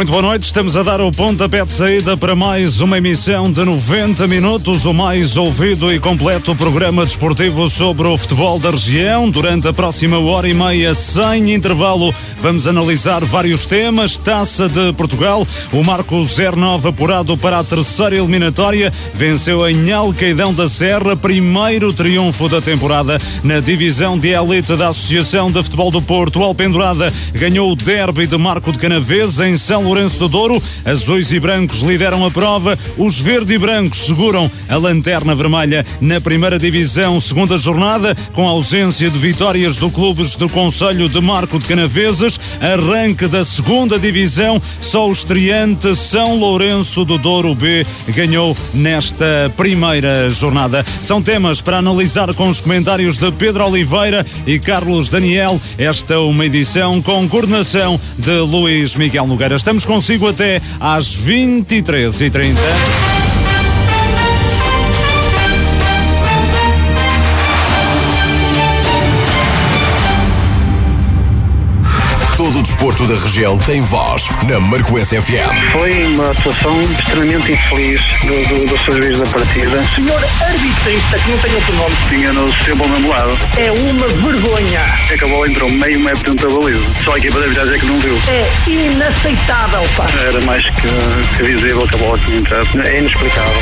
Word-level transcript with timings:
Muito 0.00 0.12
boa 0.12 0.22
noite, 0.22 0.44
estamos 0.44 0.78
a 0.78 0.82
dar 0.82 0.98
o 1.02 1.10
pontapé 1.10 1.62
de 1.62 1.72
saída 1.72 2.16
para 2.16 2.34
mais 2.34 2.80
uma 2.80 2.96
emissão 2.96 3.52
de 3.52 3.62
90 3.62 4.26
minutos, 4.26 4.86
o 4.86 4.94
mais 4.94 5.36
ouvido 5.36 5.92
e 5.92 6.00
completo 6.00 6.56
programa 6.56 7.04
desportivo 7.04 7.68
sobre 7.68 8.08
o 8.08 8.16
futebol 8.16 8.58
da 8.58 8.70
região. 8.70 9.28
Durante 9.28 9.68
a 9.68 9.74
próxima 9.74 10.18
hora 10.18 10.48
e 10.48 10.54
meia, 10.54 10.94
sem 10.94 11.52
intervalo, 11.52 12.14
vamos 12.38 12.66
analisar 12.66 13.22
vários 13.26 13.66
temas. 13.66 14.16
Taça 14.16 14.70
de 14.70 14.90
Portugal, 14.94 15.46
o 15.70 15.84
Marco 15.84 16.16
09 16.24 16.88
apurado 16.88 17.36
para 17.36 17.58
a 17.58 17.64
terceira 17.64 18.16
eliminatória, 18.16 18.90
venceu 19.12 19.68
em 19.68 19.92
Alcaidão 19.92 20.54
da 20.54 20.66
Serra, 20.66 21.14
primeiro 21.14 21.92
triunfo 21.92 22.48
da 22.48 22.62
temporada 22.62 23.20
na 23.44 23.60
divisão 23.60 24.18
de 24.18 24.28
elite 24.28 24.74
da 24.76 24.88
Associação 24.88 25.50
de 25.50 25.62
Futebol 25.62 25.90
do 25.90 26.00
Porto. 26.00 26.42
Alpendurada 26.42 27.12
ganhou 27.34 27.70
o 27.70 27.76
derby 27.76 28.26
de 28.26 28.38
Marco 28.38 28.72
de 28.72 28.78
Canaves 28.78 29.40
em 29.40 29.58
São 29.58 29.89
Lourenço 29.90 30.20
do 30.20 30.28
Douro. 30.28 30.62
Azuis 30.84 31.32
e 31.32 31.40
brancos 31.40 31.80
lideram 31.80 32.24
a 32.24 32.30
prova. 32.30 32.78
Os 32.96 33.18
verde 33.18 33.54
e 33.54 33.58
brancos 33.58 34.06
seguram 34.06 34.48
a 34.68 34.76
lanterna 34.76 35.34
vermelha 35.34 35.84
na 36.00 36.20
primeira 36.20 36.60
divisão, 36.60 37.18
segunda 37.18 37.58
jornada, 37.58 38.16
com 38.32 38.48
ausência 38.48 39.10
de 39.10 39.18
vitórias 39.18 39.76
do 39.76 39.90
clubes 39.90 40.36
do 40.36 40.48
Conselho 40.48 41.08
de 41.08 41.20
Marco 41.20 41.58
de 41.58 41.66
Canaveses. 41.66 42.38
Arranque 42.60 43.26
da 43.26 43.44
segunda 43.44 43.98
divisão, 43.98 44.62
só 44.80 45.08
o 45.08 45.12
estreante 45.12 45.96
São 45.96 46.38
Lourenço 46.38 47.04
do 47.04 47.18
Douro 47.18 47.52
B 47.52 47.84
ganhou 48.10 48.56
nesta 48.72 49.52
primeira 49.56 50.30
jornada. 50.30 50.86
São 51.00 51.20
temas 51.20 51.60
para 51.60 51.78
analisar 51.78 52.32
com 52.34 52.48
os 52.48 52.60
comentários 52.60 53.18
de 53.18 53.32
Pedro 53.32 53.66
Oliveira 53.66 54.24
e 54.46 54.56
Carlos 54.60 55.08
Daniel. 55.08 55.60
Esta 55.76 56.14
é 56.14 56.18
uma 56.18 56.46
edição 56.46 57.02
com 57.02 57.28
coordenação 57.28 58.00
de 58.16 58.38
Luís 58.38 58.94
Miguel 58.94 59.26
Nogueira. 59.26 59.56
Estamos 59.56 59.79
consigo 59.84 60.28
até 60.28 60.60
às 60.80 61.16
23h30. 61.16 63.19
Desporto 72.80 73.06
da 73.06 73.14
região 73.14 73.58
tem 73.58 73.82
voz 73.82 74.26
na 74.48 74.58
Marcoense 74.58 75.20
FM. 75.20 75.70
Foi 75.70 76.06
uma 76.06 76.30
atuação 76.30 76.80
extremamente 76.80 77.52
infeliz 77.52 78.00
do, 78.22 78.48
do, 78.48 78.64
do 78.64 78.78
seu 78.78 78.94
juiz 78.94 79.18
da 79.18 79.26
partida. 79.26 79.82
Senhor 79.94 80.24
arbitrista, 80.40 81.18
que 81.18 81.30
não 81.30 81.38
tem 81.40 81.54
outro 81.56 81.76
nome. 81.76 81.94
Tinha-no 82.08 82.50
sempre 82.64 82.82
ao 82.82 82.88
mesmo 82.88 83.10
lado. 83.10 83.38
É 83.58 83.70
uma 83.70 84.08
vergonha. 84.08 84.80
É 85.10 85.18
que 85.18 85.24
a 85.24 85.28
bola 85.28 85.46
entrou 85.46 85.68
meio 85.68 86.02
metro 86.02 86.24
dentro 86.24 86.48
da 86.48 86.58
baliza. 86.58 87.04
Só 87.04 87.12
a 87.12 87.18
equipa 87.18 87.38
da 87.38 87.44
arbitragem 87.44 87.74
é 87.74 87.78
que 87.78 87.86
não 87.86 87.98
viu. 87.98 88.18
É 88.28 88.50
inaceitável, 88.66 89.82
pá. 89.94 90.06
Era 90.26 90.40
mais 90.40 90.64
que, 90.64 91.36
que 91.36 91.42
visível 91.42 91.86
que 91.86 91.96
a 91.96 91.98
bola 91.98 92.18
tinha 92.24 92.38
entrado. 92.38 92.80
É 92.80 92.98
inexplicável. 92.98 93.60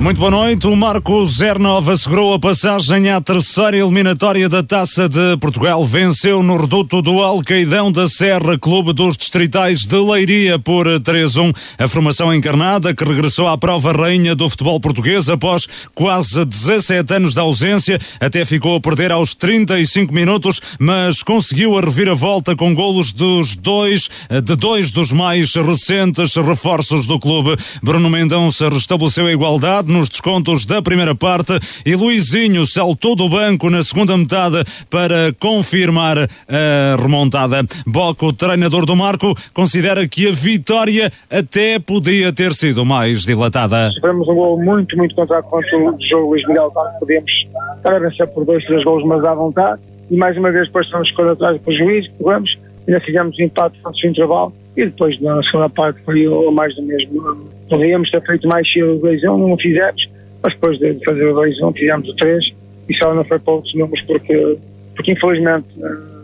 Muito 0.00 0.18
boa 0.18 0.30
noite. 0.30 0.64
O 0.68 0.76
Marco 0.76 1.26
09 1.26 1.90
assegurou 1.90 2.32
a 2.32 2.38
passagem 2.38 3.10
à 3.10 3.20
terceira 3.20 3.76
eliminatória 3.76 4.48
da 4.48 4.62
Taça 4.62 5.08
de 5.08 5.36
Portugal. 5.38 5.84
Venceu 5.84 6.40
no 6.40 6.56
reduto 6.56 7.02
do 7.02 7.20
Alcaidão 7.20 7.90
da 7.90 8.08
Serra, 8.08 8.56
clube 8.56 8.92
dos 8.92 9.16
distritais 9.16 9.80
de 9.80 9.96
Leiria, 9.96 10.56
por 10.56 10.86
3-1. 10.86 11.52
A 11.76 11.88
formação 11.88 12.32
encarnada, 12.32 12.94
que 12.94 13.04
regressou 13.04 13.48
à 13.48 13.58
prova 13.58 13.90
rainha 13.90 14.36
do 14.36 14.48
futebol 14.48 14.78
português 14.78 15.28
após 15.28 15.66
quase 15.96 16.44
17 16.44 17.14
anos 17.14 17.34
de 17.34 17.40
ausência, 17.40 17.98
até 18.20 18.44
ficou 18.44 18.76
a 18.76 18.80
perder 18.80 19.10
aos 19.10 19.34
35 19.34 20.14
minutos, 20.14 20.60
mas 20.78 21.24
conseguiu 21.24 21.76
a 21.76 21.80
reviravolta 21.80 22.54
com 22.54 22.72
golos 22.72 23.10
dos 23.10 23.56
dois, 23.56 24.08
de 24.30 24.54
dois 24.54 24.92
dos 24.92 25.10
mais 25.10 25.52
recentes 25.54 26.36
reforços 26.36 27.04
do 27.04 27.18
clube. 27.18 27.56
Bruno 27.82 28.08
Mendonça 28.08 28.68
restabeleceu 28.68 29.26
a 29.26 29.32
igualdade 29.32 29.87
nos 29.88 30.08
descontos 30.08 30.64
da 30.64 30.80
primeira 30.80 31.14
parte 31.14 31.58
e 31.84 31.94
Luizinho 31.94 32.66
saltou 32.66 33.16
do 33.16 33.28
banco 33.28 33.70
na 33.70 33.82
segunda 33.82 34.16
metade 34.16 34.64
para 34.90 35.32
confirmar 35.38 36.18
a 36.18 36.96
remontada. 37.00 37.66
Boco, 37.86 38.32
treinador 38.32 38.86
do 38.86 38.96
Marco, 38.96 39.34
considera 39.52 40.06
que 40.06 40.28
a 40.28 40.32
vitória 40.32 41.10
até 41.30 41.78
podia 41.78 42.32
ter 42.32 42.52
sido 42.54 42.84
mais 42.84 43.24
dilatada. 43.24 43.90
Tivemos 43.90 44.28
um 44.28 44.34
gol 44.34 44.62
muito, 44.62 44.96
muito 44.96 45.14
contra 45.14 45.40
o 45.40 45.96
jogo 46.08 46.30
Luís 46.30 46.46
Miguel, 46.46 46.70
quando 46.70 47.96
a 47.96 47.98
vencer 47.98 48.26
por 48.28 48.44
dois, 48.44 48.64
três 48.64 48.84
gols, 48.84 49.04
mas 49.04 49.24
à 49.24 49.34
vontade. 49.34 49.80
E 50.10 50.16
mais 50.16 50.36
uma 50.36 50.50
vez 50.50 50.66
depois 50.66 50.86
estamos 50.86 51.10
correr 51.12 51.32
atrás 51.32 51.60
para 51.60 51.70
o 51.70 51.76
juiz, 51.76 52.08
pegamos, 52.18 52.58
ainda 52.88 53.00
fizemos 53.00 53.38
empate 53.38 53.78
antes 53.86 54.00
do 54.00 54.08
intervalo 54.08 54.52
e 54.76 54.86
depois 54.86 55.20
na 55.20 55.42
segunda 55.42 55.68
parte 55.68 56.00
foi 56.04 56.26
mais 56.50 56.74
do 56.74 56.82
mesmo. 56.82 57.48
Podíamos 57.68 58.10
ter 58.10 58.24
feito 58.24 58.48
mais 58.48 58.70
cedo 58.72 58.96
o 58.96 58.98
2 58.98 59.22
não 59.22 59.52
o 59.52 59.60
fizemos, 59.60 60.08
mas 60.42 60.54
depois 60.54 60.78
de 60.78 60.98
fazer 61.04 61.26
o 61.26 61.34
2 61.34 61.56
fizemos 61.76 62.08
o 62.08 62.16
3 62.16 62.54
e 62.88 62.94
só 62.94 63.14
não 63.14 63.24
foi 63.24 63.38
para 63.38 63.52
outros 63.52 63.74
números 63.74 64.00
porque, 64.02 64.58
porque 64.96 65.12
infelizmente 65.12 65.66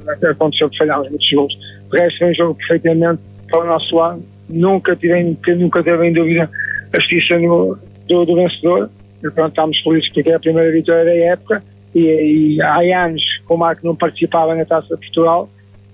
até 0.09 0.31
aconteceu 0.31 0.71
que 0.71 0.79
falhámos 0.79 1.09
muitos 1.11 1.31
gols. 1.31 1.59
O 1.93 1.97
resto 1.97 2.19
foi 2.19 2.31
um 2.31 2.35
jogo 2.35 2.55
perfeitamente 2.55 3.21
para 3.51 3.61
o 3.61 3.67
nosso 3.67 3.95
lado, 3.95 4.23
nunca 4.49 4.97
tive, 4.97 5.37
nunca 5.57 5.83
teve 5.83 6.07
em 6.07 6.13
dúvida 6.13 6.51
a 6.93 7.01
justiça 7.01 7.39
no, 7.39 7.79
do, 8.09 8.25
do 8.25 8.35
vencedor. 8.37 8.91
E 9.23 9.31
pronto, 9.31 9.51
estamos 9.51 9.79
felizes 9.81 10.09
porque 10.11 10.31
é 10.31 10.35
a 10.35 10.41
primeira 10.41 10.71
vitória 10.71 11.05
da 11.05 11.15
época 11.15 11.63
e, 11.95 12.57
e 12.57 12.63
há 12.63 13.05
anos 13.07 13.23
que 13.47 13.53
o 13.53 13.57
Marco 13.57 13.87
não 13.87 13.97
participava 13.97 14.55
na 14.55 14.65
Taça 14.65 14.95
de 14.95 15.01
Portugal 15.01 15.49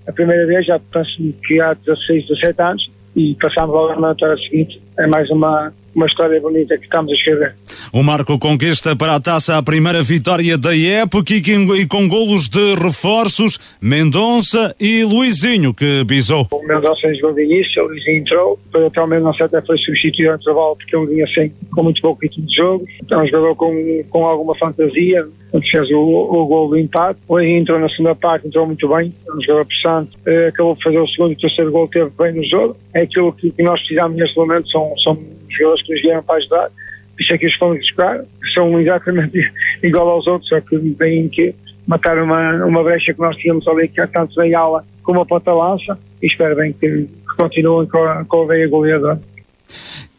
a 0.07 0.11
primeira 0.11 0.45
vez, 0.45 0.65
já 0.65 0.79
penso 0.79 1.33
que 1.45 1.59
há 1.59 1.73
16, 1.73 2.27
17 2.27 2.61
anos, 2.61 2.91
e 3.15 3.35
passámos 3.35 3.75
logo 3.75 3.99
na 3.99 4.09
hora 4.09 4.37
seguinte. 4.37 4.81
É 4.97 5.07
mais 5.07 5.29
uma, 5.29 5.73
uma 5.95 6.05
história 6.05 6.39
bonita 6.39 6.77
que 6.77 6.85
estamos 6.85 7.11
a 7.11 7.15
escrever. 7.15 7.55
O 7.93 8.03
Marco 8.03 8.37
conquista 8.39 8.95
para 8.95 9.15
a 9.15 9.19
taça 9.19 9.57
a 9.57 9.63
primeira 9.63 10.01
vitória 10.01 10.57
da 10.57 10.75
época 10.77 11.33
e, 11.33 11.87
com 11.87 12.07
golos 12.07 12.47
de 12.47 12.75
reforços, 12.75 13.59
Mendonça 13.81 14.73
e 14.79 15.03
Luizinho, 15.03 15.73
que 15.73 16.03
bisou. 16.03 16.47
O 16.51 16.65
Mendonça 16.65 17.13
jogou 17.15 17.33
de 17.33 17.43
início, 17.43 17.83
o 17.83 17.87
Luizinho 17.87 18.17
entrou, 18.17 18.59
até 18.73 19.01
o 19.01 19.07
Mendonça 19.07 19.45
até 19.45 19.61
foi 19.61 19.77
substituído 19.77 20.31
no 20.31 20.37
intervalo 20.37 20.75
porque 20.75 20.95
ele 20.95 21.07
vinha 21.07 21.27
sem, 21.27 21.53
com 21.71 21.83
muito 21.83 22.01
pouco 22.01 22.21
ritmo 22.21 22.45
de 22.45 22.55
jogo, 22.55 22.85
então 23.03 23.25
jogou 23.27 23.55
com, 23.55 24.03
com 24.09 24.25
alguma 24.25 24.55
fantasia, 24.57 25.27
fez 25.69 25.91
o, 25.91 25.99
o 25.99 26.45
gol 26.45 26.69
do 26.69 26.77
empate, 26.77 27.19
o 27.27 27.35
Luizinho 27.35 27.59
entrou 27.59 27.79
na 27.79 27.89
segunda 27.89 28.15
parte, 28.15 28.47
entrou 28.47 28.65
muito 28.65 28.87
bem, 28.87 29.13
um 29.35 29.41
jogador 29.41 29.65
pressante, 29.65 30.11
eh, 30.25 30.47
acabou 30.47 30.75
de 30.75 30.83
fazer 30.83 30.99
o 30.99 31.07
segundo 31.07 31.31
e 31.31 31.35
o 31.35 31.37
terceiro 31.37 31.71
gol, 31.71 31.87
teve 31.87 32.09
bem 32.17 32.33
no 32.33 32.43
jogo, 32.43 32.77
é 32.93 33.01
aquilo 33.01 33.33
que, 33.33 33.51
que 33.51 33.63
nós 33.63 33.79
precisamos 33.81 34.17
neste 34.17 34.37
momento, 34.37 34.69
são, 34.69 34.93
são 34.97 35.17
jogadores 35.55 35.83
que 35.83 35.93
nos 35.93 36.01
vieram 36.01 36.23
para 36.23 36.35
ajudar, 36.35 36.71
isso 37.19 37.33
é 37.33 37.37
que 37.37 37.47
os 37.47 37.53
fomos 37.55 37.77
buscar, 37.79 38.23
são 38.53 38.79
exatamente 38.79 39.51
igual 39.83 40.09
aos 40.09 40.27
outros, 40.27 40.49
só 40.49 40.59
que 40.59 40.77
vêm 40.77 41.29
que 41.29 41.53
matar 41.85 42.17
uma, 42.17 42.65
uma 42.65 42.83
brecha 42.83 43.13
que 43.13 43.19
nós 43.19 43.35
tínhamos 43.37 43.67
ali, 43.67 43.87
que 43.87 44.01
é 44.01 44.07
tanto 44.07 44.33
na 44.35 44.57
aula 44.57 44.85
como 45.03 45.21
a 45.21 45.25
ponta-lança, 45.25 45.97
e 46.21 46.27
espero 46.27 46.55
bem 46.55 46.73
que, 46.73 47.07
continuem 47.37 47.87
com 47.87 47.97
a, 47.97 48.25
com 48.25 48.43
a 48.43 48.47
veia 48.47 48.67
goleadora. 48.67 49.21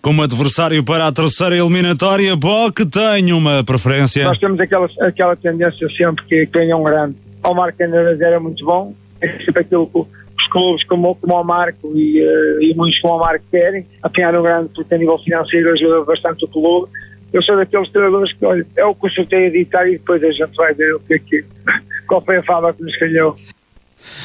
Como 0.00 0.22
adversário 0.22 0.82
para 0.82 1.06
a 1.06 1.12
terceira 1.12 1.56
eliminatória, 1.56 2.34
Boque 2.34 2.84
tem 2.84 3.32
uma 3.32 3.62
preferência. 3.62 4.24
Nós 4.24 4.38
temos 4.38 4.58
aquela, 4.58 4.88
aquela 5.00 5.36
tendência 5.36 5.88
sempre 5.96 6.24
que 6.24 6.46
ganha 6.46 6.76
um 6.76 6.82
grande. 6.82 7.16
O 7.44 7.54
Marco 7.54 7.80
era 7.80 8.40
muito 8.40 8.64
bom, 8.64 8.94
é 9.20 9.28
sempre 9.44 9.60
aquilo 9.60 9.86
que 9.86 10.21
os 10.36 10.46
clubes 10.48 10.84
como, 10.84 11.14
como 11.16 11.34
o 11.34 11.44
Marco 11.44 11.92
e, 11.96 12.22
uh, 12.22 12.62
e 12.62 12.74
muitos 12.74 12.98
como 13.00 13.16
o 13.16 13.20
Marco 13.20 13.44
querem, 13.50 13.86
apanhar 14.02 14.36
um 14.36 14.42
grande 14.42 14.70
porque 14.74 14.94
a 14.94 14.98
nível 14.98 15.18
financeiro 15.18 15.72
ajuda 15.72 16.04
bastante 16.04 16.44
o 16.44 16.48
clube. 16.48 16.90
Eu 17.32 17.42
sou 17.42 17.56
daqueles 17.56 17.88
treinadores 17.90 18.32
que, 18.32 18.44
olha, 18.44 18.66
é 18.76 18.84
o 18.84 18.94
que 18.94 19.06
eu 19.06 19.26
a 19.32 19.40
editar 19.40 19.86
e 19.86 19.92
depois 19.92 20.22
a 20.22 20.30
gente 20.30 20.54
vai 20.54 20.74
ver 20.74 20.94
o 20.94 21.00
que 21.00 21.14
é 21.14 21.18
que, 21.18 21.44
qual 22.06 22.22
foi 22.22 22.36
a 22.36 22.42
fama 22.42 22.72
que 22.72 22.82
nos 22.82 22.96
calhou. 22.96 23.34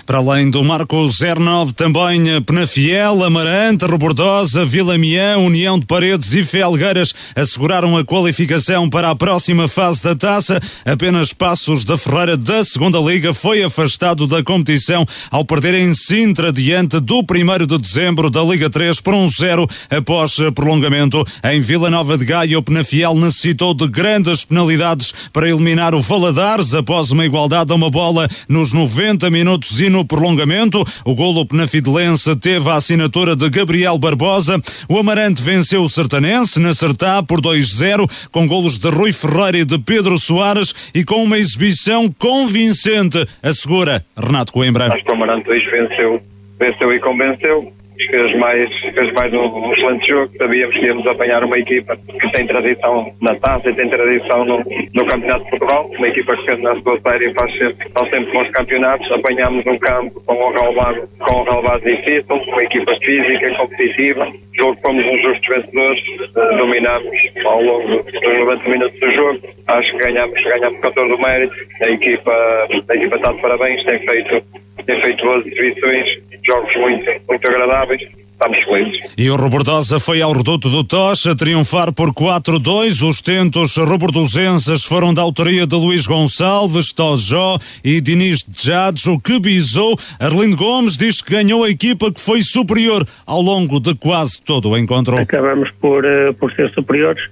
Para 0.06 0.20
além 0.20 0.50
do 0.50 0.64
Marco 0.64 1.08
09, 1.08 1.74
também 1.74 2.42
Penafiel, 2.42 3.24
Amarante, 3.24 3.86
Rebordosa, 3.86 4.64
Vila 4.64 4.98
Mião, 4.98 5.46
União 5.46 5.80
de 5.80 5.86
Paredes 5.86 6.34
e 6.34 6.44
Felgueiras 6.44 7.14
asseguraram 7.36 7.98
a 7.98 8.06
qualificação 8.06 8.90
para 8.90 9.10
a 9.10 9.16
próxima 9.16 9.68
fase 9.68 10.02
da 10.02 10.16
taça. 10.16 10.60
Apenas 10.86 11.34
Passos 11.34 11.84
da 11.84 11.98
Ferreira 11.98 12.38
da 12.38 12.64
Segunda 12.64 13.00
Liga 13.00 13.34
foi 13.34 13.64
afastado 13.64 14.28
da 14.28 14.44
competição 14.44 15.06
ao 15.30 15.44
perder 15.44 15.76
em 15.76 15.94
Sintra 15.94 16.52
diante 16.52 17.00
do 17.00 17.20
1 17.20 17.66
de 17.66 17.78
dezembro 17.78 18.30
da 18.30 18.44
Liga 18.44 18.70
3 18.70 19.02
por 19.02 19.14
um 19.14 19.28
zero 19.30 19.68
após 19.90 20.38
prolongamento. 20.56 21.24
Em 21.44 21.60
Vila 21.60 21.90
Nova 21.90 22.18
de 22.18 22.26
Gaia, 22.26 22.58
o 22.58 22.64
Penafiel 22.64 23.16
necessitou 23.16 23.74
de 23.74 23.88
grandes 23.88 24.46
penalidades 24.46 25.14
para 25.34 25.50
eliminar 25.50 25.94
o 25.94 26.02
Valadares 26.02 26.74
após 26.74 27.12
uma 27.12 27.26
igualdade 27.26 27.72
a 27.72 27.76
uma 27.76 27.90
bola 27.90 28.28
nos 28.48 28.72
90 28.72 29.30
minutos 29.30 29.67
minutos 29.68 29.82
e 29.82 29.90
no 29.90 30.06
prolongamento. 30.06 30.84
O 31.06 31.16
golo 31.16 31.46
penafidelense 31.46 32.36
teve 32.36 32.70
a 32.70 32.76
assinatura 32.76 33.36
de 33.36 33.50
Gabriel 33.50 33.98
Barbosa. 33.98 34.62
O 34.90 34.98
Amarante 34.98 35.42
venceu 35.42 35.84
o 35.84 35.90
Sertanense 35.90 36.60
na 36.60 36.74
Sertá 36.74 37.22
por 37.22 37.42
2-0, 37.42 38.30
com 38.32 38.48
golos 38.48 38.78
de 38.78 38.90
Rui 38.90 39.12
Ferreira 39.12 39.60
e 39.60 39.66
de 39.66 39.78
Pedro 39.80 40.18
Soares 40.18 40.74
e 40.94 41.04
com 41.04 41.24
uma 41.24 41.38
exibição 41.38 42.12
convincente, 42.18 43.26
assegura 43.42 44.06
Renato 44.16 44.54
Coimbra. 44.54 44.94
Acho 44.94 45.04
que 45.04 45.12
o 45.12 45.16
Amarante 45.16 45.50
hoje 45.50 45.70
venceu, 45.70 46.22
venceu 46.60 46.94
e 46.94 47.00
convenceu 47.00 47.74
fez 48.06 48.34
mais, 48.36 48.70
fez 48.80 49.12
mais 49.14 49.34
um, 49.34 49.46
um, 49.46 49.72
excelente 49.72 50.08
jogo. 50.08 50.32
Sabíamos 50.38 50.78
que 50.78 50.86
íamos 50.86 51.08
apanhar 51.08 51.44
uma 51.44 51.58
equipa 51.58 51.98
que 51.98 52.32
tem 52.32 52.48
tradição 52.48 53.14
na 53.22 53.36
taça 53.36 53.70
e 53.70 53.74
tem 53.74 53.90
tradição 53.90 54.46
no, 54.46 54.64
no 54.94 55.06
Campeonato 55.06 55.44
de 55.46 55.50
Portugal, 55.52 55.92
uma 55.98 56.08
equipa 56.08 56.36
que 56.38 56.46
fez 56.46 56.60
na 56.62 56.76
sua 56.82 57.00
série 57.02 57.34
faz 57.34 57.52
sempre, 57.58 57.88
sempre 58.10 58.32
bons 58.32 58.50
campeonatos. 58.52 59.12
Apanhámos 59.12 59.66
um 59.66 59.78
campo 59.80 60.22
com 60.26 60.34
um 60.34 60.52
relevado, 60.52 61.10
com 61.20 61.42
um 61.42 61.44
relevado 61.44 61.84
difícil, 61.84 62.26
uma 62.30 62.64
equipa 62.64 62.96
física, 63.02 63.56
competitiva. 63.56 64.32
Jogo 64.54 64.80
fomos 64.84 65.06
uns 65.06 65.22
justos 65.22 65.48
vencedores, 65.48 66.04
dominámos 66.58 67.18
ao 67.46 67.62
longo 67.62 68.04
dos 68.04 68.22
90 68.22 68.70
minutos 68.70 69.00
do 69.00 69.12
jogo. 69.12 69.40
Acho 69.68 69.92
que 69.92 69.98
ganhamos, 69.98 70.44
ganhamos 70.44 70.80
com 70.82 70.92
todo 70.92 71.16
o 71.16 71.22
mérito. 71.22 71.56
A 71.82 71.90
equipa, 71.90 72.32
a 72.90 72.96
equipa 72.96 73.16
está 73.16 73.32
de 73.32 73.42
parabéns, 73.42 73.84
tem 73.84 74.00
feito, 74.00 74.44
tem 74.86 75.02
feito 75.02 75.26
boas 75.26 75.46
exibições 75.46 76.28
jogos 76.48 76.76
muito, 76.78 77.06
muito 77.28 77.50
agradáveis. 77.50 77.87
Estamos 77.92 78.64
felizes. 78.66 79.14
E 79.18 79.32
o 79.32 79.36
Robordosa 79.36 80.00
foi 80.00 80.22
ao 80.22 80.32
reduto 80.32 80.70
do 80.70 80.84
Tocha 80.84 81.36
triunfar 81.36 81.92
por 81.92 82.14
4-2. 82.14 83.02
Os 83.02 83.20
tentos 83.20 83.76
robordosenses 83.78 84.86
foram 84.86 85.12
da 85.12 85.24
autoria 85.24 85.66
de 85.66 85.76
Luís 85.76 86.06
Gonçalves, 86.06 86.94
Tojó 86.94 87.58
e 87.84 88.00
Diniz 88.00 88.44
Djades, 88.48 89.08
o 89.08 89.20
que 89.20 89.40
bisou. 89.40 89.98
Arlindo 90.20 90.56
Gomes 90.56 90.98
diz 90.98 91.20
que 91.20 91.32
ganhou 91.32 91.64
a 91.64 91.70
equipa 91.70 92.14
que 92.14 92.22
foi 92.22 92.44
superior 92.44 93.04
ao 93.26 93.42
longo 93.42 93.80
de 93.80 93.96
quase 93.96 94.40
todo 94.40 94.70
o 94.70 94.78
encontro. 94.78 95.18
Acabamos 95.18 95.72
por, 95.82 96.06
uh, 96.06 96.32
por 96.36 96.54
ser 96.54 96.72
superiores 96.76 97.24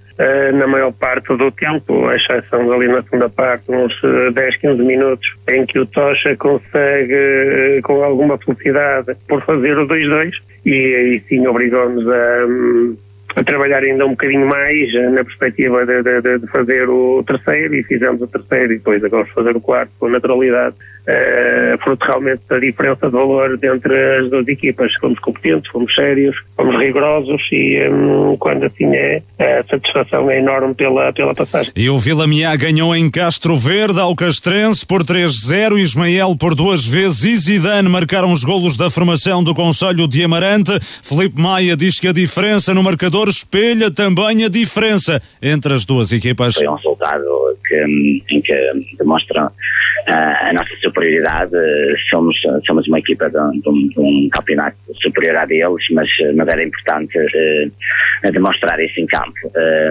na 0.53 0.65
maior 0.65 0.93
parte 0.93 1.35
do 1.35 1.51
tempo, 1.51 2.07
a 2.07 2.15
exceção 2.15 2.71
ali 2.71 2.87
na 2.87 3.03
segunda 3.03 3.27
parte, 3.29 3.69
uns 3.69 3.93
10, 4.33 4.57
15 4.57 4.81
minutos, 4.81 5.35
em 5.49 5.65
que 5.65 5.77
o 5.77 5.85
Tocha 5.85 6.35
consegue, 6.37 7.13
uh, 7.13 7.81
com 7.83 8.01
alguma 8.03 8.37
felicidade, 8.37 9.15
por 9.27 9.43
fazer 9.43 9.77
o 9.77 9.87
2-2 9.87 10.31
e 10.65 10.71
aí 10.71 11.23
sim 11.29 11.45
obrigou-nos 11.45 12.07
a, 12.07 13.39
a, 13.39 13.43
trabalhar 13.43 13.83
ainda 13.83 14.05
um 14.05 14.11
bocadinho 14.11 14.47
mais 14.47 14.91
na 15.11 15.23
perspectiva 15.23 15.85
de, 15.85 16.01
de, 16.01 16.39
de, 16.39 16.47
fazer 16.47 16.89
o 16.89 17.23
terceiro 17.23 17.75
e 17.75 17.83
fizemos 17.83 18.21
o 18.21 18.27
terceiro 18.27 18.73
e 18.73 18.77
depois 18.77 19.03
agora 19.03 19.27
fazer 19.27 19.55
o 19.55 19.61
quarto 19.61 19.91
com 19.99 20.09
naturalidade 20.09 20.75
uh, 21.07 21.83
fruto 21.83 22.05
realmente 22.05 22.41
da 22.49 22.59
diferença 22.59 23.07
de 23.07 23.11
valor 23.11 23.59
entre 23.63 24.17
as 24.17 24.29
duas 24.29 24.47
equipas. 24.47 24.93
Fomos 24.95 25.19
competentes, 25.19 25.71
fomos 25.71 25.93
sérios, 25.93 26.35
fomos 26.55 26.75
rigorosos 26.79 27.41
e 27.51 27.87
um, 27.89 28.35
quando 28.37 28.65
assim 28.65 28.93
é, 28.95 29.21
a 29.39 29.63
satisfação 29.69 30.29
é 30.29 30.39
enorme 30.39 30.73
pela, 30.73 31.11
pela 31.13 31.33
passagem. 31.33 31.71
E 31.75 31.89
o 31.89 31.99
Vila 31.99 32.27
Miá 32.27 32.55
ganhou 32.55 32.95
em 32.95 33.09
Castro 33.09 33.55
Verde 33.57 33.99
ao 33.99 34.15
Castrense 34.15 34.85
por 34.85 35.03
3-0, 35.03 35.77
Ismael 35.77 36.35
por 36.37 36.55
duas 36.55 36.85
vezes 36.85 37.25
e 37.25 37.35
Zidane 37.37 37.89
marcaram 37.89 38.31
os 38.31 38.43
golos 38.43 38.77
da 38.77 38.89
formação 38.89 39.43
do 39.43 39.53
Conselho 39.53 40.07
de 40.07 40.23
Amarante. 40.23 40.71
Felipe 41.03 41.39
Maia 41.39 41.75
diz 41.75 41.99
que 41.99 42.07
a 42.07 42.13
diferença 42.13 42.73
no 42.73 42.83
marcador 42.83 43.29
espelha 43.29 43.91
também 43.91 44.43
a 44.43 44.49
diferença 44.49 45.21
entre 45.41 45.73
as 45.73 45.85
duas 45.85 46.11
equipas. 46.11 46.55
Foi 46.55 46.67
um 46.67 46.75
resultado 46.75 47.23
que, 47.65 48.23
em 48.29 48.41
que 48.41 48.53
demonstra 48.97 49.45
uh, 49.45 50.49
a 50.49 50.53
nossa 50.53 50.73
superioridade. 50.95 51.51
Somos, 52.09 52.37
somos 52.65 52.87
uma 52.87 52.99
equipa 52.99 53.29
de, 53.29 53.61
de, 53.61 53.69
um, 53.69 53.87
de 53.89 53.99
um, 53.99 54.29
campeonato 54.31 54.77
superior 55.01 55.35
a 55.35 55.45
deles, 55.45 55.85
mas, 55.91 56.09
mas 56.35 56.47
era 56.47 56.63
importante 56.63 57.17
uh, 57.17 58.31
demonstrar 58.31 58.79
isso 58.79 58.99
em 58.99 59.05
campo. 59.05 59.33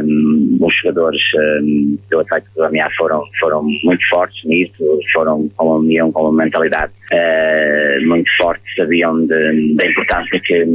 Um, 0.04 0.58
os 0.60 0.74
jogadores 0.74 1.22
um, 1.60 1.98
do 2.10 2.20
Atlético 2.20 2.54
do 2.56 2.64
Amiar 2.64 2.90
foram, 2.96 3.22
foram 3.38 3.62
muito 3.62 4.08
fortes 4.08 4.42
nisso, 4.44 4.98
foram 5.12 5.48
com 5.56 5.66
uma 5.66 5.76
união, 5.76 6.10
com 6.10 6.22
uma 6.22 6.44
mentalidade 6.44 6.92
uh, 7.12 8.06
muito 8.06 8.30
forte, 8.36 8.62
sabiam 8.76 9.26
da 9.26 9.86
importância 9.86 10.40
que, 10.40 10.66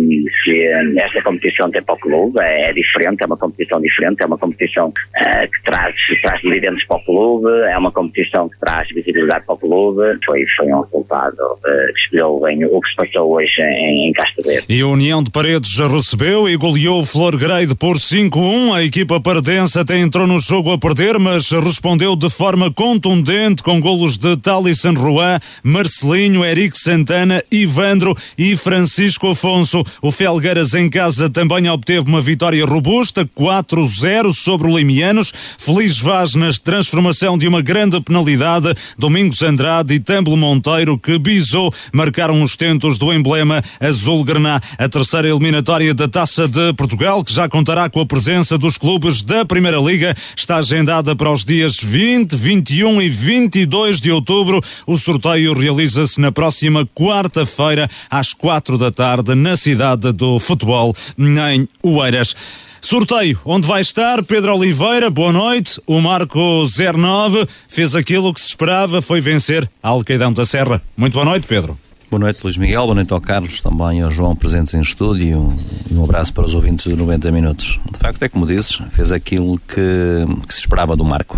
que 0.43 0.65
esta 0.97 1.21
competição 1.23 1.71
tem 1.71 1.81
para 1.81 1.95
o 1.95 1.99
clube, 1.99 2.39
é, 2.41 2.69
é, 2.69 2.73
diferente, 2.73 3.23
é 3.23 3.25
uma 3.25 3.37
competição 3.37 3.81
diferente, 3.81 4.21
é 4.21 4.25
uma 4.25 4.37
competição 4.37 4.89
uh, 4.89 5.51
que 5.51 5.63
traz, 5.63 5.95
traz 6.21 6.41
dividendos 6.41 6.83
para 6.85 6.97
o 6.97 7.05
clube, 7.05 7.49
é 7.67 7.77
uma 7.77 7.91
competição 7.91 8.49
que 8.49 8.59
traz 8.59 8.87
visibilidade 8.89 9.45
para 9.45 9.55
o 9.55 9.57
clube, 9.57 10.18
foi, 10.25 10.45
foi 10.55 10.67
um 10.67 10.81
resultado 10.81 11.39
uh, 11.39 11.93
que 11.93 11.99
espelhou 11.99 12.41
bem 12.41 12.65
o 12.65 12.81
que 12.81 12.89
se 12.89 12.95
passou 12.95 13.33
hoje 13.33 13.61
em, 13.61 14.09
em 14.09 14.13
Castro 14.13 14.43
Verde. 14.43 14.65
E 14.69 14.81
a 14.81 14.87
União 14.87 15.23
de 15.23 15.31
Paredes 15.31 15.71
já 15.71 15.87
recebeu 15.87 16.47
e 16.47 16.55
goleou 16.55 17.01
o 17.01 17.05
Flor 17.05 17.37
Grade 17.37 17.75
por 17.75 17.97
5-1. 17.97 18.73
A 18.75 18.83
equipa 18.83 19.19
paredense 19.19 19.79
até 19.79 19.97
entrou 19.97 20.27
no 20.27 20.39
jogo 20.39 20.71
a 20.71 20.77
perder, 20.77 21.19
mas 21.19 21.49
respondeu 21.51 22.15
de 22.15 22.29
forma 22.29 22.71
contundente 22.71 23.63
com 23.63 23.79
golos 23.79 24.17
de 24.17 24.35
Talisson 24.37 24.93
Ruan, 24.93 25.39
Marcelinho, 25.63 26.43
Eric 26.43 26.77
Santana, 26.77 27.43
Ivandro 27.51 28.15
e 28.37 28.55
Francisco 28.55 29.31
Afonso. 29.31 29.83
O 30.01 30.11
Felgueiras 30.11 30.73
em 30.73 30.89
casa 30.89 31.29
também 31.29 31.69
obteve 31.69 32.07
uma 32.07 32.21
vitória 32.21 32.65
robusta, 32.65 33.25
4-0 33.25 34.33
sobre 34.33 34.69
o 34.69 34.77
Limianos. 34.77 35.31
Feliz 35.57 35.99
Vaz 35.99 36.35
na 36.35 36.49
transformação 36.63 37.37
de 37.37 37.47
uma 37.47 37.61
grande 37.61 38.01
penalidade. 38.01 38.73
Domingos 38.97 39.41
Andrade 39.41 39.93
e 39.93 39.99
Tamblo 40.09 40.35
Monteiro, 40.35 40.97
que 40.97 41.19
bisou, 41.19 41.71
marcaram 41.93 42.41
os 42.41 42.57
tentos 42.57 42.97
do 42.97 43.13
emblema 43.13 43.61
azul-graná. 43.79 44.59
A 44.75 44.89
terceira 44.89 45.29
eliminatória 45.29 45.93
da 45.93 46.07
Taça 46.07 46.47
de 46.47 46.73
Portugal, 46.73 47.23
que 47.23 47.31
já 47.31 47.47
contará 47.47 47.87
com 47.91 48.01
a 48.01 48.05
presença 48.07 48.57
dos 48.57 48.75
clubes 48.75 49.21
da 49.21 49.45
Primeira 49.45 49.77
Liga, 49.77 50.15
está 50.35 50.55
agendada 50.55 51.15
para 51.15 51.31
os 51.31 51.45
dias 51.45 51.77
20, 51.79 52.35
21 52.35 52.99
e 53.03 53.07
22 53.07 54.01
de 54.01 54.09
outubro. 54.11 54.59
O 54.87 54.97
sorteio 54.97 55.53
realiza-se 55.53 56.19
na 56.19 56.31
próxima 56.31 56.87
quarta-feira, 56.87 57.87
às 58.09 58.33
quatro 58.33 58.79
da 58.79 58.89
tarde, 58.89 59.35
na 59.35 59.55
cidade 59.55 60.11
do 60.11 60.39
futebol, 60.39 60.91
em 61.19 61.69
Oeiras. 61.83 62.35
Sorteio, 62.81 63.39
onde 63.45 63.67
vai 63.67 63.81
estar 63.81 64.23
Pedro 64.23 64.55
Oliveira, 64.55 65.09
boa 65.09 65.33
noite. 65.33 65.81
O 65.85 65.99
Marco 65.99 66.65
09 66.65 67.45
fez 67.67 67.93
aquilo 67.93 68.33
que 68.33 68.39
se 68.39 68.47
esperava, 68.47 69.01
foi 69.01 69.19
vencer 69.19 69.69
Alqueidão 69.83 70.31
da 70.31 70.45
Serra. 70.45 70.81
Muito 70.95 71.13
boa 71.13 71.25
noite, 71.25 71.45
Pedro. 71.45 71.77
Boa 72.09 72.21
noite, 72.21 72.39
Luís 72.43 72.57
Miguel. 72.57 72.83
Boa 72.83 72.95
noite 72.95 73.13
ao 73.13 73.21
Carlos, 73.21 73.61
também 73.61 74.01
ao 74.01 74.09
João, 74.09 74.35
presentes 74.35 74.73
em 74.73 74.81
estúdio. 74.81 75.53
E 75.91 75.93
um, 75.93 76.03
abraço 76.03 76.33
para 76.33 76.45
os 76.45 76.55
ouvintes 76.55 76.85
de 76.85 76.95
90 76.95 77.31
minutos. 77.31 77.79
De 77.91 77.99
facto, 77.99 78.23
é 78.23 78.29
como 78.29 78.47
dizes, 78.47 78.79
fez 78.91 79.11
aquilo 79.11 79.59
que, 79.59 80.25
que 80.47 80.53
se 80.53 80.61
esperava 80.61 80.95
do 80.95 81.03
Marco. 81.03 81.37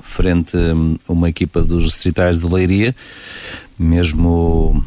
Frente 0.00 0.56
a 1.08 1.12
uma 1.12 1.28
equipa 1.28 1.62
dos 1.62 1.84
distritais 1.84 2.38
de 2.38 2.46
Leiria, 2.46 2.94
mesmo 3.78 4.84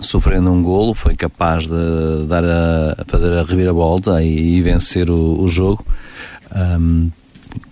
sofrendo 0.00 0.50
um 0.50 0.62
golo, 0.62 0.94
foi 0.94 1.14
capaz 1.14 1.66
de 1.66 2.26
dar 2.26 2.44
a, 2.44 3.04
fazer 3.06 3.32
a 3.32 3.42
reviravolta 3.42 4.22
e, 4.22 4.56
e 4.56 4.62
vencer 4.62 5.10
o, 5.10 5.40
o 5.40 5.48
jogo. 5.48 5.84
Um, 6.54 7.10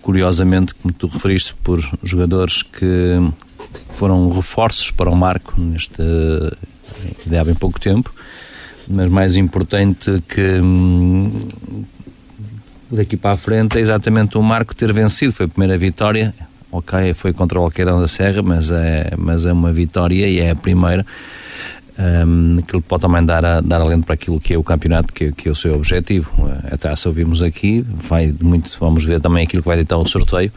curiosamente, 0.01 0.73
como 0.75 0.93
tu 0.93 1.07
referiste, 1.07 1.53
por 1.63 1.79
jogadores 2.03 2.61
que 2.61 3.19
foram 3.91 4.29
reforços 4.29 4.91
para 4.91 5.09
o 5.09 5.15
Marco 5.15 5.59
neste 5.59 6.01
há 7.39 7.43
bem 7.43 7.55
pouco 7.55 7.79
tempo, 7.79 8.13
mas 8.87 9.09
mais 9.09 9.35
importante 9.35 10.21
que 10.27 10.59
hum, 10.59 11.31
daqui 12.91 13.15
para 13.15 13.31
a 13.31 13.37
frente 13.37 13.77
é 13.77 13.81
exatamente 13.81 14.37
o 14.37 14.43
Marco 14.43 14.75
ter 14.75 14.91
vencido, 14.91 15.33
foi 15.33 15.45
a 15.45 15.49
primeira 15.49 15.77
vitória, 15.77 16.33
ok, 16.71 17.13
foi 17.13 17.33
contra 17.33 17.59
o 17.59 17.63
Alqueirão 17.63 18.01
da 18.01 18.07
Serra, 18.07 18.41
mas 18.41 18.71
é, 18.71 19.11
mas 19.17 19.45
é 19.45 19.53
uma 19.53 19.71
vitória 19.71 20.27
e 20.27 20.39
é 20.39 20.49
a 20.49 20.55
primeira 20.55 21.05
um, 21.99 22.57
que 22.65 22.75
ele 22.75 22.81
pode 22.81 23.01
também 23.01 23.23
dar, 23.25 23.43
a, 23.43 23.59
dar 23.59 23.81
alento 23.81 24.05
para 24.05 24.13
aquilo 24.13 24.39
que 24.39 24.53
é 24.53 24.57
o 24.57 24.63
campeonato, 24.63 25.13
que, 25.13 25.31
que 25.33 25.49
é 25.49 25.51
o 25.51 25.55
seu 25.55 25.75
objetivo. 25.75 26.31
A 26.71 26.77
taça 26.77 27.09
ouvimos 27.09 27.41
aqui, 27.41 27.85
vai 28.07 28.33
muito, 28.41 28.75
vamos 28.79 29.03
ver 29.03 29.19
também 29.19 29.43
aquilo 29.43 29.61
que 29.61 29.67
vai 29.67 29.77
ditar 29.77 29.97
o 29.97 30.07
sorteio. 30.07 30.51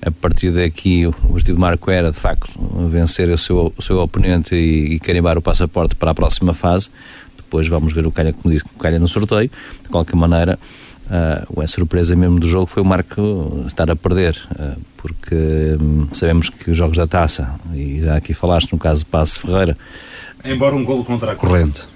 A 0.00 0.10
partir 0.10 0.52
daqui, 0.52 1.06
o 1.06 1.14
objetivo 1.28 1.56
de 1.56 1.60
Marco 1.60 1.90
era, 1.90 2.12
de 2.12 2.18
facto, 2.18 2.48
vencer 2.88 3.28
o 3.28 3.38
seu, 3.38 3.72
o 3.76 3.82
seu 3.82 3.98
oponente 3.98 4.54
e, 4.54 4.94
e 4.94 4.98
carimbar 5.00 5.36
o 5.36 5.42
passaporte 5.42 5.96
para 5.96 6.12
a 6.12 6.14
próxima 6.14 6.54
fase. 6.54 6.90
Depois 7.36 7.66
vamos 7.66 7.92
ver 7.92 8.06
o 8.06 8.12
calha, 8.12 8.32
como 8.32 8.52
disse, 8.54 8.64
o 8.64 8.78
calha 8.78 8.98
no 8.98 9.08
sorteio. 9.08 9.50
De 9.82 9.88
qualquer 9.88 10.16
maneira, 10.16 10.58
Uh, 11.04 11.60
a 11.60 11.66
surpresa 11.66 12.16
mesmo 12.16 12.40
do 12.40 12.46
jogo 12.46 12.64
foi 12.64 12.82
o 12.82 12.86
Marco 12.86 13.62
estar 13.66 13.90
a 13.90 13.94
perder, 13.94 14.40
uh, 14.52 14.80
porque 14.96 15.34
um, 15.78 16.08
sabemos 16.12 16.48
que 16.48 16.70
os 16.70 16.78
jogos 16.78 16.96
da 16.96 17.06
taça, 17.06 17.56
e 17.74 18.00
já 18.00 18.16
aqui 18.16 18.32
falaste 18.32 18.72
no 18.72 18.78
caso 18.78 19.00
de 19.00 19.10
Passo 19.10 19.38
Ferreira, 19.40 19.76
Embora 20.44 20.74
um 20.74 20.84
golo 20.84 21.04
contra 21.04 21.32
a 21.32 21.34
corrente. 21.34 21.88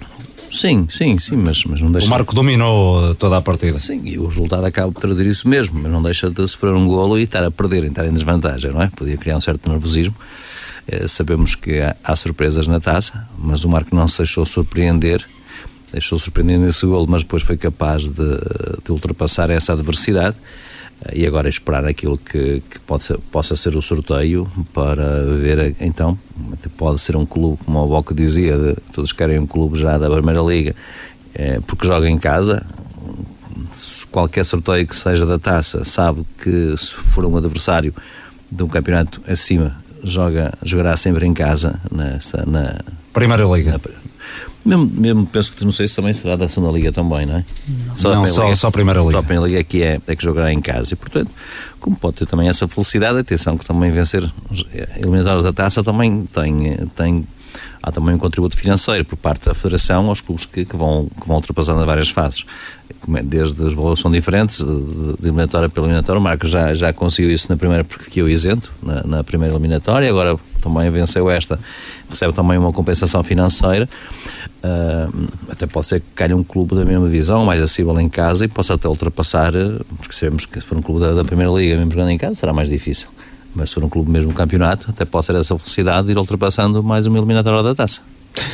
Sim, 0.51 0.87
sim, 0.89 1.17
sim, 1.19 1.35
mas, 1.35 1.63
mas 1.65 1.81
não 1.81 1.91
deixa. 1.91 2.07
O 2.07 2.09
Marco 2.09 2.33
dominou 2.33 3.13
toda 3.15 3.37
a 3.37 3.41
partida. 3.41 3.77
Sim, 3.77 4.01
e 4.05 4.17
o 4.17 4.27
resultado 4.27 4.65
acaba 4.65 4.91
por 4.91 4.99
traduzir 4.99 5.27
isso 5.27 5.47
mesmo, 5.47 5.79
mas 5.79 5.91
não 5.91 6.01
deixa 6.01 6.29
de 6.29 6.47
sofrer 6.47 6.73
um 6.73 6.87
golo 6.87 7.19
e 7.19 7.23
estar 7.23 7.43
a 7.43 7.51
perder, 7.51 7.83
estar 7.83 8.05
em 8.05 8.11
desvantagem, 8.11 8.71
não 8.71 8.81
é? 8.81 8.89
Podia 8.89 9.17
criar 9.17 9.37
um 9.37 9.41
certo 9.41 9.69
nervosismo. 9.69 10.15
Uh, 10.91 11.07
sabemos 11.07 11.53
que 11.53 11.79
há, 11.79 11.95
há, 12.03 12.15
surpresas 12.15 12.67
na 12.67 12.79
taça, 12.79 13.27
mas 13.37 13.63
o 13.63 13.69
Marco 13.69 13.95
não 13.95 14.07
se 14.07 14.17
deixou 14.17 14.43
surpreender, 14.43 15.23
deixou 15.91 16.17
surpreender 16.17 16.57
nesse 16.57 16.83
golo, 16.85 17.05
mas 17.07 17.21
depois 17.21 17.43
foi 17.43 17.57
capaz 17.57 18.03
de, 18.03 18.11
de 18.83 18.91
ultrapassar 18.91 19.51
essa 19.51 19.73
adversidade 19.73 20.35
e 21.13 21.25
agora 21.25 21.47
esperar 21.47 21.85
aquilo 21.85 22.17
que, 22.17 22.61
que 22.69 22.99
ser, 22.99 23.17
possa 23.31 23.55
ser 23.55 23.75
o 23.75 23.81
sorteio 23.81 24.49
para 24.73 25.23
ver 25.39 25.75
então 25.79 26.17
pode 26.77 26.99
ser 26.99 27.15
um 27.15 27.25
clube 27.25 27.57
como 27.65 27.79
o 27.79 27.87
Boca 27.87 28.13
dizia 28.13 28.57
de, 28.57 28.75
todos 28.93 29.13
querem 29.13 29.39
um 29.39 29.47
clube 29.47 29.79
já 29.79 29.97
da 29.97 30.09
Primeira 30.09 30.41
Liga 30.41 30.75
é, 31.33 31.59
porque 31.61 31.85
joga 31.85 32.09
em 32.09 32.17
casa. 32.17 32.65
Qualquer 34.11 34.43
sorteio 34.43 34.87
que 34.87 34.95
seja 34.95 35.25
da 35.25 35.37
taça 35.37 35.85
sabe 35.85 36.25
que 36.41 36.75
se 36.75 36.93
for 36.93 37.25
um 37.25 37.37
adversário 37.37 37.93
de 38.51 38.63
um 38.63 38.67
campeonato 38.67 39.21
acima 39.27 39.77
joga, 40.03 40.53
jogará 40.63 40.97
sempre 40.97 41.25
em 41.25 41.33
casa 41.33 41.79
nessa, 41.91 42.43
na 42.45 42.79
Primeira 43.13 43.43
Liga. 43.45 43.71
na, 43.73 43.79
mesmo, 44.65 44.91
mesmo 44.93 45.25
penso 45.25 45.51
que 45.51 45.63
não 45.63 45.71
sei 45.71 45.87
se 45.87 45.95
também 45.95 46.13
será 46.13 46.35
da 46.35 46.49
segunda 46.49 46.71
Liga 46.73 46.91
também, 46.91 47.25
não 47.25 47.37
é? 47.37 47.45
Não, 47.87 47.97
só, 47.97 48.15
não, 48.15 48.27
só, 48.27 48.43
Liga, 48.43 48.55
só 48.55 48.67
a 48.67 48.71
Primeira 48.71 48.99
Liga. 48.99 49.11
Só 49.13 49.17
a 49.19 49.23
Primeira 49.23 49.47
Liga 49.47 49.59
é 49.59 49.63
que 49.63 49.83
é, 49.83 49.99
é 50.05 50.15
que 50.15 50.23
jogará 50.23 50.51
em 50.51 50.61
casa 50.61 50.93
e, 50.93 50.95
portanto, 50.95 51.31
como 51.79 51.95
pode 51.95 52.17
ter 52.17 52.27
também 52.27 52.47
essa 52.47 52.67
felicidade, 52.67 53.17
atenção 53.17 53.57
que 53.57 53.65
também 53.65 53.91
vencer 53.91 54.29
eliminatórios 54.97 55.43
da 55.43 55.53
taça 55.53 55.83
também 55.83 56.25
tem, 56.33 56.77
tem 56.95 57.25
há 57.81 57.91
também 57.91 58.15
um 58.15 58.17
contributo 58.17 58.57
financeiro 58.57 59.05
por 59.05 59.17
parte 59.17 59.45
da 59.45 59.53
Federação 59.53 60.07
aos 60.07 60.21
clubes 60.21 60.45
que, 60.45 60.65
que 60.65 60.75
vão, 60.75 61.09
que 61.19 61.27
vão 61.27 61.37
ultrapassando 61.37 61.85
várias 61.85 62.09
fases. 62.09 62.45
É, 63.15 63.23
desde 63.23 63.65
as 63.65 63.73
valores 63.73 63.99
são 63.99 64.11
diferentes, 64.11 64.57
de, 64.57 65.15
eliminatória 65.21 65.69
para 65.69 65.81
eliminatória. 65.81 66.19
O 66.19 66.23
Marcos 66.23 66.49
já, 66.49 66.73
já 66.73 66.91
conseguiu 66.93 67.31
isso 67.31 67.47
na 67.49 67.57
primeira, 67.57 67.83
porque 67.83 68.05
ficou 68.05 68.27
isento 68.27 68.71
na, 68.81 69.03
na 69.03 69.23
primeira 69.23 69.53
eliminatória, 69.53 70.09
agora 70.09 70.37
também 70.61 70.89
venceu 70.91 71.29
esta, 71.29 71.57
recebe 72.09 72.33
também 72.33 72.57
uma 72.57 72.73
compensação 72.73 73.23
financeira. 73.23 73.87
Uh, 74.61 75.27
até 75.49 75.65
pode 75.65 75.87
ser 75.87 76.01
que 76.01 76.07
caia 76.13 76.35
um 76.35 76.43
clube 76.43 76.75
da 76.75 76.83
mesma 76.83 77.05
divisão, 77.05 77.45
mais 77.45 77.61
acessível 77.61 77.97
em 77.99 78.09
casa 78.09 78.43
e 78.43 78.47
possa 78.47 78.73
até 78.73 78.87
ultrapassar, 78.87 79.53
porque 79.97 80.13
sabemos 80.13 80.45
que 80.45 80.59
se 80.59 80.67
for 80.67 80.77
um 80.77 80.81
clube 80.81 80.99
da, 80.99 81.13
da 81.13 81.23
Primeira 81.23 81.51
Liga, 81.53 81.77
mesmo 81.77 81.91
jogando 81.91 82.09
em 82.09 82.17
casa, 82.17 82.35
será 82.35 82.53
mais 82.53 82.67
difícil 82.67 83.07
mas 83.55 83.69
se 83.69 83.75
for 83.75 83.83
um 83.83 83.89
clube 83.89 84.11
mesmo 84.11 84.31
campeonato, 84.31 84.91
até 84.91 85.05
pode 85.05 85.25
ser 85.25 85.35
essa 85.35 85.57
felicidade 85.57 86.05
de 86.05 86.13
ir 86.13 86.17
ultrapassando 86.17 86.83
mais 86.83 87.07
uma 87.07 87.17
eliminatória 87.17 87.63
da 87.63 87.73
taça. 87.73 88.01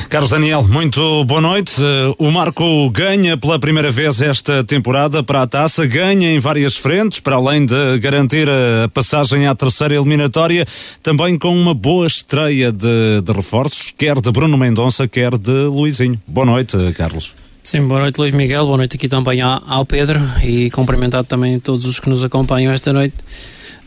Carlos 0.10 0.30
Daniel, 0.30 0.64
muito 0.68 1.26
boa 1.26 1.42
noite. 1.42 1.74
Eh, 1.82 2.16
o 2.20 2.32
Marco 2.32 2.90
ganha 2.92 3.36
pela 3.36 3.60
primeira 3.60 3.92
vez 3.92 4.22
esta 4.22 4.64
temporada 4.64 5.22
para 5.24 5.42
a 5.42 5.48
taça, 5.48 5.86
ganha 5.86 6.32
em 6.32 6.40
várias 6.40 6.78
frentes, 6.78 7.20
para 7.20 7.36
além 7.36 7.66
de 7.66 8.00
garantir 8.00 8.48
a 8.50 8.88
passagem 8.90 9.48
à 9.48 9.56
terceira 9.56 9.96
eliminatória, 9.96 10.66
também 11.04 11.38
com 11.38 11.50
uma 11.50 11.74
boa 11.74 12.08
estreia 12.08 12.72
de, 12.72 13.22
de 13.24 13.32
reforços, 13.32 13.92
quer 13.92 14.22
de 14.22 14.32
Bruno 14.32 14.58
Mendonça, 14.58 15.08
quer 15.08 15.38
de 15.38 15.52
Luizinho. 15.52 16.20
Boa 16.28 16.46
noite, 16.46 16.78
Carlos. 16.96 17.34
Sim, 17.64 17.88
boa 17.88 18.00
noite, 18.00 18.20
Luís 18.20 18.32
Miguel. 18.32 18.66
Boa 18.66 18.78
noite 18.78 18.96
aqui 18.96 19.10
também 19.10 19.42
ao 19.42 19.86
Pedro 19.86 20.22
e 20.44 20.70
cumprimentado 20.70 21.28
também 21.28 21.60
todos 21.60 21.86
os 21.88 22.00
que 22.00 22.08
nos 22.08 22.24
acompanham 22.24 22.72
esta 22.72 22.94
noite. 22.94 23.16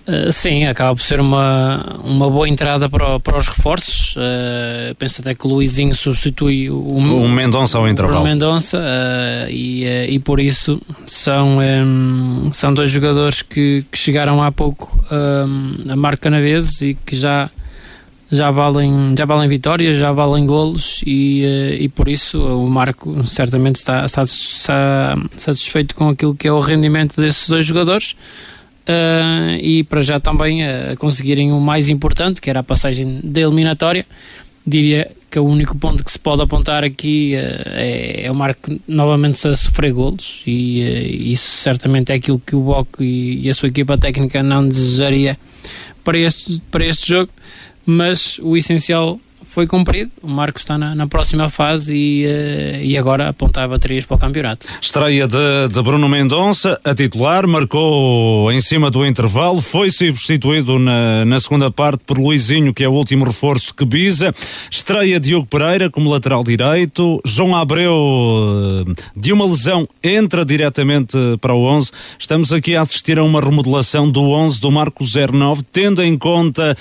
Uh, 0.09 0.33
sim, 0.33 0.65
acaba 0.65 0.97
por 0.97 1.03
ser 1.03 1.21
uma, 1.21 2.01
uma 2.03 2.31
boa 2.31 2.49
entrada 2.49 2.89
para, 2.89 3.21
para 3.21 3.37
os 3.37 3.47
reforços. 3.47 4.17
Uh, 4.17 4.95
penso 4.99 5.21
até 5.21 5.35
que 5.35 5.47
o 5.47 5.51
Luizinho 5.51 5.95
substitui 5.95 6.71
o, 6.71 6.81
o 6.81 7.29
Mendonça 7.29 7.77
ao 7.77 7.87
intervalo. 7.87 8.23
O 8.23 8.25
Mendonça 8.25 8.79
uh, 8.79 9.51
e, 9.51 9.85
e 10.09 10.19
por 10.19 10.41
isso 10.41 10.81
são, 11.05 11.59
um, 11.59 12.51
são 12.51 12.73
dois 12.73 12.91
jogadores 12.91 13.43
que, 13.43 13.85
que 13.93 13.99
chegaram 13.99 14.43
há 14.43 14.51
pouco 14.51 14.99
um, 15.13 15.93
a 15.93 15.97
Marco 15.97 16.23
Canaveses 16.23 16.81
e 16.81 16.95
que 16.95 17.15
já, 17.15 17.51
já, 18.31 18.51
valem, 18.51 19.15
já 19.15 19.27
valem 19.27 19.47
vitórias, 19.47 19.99
já 19.99 20.11
valem 20.11 20.47
golos 20.47 21.03
e, 21.07 21.77
e 21.81 21.89
por 21.91 22.09
isso 22.09 22.41
o 22.41 22.71
Marco 22.71 23.27
certamente 23.27 23.77
está, 23.77 24.07
está 24.07 24.25
satisfeito 25.37 25.95
com 25.95 26.09
aquilo 26.09 26.35
que 26.35 26.49
é 26.49 26.53
o 26.53 26.61
rendimento 26.61 27.21
desses 27.21 27.47
dois 27.47 27.67
jogadores 27.67 28.17
uh, 28.89 29.57
e 29.61 29.85
para 29.85 30.01
já 30.01 30.19
também 30.19 30.63
uh, 30.63 30.97
conseguirem 30.99 31.53
o 31.53 31.61
mais 31.61 31.89
importante, 31.89 32.41
que 32.41 32.49
era 32.49 32.61
a 32.61 32.63
passagem 32.63 33.21
da 33.23 33.41
eliminatória. 33.41 34.07
Diria 34.67 35.11
que 35.31 35.39
o 35.39 35.45
único 35.45 35.77
ponto 35.77 36.03
que 36.03 36.11
se 36.11 36.19
pode 36.19 36.43
apontar 36.43 36.83
aqui 36.83 37.35
uh, 37.37 37.69
é, 37.75 38.25
é, 38.25 38.31
o 38.31 38.35
Marco 38.35 38.75
novamente 38.89 39.47
a 39.47 39.55
sofrer 39.55 39.93
golos 39.93 40.43
e 40.47 41.33
isso 41.33 41.59
certamente 41.59 42.11
é 42.13 42.15
aquilo 42.15 42.41
que 42.45 42.57
o 42.57 42.61
Boc 42.61 43.01
e, 43.01 43.41
e 43.47 43.51
a 43.51 43.55
sua 43.55 43.69
equipa 43.69 43.99
técnica 43.99 44.43
não 44.43 44.67
desejaria 44.67 45.39
para 46.03 46.19
este, 46.19 46.61
para 46.71 46.87
este 46.87 47.09
jogo, 47.09 47.31
mas 47.85 48.39
o 48.43 48.57
essencial 48.57 49.21
foi 49.49 49.67
cumprido. 49.67 50.11
O 50.23 50.29
Marcos 50.29 50.63
está 50.63 50.77
na, 50.77 50.95
na 50.95 51.07
próxima 51.07 51.49
fase 51.49 51.97
e, 51.97 52.27
uh, 52.27 52.85
e 52.85 52.99
agora 52.99 53.31
apontar 53.31 53.67
baterias 53.69 54.05
para 54.05 54.17
o 54.17 54.19
campeonato. 54.19 54.67
Estreia 54.81 55.27
de, 55.27 55.69
de, 55.73 55.83
Bruno 55.83 56.09
Mendonça, 56.09 56.79
a 56.85 56.95
titular, 56.95 57.47
marcou 57.47 58.53
em 58.53 58.61
cima 58.61 58.91
do 58.91 59.05
intervalo, 59.07 59.63
foi 59.63 59.91
substituído 59.91 60.79
na, 60.79 61.25
na 61.25 61.41
segunda 61.41 61.71
parte 61.71 62.05
por 62.05 62.19
Luizinho, 62.19 62.75
que 62.75 62.85
é 62.85 62.89
o 62.89 62.93
último 62.93 63.25
reforço 63.25 63.75
que 63.75 63.87
visa. 63.87 64.35
Estreia 64.71 65.19
Diogo 65.19 65.47
Pereira 65.47 65.91
como 65.91 66.11
lateral 66.11 66.45
direito. 66.45 67.19
João 67.25 67.57
Abreu, 67.57 67.95
eh, 68.87 68.93
de 69.17 69.33
uma 69.33 69.47
lesão, 69.47 69.89
entra 70.05 70.45
diretamente 70.45 71.17
para 71.41 71.55
o 71.55 71.65
11. 71.65 71.91
Estamos 72.19 72.53
aqui 72.53 72.77
a 72.77 72.83
assistir 72.83 73.19
a 73.19 73.25
uma 73.25 73.41
remodelação 73.41 74.11
do 74.11 74.29
11 74.31 74.61
do 74.61 74.71
Marco 74.71 75.05
09, 75.05 75.63
tendo 75.73 76.03
em 76.03 76.19
conta 76.19 76.77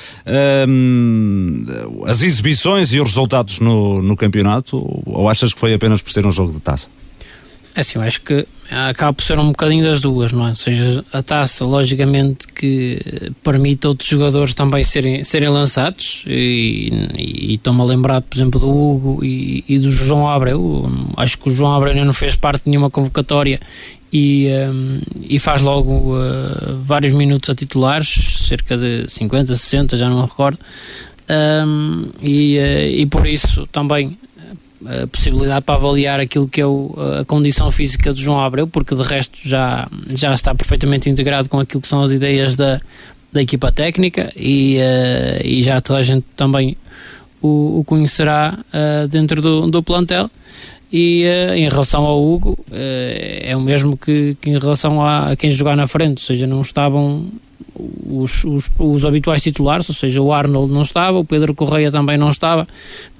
um, 0.68 1.64
ehm, 1.66 2.06
as 2.06 2.22
exibições 2.22 2.57
exibições 2.58 2.94
e 2.94 3.00
os 3.00 3.10
resultados 3.10 3.60
no, 3.60 4.02
no 4.02 4.16
campeonato? 4.16 4.78
Ou 5.06 5.30
achas 5.30 5.54
que 5.54 5.60
foi 5.60 5.74
apenas 5.74 6.02
por 6.02 6.12
ser 6.12 6.26
um 6.26 6.32
jogo 6.32 6.52
de 6.52 6.60
taça? 6.60 6.90
É 7.76 7.82
assim, 7.82 8.00
eu 8.00 8.02
acho 8.02 8.22
que 8.22 8.48
acaba 8.72 9.14
por 9.14 9.24
ser 9.24 9.38
um 9.38 9.50
bocadinho 9.50 9.84
das 9.84 10.02
duas, 10.02 10.32
não 10.32 10.48
é? 10.48 10.50
Ou 10.50 10.56
seja, 10.56 11.06
a 11.14 11.22
taça, 11.22 11.64
logicamente, 11.64 12.48
que 12.48 13.32
permite 13.44 13.86
outros 13.86 14.10
jogadores 14.10 14.56
também 14.56 14.84
serem, 14.84 15.24
serem 15.24 15.50
lançados, 15.50 16.24
e, 16.26 16.92
e, 17.16 17.52
e 17.52 17.54
estou-me 17.54 17.82
a 17.82 17.84
lembrar, 17.84 18.22
por 18.22 18.36
exemplo, 18.36 18.60
do 18.60 18.68
Hugo 18.68 19.24
e, 19.24 19.64
e, 19.70 19.78
do 19.78 19.92
João 19.92 20.28
Abreu. 20.28 20.90
Acho 21.16 21.38
que 21.38 21.50
o 21.50 21.54
João 21.54 21.76
Abreu 21.76 22.04
não 22.04 22.14
fez 22.14 22.36
parte 22.36 22.64
de 22.64 22.72
nenhuma 22.72 22.90
convocatória 22.90 23.60
e, 24.12 24.48
um, 24.72 25.00
e 25.30 25.38
faz 25.38 25.62
logo 25.62 26.16
uh, 26.18 26.82
vários 26.84 27.14
minutos 27.14 27.48
a 27.52 27.54
titulares, 27.54 28.48
cerca 28.48 28.76
de 28.76 29.06
50, 29.08 29.56
60, 29.56 29.98
já 29.98 30.10
não 30.10 30.16
me 30.16 30.24
recordo 30.24 30.58
um, 31.30 32.08
e, 32.22 32.58
eh, 32.58 32.90
e 32.90 33.06
por 33.06 33.28
isso 33.28 33.68
também 33.68 34.18
eh, 34.86 35.04
a 35.04 35.08
possibilidade 35.08 35.66
para 35.66 35.76
avaliar 35.76 36.20
aquilo 36.20 36.48
que 36.48 36.62
é 36.62 36.66
o, 36.66 36.96
a 37.20 37.26
condição 37.26 37.70
física 37.70 38.14
de 38.14 38.22
João 38.22 38.40
Abreu, 38.40 38.68
porque 38.68 38.96
de 38.96 39.04
resto 39.04 39.38
já, 39.44 39.88
já 40.08 40.34
está 40.34 40.56
perfeitamente 40.56 41.10
integrado 41.10 41.50
com 41.50 41.60
aquilo 41.60 41.82
que 41.82 41.88
são 41.88 42.02
as 42.02 42.12
ideias 42.12 42.56
da, 42.56 42.80
da 43.32 43.42
equipa 43.42 43.72
técnica 43.72 44.32
e, 44.36 44.78
uh, 44.78 45.46
e 45.46 45.62
já 45.62 45.82
toda 45.82 46.00
a 46.00 46.04
gente 46.04 46.26
também 46.36 46.78
o, 47.42 47.80
o 47.80 47.84
conhecerá 47.84 48.58
uh, 48.58 49.08
dentro 49.08 49.42
do, 49.42 49.70
do 49.70 49.84
plantel. 49.84 50.30
E 50.90 51.26
uh, 51.26 51.54
em 51.56 51.68
relação 51.68 52.06
ao 52.06 52.24
Hugo, 52.24 52.58
é 52.72 53.54
o 53.58 53.60
mesmo 53.60 53.98
que, 53.98 54.38
que 54.40 54.50
em 54.50 54.58
relação 54.58 55.02
a, 55.02 55.32
a, 55.32 55.36
quem 55.36 55.50
jogar 55.50 55.76
na 55.76 55.86
frente, 55.86 56.22
ou 56.22 56.26
seja, 56.26 56.48
não 56.48 56.62
estavam 56.62 57.30
os, 58.10 58.44
os, 58.44 58.70
os, 58.80 59.06
habituais 59.06 59.42
titulares, 59.42 59.88
ou 59.90 59.96
seja, 59.96 60.22
o 60.22 60.34
Arnold 60.34 60.72
não 60.72 60.82
estava, 60.82 61.18
o 61.18 61.26
Pedro 61.26 61.54
Correia 61.54 61.92
também 61.92 62.18
não 62.18 62.30
estava, 62.30 62.68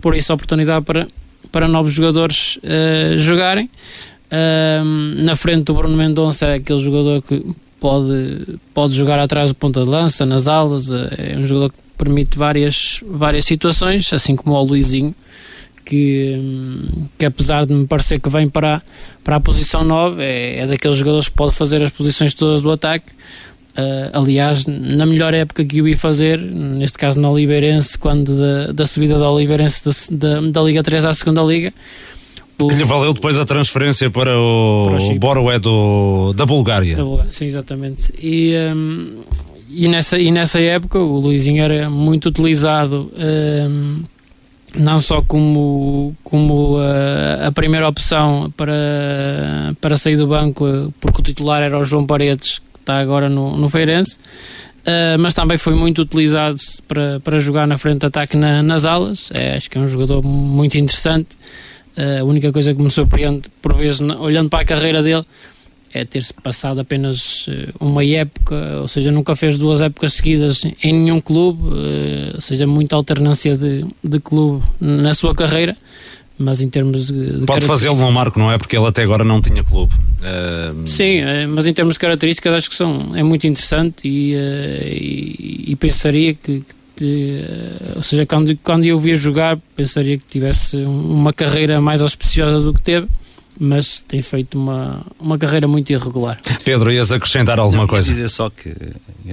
por 0.02 0.16
isso 0.16 0.32
a 0.32 0.36
oportunidade 0.36 0.84
para, 0.86 1.08
para 1.52 1.68
novos 1.68 1.94
jogadores 1.94 2.58
uh, 2.58 3.18
jogarem. 3.18 3.70
Uh, 4.28 5.24
na 5.24 5.36
frente 5.36 5.64
do 5.64 5.74
Bruno 5.74 5.96
Mendonça 5.96 6.48
é 6.48 6.56
aquele 6.56 6.80
jogador 6.80 7.22
que 7.22 7.44
pode, 7.80 8.60
pode 8.74 8.94
jogar 8.94 9.20
atrás 9.20 9.50
do 9.50 9.56
ponta 9.56 9.84
de 9.84 9.90
lança, 9.90 10.26
nas 10.26 10.48
alas, 10.48 10.92
eh, 10.92 11.34
é 11.34 11.38
um 11.38 11.46
jogador 11.46 11.72
que 11.72 11.78
permite 11.98 12.38
várias, 12.38 13.02
várias 13.08 13.46
situações, 13.46 14.12
assim 14.12 14.36
como 14.36 14.56
o 14.56 14.64
Luizinho, 14.64 15.14
que, 15.86 16.38
que 17.18 17.26
apesar 17.26 17.66
de 17.66 17.74
me 17.74 17.88
parecer 17.88 18.20
que 18.20 18.30
vem 18.30 18.50
para, 18.50 18.82
para 19.24 19.38
a 19.38 19.40
posição 19.40 19.84
9, 19.84 20.22
é, 20.22 20.60
é 20.60 20.68
daqueles 20.68 20.98
jogadores 20.98 21.30
que 21.30 21.36
pode 21.36 21.56
fazer 21.56 21.82
as 21.82 21.92
posições 21.92 22.34
todas 22.34 22.62
do 22.62 22.72
ataque, 22.72 23.12
Uh, 23.78 24.10
aliás, 24.12 24.66
na 24.66 25.06
melhor 25.06 25.36
época 25.36 25.64
que 25.64 25.78
eu 25.78 25.88
ia 25.88 25.96
fazer, 25.96 26.40
neste 26.40 26.98
caso 26.98 27.20
na 27.20 27.30
Oliveirense, 27.30 27.96
quando 27.96 28.36
da, 28.36 28.72
da 28.72 28.86
subida 28.88 29.20
da 29.20 29.30
Oliveirense 29.30 29.84
da, 29.86 29.92
da, 30.40 30.42
da, 30.42 30.62
Liga 30.64 30.82
3 30.82 31.06
à 31.06 31.14
segunda 31.14 31.44
Liga. 31.44 31.72
O... 32.58 32.68
Que 32.68 32.74
lhe 32.74 32.84
valeu 32.84 33.14
depois 33.14 33.38
a 33.38 33.46
transferência 33.46 34.10
para 34.10 34.36
o, 34.36 34.98
o 34.98 35.20
Boroé 35.20 35.60
do, 35.60 36.34
da 36.34 36.44
Bulgária. 36.44 36.96
Da 36.96 37.04
Bulgária, 37.04 37.30
sim, 37.30 37.46
exatamente. 37.46 38.12
E, 38.20 38.56
um, 38.76 39.22
e, 39.70 39.88
nessa, 39.88 40.18
e 40.18 40.32
nessa 40.32 40.60
época 40.60 40.98
o 40.98 41.20
Luizinho 41.20 41.64
era 41.64 41.88
muito 41.88 42.30
utilizado. 42.30 43.12
Um, 43.16 44.02
não 44.76 45.00
só 45.00 45.22
como, 45.22 46.16
como 46.24 46.78
a, 46.78 47.48
a, 47.48 47.52
primeira 47.52 47.88
opção 47.88 48.52
para, 48.56 49.76
para 49.80 49.96
sair 49.96 50.18
do 50.18 50.28
banco, 50.28 50.94
porque 51.00 51.22
o 51.22 51.24
titular 51.24 51.62
era 51.62 51.78
o 51.78 51.84
João 51.84 52.06
Paredes, 52.06 52.60
está 52.88 53.00
agora 53.00 53.30
no, 53.30 53.58
no 53.58 53.68
Feirense. 53.70 54.18
Uh, 54.88 55.20
mas 55.20 55.34
também 55.34 55.58
foi 55.58 55.76
muito 55.76 56.02
utilizado 56.02 56.58
para, 56.88 57.20
para 57.20 57.40
jogar 57.40 57.68
na 57.68 57.78
frente 57.78 58.00
de 58.00 58.06
ataque 58.06 58.38
na, 58.38 58.64
nas 58.64 58.86
alas. 58.86 59.30
É, 59.34 59.58
acho 59.58 59.70
que 59.70 59.78
é 59.78 59.82
um 59.82 59.88
jogador 59.88 60.24
muito 60.24 60.78
interessante. 60.78 61.36
Uh, 61.98 62.22
a 62.22 62.24
única 62.24 62.54
coisa 62.54 62.74
que 62.74 62.82
me 62.82 62.90
surpreende, 62.90 63.50
por 63.62 63.76
vezes, 63.76 64.00
olhando 64.00 64.50
para 64.50 64.62
a 64.62 64.66
carreira 64.66 65.04
dele, 65.04 65.26
é 65.94 66.06
ter-se 66.06 66.34
passado 66.34 66.80
apenas 66.80 67.48
uma 67.80 68.06
época, 68.06 68.56
ou 68.82 68.88
seja, 68.88 69.10
nunca 69.10 69.36
fez 69.36 69.58
duas 69.58 69.82
épocas 69.82 70.14
seguidas 70.14 70.64
em 70.84 70.94
nenhum 70.94 71.20
clube, 71.20 71.64
ou 72.36 72.42
seja, 72.42 72.68
muita 72.68 72.96
alternância 72.96 73.58
de, 73.58 73.86
de 74.04 74.20
clube 74.20 74.64
na 74.80 75.14
sua 75.14 75.34
carreira 75.34 75.76
mas 76.38 76.62
em 76.62 76.70
termos 76.70 77.08
de. 77.08 77.40
de 77.40 77.46
Pode 77.46 77.66
fazê-lo 77.66 77.96
no 77.98 78.12
Marco, 78.12 78.40
não 78.40 78.52
é? 78.52 78.58
Porque 78.58 78.78
ele 78.78 78.86
até 78.86 79.04
agora 79.04 79.24
não 79.24 79.42
tinha 79.42 79.64
clube. 79.64 79.94
Uh... 79.94 80.88
Sim, 80.88 81.20
eh, 81.20 81.48
mas 81.48 81.66
em 81.66 81.74
termos 81.74 81.96
de 81.96 82.00
características 82.00 82.54
acho 82.54 82.70
que 82.70 82.76
são, 82.76 83.16
é 83.16 83.24
muito 83.24 83.48
interessante 83.48 84.08
e, 84.08 84.36
uh, 84.36 84.88
e, 84.88 85.66
e, 85.68 85.76
pensaria 85.76 86.34
que. 86.34 86.64
que 86.96 87.44
uh, 87.44 87.98
ou 87.98 88.04
seja, 88.04 88.26
quando, 88.26 88.56
quando 88.64 88.86
eu 88.86 89.00
via 89.00 89.16
jogar, 89.16 89.58
pensaria 89.76 90.18
que 90.18 90.26
tivesse 90.26 90.78
uma 90.78 91.34
carreira 91.34 91.82
mais 91.82 92.02
auspiciosa 92.02 92.60
do 92.60 92.74
que 92.74 92.82
teve 92.82 93.08
mas 93.60 94.04
tem 94.08 94.22
feito 94.22 94.58
uma, 94.58 95.06
uma 95.20 95.38
carreira 95.38 95.68
muito 95.68 95.92
irregular. 95.92 96.40
Pedro, 96.64 96.92
ias 96.92 97.12
acrescentar 97.12 97.60
alguma 97.60 97.84
Não, 97.84 97.88
coisa? 97.88 98.10
dizer 98.10 98.30
só 98.30 98.50
que 98.50 98.74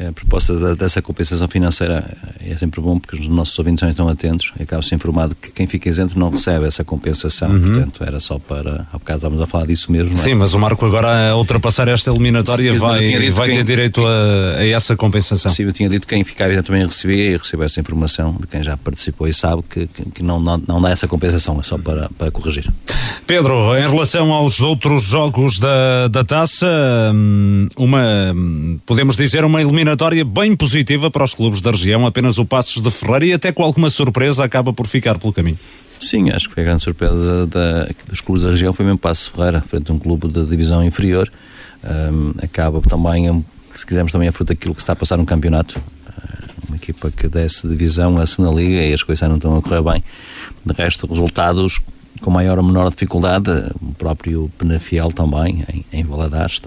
a 0.09 0.13
proposta 0.13 0.75
dessa 0.75 1.01
compensação 1.01 1.47
financeira 1.49 2.05
é 2.41 2.57
sempre 2.57 2.81
bom 2.81 2.99
porque 2.99 3.17
os 3.17 3.29
nossos 3.29 3.59
ouvintes 3.59 3.89
estão 3.89 4.09
atentos 4.09 4.53
e 4.59 4.63
acaba-se 4.63 4.95
informado 4.95 5.35
que 5.35 5.51
quem 5.51 5.67
fica 5.67 5.89
isento 5.89 6.19
não 6.19 6.31
recebe 6.31 6.67
essa 6.67 6.85
compensação. 6.85 7.51
Uhum. 7.51 7.61
Portanto, 7.61 8.05
era 8.05 8.21
só 8.21 8.39
para. 8.39 8.87
Há 8.93 8.99
bocado 8.99 9.19
estávamos 9.19 9.43
a 9.43 9.47
falar 9.47 9.67
disso 9.67 9.91
mesmo. 9.93 10.15
É? 10.15 10.17
Sim, 10.17 10.35
mas 10.35 10.55
o 10.55 10.59
Marco 10.59 10.85
agora 10.85 11.31
a 11.31 11.37
ultrapassar 11.37 11.89
esta 11.89 12.11
eliminatória 12.11 12.73
Sim, 12.73 12.79
vai, 12.79 13.31
vai 13.31 13.49
quem, 13.49 13.57
ter 13.57 13.65
direito 13.65 14.05
a, 14.05 14.57
a, 14.59 14.67
essa 14.67 14.97
compensação. 14.97 15.51
Sim, 15.51 15.65
eu 15.65 15.73
tinha 15.73 15.89
dito 15.89 16.07
que 16.07 16.15
quem 16.15 16.25
ficava 16.25 16.53
isento 16.53 16.67
também 16.67 16.85
recebia 16.85 17.33
e 17.33 17.37
recebeu 17.37 17.67
essa 17.67 17.81
informação 17.81 18.37
de 18.41 18.47
quem 18.47 18.63
já 18.63 18.77
participou 18.77 19.29
e 19.29 19.35
sabe 19.35 19.63
que, 19.69 19.87
que, 19.87 20.05
que 20.11 20.23
não, 20.23 20.41
não, 20.41 20.63
não 20.67 20.81
dá 20.81 20.91
essa 20.91 21.07
compensação, 21.07 21.59
é 21.61 21.63
só 21.63 21.79
para, 21.79 22.09
para 22.19 22.31
corrigir. 22.31 22.71
Pedro, 23.27 23.77
em 23.77 23.89
relação 23.89 24.14
relação 24.15 24.33
aos 24.33 24.61
outros 24.61 25.03
jogos 25.03 25.59
da, 25.59 26.07
da 26.07 26.23
taça, 26.23 26.69
hum, 27.13 27.67
uma, 27.77 28.33
podemos 28.87 29.17
dizer, 29.17 29.45
uma 29.45 29.61
eliminatória 29.61 30.25
bem 30.25 30.55
positiva 30.55 31.11
para 31.11 31.25
os 31.25 31.35
clubes 31.35 31.61
da 31.61 31.73
região, 31.73 32.07
apenas 32.07 32.39
o 32.39 32.45
Passos 32.45 32.81
de 32.81 32.93
Ferreira 32.93 33.27
e 33.27 33.33
até 33.33 33.51
com 33.51 33.65
alguma 33.65 33.91
surpresa 33.91 34.45
acaba 34.45 34.73
por 34.73 34.87
ficar 34.87 35.19
pelo 35.19 35.33
caminho. 35.33 35.59
Sim, 35.99 36.31
acho 36.31 36.49
que 36.49 36.55
foi 36.55 36.63
a 36.63 36.67
grande 36.67 36.83
surpresa 36.83 37.47
da, 37.49 37.89
dos 38.09 38.21
clubes 38.21 38.45
da 38.45 38.51
região, 38.51 38.73
foi 38.73 38.85
mesmo 38.85 38.99
Passos 38.99 39.27
Ferreira, 39.27 39.61
frente 39.61 39.91
a 39.91 39.95
um 39.95 39.99
clube 39.99 40.29
da 40.29 40.43
divisão 40.43 40.85
inferior. 40.85 41.29
Um, 41.83 42.35
acaba 42.41 42.81
também, 42.83 43.45
se 43.75 43.85
quisermos, 43.85 44.13
também 44.13 44.29
a 44.29 44.33
fruto 44.33 44.55
daquilo 44.55 44.77
que 44.77 44.81
está 44.81 44.93
a 44.93 44.97
passar 44.97 45.17
no 45.17 45.27
campeonato. 45.27 45.81
Uma 46.69 46.77
equipa 46.77 47.11
que 47.11 47.27
desce 47.27 47.67
divisão, 47.67 48.17
a 48.21 48.27
segunda 48.27 48.55
liga 48.55 48.81
e 48.81 48.93
as 48.93 49.03
coisas 49.03 49.29
não 49.29 49.37
estão 49.37 49.57
a 49.57 49.61
correr 49.61 49.83
bem. 49.83 50.05
De 50.65 50.73
resto, 50.73 51.05
resultados 51.09 51.81
com 52.21 52.31
maior 52.31 52.59
ou 52.59 52.65
menor 52.65 52.91
dificuldade, 52.91 53.51
o 53.81 53.93
próprio 53.95 54.51
Penafiel 54.59 55.11
também, 55.13 55.65
em, 55.73 55.85
em 55.93 56.03
Valadares, 56.03 56.61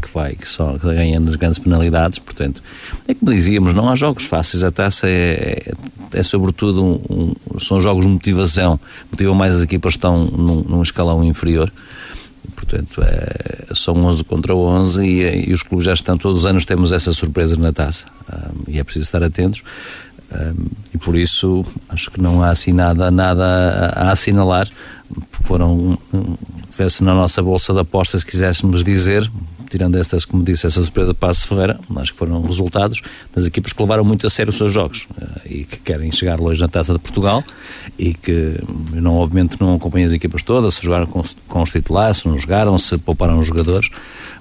que 0.00 0.12
vai, 0.12 0.34
que 0.34 0.48
só 0.48 0.76
ganha 0.78 1.18
nas 1.18 1.36
grandes 1.36 1.58
penalidades, 1.58 2.18
portanto, 2.18 2.62
é 3.08 3.14
como 3.14 3.32
dizíamos, 3.32 3.72
não 3.72 3.88
há 3.88 3.94
jogos 3.94 4.24
fáceis, 4.24 4.62
a 4.62 4.70
taça 4.70 5.08
é, 5.08 5.72
é, 6.12 6.18
é 6.18 6.22
sobretudo, 6.22 6.84
um, 6.84 7.00
um, 7.10 7.58
são 7.58 7.80
jogos 7.80 8.04
de 8.04 8.12
motivação, 8.12 8.78
motivam 9.10 9.34
mais 9.34 9.54
as 9.54 9.62
equipas 9.62 9.94
que 9.94 9.98
estão 9.98 10.24
num, 10.24 10.62
num 10.62 10.82
escalão 10.82 11.24
inferior, 11.24 11.72
portanto, 12.54 13.02
é, 13.02 13.74
são 13.74 13.96
11 13.96 14.24
contra 14.24 14.54
11 14.54 15.04
e, 15.04 15.50
e, 15.50 15.52
os 15.52 15.62
clubes 15.62 15.86
já 15.86 15.94
estão, 15.94 16.16
todos 16.18 16.40
os 16.40 16.46
anos 16.46 16.64
temos 16.64 16.92
essas 16.92 17.16
surpresas 17.16 17.58
na 17.58 17.72
taça, 17.72 18.06
um, 18.32 18.70
e 18.70 18.78
é 18.78 18.84
preciso 18.84 19.06
estar 19.06 19.22
atentos, 19.22 19.62
um, 20.32 20.66
e 20.94 20.98
por 20.98 21.16
isso 21.16 21.64
acho 21.88 22.10
que 22.10 22.20
não 22.20 22.42
há 22.42 22.50
assim 22.50 22.72
nada, 22.72 23.10
nada 23.10 23.92
a, 23.96 24.10
a 24.12 24.16
foram, 25.42 25.98
tivesse 26.70 27.02
na 27.02 27.14
nossa 27.14 27.42
bolsa 27.42 27.72
de 27.72 27.80
apostas, 27.80 28.20
se 28.20 28.26
quiséssemos 28.26 28.84
dizer, 28.84 29.30
tirando 29.70 29.96
essas, 29.96 30.24
como 30.24 30.42
disse, 30.42 30.66
essa 30.66 30.82
surpresa 30.82 31.08
de 31.08 31.14
Passo 31.14 31.46
Ferreira, 31.46 31.78
acho 31.96 32.12
que 32.12 32.18
foram 32.18 32.42
resultados 32.42 33.00
das 33.34 33.46
equipas 33.46 33.72
que 33.72 33.80
levaram 33.80 34.04
muito 34.04 34.26
a 34.26 34.30
sério 34.30 34.50
os 34.50 34.56
seus 34.56 34.72
jogos 34.72 35.06
eh, 35.20 35.40
e 35.46 35.64
que 35.64 35.78
querem 35.78 36.10
chegar 36.10 36.40
longe 36.40 36.60
na 36.60 36.68
Taça 36.68 36.92
de 36.92 36.98
Portugal 36.98 37.44
e 37.96 38.12
que, 38.12 38.60
não, 38.92 39.16
obviamente, 39.16 39.56
não 39.60 39.76
acompanham 39.76 40.08
as 40.08 40.12
equipas 40.12 40.42
todas, 40.42 40.74
se 40.74 40.82
jogaram 40.82 41.06
com, 41.06 41.22
com 41.46 41.62
os 41.62 41.70
titulares, 41.70 42.18
se 42.18 42.28
não 42.28 42.36
jogaram, 42.36 42.76
se 42.76 42.98
pouparam 42.98 43.38
os 43.38 43.46
jogadores, 43.46 43.88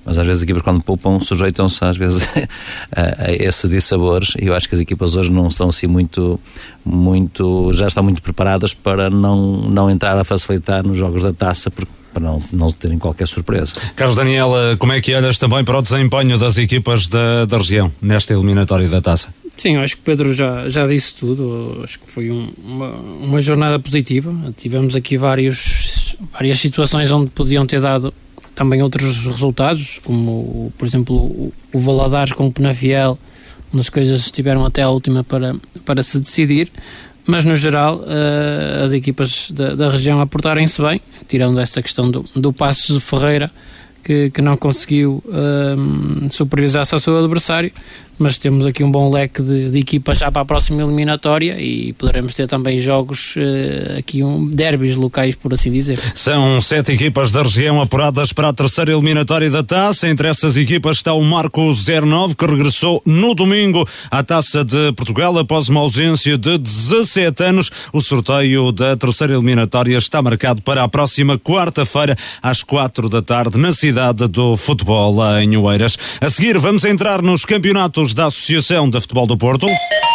mas 0.03 0.17
às 0.17 0.25
vezes 0.25 0.39
as 0.39 0.43
equipas 0.43 0.63
quando 0.63 0.81
poupam 0.81 1.19
sujeitam-se 1.19 1.85
às 1.85 1.95
vezes 1.95 2.27
a, 2.91 3.25
a 3.25 3.31
esse 3.31 3.67
dissabores 3.67 4.33
e 4.39 4.47
eu 4.47 4.55
acho 4.55 4.67
que 4.67 4.73
as 4.73 4.81
equipas 4.81 5.15
hoje 5.15 5.31
não 5.31 5.47
estão 5.47 5.69
assim 5.69 5.85
muito, 5.85 6.39
muito 6.83 7.71
já 7.73 7.87
estão 7.87 8.03
muito 8.03 8.21
preparadas 8.21 8.73
para 8.73 9.09
não, 9.09 9.69
não 9.69 9.89
entrar 9.89 10.17
a 10.17 10.23
facilitar 10.23 10.83
nos 10.83 10.97
jogos 10.97 11.21
da 11.21 11.31
taça 11.31 11.69
porque 11.69 11.98
para 12.13 12.23
não, 12.23 12.41
não 12.51 12.71
terem 12.71 12.97
qualquer 12.97 13.27
surpresa. 13.27 13.73
Carlos 13.95 14.15
Daniela, 14.15 14.75
como 14.77 14.93
é 14.93 15.01
que 15.01 15.13
olhas 15.13 15.37
também 15.37 15.63
para 15.63 15.77
o 15.77 15.81
desempenho 15.81 16.37
das 16.37 16.57
equipas 16.57 17.07
da, 17.07 17.45
da 17.45 17.57
região 17.57 17.91
nesta 18.01 18.33
eliminatória 18.33 18.87
da 18.87 19.01
taça? 19.01 19.33
Sim, 19.57 19.75
acho 19.75 19.97
que 19.97 20.03
Pedro 20.03 20.33
já, 20.33 20.69
já 20.69 20.87
disse 20.87 21.13
tudo. 21.15 21.81
Acho 21.83 21.99
que 21.99 22.09
foi 22.09 22.31
um, 22.31 22.49
uma, 22.63 22.91
uma 22.91 23.41
jornada 23.41 23.77
positiva. 23.77 24.33
Tivemos 24.55 24.95
aqui 24.95 25.17
vários, 25.17 26.15
várias 26.31 26.59
situações 26.59 27.11
onde 27.11 27.29
podiam 27.29 27.65
ter 27.65 27.81
dado 27.81 28.13
também 28.55 28.81
outros 28.81 29.25
resultados, 29.25 29.99
como 30.03 30.71
por 30.77 30.87
exemplo 30.87 31.15
o, 31.15 31.53
o 31.73 31.79
Valadares 31.79 32.31
com 32.31 32.47
o 32.47 32.51
Penafiel, 32.51 33.19
onde 33.73 33.81
as 33.81 33.89
coisas 33.89 34.21
estiveram 34.21 34.65
até 34.65 34.81
à 34.81 34.89
última 34.89 35.23
para, 35.23 35.55
para 35.85 36.01
se 36.03 36.19
decidir, 36.19 36.71
mas 37.29 37.45
no 37.45 37.53
geral 37.53 37.97
uh, 37.97 38.83
as 38.83 38.91
equipas 38.91 39.51
da, 39.51 39.75
da 39.75 39.89
região 39.91 40.19
aportarem-se 40.19 40.81
bem, 40.81 40.99
tirando 41.27 41.59
essa 41.59 41.79
questão 41.79 42.09
do, 42.09 42.25
do 42.35 42.51
de 42.51 42.99
Ferreira, 42.99 43.51
que, 44.03 44.31
que 44.31 44.41
não 44.41 44.57
conseguiu 44.57 45.23
uh, 45.27 46.31
superiorizar-se 46.31 46.91
ao 46.95 46.99
seu 46.99 47.19
adversário, 47.19 47.71
mas 48.19 48.37
temos 48.37 48.65
aqui 48.65 48.83
um 48.83 48.91
bom 48.91 49.09
leque 49.09 49.41
de, 49.41 49.69
de 49.69 49.79
equipas 49.79 50.19
já 50.19 50.31
para 50.31 50.41
a 50.41 50.45
próxima 50.45 50.81
eliminatória 50.81 51.59
e 51.59 51.93
poderemos 51.93 52.33
ter 52.33 52.47
também 52.47 52.77
jogos, 52.79 53.35
uh, 53.35 53.97
aqui 53.97 54.23
um 54.23 54.47
derbys 54.47 54.95
locais, 54.95 55.35
por 55.35 55.53
assim 55.53 55.71
dizer. 55.71 55.99
São 56.13 56.59
sete 56.61 56.91
equipas 56.91 57.31
da 57.31 57.41
região 57.41 57.81
apuradas 57.81 58.33
para 58.33 58.49
a 58.49 58.53
terceira 58.53 58.91
eliminatória 58.91 59.49
da 59.49 59.63
taça. 59.63 60.09
Entre 60.09 60.27
essas 60.27 60.57
equipas 60.57 60.97
está 60.97 61.13
o 61.13 61.23
Marco 61.23 61.73
09, 61.73 62.35
que 62.35 62.45
regressou 62.45 63.01
no 63.05 63.33
domingo 63.33 63.87
à 64.11 64.23
taça 64.23 64.63
de 64.63 64.91
Portugal 64.93 65.37
após 65.37 65.69
uma 65.69 65.79
ausência 65.79 66.37
de 66.37 66.57
17 66.57 67.43
anos. 67.43 67.71
O 67.93 68.01
sorteio 68.01 68.71
da 68.71 68.95
terceira 68.95 69.33
eliminatória 69.33 69.97
está 69.97 70.21
marcado 70.21 70.61
para 70.61 70.83
a 70.83 70.87
próxima 70.87 71.37
quarta-feira, 71.37 72.15
às 72.41 72.63
quatro 72.63 73.07
da 73.07 73.21
tarde, 73.21 73.57
na 73.57 73.71
cidade 73.71 74.27
do 74.27 74.57
futebol 74.57 75.15
em 75.39 75.55
Oeiras. 75.55 75.97
A 76.19 76.29
seguir, 76.29 76.57
vamos 76.57 76.83
entrar 76.83 77.21
nos 77.21 77.45
campeonatos 77.45 78.08
da 78.13 78.25
Associação 78.25 78.89
de 78.89 78.99
Futebol 79.01 79.27
do 79.27 79.37
Porto. 79.37 79.67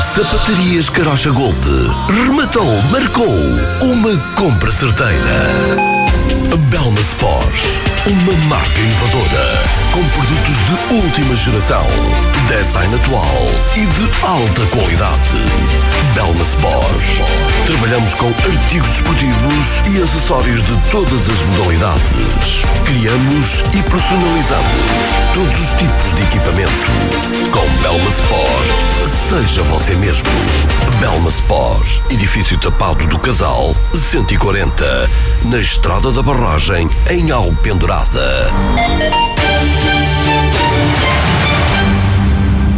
Sapatarias 0.00 0.88
Carocha 0.88 1.30
Gold, 1.30 1.56
rematou, 2.08 2.82
marcou 2.90 3.36
uma 3.82 4.16
compra 4.34 4.70
certeira. 4.70 6.01
Belma 6.56 7.00
Sport, 7.00 7.64
uma 8.06 8.46
marca 8.48 8.78
inovadora, 8.78 9.62
com 9.90 10.04
produtos 10.10 10.56
de 10.66 10.94
última 10.96 11.34
geração, 11.34 11.86
design 12.46 12.94
atual 12.94 13.46
e 13.74 13.86
de 13.86 14.10
alta 14.22 14.66
qualidade. 14.66 15.72
Belma 16.14 16.42
Sport. 16.42 17.02
Trabalhamos 17.64 18.12
com 18.14 18.26
artigos 18.26 18.90
desportivos 18.90 19.82
e 19.94 20.02
acessórios 20.02 20.62
de 20.62 20.76
todas 20.90 21.26
as 21.30 21.42
modalidades. 21.42 22.62
Criamos 22.84 23.62
e 23.72 23.82
personalizamos 23.90 24.72
todos 25.32 25.58
os 25.58 25.72
tipos 25.72 26.12
de 26.14 26.22
equipamento. 26.22 26.90
Com 27.50 27.66
Belma 27.82 28.10
Sport, 28.10 28.92
seja 29.30 29.62
você 29.62 29.94
mesmo. 29.94 30.28
Belma 31.00 31.30
Sport, 31.30 31.88
edifício 32.10 32.58
tapado 32.58 33.06
do 33.06 33.18
Casal, 33.18 33.74
140, 34.10 35.10
na 35.44 35.58
Estrada 35.58 36.10
da 36.12 36.22
Barragem, 36.42 36.90
em 37.08 37.30
Alpendurada. 37.30 39.41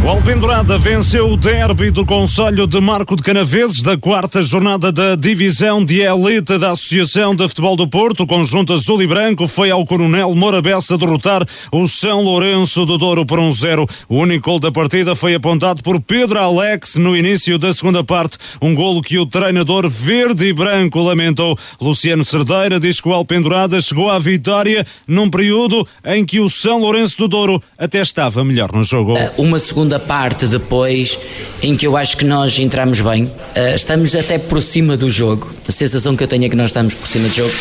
O 0.05 0.07
Alpendurada 0.07 0.77
venceu 0.77 1.31
o 1.31 1.35
derby 1.35 1.89
do 1.89 2.05
Conselho 2.05 2.67
de 2.67 2.79
Marco 2.79 3.15
de 3.15 3.23
Canaveses 3.23 3.81
da 3.81 3.97
quarta 3.97 4.43
jornada 4.43 4.91
da 4.91 5.15
divisão 5.15 5.83
de 5.83 6.01
elite 6.01 6.59
da 6.59 6.73
Associação 6.73 7.33
de 7.33 7.47
Futebol 7.47 7.75
do 7.75 7.87
Porto. 7.87 8.21
O 8.21 8.27
conjunto 8.27 8.71
azul 8.71 9.01
e 9.01 9.07
branco 9.07 9.47
foi 9.47 9.71
ao 9.71 9.83
Coronel 9.83 10.35
Morabessa 10.35 10.95
derrotar 10.95 11.43
o 11.71 11.87
São 11.87 12.21
Lourenço 12.21 12.85
do 12.85 12.99
Douro 12.99 13.25
por 13.25 13.39
um 13.39 13.51
zero. 13.51 13.87
O 14.07 14.17
único 14.17 14.51
gol 14.51 14.59
da 14.59 14.71
partida 14.71 15.15
foi 15.15 15.33
apontado 15.33 15.81
por 15.81 15.99
Pedro 15.99 16.37
Alex 16.37 16.97
no 16.97 17.17
início 17.17 17.57
da 17.57 17.73
segunda 17.73 18.03
parte. 18.03 18.37
Um 18.61 18.75
golo 18.75 19.01
que 19.01 19.17
o 19.17 19.25
treinador 19.25 19.89
verde 19.89 20.45
e 20.45 20.53
branco 20.53 21.01
lamentou. 21.01 21.57
Luciano 21.81 22.23
Cerdeira 22.23 22.79
diz 22.79 23.01
que 23.01 23.09
o 23.09 23.13
Alpendurada 23.13 23.81
chegou 23.81 24.11
à 24.11 24.19
vitória 24.19 24.85
num 25.07 25.31
período 25.31 25.83
em 26.05 26.23
que 26.23 26.39
o 26.39 26.47
São 26.47 26.79
Lourenço 26.79 27.17
do 27.17 27.27
Douro 27.27 27.59
até 27.75 28.03
estava 28.03 28.45
melhor 28.45 28.71
no 28.71 28.83
jogo. 28.83 29.15
Uma 29.35 29.57
segunda 29.57 29.94
parte 29.99 30.47
depois 30.47 31.17
em 31.61 31.75
que 31.75 31.87
eu 31.87 31.95
acho 31.95 32.17
que 32.17 32.25
nós 32.25 32.57
entramos 32.59 33.01
bem, 33.01 33.23
uh, 33.23 33.75
estamos 33.75 34.15
até 34.15 34.37
por 34.37 34.61
cima 34.61 34.95
do 34.95 35.09
jogo. 35.09 35.49
A 35.67 35.71
sensação 35.71 36.15
que 36.15 36.23
eu 36.23 36.27
tenho 36.27 36.45
é 36.45 36.49
que 36.49 36.55
nós 36.55 36.67
estamos 36.67 36.93
por 36.93 37.07
cima 37.07 37.27
do 37.27 37.33
jogo 37.33 37.53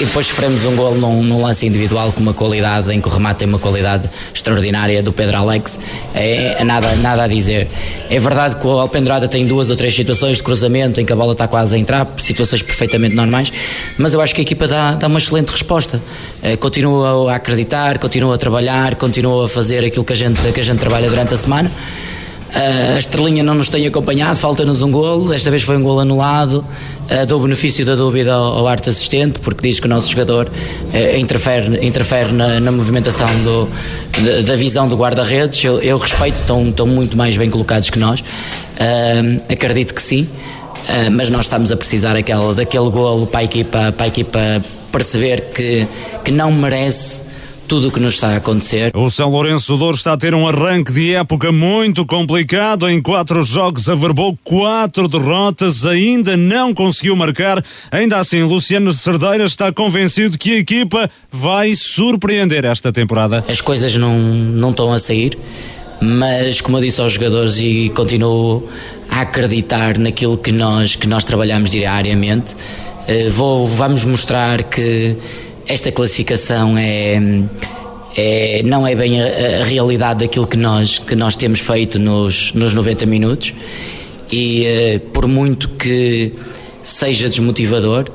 e 0.00 0.04
depois 0.04 0.26
sofremos 0.26 0.64
um 0.64 0.74
gol 0.74 0.94
num, 0.96 1.22
num, 1.22 1.42
lance 1.42 1.66
individual 1.66 2.12
com 2.12 2.20
uma 2.20 2.32
qualidade, 2.32 2.92
em 2.92 3.00
que 3.00 3.08
o 3.08 3.10
remate 3.10 3.40
tem 3.40 3.48
uma 3.48 3.58
qualidade 3.58 4.08
extraordinária 4.34 5.02
do 5.02 5.12
Pedro 5.12 5.36
Alex. 5.36 5.78
É, 6.14 6.60
é 6.60 6.64
nada, 6.64 6.94
nada 6.96 7.24
a 7.24 7.26
dizer. 7.28 7.68
É 8.08 8.18
verdade 8.18 8.56
que 8.56 8.66
o 8.66 8.70
Alpendrada 8.70 9.28
tem 9.28 9.46
duas 9.46 9.70
ou 9.70 9.76
três 9.76 9.94
situações 9.94 10.38
de 10.38 10.42
cruzamento 10.42 11.00
em 11.00 11.04
que 11.04 11.12
a 11.12 11.16
bola 11.16 11.32
está 11.32 11.46
quase 11.46 11.76
a 11.76 11.78
entrar, 11.78 12.08
situações 12.22 12.62
perfeitamente 12.62 13.14
normais, 13.14 13.52
mas 13.98 14.14
eu 14.14 14.20
acho 14.20 14.34
que 14.34 14.40
a 14.40 14.44
equipa 14.44 14.66
dá, 14.66 14.94
dá 14.94 15.06
uma 15.06 15.18
excelente 15.18 15.50
resposta. 15.50 16.00
Uh, 16.42 16.56
continua 16.58 17.32
a 17.32 17.36
acreditar, 17.36 17.98
continua 17.98 18.34
a 18.34 18.38
trabalhar, 18.38 18.96
continua 18.96 19.44
a 19.44 19.48
fazer 19.48 19.84
aquilo 19.84 20.04
que 20.04 20.12
a 20.12 20.16
gente, 20.16 20.40
que 20.52 20.60
a 20.60 20.64
gente 20.64 20.78
trabalha 20.78 21.08
durante 21.08 21.34
a 21.34 21.36
semana. 21.36 21.70
Uh, 22.52 22.96
a 22.96 22.98
estrelinha 22.98 23.42
não 23.42 23.54
nos 23.54 23.68
tem 23.68 23.86
acompanhado, 23.86 24.36
falta-nos 24.36 24.82
um 24.82 24.90
golo. 24.90 25.30
Desta 25.30 25.50
vez 25.50 25.62
foi 25.62 25.76
um 25.76 25.82
golo 25.82 26.00
anulado. 26.00 26.64
Uh, 27.12 27.26
dou 27.26 27.40
o 27.40 27.42
benefício 27.42 27.84
da 27.84 27.94
dúvida 27.94 28.32
ao, 28.32 28.60
ao 28.60 28.66
arte 28.66 28.88
assistente, 28.88 29.38
porque 29.38 29.68
diz 29.68 29.78
que 29.78 29.84
o 29.84 29.88
nosso 29.88 30.10
jogador 30.10 30.48
uh, 30.48 31.18
interfere, 31.18 31.86
interfere 31.86 32.32
na, 32.32 32.58
na 32.58 32.72
movimentação 32.72 33.26
do, 33.44 33.68
da, 34.24 34.40
da, 34.40 34.56
visão 34.56 34.88
do 34.88 34.96
guarda-redes. 34.96 35.62
Eu, 35.62 35.78
eu, 35.82 35.98
respeito, 35.98 36.38
estão, 36.40 36.70
estão 36.70 36.86
muito 36.86 37.14
mais 37.14 37.36
bem 37.36 37.50
colocados 37.50 37.90
que 37.90 37.98
nós. 37.98 38.24
acredito 39.46 39.92
que 39.92 40.02
sim, 40.02 40.26
mas 41.12 41.28
nós 41.28 41.44
estamos 41.44 41.70
a 41.70 41.76
precisar 41.76 42.16
aquele, 42.16 42.54
daquele 42.54 42.88
golo 42.88 43.26
para 43.26 43.40
a 43.40 43.44
equipa, 43.44 43.92
para 43.92 44.06
a 44.06 44.08
equipa 44.08 44.40
perceber 44.90 45.52
que, 45.54 45.86
que 46.24 46.30
não 46.30 46.50
merece 46.50 47.31
tudo 47.72 47.88
o 47.88 47.90
que 47.90 48.00
nos 48.00 48.12
está 48.12 48.34
a 48.34 48.36
acontecer. 48.36 48.94
O 48.94 49.08
São 49.08 49.30
Lourenço 49.30 49.78
Douro 49.78 49.96
está 49.96 50.12
a 50.12 50.16
ter 50.18 50.34
um 50.34 50.46
arranque 50.46 50.92
de 50.92 51.14
época 51.14 51.50
muito 51.50 52.04
complicado. 52.04 52.86
Em 52.86 53.00
quatro 53.00 53.42
jogos 53.42 53.88
averbou 53.88 54.38
quatro 54.44 55.08
derrotas, 55.08 55.86
ainda 55.86 56.36
não 56.36 56.74
conseguiu 56.74 57.16
marcar. 57.16 57.64
Ainda 57.90 58.18
assim, 58.18 58.42
Luciano 58.42 58.92
Cerdeira 58.92 59.44
está 59.44 59.72
convencido 59.72 60.36
que 60.36 60.52
a 60.52 60.58
equipa 60.58 61.10
vai 61.30 61.74
surpreender 61.74 62.66
esta 62.66 62.92
temporada. 62.92 63.42
As 63.48 63.62
coisas 63.62 63.96
não, 63.96 64.18
não 64.18 64.68
estão 64.68 64.92
a 64.92 64.98
sair, 64.98 65.38
mas 65.98 66.60
como 66.60 66.76
eu 66.76 66.82
disse 66.82 67.00
aos 67.00 67.14
jogadores 67.14 67.56
e 67.56 67.90
continuo 67.96 68.68
a 69.08 69.22
acreditar 69.22 69.96
naquilo 69.96 70.36
que 70.36 70.52
nós, 70.52 70.94
que 70.94 71.06
nós 71.06 71.24
trabalhamos 71.24 71.70
diariamente, 71.70 72.54
eh, 73.08 73.30
vou, 73.30 73.66
vamos 73.66 74.04
mostrar 74.04 74.62
que 74.62 75.16
esta 75.66 75.92
classificação 75.92 76.76
é, 76.76 77.20
é, 78.16 78.62
não 78.64 78.86
é 78.86 78.94
bem 78.94 79.20
a, 79.20 79.60
a, 79.60 79.64
realidade 79.64 80.20
daquilo 80.20 80.46
que 80.46 80.56
nós, 80.56 80.98
que 80.98 81.14
nós 81.14 81.36
temos 81.36 81.60
feito 81.60 81.98
nos, 81.98 82.52
nos 82.52 82.72
90 82.72 83.06
minutos. 83.06 83.54
E 84.30 84.64
uh, 84.64 85.00
por 85.10 85.26
muito 85.26 85.68
que 85.70 86.32
seja 86.82 87.28
desmotivador, 87.28 88.06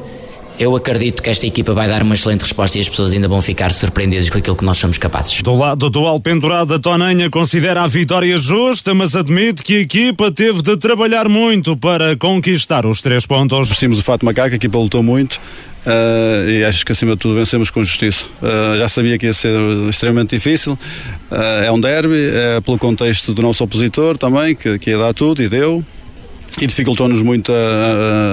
eu 0.59 0.75
acredito 0.75 1.21
que 1.21 1.29
esta 1.29 1.45
equipa 1.45 1.73
vai 1.73 1.87
dar 1.87 2.01
uma 2.01 2.15
excelente 2.15 2.41
resposta 2.41 2.77
e 2.77 2.81
as 2.81 2.89
pessoas 2.89 3.11
ainda 3.11 3.27
vão 3.27 3.41
ficar 3.41 3.71
surpreendidas 3.71 4.29
com 4.29 4.37
aquilo 4.37 4.55
que 4.55 4.65
nós 4.65 4.77
somos 4.77 4.97
capazes. 4.97 5.41
Do 5.41 5.55
lado 5.55 5.89
do 5.89 6.05
Alpendurada, 6.05 6.79
Tonanha 6.79 7.29
considera 7.29 7.83
a 7.83 7.87
vitória 7.87 8.37
justa, 8.39 8.93
mas 8.93 9.15
admite 9.15 9.61
que 9.61 9.75
a 9.75 9.79
equipa 9.79 10.31
teve 10.31 10.61
de 10.61 10.75
trabalhar 10.77 11.29
muito 11.29 11.77
para 11.77 12.15
conquistar 12.15 12.85
os 12.85 13.01
três 13.01 13.25
pontos. 13.25 13.69
Vestimos 13.69 13.99
o 13.99 14.03
fato 14.03 14.25
macaco, 14.25 14.53
a 14.53 14.55
equipa 14.55 14.77
lutou 14.77 15.03
muito. 15.03 15.39
Uh, 15.85 16.49
e 16.49 16.65
acho 16.65 16.85
que 16.85 16.91
acima 16.91 17.13
de 17.13 17.19
tudo 17.19 17.35
vencemos 17.35 17.69
com 17.69 17.83
justiça. 17.83 18.25
Uh, 18.41 18.77
já 18.77 18.89
sabia 18.89 19.17
que 19.17 19.25
ia 19.25 19.33
ser 19.33 19.57
extremamente 19.89 20.35
difícil. 20.35 20.73
Uh, 21.31 21.63
é 21.65 21.71
um 21.71 21.79
derby, 21.79 22.17
é 22.17 22.59
pelo 22.61 22.77
contexto 22.77 23.33
do 23.33 23.41
nosso 23.41 23.63
opositor 23.63 24.17
também, 24.17 24.53
que, 24.53 24.77
que 24.79 24.89
ia 24.89 24.97
dar 24.97 25.13
tudo 25.13 25.41
e 25.41 25.47
deu 25.47 25.83
e 26.59 26.65
dificultou-nos 26.65 27.21
muito 27.21 27.51
a, 27.51 27.55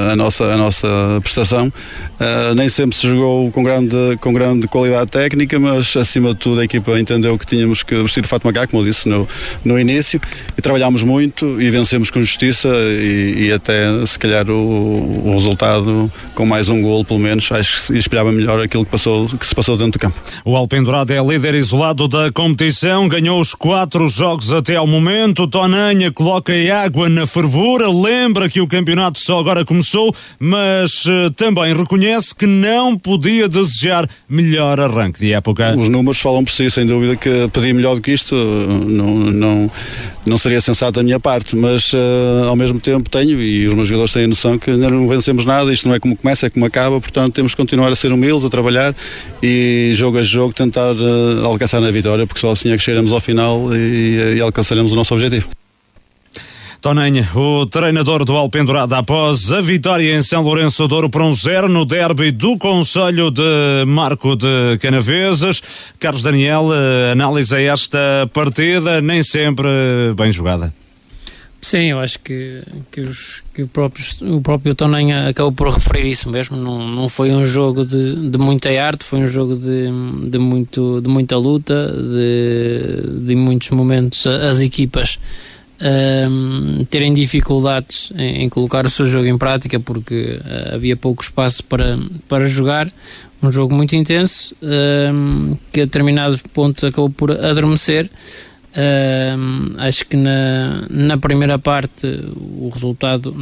a, 0.09 0.13
a, 0.13 0.17
nossa, 0.17 0.45
a 0.45 0.57
nossa 0.57 0.89
prestação. 1.23 1.69
Uh, 1.69 2.55
nem 2.55 2.69
sempre 2.69 2.97
se 2.97 3.07
jogou 3.07 3.51
com 3.51 3.63
grande, 3.63 3.97
com 4.21 4.33
grande 4.33 4.67
qualidade 4.67 5.11
técnica, 5.11 5.61
mas 5.61 5.95
acima 5.97 6.33
de 6.33 6.37
tudo 6.37 6.61
a 6.61 6.65
equipa 6.65 6.99
entendeu 6.99 7.39
que 7.39 7.45
tínhamos 7.45 7.83
que 7.83 7.95
vestir 7.97 8.25
o 8.25 8.29
fato 8.29 8.45
macaco, 8.45 8.71
como 8.71 8.83
eu 8.83 8.87
disse 8.87 9.09
no, 9.09 9.29
no 9.65 9.79
início, 9.79 10.21
e 10.57 10.63
trabalhámos 10.63 11.03
muito 11.03 11.61
e 11.61 11.69
vencemos 11.69 12.11
com 12.11 12.21
justiça 12.21 12.69
e, 12.69 13.49
e 13.49 13.53
até 13.53 14.07
se 14.07 14.19
calhar 14.19 14.49
o, 14.49 15.27
o, 15.27 15.33
resultado 15.35 16.11
com 16.35 16.47
mais 16.47 16.69
um 16.69 16.81
gol 16.81 17.05
pelo 17.05 17.19
menos, 17.19 17.51
acho 17.53 17.93
que 17.93 17.99
espelhava 17.99 18.33
melhor 18.33 18.61
aquilo 18.61 18.85
que, 18.85 18.91
passou, 18.91 19.29
que 19.29 19.47
se 19.47 19.55
passou 19.55 19.77
dentro 19.77 19.93
do 19.93 19.99
campo. 19.99 20.19
O 20.45 20.57
Alpendurado 20.57 21.13
é 21.13 21.23
líder 21.23 21.55
isolado 21.55 22.09
da 22.09 22.33
competição, 22.33 23.07
ganhou 23.07 23.41
os 23.41 23.55
quatro 23.55 24.09
jogos 24.09 24.53
até 24.53 24.77
ao 24.77 24.87
momento, 24.87 25.47
Tonanha 25.47 26.11
coloca 26.11 26.55
água 26.73 27.09
na 27.09 27.27
fervura, 27.27 27.89
lembra 28.15 28.49
que 28.49 28.61
o 28.61 28.67
campeonato 28.67 29.19
só 29.19 29.41
agora 29.41 29.65
começou, 29.65 30.15
mas 30.39 31.05
uh, 31.05 31.31
também 31.37 31.75
reconhece 31.75 32.35
que 32.35 32.47
não 32.47 32.97
podia 32.97 33.49
desejar 33.49 34.09
melhor 34.29 34.79
arranque 34.79 35.19
de 35.19 35.33
época. 35.33 35.77
Os 35.77 35.89
números 35.89 36.21
falam 36.21 36.45
por 36.45 36.53
si, 36.53 36.71
sem 36.71 36.87
dúvida 36.87 37.17
que 37.17 37.49
pedir 37.53 37.75
melhor 37.75 37.97
do 37.97 38.01
que 38.01 38.13
isto 38.13 38.35
não, 38.35 39.09
não, 39.17 39.71
não 40.25 40.39
seria 40.39 40.61
sensato 40.61 40.93
da 40.93 41.03
minha 41.03 41.19
parte, 41.19 41.57
mas 41.57 41.93
uh, 41.93 42.49
ao 42.49 42.55
mesmo 42.55 42.79
tempo 42.79 43.11
tenho, 43.11 43.41
e 43.43 43.67
os 43.67 43.75
meus 43.75 43.89
jogadores 43.89 44.13
têm 44.13 44.25
a 44.25 44.29
noção 44.29 44.57
que 44.59 44.71
ainda 44.71 44.89
não 44.89 45.09
vencemos 45.09 45.45
nada, 45.45 45.73
isto 45.73 45.89
não 45.89 45.95
é 45.95 45.99
como 45.99 46.17
começa, 46.17 46.47
é 46.47 46.51
como 46.51 46.65
acaba, 46.65 47.01
portanto 47.01 47.35
temos 47.35 47.53
que 47.53 47.57
continuar 47.57 47.93
a 47.93 47.97
ser 47.97 48.13
humildes, 48.13 48.47
a 48.47 48.49
trabalhar 48.49 48.95
e 49.43 49.93
jogo 49.95 50.19
a 50.19 50.23
jogo 50.23 50.55
tentar 50.55 50.93
uh, 50.93 51.45
alcançar 51.45 51.81
na 51.81 51.91
vitória, 51.91 52.27
porque 52.27 52.41
só 52.41 52.53
assim 52.53 52.71
é 52.71 52.77
que 52.77 52.83
chegaremos 52.83 53.11
ao 53.11 53.21
final 53.21 53.75
e, 53.75 54.37
e 54.37 54.41
alcançaremos 54.41 54.93
o 54.93 54.95
nosso 54.95 55.13
objetivo. 55.13 55.49
Tonanha, 56.85 57.27
o 57.35 57.65
treinador 57.65 58.27
do 58.27 58.37
Alpendurada 58.37 58.99
após 58.99 59.51
a 59.51 59.63
vitória 59.63 60.15
em 60.15 60.23
São 60.23 60.43
Lourenço 60.43 60.87
Douro 60.87 61.09
por 61.09 61.23
um 61.23 61.35
zero 61.35 61.67
no 61.67 61.87
derby 61.87 62.31
do 62.31 62.59
Conselho 62.59 63.31
de 63.31 63.87
Marco 63.87 64.37
de 64.37 64.77
Canaveses. 64.83 65.63
Carlos 65.99 66.23
Daniel, 66.23 66.69
eh, 66.75 67.13
analisa 67.13 67.59
esta 67.59 68.29
partida, 68.35 69.01
nem 69.01 69.23
sempre 69.23 69.67
bem 70.15 70.31
jogada. 70.31 70.75
Sim, 71.63 71.85
eu 71.85 72.01
acho 72.01 72.19
que, 72.19 72.63
que, 72.93 73.01
os, 73.01 73.43
que 73.55 73.63
o, 73.63 73.69
próprio, 73.69 74.05
o 74.37 74.43
próprio 74.43 74.75
Tonanha 74.75 75.31
acabou 75.31 75.53
por 75.53 75.73
referir 75.73 76.11
isso 76.11 76.29
mesmo. 76.29 76.55
Não, 76.55 76.87
não 76.87 77.09
foi 77.09 77.31
um 77.31 77.47
jogo 77.47 77.87
de, 77.87 78.29
de 78.29 78.37
muita 78.37 78.69
arte, 78.79 79.07
foi 79.07 79.21
um 79.21 79.27
jogo 79.27 79.57
de, 79.57 79.89
de, 80.29 80.37
muito, 80.37 81.01
de 81.01 81.09
muita 81.09 81.39
luta, 81.39 81.91
de, 81.91 83.25
de 83.25 83.35
muitos 83.35 83.71
momentos 83.71 84.27
as 84.27 84.61
equipas 84.61 85.19
um, 85.85 86.85
terem 86.89 87.13
dificuldades 87.13 88.11
em, 88.17 88.45
em, 88.45 88.49
colocar 88.49 88.87
o 88.87 88.91
seu 88.91 89.05
jogo 89.05 89.27
em 89.27 89.37
prática 89.37 89.79
porque 89.79 90.41
uh, 90.41 90.75
havia 90.75 90.97
pouco 90.97 91.23
espaço 91.23 91.63
para, 91.65 91.99
para 92.27 92.49
jogar. 92.49 92.91
Um 93.43 93.53
jogo 93.53 93.75
muito 93.75 93.95
intenso 93.95 94.57
um, 94.63 95.55
que 95.71 95.83
a 95.83 95.85
determinado 95.85 96.39
ponto 96.55 96.87
acabou 96.87 97.11
por 97.11 97.31
adormecer. 97.31 98.09
Um, 98.77 99.75
acho 99.77 100.07
que 100.07 100.17
na, 100.17 100.87
na 100.89 101.19
primeira 101.19 101.59
parte 101.59 102.07
o 102.59 102.71
resultado, 102.71 103.37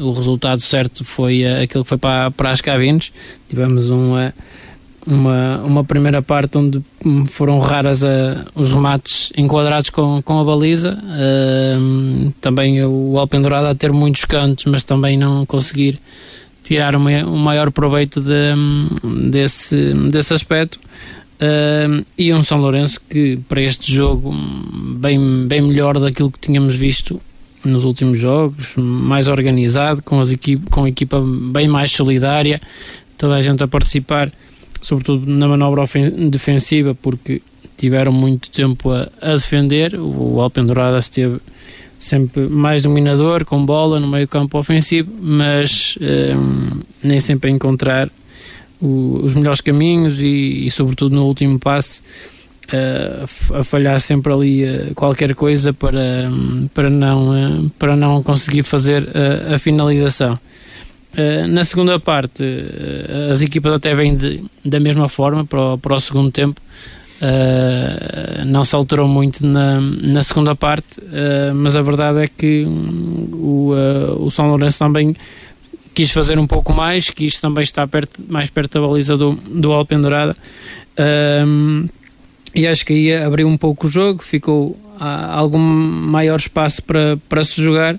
o 0.00 0.12
resultado 0.12 0.60
certo 0.60 1.04
foi 1.04 1.42
uh, 1.42 1.62
aquele 1.62 1.82
que 1.82 1.88
foi 1.88 1.98
para, 1.98 2.30
para 2.30 2.50
as 2.52 2.60
cabines. 2.60 3.12
Tivemos 3.48 3.90
um. 3.90 4.14
Uh, 4.14 4.32
uma, 5.06 5.58
uma 5.58 5.84
primeira 5.84 6.22
parte 6.22 6.56
onde 6.56 6.82
foram 7.26 7.58
raras 7.58 8.04
a, 8.04 8.44
os 8.54 8.70
remates 8.70 9.32
enquadrados 9.36 9.90
com, 9.90 10.22
com 10.22 10.38
a 10.38 10.44
baliza. 10.44 10.98
Uh, 11.02 12.32
também 12.40 12.84
o 12.84 13.18
Alpendurado 13.18 13.66
a 13.66 13.74
ter 13.74 13.92
muitos 13.92 14.24
cantos, 14.24 14.64
mas 14.66 14.84
também 14.84 15.16
não 15.16 15.44
conseguir 15.44 16.00
tirar 16.62 16.94
uma, 16.94 17.10
um 17.24 17.36
maior 17.36 17.70
proveito 17.70 18.20
de, 18.20 18.54
desse, 19.30 19.92
desse 20.10 20.32
aspecto. 20.34 20.78
Uh, 21.40 22.04
e 22.16 22.32
um 22.32 22.42
São 22.42 22.58
Lourenço 22.58 23.00
que 23.10 23.38
para 23.48 23.60
este 23.60 23.92
jogo 23.92 24.32
bem, 24.96 25.46
bem 25.48 25.60
melhor 25.60 25.98
daquilo 25.98 26.30
que 26.30 26.38
tínhamos 26.38 26.76
visto 26.76 27.20
nos 27.64 27.84
últimos 27.84 28.18
jogos, 28.18 28.74
mais 28.76 29.28
organizado, 29.28 30.02
com, 30.02 30.20
as 30.20 30.32
equipe, 30.32 30.68
com 30.70 30.84
a 30.84 30.88
equipa 30.88 31.20
bem 31.52 31.68
mais 31.68 31.90
solidária, 31.92 32.60
toda 33.16 33.34
a 33.34 33.40
gente 33.40 33.62
a 33.62 33.68
participar 33.68 34.32
sobretudo 34.82 35.24
na 35.30 35.48
manobra 35.48 35.84
defensiva, 36.28 36.94
porque 36.94 37.40
tiveram 37.78 38.12
muito 38.12 38.50
tempo 38.50 38.90
a, 38.90 39.08
a 39.20 39.32
defender. 39.34 39.94
O 39.98 40.40
Alpendurada 40.40 40.98
esteve 40.98 41.40
sempre 41.98 42.48
mais 42.48 42.82
dominador, 42.82 43.44
com 43.44 43.64
bola 43.64 44.00
no 44.00 44.08
meio 44.08 44.26
campo 44.26 44.58
ofensivo, 44.58 45.10
mas 45.20 45.96
um, 46.00 46.80
nem 47.02 47.20
sempre 47.20 47.48
a 47.48 47.52
encontrar 47.52 48.10
o, 48.80 49.20
os 49.22 49.34
melhores 49.34 49.60
caminhos 49.60 50.20
e, 50.20 50.66
e, 50.66 50.70
sobretudo 50.70 51.14
no 51.14 51.24
último 51.24 51.58
passe 51.58 52.02
uh, 52.72 53.54
a 53.60 53.64
falhar 53.64 54.00
sempre 54.00 54.32
ali 54.32 54.64
uh, 54.64 54.94
qualquer 54.94 55.34
coisa 55.36 55.72
para, 55.72 56.28
um, 56.28 56.68
para, 56.74 56.90
não, 56.90 57.30
uh, 57.30 57.70
para 57.78 57.94
não 57.94 58.22
conseguir 58.22 58.64
fazer 58.64 59.08
a 59.54 59.58
finalização. 59.58 60.38
Na 61.48 61.62
segunda 61.64 62.00
parte, 62.00 62.42
as 63.30 63.42
equipas 63.42 63.74
até 63.74 63.94
vêm 63.94 64.16
de, 64.16 64.42
da 64.64 64.80
mesma 64.80 65.08
forma 65.08 65.44
para 65.44 65.74
o, 65.74 65.78
para 65.78 65.94
o 65.94 66.00
segundo 66.00 66.30
tempo, 66.30 66.60
Uh, 67.22 68.44
não 68.46 68.64
se 68.64 68.74
alterou 68.74 69.06
muito 69.06 69.46
na, 69.46 69.80
na 69.80 70.24
segunda 70.24 70.56
parte, 70.56 70.98
uh, 70.98 71.54
mas 71.54 71.76
a 71.76 71.80
verdade 71.80 72.18
é 72.18 72.26
que 72.26 72.64
o, 72.66 73.72
uh, 73.72 74.24
o 74.24 74.28
São 74.28 74.48
Lourenço 74.48 74.80
também 74.80 75.14
quis 75.94 76.10
fazer 76.10 76.36
um 76.36 76.48
pouco 76.48 76.72
mais, 76.72 77.10
quis 77.10 77.40
também 77.40 77.62
estar 77.62 77.86
perto, 77.86 78.20
mais 78.28 78.50
perto 78.50 78.80
da 78.80 78.88
baliza 78.88 79.16
do, 79.16 79.34
do 79.34 79.70
Alpendurada 79.70 80.36
e 82.52 82.66
acho 82.66 82.84
que 82.84 82.92
aí 82.92 83.14
abriu 83.14 83.46
um 83.46 83.56
pouco 83.56 83.86
o 83.86 83.90
jogo, 83.90 84.20
ficou 84.20 84.76
algum 84.98 85.58
maior 85.58 86.40
espaço 86.40 86.82
para, 86.82 87.16
para 87.28 87.44
se 87.44 87.62
jogar. 87.62 87.98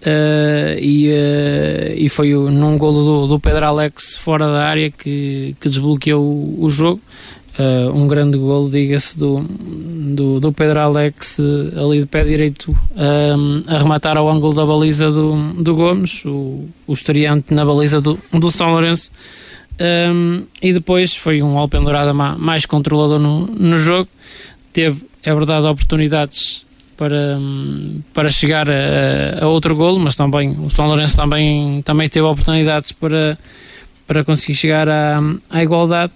Uh, 0.00 0.78
e, 0.80 1.08
uh, 1.08 1.94
e 1.96 2.08
foi 2.08 2.32
num 2.32 2.78
golo 2.78 3.04
do, 3.04 3.26
do 3.26 3.40
Pedro 3.40 3.66
Alex 3.66 4.16
fora 4.16 4.46
da 4.46 4.64
área 4.64 4.92
que, 4.92 5.56
que 5.60 5.68
desbloqueou 5.68 6.22
o, 6.22 6.64
o 6.64 6.70
jogo 6.70 7.00
Uh, 7.58 7.90
um 7.92 8.06
grande 8.06 8.38
gol, 8.38 8.70
diga-se, 8.70 9.18
do, 9.18 9.40
do, 9.40 10.38
do, 10.38 10.52
Pedro 10.52 10.78
Alex 10.78 11.40
ali 11.76 11.98
de 11.98 12.06
pé 12.06 12.22
direito 12.22 12.70
um, 12.70 13.64
a 13.66 13.78
rematar 13.78 14.16
ao 14.16 14.30
ângulo 14.30 14.54
da 14.54 14.64
baliza 14.64 15.10
do, 15.10 15.54
do 15.54 15.74
Gomes, 15.74 16.24
o, 16.24 16.68
o 16.86 16.92
estreante 16.92 17.52
na 17.52 17.64
baliza 17.64 18.00
do, 18.00 18.16
do 18.32 18.48
São 18.52 18.70
Lourenço. 18.70 19.10
Um, 19.80 20.44
e 20.62 20.72
depois 20.72 21.16
foi 21.16 21.42
um 21.42 21.58
Alpen 21.58 21.82
Dourada 21.82 22.14
mais 22.14 22.64
controlador 22.64 23.18
no, 23.18 23.46
no 23.46 23.76
jogo. 23.76 24.08
Teve, 24.72 25.04
é 25.24 25.34
verdade, 25.34 25.66
oportunidades 25.66 26.64
para, 26.98 27.38
para 28.12 28.28
chegar 28.28 28.68
a, 28.68 29.44
a 29.44 29.46
outro 29.46 29.74
golo, 29.74 29.98
mas 30.00 30.16
também 30.16 30.50
o 30.50 30.68
São 30.68 30.86
Lourenço 30.86 31.16
também, 31.16 31.80
também 31.82 32.08
teve 32.08 32.26
oportunidades 32.26 32.92
para, 32.92 33.38
para 34.06 34.24
conseguir 34.24 34.54
chegar 34.54 34.88
à, 34.88 35.22
à 35.48 35.62
igualdade 35.62 36.12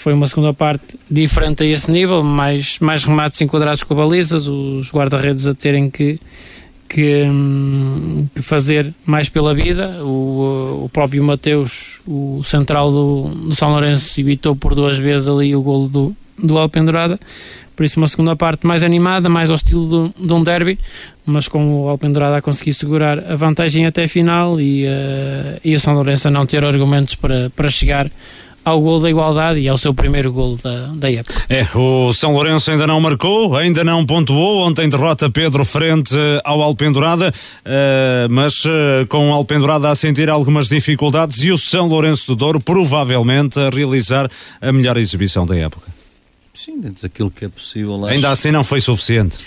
foi 0.00 0.14
uma 0.14 0.26
segunda 0.26 0.54
parte 0.54 0.98
diferente 1.10 1.62
a 1.62 1.66
esse 1.66 1.90
nível, 1.90 2.22
mais, 2.22 2.78
mais 2.78 3.04
remates 3.04 3.38
enquadrados 3.42 3.82
com 3.82 3.94
balizas, 3.94 4.48
os 4.48 4.90
guarda-redes 4.90 5.46
a 5.46 5.52
terem 5.52 5.90
que, 5.90 6.18
que, 6.88 7.26
que, 8.34 8.40
fazer 8.40 8.94
mais 9.04 9.28
pela 9.28 9.54
vida. 9.54 10.02
O, 10.02 10.84
o 10.84 10.90
próprio 10.90 11.22
Mateus, 11.22 12.00
o 12.06 12.42
central 12.42 12.90
do, 12.90 13.28
do 13.48 13.54
São 13.54 13.72
Lourenço, 13.72 14.18
evitou 14.18 14.56
por 14.56 14.74
duas 14.74 14.96
vezes 14.96 15.28
ali 15.28 15.54
o 15.54 15.60
golo 15.60 15.86
do, 15.86 16.16
do 16.38 16.56
Alpendurada. 16.56 17.20
Por 17.80 17.84
isso, 17.86 17.98
uma 17.98 18.08
segunda 18.08 18.36
parte 18.36 18.66
mais 18.66 18.82
animada, 18.82 19.26
mais 19.30 19.48
ao 19.48 19.56
estilo 19.56 19.86
do, 19.86 20.14
de 20.14 20.34
um 20.34 20.42
derby, 20.42 20.78
mas 21.24 21.48
com 21.48 21.84
o 21.84 21.88
Alpendurada 21.88 22.36
a 22.36 22.42
conseguir 22.42 22.74
segurar 22.74 23.18
a 23.20 23.34
vantagem 23.34 23.86
até 23.86 24.04
a 24.04 24.08
final 24.08 24.60
e, 24.60 24.84
uh, 24.84 25.58
e 25.64 25.74
o 25.74 25.80
São 25.80 25.94
Lourenço 25.94 26.28
a 26.28 26.30
não 26.30 26.44
ter 26.44 26.62
argumentos 26.62 27.14
para, 27.14 27.48
para 27.56 27.70
chegar 27.70 28.10
ao 28.62 28.82
gol 28.82 29.00
da 29.00 29.08
igualdade 29.08 29.60
e 29.60 29.66
ao 29.66 29.78
seu 29.78 29.94
primeiro 29.94 30.30
gol 30.30 30.58
da, 30.62 30.88
da 30.88 31.10
época. 31.10 31.42
É, 31.48 31.66
o 31.74 32.12
São 32.12 32.34
Lourenço 32.34 32.70
ainda 32.70 32.86
não 32.86 33.00
marcou, 33.00 33.56
ainda 33.56 33.82
não 33.82 34.04
pontuou, 34.04 34.60
ontem 34.60 34.86
derrota 34.86 35.30
Pedro 35.30 35.64
frente 35.64 36.14
ao 36.44 36.60
Alpendurada, 36.60 37.30
uh, 37.30 38.28
mas 38.28 38.62
uh, 38.66 39.06
com 39.08 39.30
o 39.30 39.32
Alpendurada 39.32 39.88
a 39.88 39.94
sentir 39.94 40.28
algumas 40.28 40.68
dificuldades 40.68 41.42
e 41.42 41.50
o 41.50 41.56
São 41.56 41.88
Lourenço 41.88 42.26
do 42.26 42.36
Douro 42.36 42.60
provavelmente 42.60 43.58
a 43.58 43.70
realizar 43.70 44.28
a 44.60 44.70
melhor 44.70 44.98
exibição 44.98 45.46
da 45.46 45.56
época. 45.56 45.99
Sim, 46.64 46.78
dentro 46.78 47.02
daquilo 47.02 47.30
que 47.30 47.44
é 47.46 47.48
possível. 47.48 47.94
Ainda 48.04 48.30
acho... 48.30 48.40
assim 48.40 48.50
não 48.50 48.62
foi 48.62 48.80
suficiente 48.80 49.38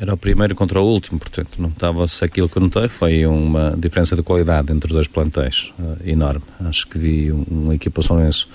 era 0.00 0.14
o 0.14 0.16
primeiro 0.16 0.52
contra 0.56 0.80
o 0.80 0.84
último, 0.84 1.20
portanto, 1.20 1.50
não 1.58 1.68
estava-se 1.68 2.24
aquilo 2.24 2.48
que 2.48 2.56
eu 2.56 2.62
notei, 2.62 2.88
foi 2.88 3.24
uma 3.24 3.72
diferença 3.78 4.16
de 4.16 4.22
qualidade 4.24 4.72
entre 4.72 4.88
os 4.88 4.92
dois 4.92 5.06
plantéis 5.06 5.72
uh, 5.78 5.96
enorme. 6.04 6.42
Acho 6.64 6.88
que 6.88 6.98
vi 6.98 7.30
uma 7.30 7.76
equipa 7.76 8.02
São 8.02 8.16
Lourenço 8.16 8.48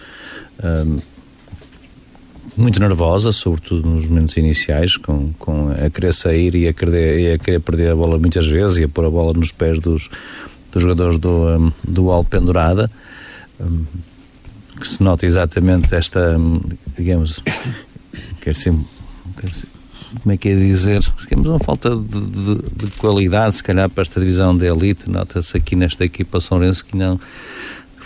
uh, 0.60 1.02
muito 2.58 2.82
nervosa, 2.82 3.32
sobretudo 3.32 3.88
nos 3.88 4.06
momentos 4.08 4.36
iniciais, 4.36 4.98
com, 4.98 5.32
com 5.40 5.70
a 5.70 5.90
querer 5.90 6.13
sair 6.13 6.54
e 6.54 6.68
a 6.68 6.74
querer, 6.74 7.20
e 7.20 7.32
a 7.32 7.38
querer 7.38 7.62
perder 7.62 7.92
a 7.92 7.96
bola 7.96 8.20
muitas 8.20 8.46
vezes 8.46 8.80
e 8.80 8.84
a 8.84 8.90
pôr 8.90 9.06
a 9.06 9.10
bola 9.10 9.32
nos 9.32 9.54
pés 9.54 9.80
dos, 9.80 10.10
dos 10.70 10.84
jogadores 10.84 11.18
do, 11.18 11.30
um, 11.30 11.72
do 11.88 12.12
alto 12.12 12.30
pendurada. 12.30 12.92
Um, 13.58 13.86
que 14.80 14.88
se 14.88 15.02
nota 15.02 15.26
exatamente 15.26 15.94
esta, 15.94 16.38
digamos, 16.98 17.44
quer 18.42 18.56
ser, 18.56 18.74
quer 19.40 19.54
ser 19.54 19.68
como 20.22 20.34
é 20.34 20.38
que 20.38 20.50
é 20.50 20.56
dizer, 20.56 21.04
temos 21.28 21.48
uma 21.48 21.60
falta 21.60 21.96
de, 21.96 22.22
de, 22.22 22.56
de, 22.86 22.92
qualidade, 22.98 23.56
se 23.56 23.63
calhar, 23.63 23.90
para 23.90 24.04
esta 24.04 24.20
divisão 24.20 24.58
de 24.58 24.66
elite. 24.66 25.10
Nota-se 25.10 25.58
aqui 25.58 25.76
nesta 25.76 26.06
equipa 26.06 26.40
São 26.40 26.58
Lourenço 26.58 26.86
que 26.86 26.96
não 26.96 27.20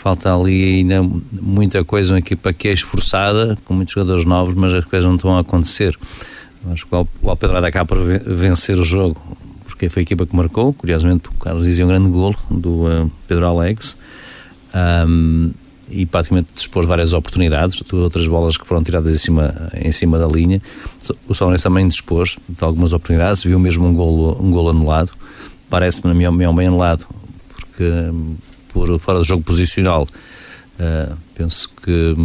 falta 0.02 0.34
ali 0.34 0.80
ainda 0.80 1.04
muita 1.32 1.84
coisa, 1.84 2.14
uma 2.14 2.20
equipa 2.20 2.52
que 2.52 2.68
é 2.68 2.74
esforçada, 2.74 3.56
com 3.66 3.76
muitos 3.76 3.94
jogadores 3.94 4.26
novos, 4.26 4.56
mas 4.56 4.74
as 4.74 4.84
coisas 4.84 5.08
não 5.08 5.16
estão 5.16 5.38
a 5.38 5.42
acontecer. 5.42 5.96
Acho 6.72 6.88
que 6.88 6.96
o 6.96 7.30
Alpedrada 7.30 7.68
acaba 7.68 7.86
por 7.88 8.04
vencer 8.04 8.80
o 8.80 8.84
jogo, 8.84 9.22
porque 9.64 9.90
foi 9.90 10.02
a 10.02 10.04
equipa 10.04 10.26
que 10.26 10.36
marcou, 10.36 10.74
curiosamente, 10.74 11.22
porque 11.22 11.38
o 11.38 11.40
Carlos 11.40 11.66
dizia 11.66 11.86
um 11.86 11.88
grande 11.88 12.10
golo 12.10 12.36
do 12.50 12.88
uh, 12.88 13.12
Pedro 13.28 13.46
Alex. 13.46 13.96
Um, 15.08 15.52
e 15.91 16.06
praticamente 16.06 16.49
dispôs 16.56 16.86
várias 16.86 17.13
oportunidades, 17.13 17.82
outras 17.91 18.27
bolas 18.27 18.58
que 18.58 18.65
foram 18.65 18.82
tiradas 18.82 19.15
em 19.15 19.19
cima, 19.19 19.69
em 19.73 19.91
cima 19.91 20.17
da 20.17 20.27
linha. 20.27 20.62
O 21.27 21.34
São 21.34 21.56
também 21.58 21.88
dispôs 21.88 22.38
de 22.47 22.63
algumas 22.63 22.93
oportunidades, 22.93 23.43
viu 23.43 23.60
mesmo 23.60 23.86
um 23.86 23.93
golo, 23.93 24.38
um 24.41 24.49
golo 24.49 24.69
anulado. 24.69 25.12
Parece-me, 25.69 26.08
na 26.08 26.13
minha 26.13 26.30
opinião, 26.30 26.56
bem 26.56 26.67
anulado, 26.67 27.06
porque 27.60 27.91
por 28.73 28.99
fora 28.99 29.19
do 29.19 29.23
jogo 29.23 29.43
posicional, 29.43 30.08
uh, 30.80 31.17
penso 31.36 31.69
que 31.84 32.15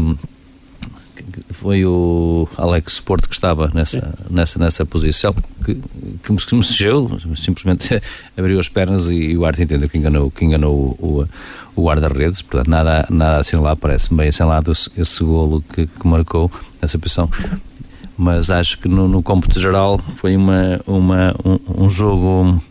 foi 1.51 1.85
o 1.85 2.49
Alex 2.57 2.95
Sport 2.95 3.27
que 3.27 3.35
estava 3.35 3.71
nessa, 3.73 4.15
nessa, 4.31 4.59
nessa 4.59 4.87
posição 4.87 5.35
que, 5.65 5.75
que, 6.23 6.33
me, 6.33 6.39
que 6.39 6.55
me 6.55 6.65
simplesmente 7.37 8.01
abriu 8.37 8.59
as 8.59 8.69
pernas 8.69 9.11
e, 9.11 9.15
e 9.15 9.39
o 9.39 9.45
Arte 9.45 9.63
entendeu 9.63 9.89
que 9.89 9.99
enganou, 9.99 10.31
que 10.31 10.45
enganou 10.45 10.97
o, 10.99 11.21
o, 11.21 11.29
o 11.81 11.85
guarda-redes, 11.85 12.43
portanto 12.43 12.69
nada, 12.69 13.07
nada 13.11 13.39
assim 13.39 13.57
lá 13.57 13.77
parece-me 13.77 14.19
bem 14.19 14.29
assinalado 14.29 14.73
esse, 14.73 14.91
esse 14.97 15.23
golo 15.25 15.63
que, 15.73 15.87
que 15.87 16.07
marcou 16.07 16.51
nessa 16.81 16.99
posição. 16.99 17.31
Mas 18.17 18.49
acho 18.49 18.79
que 18.79 18.89
no, 18.89 19.07
no 19.07 19.23
cômputo 19.23 19.61
geral 19.61 20.01
foi 20.17 20.37
uma, 20.37 20.81
uma, 20.87 21.35
um, 21.45 21.85
um, 21.85 21.89
jogo 21.89 22.63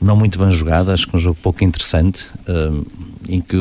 não 0.00 0.16
muito 0.16 0.38
bem 0.38 0.50
jogado, 0.50 0.90
acho 0.90 1.06
que 1.06 1.16
um 1.16 1.20
jogo 1.20 1.38
pouco 1.40 1.62
interessante, 1.62 2.24
um, 2.48 2.84
em 3.28 3.40
que 3.40 3.56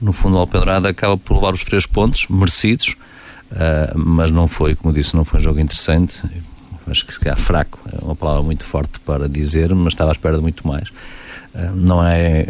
no 0.00 0.12
fundo 0.12 0.36
o 0.36 0.38
Alpedrada 0.40 0.88
acaba 0.88 1.16
por 1.16 1.34
levar 1.34 1.54
os 1.54 1.62
três 1.62 1.86
pontos 1.86 2.26
merecidos, 2.28 2.96
uh, 3.52 3.98
mas 3.98 4.30
não 4.30 4.48
foi, 4.48 4.74
como 4.74 4.92
disse, 4.92 5.14
não 5.16 5.24
foi 5.24 5.40
um 5.40 5.42
jogo 5.42 5.60
interessante. 5.60 6.22
Acho 6.86 7.04
que 7.04 7.12
se 7.12 7.20
calhar 7.20 7.36
fraco 7.36 7.78
é 7.92 8.02
uma 8.04 8.16
palavra 8.16 8.42
muito 8.42 8.64
forte 8.64 8.98
para 9.00 9.28
dizer, 9.28 9.74
mas 9.74 9.92
estava 9.92 10.10
à 10.10 10.12
espera 10.12 10.36
de 10.36 10.42
muito 10.42 10.66
mais. 10.66 10.88
Uh, 11.54 11.74
não 11.74 12.04
é. 12.04 12.46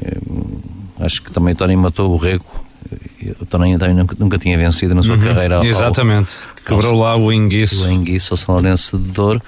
Acho 1.00 1.22
que 1.22 1.30
também 1.30 1.54
Tony 1.54 1.76
matou 1.76 2.12
o 2.12 2.16
Rego. 2.16 2.44
O 3.40 3.46
Tony 3.46 3.76
também 3.76 3.94
nunca, 3.94 4.16
nunca 4.18 4.38
tinha 4.38 4.56
vencido 4.56 4.94
na 4.94 5.02
sua 5.02 5.16
uhum, 5.16 5.22
carreira. 5.22 5.56
Ao, 5.56 5.64
exatamente. 5.64 6.38
Quebrou 6.64 6.96
lá 6.96 7.16
o 7.16 7.32
Enguiço. 7.32 7.84
O 7.84 7.90
Enguiço 7.90 8.34
ao 8.34 8.38
São 8.38 8.54
Lourenço 8.54 8.96
de 8.96 9.10
Douro 9.10 9.42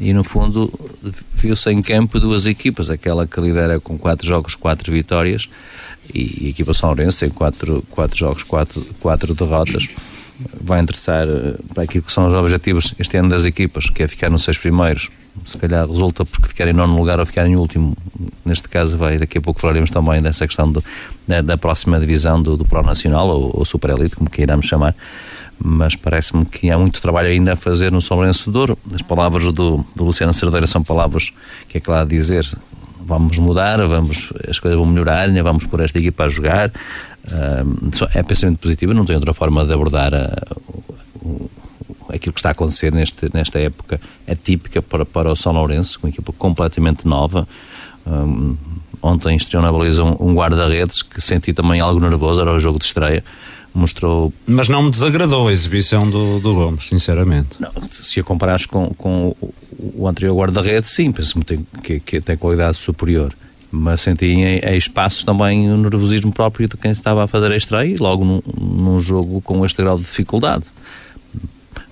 e 0.00 0.12
no 0.12 0.24
fundo 0.24 0.72
viu-se 1.34 1.70
em 1.70 1.82
campo 1.82 2.18
duas 2.18 2.46
equipas, 2.46 2.88
aquela 2.88 3.26
que 3.26 3.40
lidera 3.40 3.80
com 3.80 3.98
quatro 3.98 4.26
jogos, 4.26 4.54
quatro 4.54 4.92
vitórias 4.92 5.48
e 6.14 6.46
a 6.46 6.48
equipa 6.50 6.74
São 6.74 6.88
Lourenço 6.88 7.18
tem 7.18 7.30
quatro, 7.30 7.84
quatro 7.90 8.18
jogos, 8.18 8.42
quatro, 8.42 8.84
quatro 9.00 9.34
derrotas 9.34 9.88
vai 10.60 10.80
interessar 10.80 11.28
eh, 11.28 11.54
para 11.74 11.84
aquilo 11.84 12.04
que 12.04 12.12
são 12.12 12.26
os 12.26 12.34
objetivos 12.34 12.94
este 12.98 13.16
ano 13.16 13.28
das 13.28 13.44
equipas, 13.44 13.88
que 13.88 14.02
é 14.02 14.08
ficar 14.08 14.30
nos 14.30 14.44
seis 14.44 14.58
primeiros. 14.58 15.10
Se 15.44 15.56
calhar 15.56 15.88
resulta 15.88 16.24
porque 16.24 16.48
ficar 16.48 16.68
em 16.68 16.72
nono 16.72 16.96
lugar 16.96 17.18
ou 17.18 17.26
ficar 17.26 17.46
em 17.46 17.56
último. 17.56 17.96
Neste 18.44 18.68
caso, 18.68 18.98
vai 18.98 19.18
daqui 19.18 19.38
a 19.38 19.40
pouco 19.40 19.60
falaremos 19.60 19.90
também 19.90 20.20
dessa 20.20 20.46
questão 20.46 20.70
do, 20.70 20.84
da, 21.26 21.40
da, 21.40 21.56
próxima 21.56 21.98
divisão 21.98 22.42
do, 22.42 22.56
do 22.56 22.64
Pro 22.64 22.82
Nacional 22.82 23.28
ou, 23.28 23.50
ou 23.54 23.64
Super 23.64 23.90
Elite, 23.90 24.16
como 24.16 24.28
queiramos 24.28 24.66
chamar. 24.66 24.94
Mas 25.64 25.96
parece-me 25.96 26.44
que 26.44 26.70
há 26.70 26.78
muito 26.78 27.00
trabalho 27.00 27.28
ainda 27.28 27.54
a 27.54 27.56
fazer 27.56 27.90
no 27.92 28.02
São 28.02 28.16
Lourenço 28.16 28.50
Douro. 28.50 28.76
As 28.92 29.02
palavras 29.02 29.44
do, 29.52 29.84
do 29.96 30.04
Luciano 30.04 30.32
Cerdeira 30.32 30.66
são 30.66 30.82
palavras 30.82 31.32
que 31.68 31.78
é 31.78 31.80
claro 31.80 32.08
dizer 32.08 32.46
vamos 33.04 33.38
mudar, 33.38 33.78
vamos, 33.86 34.32
as 34.48 34.58
coisas 34.58 34.78
vão 34.78 34.86
melhorar, 34.86 35.28
vamos 35.42 35.66
pôr 35.66 35.80
esta 35.80 35.98
equipa 35.98 36.24
a 36.24 36.28
jogar. 36.28 36.70
É 38.14 38.22
pensamento 38.22 38.58
positivo, 38.58 38.92
não 38.92 39.04
tem 39.04 39.14
outra 39.14 39.32
forma 39.32 39.64
de 39.64 39.72
abordar 39.72 40.12
a, 40.12 40.32
aquilo 42.08 42.32
que 42.32 42.40
está 42.40 42.50
a 42.50 42.52
acontecer 42.52 42.92
neste, 42.92 43.28
nesta 43.32 43.58
época 43.58 44.00
atípica 44.28 44.82
para, 44.82 45.04
para 45.04 45.30
o 45.30 45.36
São 45.36 45.52
Lourenço, 45.52 45.98
uma 46.02 46.08
equipa 46.08 46.32
completamente 46.32 47.06
nova. 47.06 47.46
Um, 48.06 48.56
ontem 49.00 49.36
estreou 49.36 49.62
na 49.62 49.72
baliza 49.72 50.02
um, 50.02 50.16
um 50.18 50.34
guarda-redes 50.34 51.02
que 51.02 51.20
senti 51.20 51.52
também 51.52 51.80
algo 51.80 52.00
nervoso, 52.00 52.40
era 52.40 52.52
o 52.52 52.60
jogo 52.60 52.78
de 52.78 52.84
estreia 52.84 53.24
mostrou. 53.74 54.32
Mas 54.46 54.68
não 54.68 54.82
me 54.82 54.90
desagradou 54.90 55.48
a 55.48 55.52
exibição 55.52 56.08
do, 56.08 56.38
do 56.40 56.54
Gomes, 56.54 56.88
sinceramente. 56.88 57.50
Não, 57.58 57.70
se 57.90 58.20
a 58.20 58.22
comparares 58.22 58.66
com, 58.66 58.88
com 58.94 59.34
o, 59.40 59.54
o 59.94 60.08
anterior 60.08 60.36
guarda-redes, 60.36 60.90
sim, 60.90 61.10
penso 61.10 61.40
que, 61.82 62.00
que 62.00 62.20
tem 62.20 62.36
qualidade 62.36 62.76
superior. 62.76 63.34
Mas 63.72 64.02
senti 64.02 64.26
em, 64.26 64.58
em 64.58 64.76
espaços 64.76 65.24
também 65.24 65.70
o 65.70 65.76
nervosismo 65.78 66.30
próprio 66.30 66.68
de 66.68 66.76
quem 66.76 66.90
estava 66.90 67.24
a 67.24 67.26
fazer 67.26 67.50
a 67.50 67.56
estreia 67.56 67.96
logo 67.98 68.24
num, 68.24 68.42
num 68.60 69.00
jogo 69.00 69.40
com 69.40 69.64
este 69.64 69.82
grau 69.82 69.96
de 69.96 70.04
dificuldade. 70.04 70.64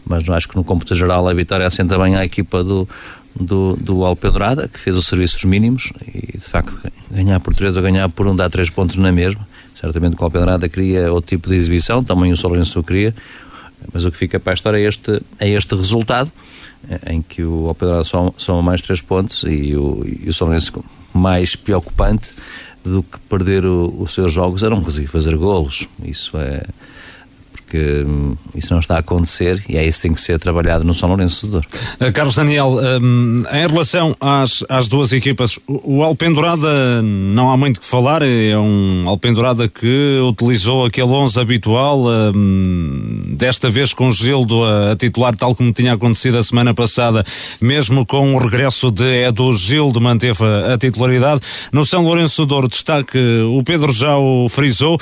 Mas 0.04 0.28
acho 0.28 0.48
que 0.48 0.56
no 0.56 0.64
cômputo 0.64 0.94
geral 0.94 1.26
a 1.26 1.32
vitória 1.32 1.66
assenta 1.66 1.98
bem 1.98 2.16
à 2.16 2.24
equipa 2.24 2.62
do, 2.62 2.86
do, 3.34 3.76
do 3.76 4.04
Alpedrada, 4.04 4.68
que 4.68 4.78
fez 4.78 4.94
os 4.94 5.06
serviços 5.06 5.44
mínimos 5.44 5.92
e 6.06 6.36
de 6.36 6.44
facto 6.44 6.76
ganhar 7.10 7.40
por 7.40 7.54
3 7.54 7.76
ou 7.76 7.82
ganhar 7.82 8.08
por 8.08 8.26
1 8.26 8.30
um 8.30 8.36
dá 8.36 8.50
3 8.50 8.68
pontos 8.70 8.96
na 8.96 9.10
mesma 9.10 9.48
Certamente 9.80 10.14
que 10.14 10.22
o 10.22 10.26
Alpedrada 10.26 10.68
queria 10.68 11.10
outro 11.10 11.30
tipo 11.30 11.48
de 11.48 11.56
exibição, 11.56 12.04
também 12.04 12.30
o 12.30 12.36
Solenço 12.36 12.82
queria, 12.82 13.14
mas 13.90 14.04
o 14.04 14.12
que 14.12 14.18
fica 14.18 14.38
para 14.38 14.52
a 14.52 14.54
história 14.54 14.76
é 14.76 14.82
este, 14.82 15.22
é 15.38 15.48
este 15.48 15.74
resultado, 15.74 16.30
em 17.06 17.22
que 17.22 17.42
o 17.42 17.66
Alpedrada 17.66 18.04
soma, 18.04 18.62
mais 18.62 18.82
três 18.82 19.00
pontos 19.00 19.42
e 19.44 19.74
o, 19.74 20.04
e 20.04 20.28
o 20.28 20.32
mais 21.12 21.56
preocupante 21.56 22.32
do 22.84 23.02
que 23.02 23.18
perder 23.28 23.64
o, 23.64 23.94
os 23.98 24.14
seus 24.14 24.32
jogos 24.32 24.62
era 24.62 24.74
não 24.74 24.82
conseguir 24.82 25.08
fazer 25.08 25.36
golos. 25.36 25.86
Isso 26.02 26.36
é 26.38 26.62
hum, 27.78 28.36
isso 28.54 28.72
não 28.72 28.80
está 28.80 28.96
a 28.96 28.98
acontecer 28.98 29.62
e 29.68 29.76
é 29.76 29.86
isso 29.86 29.98
que 29.98 30.08
tem 30.08 30.14
que 30.14 30.20
ser 30.20 30.38
trabalhado 30.38 30.84
no 30.84 30.94
São 30.94 31.08
Lourenço 31.08 31.46
de 31.46 31.52
Douro. 31.52 31.66
Uh, 32.00 32.12
Carlos 32.12 32.34
Daniel, 32.34 32.78
um, 33.02 33.42
em 33.52 33.66
relação 33.66 34.16
às, 34.20 34.64
às 34.68 34.88
duas 34.88 35.12
equipas, 35.12 35.58
o, 35.66 36.02
Alpendurada 36.02 37.02
não 37.02 37.50
há 37.50 37.56
muito 37.56 37.80
que 37.80 37.86
falar, 37.86 38.22
é 38.22 38.56
um 38.58 39.04
Alpendurada 39.06 39.68
que 39.68 40.20
utilizou 40.28 40.84
aquele 40.84 41.08
11 41.08 41.40
habitual, 41.40 42.04
um, 42.34 43.34
desta 43.36 43.70
vez 43.70 43.92
com 43.92 44.10
Gildo 44.10 44.64
a, 44.64 44.92
a, 44.92 44.96
titular, 44.96 45.36
tal 45.36 45.54
como 45.54 45.72
tinha 45.72 45.92
acontecido 45.92 46.38
a 46.38 46.42
semana 46.42 46.74
passada, 46.74 47.24
mesmo 47.60 48.04
com 48.04 48.34
o 48.34 48.38
regresso 48.38 48.90
de 48.90 49.24
Edu 49.24 49.54
Gildo, 49.54 50.00
manteve 50.00 50.42
a, 50.42 50.74
a 50.74 50.78
titularidade. 50.78 51.40
No 51.72 51.84
São 51.84 52.02
Lourenço 52.02 52.42
de 52.42 52.48
Douro, 52.48 52.68
destaque, 52.68 53.18
o 53.18 53.62
Pedro 53.62 53.92
já 53.92 54.16
o 54.16 54.48
frisou, 54.48 54.98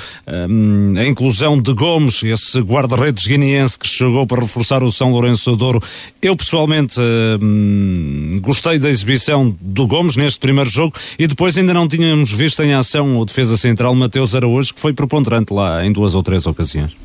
um, 0.49 0.95
a 0.97 1.07
inclusão 1.07 1.61
de 1.61 1.73
Gomes, 1.73 2.23
esse 2.23 2.58
guarda-redes 2.61 3.27
guineense 3.27 3.79
que 3.79 3.87
chegou 3.87 4.27
para 4.27 4.41
reforçar 4.41 4.83
o 4.83 4.91
São 4.93 5.13
Lourenço 5.13 5.55
Douro. 5.57 5.81
Eu 6.21 6.37
pessoalmente 6.37 7.01
hum, 7.41 8.39
gostei 8.41 8.79
da 8.79 8.89
exibição 8.89 9.57
do 9.61 9.87
Gomes 9.87 10.17
neste 10.17 10.39
primeiro 10.39 10.71
jogo 10.71 10.95
e 11.19 11.27
depois 11.27 11.57
ainda 11.57 11.75
não 11.75 11.89
tínhamos 11.89 12.31
visto 12.31 12.63
em 12.63 12.75
ação 12.75 13.17
o 13.17 13.25
defesa 13.25 13.57
central 13.57 13.95
Mateus 13.95 14.35
Araújo 14.35 14.75
que 14.75 14.81
foi 14.81 14.93
preponderante 14.93 15.53
lá 15.53 15.85
em 15.85 15.93
duas 15.93 16.15
ou 16.15 16.23
três 16.23 16.47
ocasiões. 16.47 16.97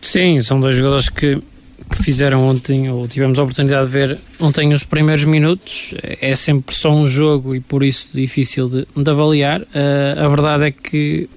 Sim, 0.00 0.40
são 0.40 0.60
dois 0.60 0.76
jogadores 0.76 1.08
que 1.08 1.40
que 1.88 2.02
fizeram 2.02 2.46
ontem, 2.46 2.90
ou 2.90 3.08
tivemos 3.08 3.38
a 3.38 3.42
oportunidade 3.42 3.86
de 3.86 3.92
ver 3.92 4.18
ontem 4.38 4.72
os 4.74 4.84
primeiros 4.84 5.24
minutos, 5.24 5.94
é 6.02 6.34
sempre 6.34 6.74
só 6.74 6.92
um 6.92 7.06
jogo 7.06 7.54
e 7.54 7.60
por 7.60 7.82
isso 7.82 8.10
difícil 8.12 8.68
de, 8.68 8.86
de 8.94 9.10
avaliar. 9.10 9.62
Uh, 9.62 10.24
a 10.24 10.28
verdade 10.28 10.64
é 10.64 10.70
que 10.70 11.28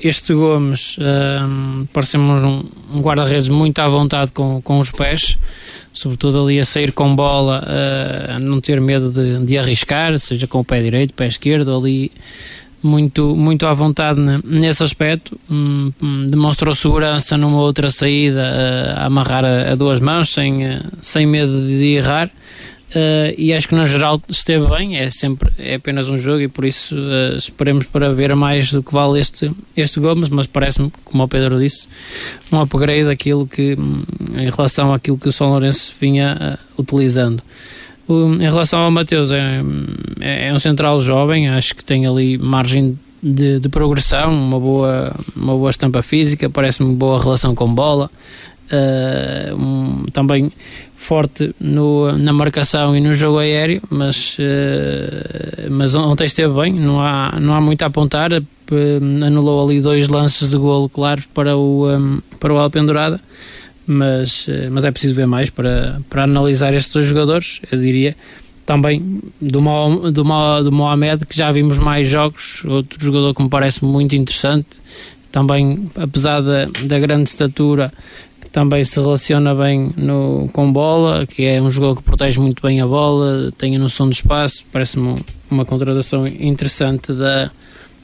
este 0.00 0.32
Gomes 0.34 0.96
um, 0.98 1.86
parecemos 1.92 2.42
um, 2.42 2.64
um 2.94 3.00
guarda-redes 3.00 3.48
muito 3.48 3.78
à 3.80 3.88
vontade 3.88 4.32
com, 4.32 4.60
com 4.62 4.78
os 4.78 4.90
pés, 4.90 5.38
sobretudo 5.92 6.44
ali 6.44 6.60
a 6.60 6.64
sair 6.64 6.92
com 6.92 7.14
bola, 7.14 7.64
uh, 7.64 8.36
a 8.36 8.38
não 8.38 8.60
ter 8.60 8.80
medo 8.80 9.10
de, 9.10 9.44
de 9.44 9.58
arriscar, 9.58 10.18
seja 10.18 10.46
com 10.46 10.60
o 10.60 10.64
pé 10.64 10.82
direito, 10.82 11.14
pé 11.14 11.26
esquerdo, 11.26 11.74
ali 11.74 12.12
muito, 12.82 13.34
muito 13.34 13.66
à 13.66 13.74
vontade 13.74 14.20
nesse 14.44 14.82
aspecto. 14.82 15.38
Um, 15.50 15.92
demonstrou 16.28 16.74
segurança 16.74 17.36
numa 17.36 17.60
outra 17.60 17.90
saída, 17.90 18.42
uh, 18.42 19.00
a 19.00 19.06
amarrar 19.06 19.44
a, 19.44 19.72
a, 19.72 19.74
duas 19.74 20.00
mãos, 20.00 20.32
sem, 20.32 20.64
uh, 20.64 20.80
sem 21.00 21.26
medo 21.26 21.66
de 21.66 21.94
errar. 21.94 22.30
Uh, 22.88 23.34
e 23.36 23.52
acho 23.52 23.68
que 23.68 23.74
no 23.74 23.84
geral 23.84 24.20
esteve 24.30 24.66
bem, 24.66 24.96
é 24.96 25.10
sempre 25.10 25.52
é 25.58 25.74
apenas 25.74 26.08
um 26.08 26.16
jogo 26.16 26.40
e 26.40 26.48
por 26.48 26.64
isso 26.64 26.96
uh, 26.96 27.36
esperemos 27.36 27.84
para 27.84 28.14
ver 28.14 28.34
mais 28.34 28.72
do 28.72 28.82
que 28.82 28.90
vale 28.90 29.20
este, 29.20 29.50
este 29.76 30.00
Gomes, 30.00 30.30
mas 30.30 30.46
parece-me, 30.46 30.90
como 31.04 31.22
o 31.22 31.28
Pedro 31.28 31.58
disse, 31.58 31.86
um 32.50 32.58
upgrade 32.58 33.04
daquilo 33.04 33.46
que 33.46 33.76
hum, 33.78 34.02
em 34.38 34.48
relação 34.48 34.94
àquilo 34.94 35.18
que 35.18 35.28
o 35.28 35.32
São 35.32 35.50
Lourenço 35.50 35.94
vinha 36.00 36.58
uh, 36.76 36.80
utilizando. 36.80 37.42
em 38.08 38.44
relação 38.44 38.80
ao 38.80 38.90
Mateus, 38.90 39.32
é, 39.32 39.60
é, 40.20 40.48
é, 40.48 40.54
um 40.54 40.58
central 40.58 40.98
jovem, 41.02 41.46
acho 41.50 41.76
que 41.76 41.84
tem 41.84 42.06
ali 42.06 42.38
margem 42.38 42.98
de, 43.22 43.60
de 43.60 43.68
progressão, 43.68 44.32
uma 44.32 44.58
boa, 44.58 45.14
uma 45.36 45.52
boa 45.52 45.68
estampa 45.68 46.00
física, 46.00 46.48
parece-me 46.48 46.94
boa 46.94 47.22
relação 47.22 47.54
com 47.54 47.72
bola. 47.74 48.10
Um, 48.70 50.04
também 50.12 50.52
forte 50.94 51.54
no, 51.58 52.12
na 52.18 52.32
marcação 52.32 52.94
e 52.94 53.00
no 53.00 53.14
jogo 53.14 53.38
aéreo, 53.38 53.80
mas, 53.88 54.36
uh, 54.38 55.70
mas 55.70 55.94
ontem 55.94 56.24
esteve 56.24 56.52
bem, 56.52 56.72
não 56.72 57.00
há, 57.00 57.38
não 57.40 57.54
há 57.54 57.60
muito 57.60 57.82
a 57.82 57.86
apontar, 57.86 58.32
uh, 58.32 59.24
anulou 59.24 59.64
ali 59.64 59.80
dois 59.80 60.08
lances 60.08 60.50
de 60.50 60.56
golo 60.58 60.88
claros 60.88 61.24
para 61.26 61.56
o, 61.56 61.88
um, 61.88 62.20
para 62.38 62.52
o 62.52 62.58
Alpendurada, 62.58 63.20
mas, 63.86 64.48
uh, 64.48 64.68
mas 64.70 64.84
é 64.84 64.90
preciso 64.90 65.14
ver 65.14 65.26
mais 65.26 65.48
para, 65.48 66.02
para 66.10 66.24
analisar 66.24 66.74
estes 66.74 66.92
dois 66.92 67.06
jogadores, 67.06 67.60
eu 67.70 67.78
diria 67.78 68.14
também 68.66 69.22
do, 69.40 69.62
Mo, 69.62 70.10
do, 70.10 70.24
Mo, 70.26 70.62
do 70.62 70.70
Mohamed, 70.70 71.24
que 71.24 71.34
já 71.34 71.50
vimos 71.50 71.78
mais 71.78 72.06
jogos, 72.06 72.62
outro 72.66 73.02
jogador 73.02 73.32
que 73.32 73.42
me 73.42 73.48
parece 73.48 73.82
muito 73.82 74.14
interessante, 74.14 74.66
também 75.32 75.90
apesar 75.94 76.42
da, 76.42 76.66
da 76.84 76.98
grande 76.98 77.30
estatura 77.30 77.90
também 78.50 78.82
se 78.84 78.98
relaciona 78.98 79.54
bem 79.54 79.90
no, 79.96 80.48
com 80.52 80.72
bola, 80.72 81.26
que 81.26 81.44
é 81.44 81.60
um 81.60 81.70
jogador 81.70 81.96
que 81.96 82.02
protege 82.02 82.38
muito 82.38 82.62
bem 82.62 82.80
a 82.80 82.86
bola, 82.86 83.52
tem 83.56 83.76
a 83.76 83.78
noção 83.78 84.08
do 84.08 84.12
espaço, 84.12 84.64
parece-me 84.72 85.16
uma 85.50 85.64
contratação 85.64 86.26
interessante 86.26 87.12
da, 87.12 87.50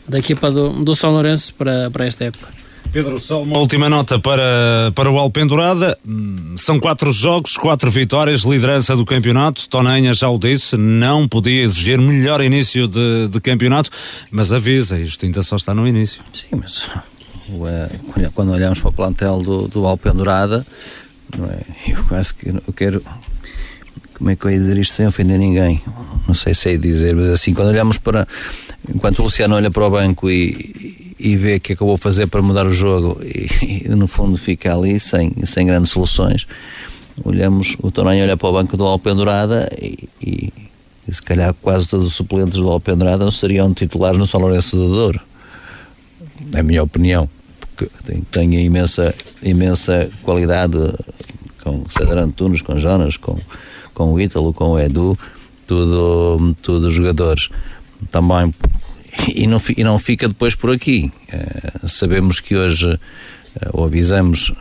da 0.09 0.19
equipa 0.19 0.51
do, 0.51 0.71
do 0.71 0.95
São 0.95 1.13
Lourenço 1.13 1.55
para, 1.55 1.91
para 1.91 2.07
esta 2.07 2.25
época. 2.25 2.65
Pedro, 2.93 3.19
só 3.19 3.43
uma 3.43 3.59
última 3.59 3.89
nota 3.89 4.21
para, 4.21 4.93
para 4.95 5.11
o 5.11 5.19
Alpendurada. 5.19 5.99
Hum, 6.07 6.55
são 6.57 6.79
quatro 6.79 7.13
jogos, 7.13 7.57
quatro 7.57 7.91
vitórias, 7.91 8.43
liderança 8.43 8.95
do 8.95 9.05
campeonato. 9.05 9.69
Tonanha 9.69 10.15
já 10.15 10.29
o 10.29 10.39
disse, 10.39 10.77
não 10.77 11.27
podia 11.27 11.65
exigir 11.65 11.99
melhor 11.99 12.41
início 12.41 12.87
de, 12.87 13.27
de 13.29 13.41
campeonato, 13.41 13.91
mas 14.31 14.53
avisa, 14.53 15.01
isto 15.01 15.25
ainda 15.25 15.43
só 15.43 15.57
está 15.57 15.75
no 15.75 15.89
início. 15.89 16.23
Sim, 16.33 16.57
mas 16.57 16.89
quando 18.35 18.53
olhamos 18.53 18.81
para 18.81 18.89
o 18.89 18.93
plantel 18.93 19.37
do, 19.37 19.69
do 19.69 19.87
Alpendurada, 19.87 20.67
não 21.37 21.47
é? 21.47 21.61
eu 21.89 22.05
quase 22.05 22.35
que 22.35 22.49
eu 22.49 22.73
quero. 22.75 23.03
Como 24.17 24.31
é 24.31 24.37
que 24.37 24.45
eu 24.45 24.51
ia 24.51 24.59
dizer 24.59 24.79
isto 24.79 24.95
sem 24.95 25.07
ofender 25.07 25.39
ninguém? 25.39 25.83
Não 26.27 26.35
sei 26.35 26.55
se 26.55 26.71
é 26.71 26.77
dizer, 26.77 27.15
mas 27.15 27.29
assim, 27.29 27.53
quando 27.53 27.69
olhamos 27.69 27.99
para. 27.99 28.27
Enquanto 28.89 29.21
o 29.21 29.23
Luciano 29.23 29.57
olha 29.57 29.71
para 29.71 29.87
o 29.87 29.91
banco 29.91 30.31
e, 30.31 31.15
e 31.19 31.37
vê 31.37 31.57
o 31.57 31.61
que 31.61 31.73
é 31.73 31.77
que 31.77 31.83
eu 31.83 31.87
vou 31.87 31.97
fazer 31.97 32.27
para 32.27 32.43
mudar 32.43 32.67
o 32.67 32.73
jogo 32.73 33.19
e, 33.25 33.87
e 33.87 33.89
no 33.89 34.07
fundo 34.07 34.37
fica 34.37 34.75
ali 34.75 35.01
sem, 35.01 35.33
sem 35.45 35.67
grandes 35.67 35.91
soluções, 35.91 36.47
olhamos, 37.25 37.77
o 37.81 37.91
Toronho 37.91 38.23
olha 38.23 38.37
para 38.37 38.49
o 38.49 38.53
banco 38.53 38.77
do 38.77 38.85
Alpendurada 38.85 39.71
e, 39.81 40.07
e, 40.21 40.53
e 41.09 41.15
se 41.15 41.23
calhar 41.23 41.55
quase 41.55 41.89
todos 41.89 42.07
os 42.07 42.15
suplentes 42.15 42.59
do 42.59 42.69
Alpendurada 42.69 43.25
não 43.25 43.33
seriam 43.33 43.73
titulares 43.73 44.19
no 44.19 44.27
São 44.27 44.39
Lourenço 44.39 44.77
do 44.77 44.89
Douro 44.89 45.21
é 46.55 46.61
a 46.61 46.63
minha 46.63 46.83
opinião, 46.83 47.29
porque 47.61 47.91
tem, 48.05 48.21
tem 48.23 48.65
imensa, 48.65 49.15
imensa 49.43 50.11
qualidade 50.23 50.79
com 51.63 51.85
César 51.91 52.19
Antunes, 52.19 52.63
com 52.63 52.79
Jonas, 52.79 53.17
com, 53.17 53.37
com 53.93 54.13
o 54.13 54.21
Ítalo, 54.21 54.53
com 54.53 54.71
o 54.71 54.79
Edu, 54.79 55.19
tudo, 55.67 56.55
tudo 56.63 56.91
jogadores. 56.91 57.49
Também, 58.11 58.55
e 59.35 59.47
não, 59.47 59.61
e 59.77 59.83
não 59.83 59.99
fica 59.99 60.29
depois 60.29 60.55
por 60.55 60.71
aqui. 60.71 61.11
É, 61.29 61.87
sabemos 61.87 62.41
que 62.41 62.55
hoje, 62.55 62.99
eh, 63.61 63.69
ou 63.73 63.85
avisamos 63.85 64.53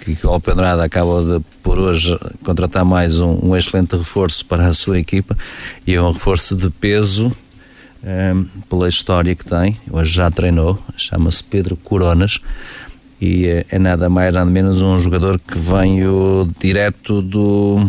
que, 0.00 0.26
o 0.26 0.30
Alpendrada 0.30 0.84
acaba 0.84 1.22
de, 1.22 1.44
por 1.62 1.78
hoje, 1.78 2.18
contratar 2.42 2.84
mais 2.84 3.20
um, 3.20 3.38
um 3.42 3.56
excelente 3.56 3.96
reforço 3.96 4.44
para 4.44 4.66
a 4.66 4.72
sua 4.72 4.98
equipa 4.98 5.36
e 5.86 5.94
é 5.94 6.02
um 6.02 6.12
reforço 6.12 6.54
de 6.54 6.70
peso 6.70 7.32
um, 8.02 8.08
ehm, 8.08 8.44
pela 8.68 8.88
história 8.88 9.34
que 9.34 9.44
tem. 9.44 9.76
Hoje 9.90 10.14
já 10.14 10.30
treinou, 10.30 10.78
chama-se 10.96 11.42
Pedro 11.44 11.76
Coronas 11.76 12.40
e 13.20 13.46
é, 13.46 13.66
é, 13.70 13.78
nada 13.78 14.08
mais 14.08 14.32
nada 14.32 14.50
menos 14.50 14.82
um 14.82 14.98
jogador 14.98 15.38
que 15.38 15.58
veio 15.58 16.48
direto 16.60 17.22
do 17.22 17.88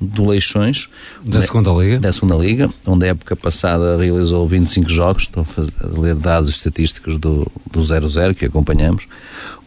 do 0.00 0.28
Leixões 0.28 0.88
da 1.24 1.40
segunda 1.40 1.72
liga 1.72 1.98
da 1.98 2.12
segunda 2.12 2.36
liga 2.36 2.70
onde 2.86 3.06
a 3.06 3.08
época 3.08 3.34
passada 3.34 3.96
realizou 3.96 4.46
25 4.46 4.90
jogos 4.90 5.22
estou 5.24 5.44
a, 5.56 6.00
ler 6.00 6.14
dados 6.14 6.50
estatísticos 6.50 7.16
do, 7.16 7.50
do 7.68 7.80
0-0 7.80 8.34
que 8.34 8.44
acompanhamos 8.44 9.06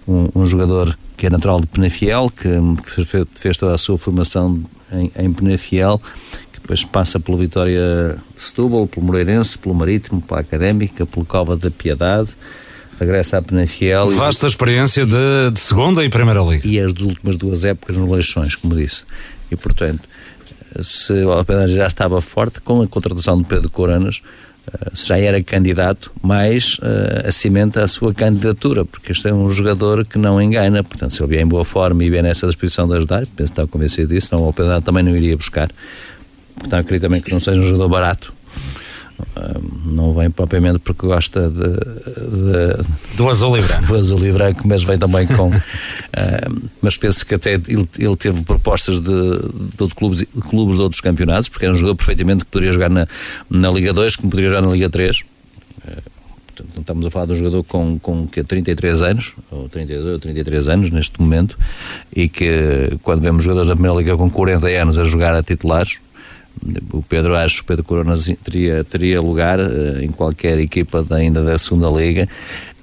um, 0.07 0.29
um 0.35 0.45
jogador 0.45 0.97
que 1.17 1.27
é 1.27 1.29
natural 1.29 1.61
de 1.61 1.67
Penafiel, 1.67 2.29
que, 2.29 2.49
que 2.83 3.05
fez, 3.05 3.27
fez, 3.35 3.57
toda 3.57 3.75
a 3.75 3.77
sua 3.77 3.97
formação 3.97 4.59
em, 4.91 5.11
em 5.15 5.31
Penafiel, 5.31 6.01
depois 6.71 6.85
passa 6.85 7.19
pelo 7.19 7.37
Vitória 7.37 8.17
de 8.33 8.41
Setúbal, 8.41 8.87
pelo 8.87 9.05
Moreirense, 9.05 9.57
pelo 9.57 9.75
Marítimo, 9.75 10.21
pela 10.21 10.39
Académica, 10.39 11.05
pelo 11.05 11.25
Cova 11.25 11.57
da 11.57 11.69
Piedade, 11.69 12.29
regressa 12.97 13.39
à 13.39 13.41
Penafiel. 13.41 14.09
Vasta 14.11 14.45
e, 14.45 14.49
experiência 14.49 15.05
de, 15.05 15.51
de, 15.51 15.59
segunda 15.59 16.05
e 16.05 16.09
primeira 16.09 16.39
liga. 16.41 16.65
E 16.65 16.79
as 16.79 16.91
últimas 17.01 17.35
duas 17.35 17.65
épocas 17.65 17.97
no 17.97 18.09
Leixões, 18.09 18.55
como 18.55 18.73
disse. 18.73 19.03
E 19.51 19.57
portanto, 19.57 20.07
se 20.81 21.11
o 21.11 21.31
Alpedade 21.33 21.73
já 21.73 21.87
estava 21.87 22.21
forte, 22.21 22.61
com 22.61 22.81
a 22.81 22.87
contratação 22.87 23.41
de 23.41 23.47
Pedro 23.49 23.69
Coronas, 23.69 24.21
eh, 24.71 24.91
se 24.93 25.07
já 25.07 25.19
era 25.19 25.43
candidato, 25.43 26.09
mais 26.21 26.77
uh, 26.77 27.27
acimenta 27.27 27.83
a 27.83 27.87
sua 27.87 28.13
candidatura, 28.13 28.85
porque 28.85 29.11
este 29.11 29.27
é 29.27 29.33
um 29.33 29.49
jogador 29.49 30.05
que 30.05 30.17
não 30.17 30.41
engana, 30.41 30.85
portanto, 30.85 31.11
se 31.11 31.21
ele 31.21 31.31
vier 31.31 31.41
em 31.41 31.47
boa 31.47 31.65
forma 31.65 32.01
e 32.01 32.09
vier 32.09 32.23
nessa 32.23 32.47
disposição 32.47 32.87
de 32.87 32.95
ajudar, 32.95 33.23
penso 33.35 33.35
que 33.35 33.43
está 33.43 33.67
convencido 33.67 34.13
disso, 34.13 34.33
não, 34.33 34.43
o 34.43 34.45
Alpedade 34.45 34.85
também 34.85 35.03
não 35.03 35.13
iria 35.13 35.35
buscar. 35.35 35.69
Portanto, 36.55 36.81
acredito 36.81 37.03
também 37.03 37.21
que 37.21 37.31
não 37.31 37.39
seja 37.39 37.59
um 37.59 37.65
jogador 37.65 37.89
barato 37.89 38.33
não 39.85 40.13
vem 40.13 40.29
propriamente 40.29 40.79
porque 40.79 41.05
gosta 41.05 41.49
de, 41.49 41.69
de, 41.69 43.15
do 43.15 43.29
azul 43.29 43.57
e 43.57 43.61
branco. 43.61 43.87
Do 43.87 43.95
azul 43.95 44.25
e 44.25 44.31
branco, 44.31 44.67
mas 44.67 44.83
vem 44.83 44.97
também 44.97 45.27
com. 45.27 45.51
mas 46.81 46.97
penso 46.97 47.25
que 47.25 47.35
até 47.35 47.53
ele, 47.53 47.87
ele 47.97 48.15
teve 48.15 48.41
propostas 48.43 48.99
de, 48.99 49.39
de, 49.77 49.87
de 49.87 49.95
clubes, 49.95 50.25
clubes 50.49 50.75
de 50.75 50.81
outros 50.81 51.01
campeonatos, 51.01 51.49
porque 51.49 51.65
era 51.65 51.73
um 51.73 51.77
jogador 51.77 51.95
perfeitamente 51.95 52.45
que 52.45 52.51
poderia 52.51 52.73
jogar 52.73 52.89
na, 52.89 53.07
na 53.49 53.71
Liga 53.71 53.93
2, 53.93 54.15
como 54.15 54.29
poderia 54.29 54.49
jogar 54.49 54.61
na 54.61 54.73
Liga 54.73 54.89
3. 54.89 55.19
Uh, 55.19 55.23
portanto, 56.47 56.79
estamos 56.79 57.05
a 57.05 57.11
falar 57.11 57.25
de 57.25 57.33
um 57.33 57.35
jogador 57.35 57.63
com, 57.63 57.99
com 57.99 58.27
que 58.27 58.43
33 58.43 59.01
anos, 59.01 59.33
ou 59.49 59.69
32 59.69 60.13
ou 60.13 60.19
33 60.19 60.69
anos 60.69 60.91
neste 60.91 61.19
momento, 61.19 61.57
e 62.15 62.27
que 62.27 62.97
quando 63.01 63.21
vemos 63.21 63.43
jogadores 63.43 63.69
da 63.69 63.75
Primeira 63.75 63.97
Liga 63.97 64.17
com 64.17 64.29
40 64.29 64.67
anos 64.67 64.97
a 64.97 65.03
jogar 65.03 65.35
a 65.35 65.43
titulares 65.43 65.99
o 66.91 67.01
Pedro 67.01 67.35
acho 67.35 67.61
o 67.61 67.65
Pedro 67.65 67.83
Corona 67.83 68.13
teria, 68.43 68.83
teria 68.83 69.19
lugar 69.19 69.59
uh, 69.59 70.01
em 70.01 70.09
qualquer 70.09 70.59
equipa 70.59 71.03
da, 71.03 71.17
ainda 71.17 71.43
da 71.43 71.57
segunda 71.57 71.89
Liga 71.89 72.27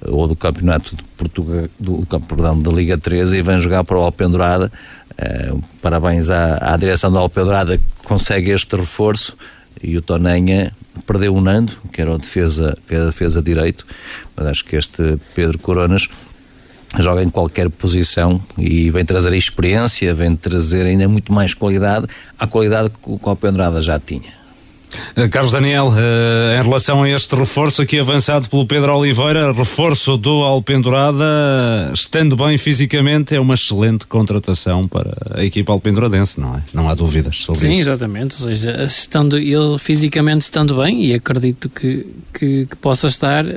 ou 0.05 0.27
do 0.27 0.35
campeonato 0.35 0.95
de 0.95 1.03
Portugal, 1.03 1.67
do, 1.79 2.05
perdão, 2.27 2.61
da 2.61 2.71
Liga 2.71 2.97
13 2.97 3.37
e 3.37 3.41
vem 3.41 3.59
jogar 3.59 3.83
para 3.83 3.97
o 3.97 4.01
Alpendurada 4.01 4.71
uh, 5.13 5.63
parabéns 5.81 6.29
à, 6.29 6.73
à 6.73 6.77
direção 6.77 7.11
da 7.11 7.19
Alpendurada 7.19 7.77
que 7.77 7.83
consegue 8.03 8.51
este 8.51 8.75
reforço 8.75 9.37
e 9.81 9.97
o 9.97 10.01
Tonenha 10.01 10.73
perdeu 11.07 11.33
o 11.33 11.41
Nando 11.41 11.73
que 11.93 12.01
era 12.01 12.11
o 12.11 12.17
defesa, 12.17 12.77
que 12.87 12.95
era 12.95 13.05
defesa 13.05 13.41
direito 13.41 13.85
mas 14.35 14.47
acho 14.47 14.65
que 14.65 14.75
este 14.75 15.17
Pedro 15.33 15.57
Coronas 15.57 16.09
joga 16.97 17.21
em 17.21 17.29
qualquer 17.29 17.69
posição 17.69 18.41
e 18.57 18.89
vem 18.89 19.05
trazer 19.05 19.33
experiência, 19.33 20.13
vem 20.13 20.35
trazer 20.35 20.85
ainda 20.85 21.07
muito 21.07 21.31
mais 21.31 21.53
qualidade 21.53 22.07
à 22.37 22.47
qualidade 22.47 22.89
que 22.89 23.09
o 23.09 23.19
Alpendrada 23.23 23.81
já 23.81 23.99
tinha. 23.99 24.38
Eh, 25.15 25.27
Carlos 25.27 25.51
Daniel, 25.51 25.91
eh, 25.95 26.59
em 26.59 26.63
relação 26.63 27.03
a 27.03 27.09
este 27.09 27.35
reforço 27.35 27.81
aqui 27.81 27.99
avançado 27.99 28.49
pelo 28.49 28.65
Pedro 28.65 28.95
Oliveira, 28.95 29.51
reforço 29.51 30.17
do 30.17 30.43
Alpendurada, 30.43 31.23
estando 31.93 32.35
bem 32.35 32.57
fisicamente, 32.57 33.35
é 33.35 33.39
uma 33.39 33.53
excelente 33.53 34.07
contratação 34.07 34.87
para 34.87 35.15
a 35.35 35.43
equipa 35.43 35.71
alpenduradense, 35.71 36.39
não 36.39 36.55
é? 36.55 36.63
Não 36.73 36.89
há 36.89 36.95
dúvidas 36.95 37.37
sobre 37.37 37.61
Sim, 37.61 37.67
isso. 37.67 37.75
Sim, 37.75 37.81
exatamente. 37.81 38.41
Ou 38.41 38.49
seja, 38.49 38.83
estando, 38.83 39.37
ele 39.37 39.77
fisicamente 39.77 40.41
estando 40.41 40.75
bem, 40.81 41.05
e 41.05 41.13
acredito 41.13 41.69
que, 41.69 42.05
que, 42.33 42.65
que 42.65 42.75
possa 42.77 43.07
estar, 43.07 43.45
uh, 43.45 43.49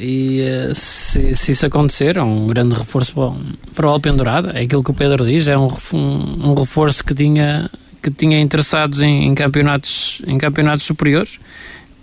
e 0.00 0.40
uh, 0.42 0.74
se, 0.74 1.34
se, 1.34 1.52
isso 1.52 1.66
acontecer, 1.66 2.16
é 2.16 2.22
um 2.22 2.46
grande 2.46 2.74
reforço 2.74 3.12
para, 3.12 3.32
para 3.74 3.86
o 3.86 3.90
Alpendurada. 3.90 4.50
É 4.50 4.62
aquilo 4.62 4.82
que 4.82 4.90
o 4.90 4.94
Pedro 4.94 5.26
diz, 5.26 5.48
é 5.48 5.56
um, 5.56 5.72
um, 5.92 6.50
um 6.50 6.54
reforço 6.54 7.04
que 7.04 7.14
tinha 7.14 7.70
que 8.02 8.10
tinha 8.10 8.40
interessados 8.40 9.02
em, 9.02 9.26
em, 9.26 9.34
campeonatos, 9.34 10.22
em 10.26 10.38
campeonatos 10.38 10.84
superiores 10.84 11.38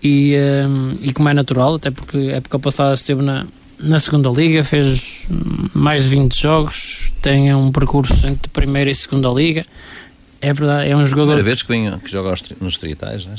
e, 0.03 0.35
um, 0.67 0.93
e 1.01 1.13
como 1.13 1.29
é 1.29 1.33
natural, 1.33 1.75
até 1.75 1.91
porque 1.91 2.17
a 2.17 2.37
época 2.37 2.59
passada 2.59 2.93
esteve 2.93 3.21
na, 3.21 3.45
na 3.79 3.99
segunda 3.99 4.29
liga, 4.29 4.63
fez 4.63 5.25
mais 5.73 6.03
de 6.03 6.09
20 6.09 6.41
jogos, 6.41 7.11
tem 7.21 7.53
um 7.53 7.71
percurso 7.71 8.25
entre 8.27 8.49
primeira 8.49 8.89
e 8.89 8.95
segunda 8.95 9.29
liga. 9.29 9.65
É 10.41 10.53
verdade, 10.53 10.89
é 10.89 10.95
um 10.95 11.05
jogador. 11.05 11.33
Primeira 11.33 11.43
vez 11.43 11.61
que, 11.61 11.67
vem, 11.67 11.99
que 11.99 12.11
joga 12.11 12.33
nos 12.61 12.77
tritais, 12.77 13.25
né? 13.25 13.36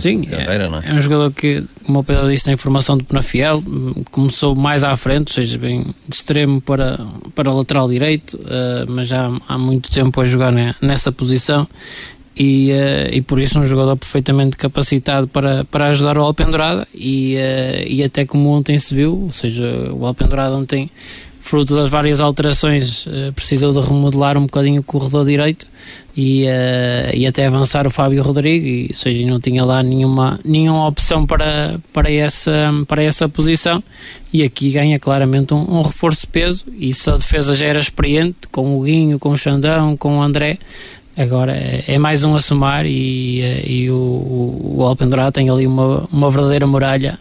Sim, 0.00 0.22
carreira, 0.22 0.64
é, 0.64 0.88
é? 0.88 0.90
é, 0.90 0.94
um 0.94 1.00
jogador 1.00 1.32
que, 1.32 1.64
como 1.84 2.00
o 2.00 2.04
Pedro 2.04 2.28
disse, 2.28 2.44
tem 2.44 2.56
formação 2.56 2.96
de 2.96 3.04
Penafiel, 3.04 3.62
começou 4.10 4.54
mais 4.54 4.84
à 4.84 4.96
frente, 4.96 5.30
ou 5.30 5.34
seja, 5.34 5.58
bem 5.58 5.82
de 6.06 6.14
extremo 6.14 6.60
para, 6.60 6.98
para 7.34 7.52
lateral 7.52 7.88
direito, 7.88 8.36
uh, 8.36 8.88
mas 8.88 9.08
já 9.08 9.30
há 9.48 9.58
muito 9.58 9.90
tempo 9.90 10.20
a 10.20 10.24
jogar 10.24 10.52
nessa 10.80 11.10
posição 11.10 11.66
e, 12.36 12.70
uh, 12.70 13.14
e 13.14 13.22
por 13.22 13.40
isso 13.40 13.58
um 13.58 13.64
jogador 13.64 13.96
perfeitamente 13.96 14.56
capacitado 14.56 15.26
para, 15.26 15.64
para 15.64 15.86
ajudar 15.86 16.18
o 16.18 16.22
Alpendurada 16.22 16.86
e, 16.94 17.36
uh, 17.36 17.88
e 17.88 18.04
até 18.04 18.26
como 18.26 18.50
ontem 18.50 18.78
se 18.78 18.94
viu, 18.94 19.22
ou 19.22 19.32
seja, 19.32 19.64
o 19.92 20.04
Alpendurada 20.04 20.54
ontem 20.54 20.90
fruto 21.46 21.76
das 21.76 21.88
várias 21.88 22.20
alterações, 22.20 23.06
uh, 23.06 23.32
precisou 23.32 23.72
de 23.72 23.80
remodelar 23.80 24.36
um 24.36 24.42
bocadinho 24.42 24.80
o 24.80 24.84
corredor 24.84 25.24
direito 25.24 25.66
e, 26.16 26.44
uh, 26.44 27.14
e 27.14 27.24
até 27.24 27.46
avançar 27.46 27.86
o 27.86 27.90
Fábio 27.90 28.20
Rodrigo, 28.22 28.66
e, 28.66 28.86
ou 28.90 28.96
seja, 28.96 29.24
não 29.26 29.38
tinha 29.38 29.64
lá 29.64 29.80
nenhuma, 29.82 30.40
nenhuma 30.44 30.88
opção 30.88 31.24
para, 31.24 31.78
para, 31.92 32.10
essa, 32.10 32.72
para 32.88 33.02
essa 33.02 33.28
posição. 33.28 33.82
E 34.32 34.42
aqui 34.42 34.72
ganha 34.72 34.98
claramente 34.98 35.54
um, 35.54 35.78
um 35.78 35.82
reforço 35.82 36.22
de 36.22 36.26
peso. 36.26 36.64
E 36.76 36.92
se 36.92 37.08
a 37.08 37.16
defesa 37.16 37.54
já 37.54 37.66
era 37.66 37.78
experiente, 37.78 38.48
com 38.50 38.76
o 38.76 38.82
Guinho, 38.82 39.18
com 39.18 39.30
o 39.30 39.38
Xandão, 39.38 39.96
com 39.96 40.18
o 40.18 40.22
André, 40.22 40.58
Agora 41.16 41.56
é, 41.56 41.82
é 41.88 41.98
mais 41.98 42.24
um 42.24 42.36
a 42.36 42.40
somar 42.40 42.84
e, 42.84 43.40
eh, 43.40 43.64
e 43.66 43.90
o, 43.90 44.74
o 44.76 44.82
Alpendurá 44.82 45.32
tem 45.32 45.48
ali 45.48 45.66
uma, 45.66 46.06
uma 46.12 46.30
verdadeira 46.30 46.66
muralha 46.66 47.18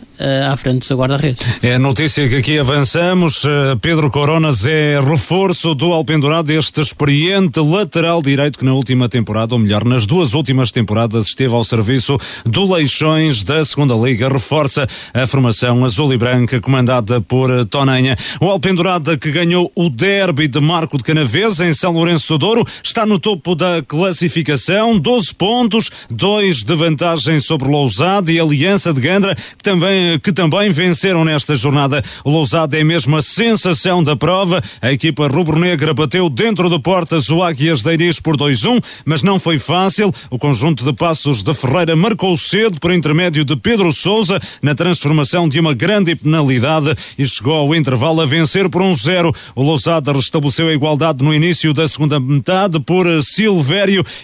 à 0.51 0.55
frente 0.57 0.79
do 0.79 0.85
seu 0.85 0.97
guarda-redes. 0.97 1.45
É 1.61 1.75
a 1.75 1.79
notícia 1.79 2.27
que 2.27 2.35
aqui 2.35 2.59
avançamos. 2.59 3.43
Uh, 3.43 3.77
Pedro 3.81 4.09
Coronas 4.09 4.65
é 4.65 4.99
reforço 4.99 5.75
do 5.75 5.91
Alpendurá 5.93 6.41
deste 6.41 6.81
experiente 6.81 7.59
lateral 7.59 8.21
direito 8.21 8.59
que 8.59 8.65
na 8.65 8.73
última 8.73 9.09
temporada, 9.09 9.55
ou 9.55 9.59
melhor, 9.59 9.83
nas 9.85 10.05
duas 10.05 10.33
últimas 10.33 10.71
temporadas, 10.71 11.27
esteve 11.27 11.53
ao 11.53 11.63
serviço 11.63 12.17
do 12.45 12.71
Leixões 12.73 13.43
da 13.43 13.63
segunda 13.65 13.93
Liga. 13.95 14.29
Reforça 14.29 14.87
a 15.13 15.27
formação 15.27 15.83
azul 15.83 16.13
e 16.13 16.17
branca 16.17 16.59
comandada 16.59 17.21
por 17.21 17.65
Tonanha. 17.65 18.17
O 18.39 18.49
Alpendurada 18.49 19.17
que 19.17 19.31
ganhou 19.31 19.71
o 19.75 19.89
derby 19.89 20.47
de 20.47 20.59
Marco 20.59 20.97
de 20.97 21.03
Canaves 21.03 21.59
em 21.59 21.73
São 21.73 21.91
Lourenço 21.91 22.27
do 22.29 22.37
Douro 22.37 22.63
está 22.83 23.05
no 23.05 23.19
topo 23.19 23.55
da 23.55 23.81
classificação, 23.81 24.97
12 24.97 25.33
pontos, 25.33 25.89
2 26.09 26.63
de 26.63 26.75
vantagem 26.75 27.39
sobre 27.39 27.69
Lousada 27.69 28.31
e 28.31 28.39
Aliança 28.39 28.93
de 28.93 29.01
Gandra, 29.01 29.35
que 29.35 29.63
também, 29.63 30.04
que 30.23 30.31
também 30.31 30.71
venceram 30.71 31.23
nesta 31.23 31.55
jornada. 31.55 32.03
O 32.23 32.31
Lousada 32.31 32.79
é 32.79 32.83
mesmo 32.83 33.15
a 33.15 33.21
sensação 33.21 34.03
da 34.03 34.15
prova. 34.15 34.61
A 34.81 34.91
equipa 34.91 35.27
rubro-negra 35.27 35.93
bateu 35.93 36.29
dentro 36.29 36.69
de 36.69 36.79
portas 36.79 37.29
o 37.29 37.43
Águias 37.43 37.83
de 37.83 37.93
Iris 37.93 38.19
por 38.19 38.35
2-1, 38.35 38.83
mas 39.05 39.21
não 39.21 39.37
foi 39.37 39.59
fácil. 39.59 40.11
O 40.29 40.39
conjunto 40.39 40.83
de 40.83 40.93
passos 40.93 41.43
de 41.43 41.53
Ferreira 41.53 41.95
marcou 41.95 42.35
cedo 42.35 42.79
por 42.79 42.91
intermédio 42.91 43.45
de 43.45 43.55
Pedro 43.55 43.91
Souza 43.93 44.39
na 44.61 44.73
transformação 44.73 45.47
de 45.47 45.59
uma 45.59 45.73
grande 45.73 46.15
penalidade 46.15 46.95
e 47.17 47.25
chegou 47.25 47.53
ao 47.53 47.75
intervalo 47.75 48.21
a 48.21 48.25
vencer 48.25 48.69
por 48.69 48.81
1-0. 48.81 49.35
O 49.55 49.63
Lousada 49.63 50.11
restabeleceu 50.11 50.69
a 50.69 50.73
igualdade 50.73 51.23
no 51.23 51.33
início 51.33 51.73
da 51.73 51.87
segunda 51.87 52.19
metade 52.19 52.79
por 52.79 53.05
Silva 53.21 53.75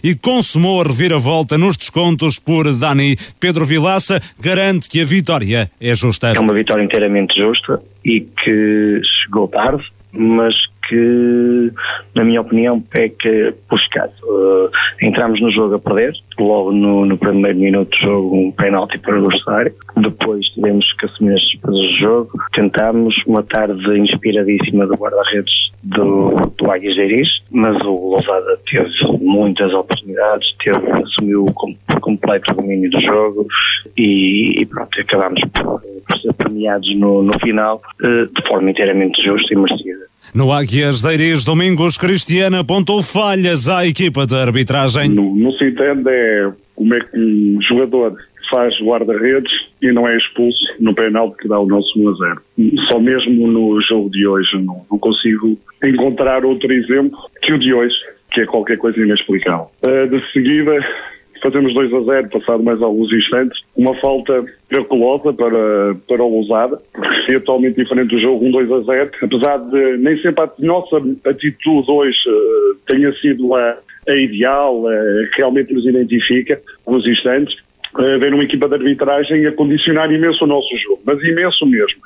e 0.04 0.16
consumou 0.16 0.82
a 0.82 0.84
reviravolta 0.86 1.58
nos 1.58 1.76
descontos 1.76 2.40
por 2.40 2.74
Dani. 2.74 3.18
Pedro 3.40 3.66
Vilaça 3.66 4.22
garante 4.40 4.88
que 4.88 5.02
a 5.02 5.06
vitória 5.06 5.71
é 5.80 5.96
justa. 5.96 6.30
É 6.30 6.40
uma 6.40 6.54
vitória 6.54 6.84
inteiramente 6.84 7.38
justa 7.38 7.82
e 8.04 8.22
que 8.22 9.02
chegou 9.04 9.48
tarde, 9.48 9.84
mas 10.12 10.68
que, 10.88 11.72
na 12.16 12.24
minha 12.24 12.42
opinião, 12.42 12.80
peca 12.82 13.54
por 13.68 13.78
escasso. 13.78 14.14
Uh, 14.24 14.70
entramos 15.02 15.42
no 15.42 15.50
jogo 15.50 15.76
a 15.76 15.80
perder, 15.80 16.14
logo 16.40 16.72
no, 16.72 17.06
no 17.06 17.18
primeiro 17.18 17.58
minuto 17.58 17.92
do 17.92 17.98
jogo, 17.98 18.36
um 18.36 18.52
penalti 18.52 18.98
para 19.00 19.20
o 19.20 19.26
adversário. 19.26 19.74
Depois 19.98 20.48
tivemos 20.50 20.92
que 20.94 21.06
assumir 21.06 21.34
as 21.34 21.42
despesas 21.42 21.80
do 21.80 21.98
jogo. 21.98 22.32
Tentámos 22.54 23.22
uma 23.26 23.44
tarde 23.44 23.98
inspiradíssima 23.98 24.86
do 24.88 24.96
guarda-redes 24.96 25.72
do, 25.84 26.36
do 26.58 26.80
de 26.80 27.02
Iris, 27.02 27.42
mas 27.50 27.78
o 27.84 28.12
Lousada 28.12 28.58
teve 28.70 28.90
muitas 29.20 29.74
oportunidades, 29.74 30.56
teve, 30.64 30.80
assumiu 31.04 31.46
por 31.46 32.00
completo 32.00 32.52
o 32.52 32.56
domínio 32.56 32.90
do 32.90 33.00
jogo 33.00 33.48
e, 33.98 34.62
e 34.62 34.66
pronto, 34.66 35.00
acabámos 35.00 35.42
por, 35.54 35.82
por 35.82 36.20
ser 36.20 36.34
premiados 36.34 36.94
no, 36.96 37.24
no 37.24 37.34
final 37.40 37.82
uh, 38.04 38.28
de 38.28 38.48
forma 38.48 38.70
inteiramente 38.70 39.22
justa 39.24 39.54
e 39.54 39.58
merecida. 39.58 40.11
No 40.34 40.54
Águias 40.54 41.02
de 41.02 41.14
Iris, 41.14 41.44
Domingos 41.44 41.98
Cristiano 41.98 42.60
apontou 42.60 43.04
falhas 43.04 43.68
à 43.68 43.86
equipa 43.86 44.26
de 44.26 44.34
arbitragem. 44.34 45.10
Não, 45.10 45.36
não 45.36 45.52
se 45.52 45.66
entende 45.66 46.10
é 46.10 46.50
como 46.74 46.94
é 46.94 47.02
que 47.02 47.18
um 47.18 47.62
jogador 47.62 48.16
faz 48.50 48.80
guarda-redes 48.82 49.52
e 49.82 49.92
não 49.92 50.08
é 50.08 50.16
expulso 50.16 50.66
no 50.80 50.96
penal 50.96 51.32
que 51.34 51.50
dá 51.50 51.60
o 51.60 51.66
nosso 51.66 52.00
1 52.00 52.10
a 52.10 52.14
0. 52.14 52.42
Só 52.90 53.00
mesmo 53.00 53.48
no 53.48 53.82
jogo 53.82 54.10
de 54.10 54.26
hoje 54.26 54.58
não, 54.62 54.86
não 54.90 54.98
consigo 54.98 55.58
encontrar 55.84 56.46
outro 56.46 56.72
exemplo 56.72 57.18
que 57.42 57.52
o 57.52 57.60
de 57.60 57.74
hoje, 57.74 57.96
que 58.32 58.42
é 58.42 58.46
qualquer 58.46 58.78
coisa 58.78 59.00
inexplicável. 59.00 59.70
Uh, 59.84 60.08
de 60.08 60.32
seguida, 60.32 60.80
fazemos 61.42 61.74
2 61.74 61.94
a 61.94 62.02
0, 62.02 62.30
passado 62.30 62.64
mais 62.64 62.82
alguns 62.82 63.12
instantes. 63.12 63.62
Uma 63.76 63.96
falta 64.00 64.46
miraculosa 64.70 65.34
para, 65.34 65.96
para 66.08 66.24
o 66.24 66.30
Lousada, 66.30 66.82
que 67.26 67.34
é 67.34 67.40
totalmente 67.40 67.76
diferente 67.76 68.10
do 68.10 68.20
jogo, 68.20 68.46
um 68.46 68.52
2 68.52 68.72
a 68.72 68.80
0. 68.82 69.12
Apesar 69.22 69.58
de 69.58 69.98
nem 69.98 70.22
sempre 70.22 70.44
a 70.44 70.52
nossa 70.60 70.98
atitude 71.26 71.90
hoje 71.90 72.30
uh, 72.30 72.76
tenha 72.88 73.12
sido 73.16 73.56
a, 73.56 73.78
a 74.08 74.16
ideal, 74.16 74.84
uh, 74.84 74.90
realmente 75.36 75.74
nos 75.74 75.86
identifica, 75.86 76.62
alguns 76.86 77.06
instantes, 77.08 77.56
uh, 77.96 78.20
ver 78.20 78.34
uma 78.34 78.44
equipa 78.44 78.68
de 78.68 78.76
arbitragem 78.76 79.46
a 79.46 79.52
condicionar 79.52 80.12
imenso 80.12 80.44
o 80.44 80.48
nosso 80.48 80.76
jogo, 80.78 81.02
mas 81.06 81.22
imenso 81.24 81.66
mesmo. 81.66 82.02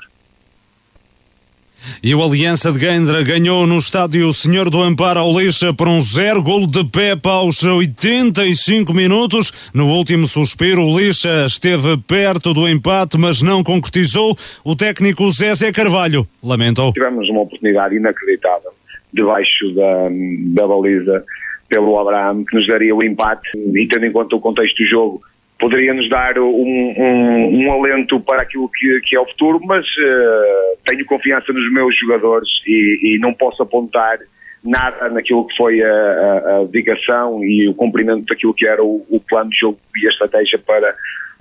E 2.02 2.14
o 2.14 2.22
Aliança 2.22 2.72
de 2.72 2.78
Gendra 2.78 3.22
ganhou 3.22 3.66
no 3.66 3.78
estádio 3.78 4.32
Senhor 4.32 4.70
do 4.70 4.82
Amparo 4.82 5.20
ao 5.20 5.38
Lixa 5.38 5.72
por 5.72 5.88
um 5.88 6.00
zero, 6.00 6.42
golo 6.42 6.66
de 6.66 6.84
Pepe 6.84 7.28
aos 7.28 7.62
85 7.62 8.92
minutos. 8.94 9.70
No 9.74 9.88
último 9.88 10.26
suspiro, 10.26 10.82
o 10.82 10.98
Lixa 10.98 11.46
esteve 11.46 11.96
perto 11.98 12.52
do 12.52 12.68
empate, 12.68 13.18
mas 13.18 13.42
não 13.42 13.62
concretizou. 13.62 14.36
O 14.64 14.76
técnico 14.76 15.30
Zé 15.30 15.72
Carvalho 15.72 16.26
lamentou. 16.42 16.92
Tivemos 16.92 17.28
uma 17.28 17.42
oportunidade 17.42 17.96
inacreditável 17.96 18.72
debaixo 19.12 19.72
da, 19.74 20.08
da 20.54 20.66
baliza 20.66 21.24
pelo 21.68 21.98
Abraham, 21.98 22.44
que 22.44 22.56
nos 22.56 22.66
daria 22.66 22.94
o 22.94 23.02
empate, 23.02 23.48
e 23.54 23.86
tendo 23.86 24.06
em 24.06 24.12
conta 24.12 24.36
o 24.36 24.40
contexto 24.40 24.76
do 24.76 24.84
jogo, 24.84 25.22
poderia 25.58 25.94
nos 25.94 26.08
dar 26.08 26.38
um, 26.38 26.44
um, 26.46 27.64
um, 27.64 27.72
alento 27.72 28.20
para 28.20 28.42
aquilo 28.42 28.68
que, 28.68 29.00
que, 29.00 29.16
é 29.16 29.20
o 29.20 29.26
futuro, 29.26 29.60
mas 29.64 29.86
uh, 29.86 30.78
tenho 30.84 31.04
confiança 31.06 31.52
nos 31.52 31.72
meus 31.72 31.96
jogadores 31.96 32.48
e, 32.66 33.14
e, 33.14 33.18
não 33.18 33.32
posso 33.32 33.62
apontar 33.62 34.18
nada 34.62 35.08
naquilo 35.08 35.46
que 35.46 35.56
foi 35.56 35.82
a, 35.82 35.88
a, 35.88 36.56
a, 36.56 36.64
dedicação 36.64 37.42
e 37.42 37.68
o 37.68 37.74
cumprimento 37.74 38.26
daquilo 38.26 38.52
que 38.52 38.66
era 38.66 38.82
o, 38.82 39.06
o, 39.08 39.18
plano 39.20 39.50
de 39.50 39.58
jogo 39.58 39.78
e 39.96 40.06
a 40.06 40.10
estratégia 40.10 40.58
para, 40.58 40.94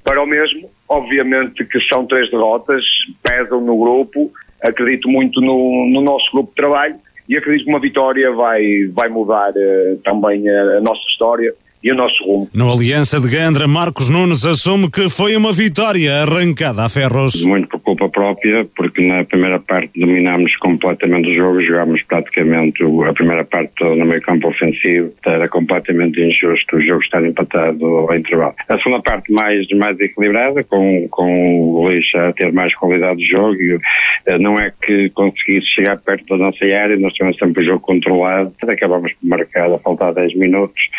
para 0.04 0.22
o 0.22 0.26
mesmo. 0.26 0.70
Obviamente 0.88 1.66
que 1.66 1.80
são 1.82 2.06
três 2.06 2.30
derrotas, 2.30 2.86
pesam 3.22 3.60
no 3.60 3.78
grupo, 3.78 4.32
acredito 4.62 5.10
muito 5.10 5.42
no, 5.42 5.90
no 5.92 6.02
nosso 6.02 6.32
grupo 6.32 6.50
de 6.52 6.56
trabalho 6.56 6.96
e 7.28 7.36
acredito 7.36 7.66
que 7.66 7.72
uma 7.72 7.82
vitória 7.82 8.32
vai, 8.32 8.86
vai 8.94 9.10
mudar 9.10 9.52
uh, 9.52 9.98
também 10.06 10.48
a, 10.48 10.78
a 10.78 10.82
nossa 10.82 11.02
história 11.10 11.54
e 11.86 11.92
o 11.92 11.96
nosso 11.96 12.24
rumo. 12.24 12.50
No 12.52 12.74
Aliança 12.74 13.22
de 13.22 13.30
Gandra, 13.30 13.68
Marcos 13.68 14.10
Nunes 14.10 14.44
assume 14.44 14.90
que 14.90 15.08
foi 15.08 15.36
uma 15.36 15.54
vitória 15.54 16.24
arrancada 16.24 16.84
a 16.84 16.90
ferros. 16.90 17.46
Muito 17.46 17.68
por 17.68 17.80
culpa 17.80 18.10
própria, 18.10 18.68
porque 18.76 19.08
na 19.08 19.24
primeira 19.24 19.60
parte 19.60 19.92
dominámos 19.96 20.56
completamente 20.56 21.30
o 21.30 21.34
jogo, 21.36 21.62
jogámos 21.62 22.02
praticamente 22.02 22.84
a 22.84 23.14
primeira 23.14 23.46
parte 23.46 23.72
no 23.84 24.04
meio 24.04 24.20
campo 24.24 24.48
ofensivo, 24.48 25.14
era 25.28 25.48
completamente 25.48 26.20
injusto 26.20 26.78
o 26.78 26.82
jogo 26.82 27.02
estar 27.02 27.24
empatado 27.24 27.86
ao 27.86 28.16
intervalo. 28.16 28.56
A 28.68 28.80
segunda 28.80 29.04
parte 29.04 29.32
mais, 29.32 29.68
mais 29.76 30.00
equilibrada, 30.00 30.64
com, 30.64 31.08
com 31.12 31.60
o 31.60 31.84
Luís 31.84 32.06
a 32.16 32.34
ter 32.34 32.52
mais 32.52 32.74
qualidade 32.74 33.20
de 33.20 33.26
jogo, 33.26 33.62
e, 33.62 33.80
eh, 34.26 34.40
não 34.40 34.56
é 34.56 34.74
que 34.82 35.12
conseguisse 35.12 35.68
chegar 35.68 35.98
perto 35.98 36.26
da 36.30 36.46
nossa 36.46 36.66
área, 36.66 36.98
nós 36.98 37.14
tivemos 37.14 37.38
sempre 37.38 37.62
o 37.62 37.66
jogo 37.66 37.82
controlado, 37.82 38.52
acabámos 38.68 39.14
por 39.14 39.28
marcar 39.28 39.72
a 39.72 39.78
faltar 39.78 40.16
10 40.16 40.36
minutos, 40.36 40.90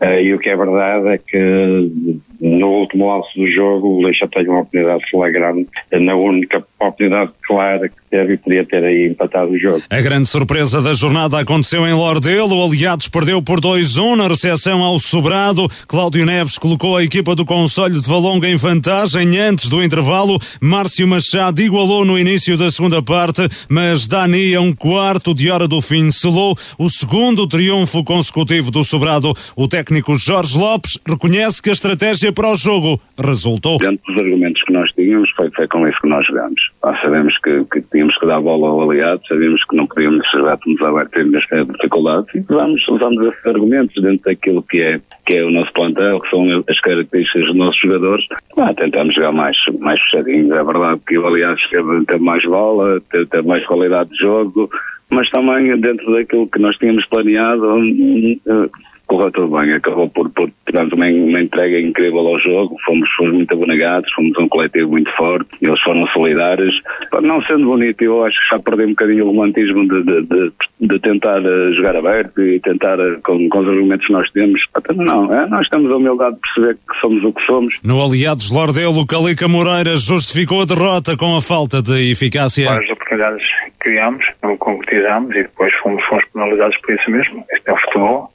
eh, 0.00 0.25
e 0.26 0.34
o 0.34 0.38
que 0.38 0.50
é 0.50 0.56
verdade 0.56 1.08
é 1.08 1.18
que 1.18 2.18
no 2.40 2.68
último 2.68 3.06
lance 3.06 3.38
do 3.38 3.46
jogo 3.46 3.88
o 3.88 4.02
Leixa 4.02 4.26
tem 4.28 4.48
uma 4.48 4.60
oportunidade 4.60 5.08
flagrante, 5.08 5.70
na 5.92 6.14
única 6.16 6.60
oportunidade 6.78 7.32
clara 7.46 7.88
que 7.88 7.94
teve 8.10 8.34
e 8.34 8.36
podia 8.36 8.64
ter 8.64 8.84
aí 8.84 9.06
empatado 9.06 9.50
o 9.50 9.58
jogo. 9.58 9.82
A 9.88 10.00
grande 10.00 10.28
surpresa 10.28 10.82
da 10.82 10.92
jornada 10.94 11.38
aconteceu 11.38 11.86
em 11.86 11.92
Lordelo, 11.92 12.56
o 12.56 12.64
Aliados 12.64 13.08
perdeu 13.08 13.42
por 13.42 13.60
2-1 13.60 14.16
na 14.16 14.28
recepção 14.28 14.82
ao 14.82 14.98
Sobrado, 14.98 15.68
Cláudio 15.88 16.24
Neves 16.24 16.58
colocou 16.58 16.96
a 16.96 17.04
equipa 17.04 17.34
do 17.34 17.44
Conselho 17.44 18.00
de 18.00 18.08
Valonga 18.08 18.48
em 18.48 18.56
vantagem 18.56 19.38
antes 19.38 19.68
do 19.68 19.82
intervalo, 19.82 20.38
Márcio 20.60 21.08
Machado 21.08 21.60
igualou 21.60 22.04
no 22.04 22.18
início 22.18 22.56
da 22.56 22.70
segunda 22.70 23.02
parte, 23.02 23.42
mas 23.68 24.06
Dani 24.06 24.54
a 24.54 24.60
um 24.60 24.72
quarto 24.74 25.34
de 25.34 25.50
hora 25.50 25.66
do 25.66 25.80
fim 25.80 26.10
selou 26.10 26.54
o 26.78 26.88
segundo 26.88 27.46
triunfo 27.46 28.04
consecutivo 28.04 28.70
do 28.70 28.84
Sobrado. 28.84 29.32
O 29.56 29.68
técnico 29.68 30.16
Jorge 30.16 30.56
Lopes 30.58 30.98
reconhece 31.06 31.62
que 31.62 31.70
a 31.70 31.72
estratégia 31.72 32.32
para 32.32 32.48
o 32.48 32.56
jogo 32.56 33.00
resultou. 33.18 33.78
Dentro 33.78 34.12
dos 34.12 34.22
argumentos 34.22 34.62
que 34.62 34.72
nós 34.72 34.90
tínhamos, 34.92 35.30
foi, 35.30 35.50
foi 35.50 35.68
com 35.68 35.86
isso 35.86 36.00
que 36.00 36.08
nós 36.08 36.26
jogamos. 36.26 36.65
Nós 36.82 37.00
sabemos 37.00 37.36
que, 37.38 37.64
que 37.64 37.80
tínhamos 37.82 38.16
que 38.18 38.26
dar 38.26 38.40
bola 38.40 38.68
ao 38.68 38.90
aliado, 38.90 39.20
sabíamos 39.28 39.64
que 39.64 39.76
não 39.76 39.86
podíamos 39.86 40.30
ser 40.30 40.40
abertos 40.40 41.46
ter 41.48 41.64
dificuldades 41.64 42.34
e 42.34 42.44
usamos, 42.52 42.88
usamos 42.88 43.26
esses 43.26 43.46
argumentos 43.46 44.02
dentro 44.02 44.24
daquilo 44.24 44.62
que 44.62 44.82
é, 44.82 45.00
que 45.24 45.36
é 45.36 45.44
o 45.44 45.50
nosso 45.50 45.72
plantel, 45.72 46.20
que 46.20 46.30
são 46.30 46.64
as 46.68 46.80
características 46.80 47.46
dos 47.46 47.56
nossos 47.56 47.80
jogadores. 47.80 48.26
Ah, 48.58 48.74
tentamos 48.74 49.14
jogar 49.14 49.32
mais, 49.32 49.56
mais 49.80 50.00
fechadinhos. 50.00 50.50
É 50.50 50.64
verdade 50.64 51.00
que 51.06 51.18
o 51.18 51.26
aliado 51.26 51.58
teve 52.06 52.22
mais 52.22 52.44
bola, 52.44 53.00
teve 53.10 53.42
mais 53.42 53.64
qualidade 53.66 54.10
de 54.10 54.18
jogo, 54.18 54.70
mas 55.10 55.28
também 55.30 55.78
dentro 55.80 56.12
daquilo 56.12 56.48
que 56.48 56.58
nós 56.58 56.76
tínhamos 56.76 57.06
planeado, 57.06 57.74
hum, 57.74 58.38
hum, 58.46 58.68
correu 59.06 59.30
tudo 59.30 59.56
bem, 59.56 59.72
acabou 59.72 60.08
por, 60.10 60.28
por 60.30 60.50
tivemos 60.66 60.92
uma, 60.92 61.06
uma 61.06 61.40
entrega 61.40 61.80
incrível 61.80 62.26
ao 62.26 62.38
jogo, 62.38 62.76
fomos, 62.84 63.08
fomos 63.10 63.32
muito 63.32 63.54
abonegados, 63.54 64.12
fomos 64.12 64.36
um 64.38 64.48
coletivo 64.48 64.90
muito 64.90 65.10
forte, 65.12 65.48
eles 65.62 65.80
foram 65.80 66.06
solidários, 66.08 66.80
não 67.22 67.40
sendo 67.42 67.66
bonito, 67.66 68.02
eu 68.02 68.24
acho 68.24 68.38
que 68.40 68.54
já 68.54 68.58
perdi 68.58 68.84
um 68.84 68.90
bocadinho 68.90 69.24
o 69.24 69.28
romantismo 69.28 69.86
de, 69.88 70.02
de, 70.02 70.22
de, 70.22 70.52
de 70.80 70.98
tentar 70.98 71.40
uh, 71.40 71.72
jogar 71.72 71.96
aberto 71.96 72.42
e 72.42 72.60
tentar 72.60 72.98
uh, 72.98 73.20
com, 73.22 73.48
com, 73.48 73.58
os 73.60 73.68
argumentos 73.68 74.06
que 74.06 74.12
nós 74.12 74.30
temos, 74.30 74.60
não, 74.96 75.32
é, 75.32 75.46
nós 75.48 75.68
temos 75.68 75.90
a 75.90 75.96
humildade 75.96 76.34
de 76.34 76.40
perceber 76.40 76.74
que 76.74 77.00
somos 77.00 77.24
o 77.24 77.32
que 77.32 77.42
somos. 77.44 77.78
No 77.82 78.02
Aliados 78.02 78.50
Lordelo, 78.50 79.06
Calica 79.06 79.46
Moreira 79.46 79.96
justificou 79.96 80.62
a 80.62 80.64
derrota 80.64 81.16
com 81.16 81.36
a 81.36 81.40
falta 81.40 81.80
de 81.80 82.10
eficácia. 82.10 82.66
Várias 82.66 82.90
oportunidades 82.90 83.46
criámos, 83.78 84.26
não 84.42 84.56
concretizamos 84.56 85.30
e 85.36 85.42
depois 85.42 85.72
fomos, 85.74 86.02
fomos 86.04 86.24
penalizados 86.32 86.76
por 86.78 86.94
isso 86.94 87.10
mesmo, 87.10 87.44
este 87.52 87.70
é 87.70 87.72
o 87.72 87.76
futebol 87.76 88.32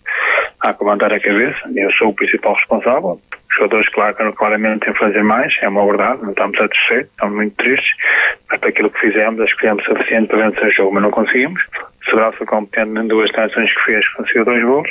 que 0.74 0.84
levantar 0.84 1.14
a 1.14 1.20
cabeça, 1.20 1.60
eu 1.76 1.92
sou 1.92 2.10
o 2.10 2.14
principal 2.14 2.54
responsável. 2.54 3.20
Os 3.52 3.56
jogadores, 3.58 3.90
claro, 3.90 4.34
claramente 4.34 4.86
têm 4.86 4.94
que 4.94 5.00
fazer 5.00 5.24
mais, 5.24 5.54
é 5.62 5.68
uma 5.68 5.86
verdade, 5.86 6.22
não 6.24 6.30
estamos 6.30 6.58
satisfeitos, 6.58 7.12
estamos 7.12 7.36
muito 7.36 7.56
tristes, 7.56 7.92
mas 8.50 8.60
para 8.60 8.70
aquilo 8.70 8.90
que 8.90 9.00
fizemos, 9.00 9.42
acho 9.42 9.54
que 9.56 9.62
fizemos 9.62 9.84
suficiente 9.84 10.28
para 10.30 10.50
vencer 10.50 10.68
o 10.68 10.72
jogo, 10.72 10.94
mas 10.94 11.04
não 11.04 11.12
conseguimos. 11.12 11.62
O 11.64 12.10
Sobral 12.10 12.34
foi 12.34 12.48
competente 12.48 13.00
em 13.00 13.08
duas 13.08 13.30
transações 13.32 13.74
que 13.74 13.82
fez, 13.84 14.08
conseguiu 14.10 14.46
dois 14.46 14.64
gols 14.64 14.90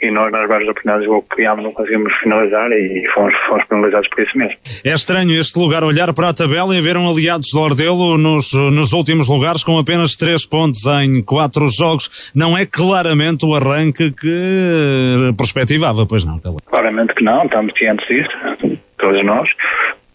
e 0.00 0.10
nós 0.10 0.30
nas 0.32 0.48
várias 0.48 0.68
oportunidades 0.68 1.02
de 1.02 1.08
gol 1.08 1.22
que 1.22 1.36
criámos 1.36 1.64
não 1.64 1.72
conseguimos 1.72 2.12
finalizar 2.14 2.70
e 2.72 3.06
fomos, 3.12 3.34
fomos 3.46 3.64
penalizados 3.64 4.08
por 4.08 4.22
isso 4.22 4.38
mesmo. 4.38 4.56
É 4.84 4.90
estranho 4.90 5.32
este 5.32 5.58
lugar 5.58 5.82
olhar 5.82 6.12
para 6.14 6.28
a 6.28 6.34
tabela 6.34 6.74
e 6.74 6.80
ver 6.80 6.96
um 6.96 7.08
aliados 7.08 7.48
de 7.48 7.56
Lordelo 7.56 8.16
nos, 8.16 8.52
nos 8.52 8.92
últimos 8.92 9.28
lugares 9.28 9.62
com 9.62 9.78
apenas 9.78 10.14
três 10.14 10.46
pontos 10.46 10.84
em 11.02 11.22
quatro 11.22 11.68
jogos. 11.68 12.30
Não 12.34 12.56
é 12.56 12.64
claramente 12.64 13.44
o 13.44 13.54
arranque 13.54 14.12
que 14.12 15.32
perspectivava, 15.36 16.06
pois 16.06 16.24
não, 16.24 16.38
Tela? 16.38 16.56
Claramente 16.66 17.14
que 17.14 17.24
não, 17.24 17.44
estamos 17.44 17.72
cientes 17.88 18.06
disso, 18.08 18.78
todos 18.98 19.22
nós. 19.24 19.50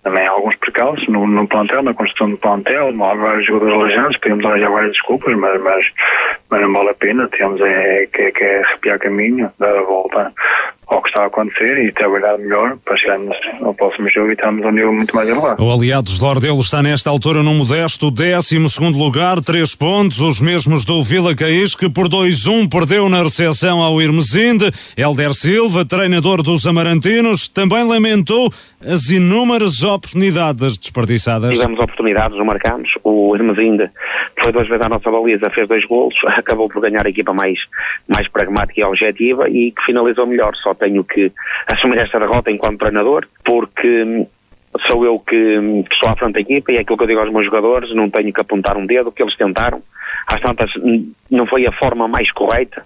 Também 0.04 0.28
há 0.28 0.32
alguns 0.32 0.56
percalços 0.58 1.08
no, 1.08 1.26
no 1.26 1.48
plantel, 1.48 1.82
na 1.82 1.94
construção 1.94 2.30
do 2.30 2.38
plantel, 2.38 2.90
há 2.90 3.14
vários 3.16 3.46
jogadores 3.46 3.74
aleijados, 3.74 4.18
podemos 4.18 4.44
dar 4.44 4.60
já 4.60 4.70
várias 4.70 4.92
desculpas, 4.92 5.34
mas, 5.36 5.62
mas, 5.62 5.92
mas 6.50 6.62
não 6.62 6.74
vale 6.74 6.90
a 6.90 6.94
pena, 6.94 7.28
temos 7.30 7.62
é, 7.62 8.06
que, 8.08 8.32
que 8.34 8.44
é 8.44 8.64
arrepiar 8.64 9.00
caminho, 9.00 9.50
dar 9.58 9.74
a 9.74 9.82
volta 9.82 10.34
ao 10.94 11.02
que 11.02 11.10
está 11.10 11.24
a 11.24 11.26
acontecer 11.26 11.86
e 11.86 11.92
trabalhar 11.92 12.38
melhor 12.38 12.78
para 12.86 12.96
chegarmos 12.96 13.36
ao 13.62 13.74
próximo 13.74 14.08
jogo 14.10 14.30
e 14.30 14.34
estarmos 14.34 14.64
a 14.64 14.68
um 14.68 14.72
nível 14.72 14.94
muito 14.94 15.16
mais 15.16 15.28
elevado. 15.28 15.64
O 15.64 15.72
Aliados 15.72 16.18
de 16.18 16.22
Lordelo 16.22 16.60
está 16.60 16.84
nesta 16.84 17.10
altura 17.10 17.42
no 17.42 17.54
modesto 17.54 18.12
12 18.12 18.60
lugar, 18.94 19.42
três 19.42 19.76
pontos, 19.76 20.20
os 20.20 20.40
mesmos 20.40 20.86
do 20.86 21.02
Vila 21.04 21.36
Caís, 21.36 21.76
que 21.76 21.90
por 21.90 22.08
2-1 22.08 22.70
perdeu 22.70 23.10
na 23.10 23.24
recepção 23.24 23.82
ao 23.82 24.02
Irmesinde. 24.02 24.72
Helder 24.96 25.34
Silva, 25.34 25.84
treinador 25.84 26.44
dos 26.44 26.68
Amarantinos, 26.68 27.48
também 27.48 27.84
lamentou 27.84 28.52
as 28.86 29.10
inúmeras 29.10 29.84
oportunidades 29.84 30.78
desperdiçadas. 30.78 31.58
Tivemos 31.58 31.80
oportunidades, 31.80 32.38
não 32.38 32.46
marcamos. 32.46 32.98
O 33.04 33.36
Hermesinde 33.36 33.90
foi 34.42 34.52
duas 34.52 34.68
vezes 34.68 34.86
à 34.86 34.90
nossa 34.90 35.10
baliza, 35.10 35.50
fez 35.50 35.68
dois 35.68 35.86
golos, 35.86 36.16
acabou 36.28 36.70
por 36.70 36.82
ganhar 36.82 37.06
a 37.06 37.10
equipa 37.10 37.34
mais, 37.34 37.60
mais 38.08 38.28
pragmática 38.28 38.82
e 38.82 38.84
objetiva 38.84 39.50
e 39.50 39.72
que 39.72 39.84
finalizou 39.84 40.26
melhor. 40.26 40.56
Só 40.56 40.74
tenho 40.74 41.04
que 41.04 41.32
assumir 41.72 42.02
esta 42.02 42.20
derrota 42.20 42.52
enquanto 42.52 42.80
treinador, 42.80 43.26
porque 43.44 44.04
hum, 44.04 44.28
sou 44.88 45.06
eu 45.06 45.20
que, 45.20 45.58
hum, 45.60 45.84
que 45.84 45.94
estou 45.94 46.10
à 46.10 46.16
frente 46.16 46.34
da 46.34 46.42
equipa 46.42 46.72
e 46.72 46.78
é 46.78 46.80
aquilo 46.80 46.98
que 46.98 47.04
eu 47.04 47.08
digo 47.08 47.20
aos 47.20 47.32
meus 47.32 47.46
jogadores, 47.46 47.94
não 47.96 48.10
tenho 48.10 48.34
que 48.34 48.42
apontar 48.42 48.78
um 48.78 48.86
dedo, 48.86 49.12
que 49.12 49.22
eles 49.22 49.36
tentaram. 49.36 49.82
Às 50.28 50.42
tantas, 50.42 50.72
hum, 50.78 51.12
não 51.30 51.46
foi 51.46 51.66
a 51.66 51.72
forma 51.72 52.08
mais 52.08 52.32
correta, 52.32 52.86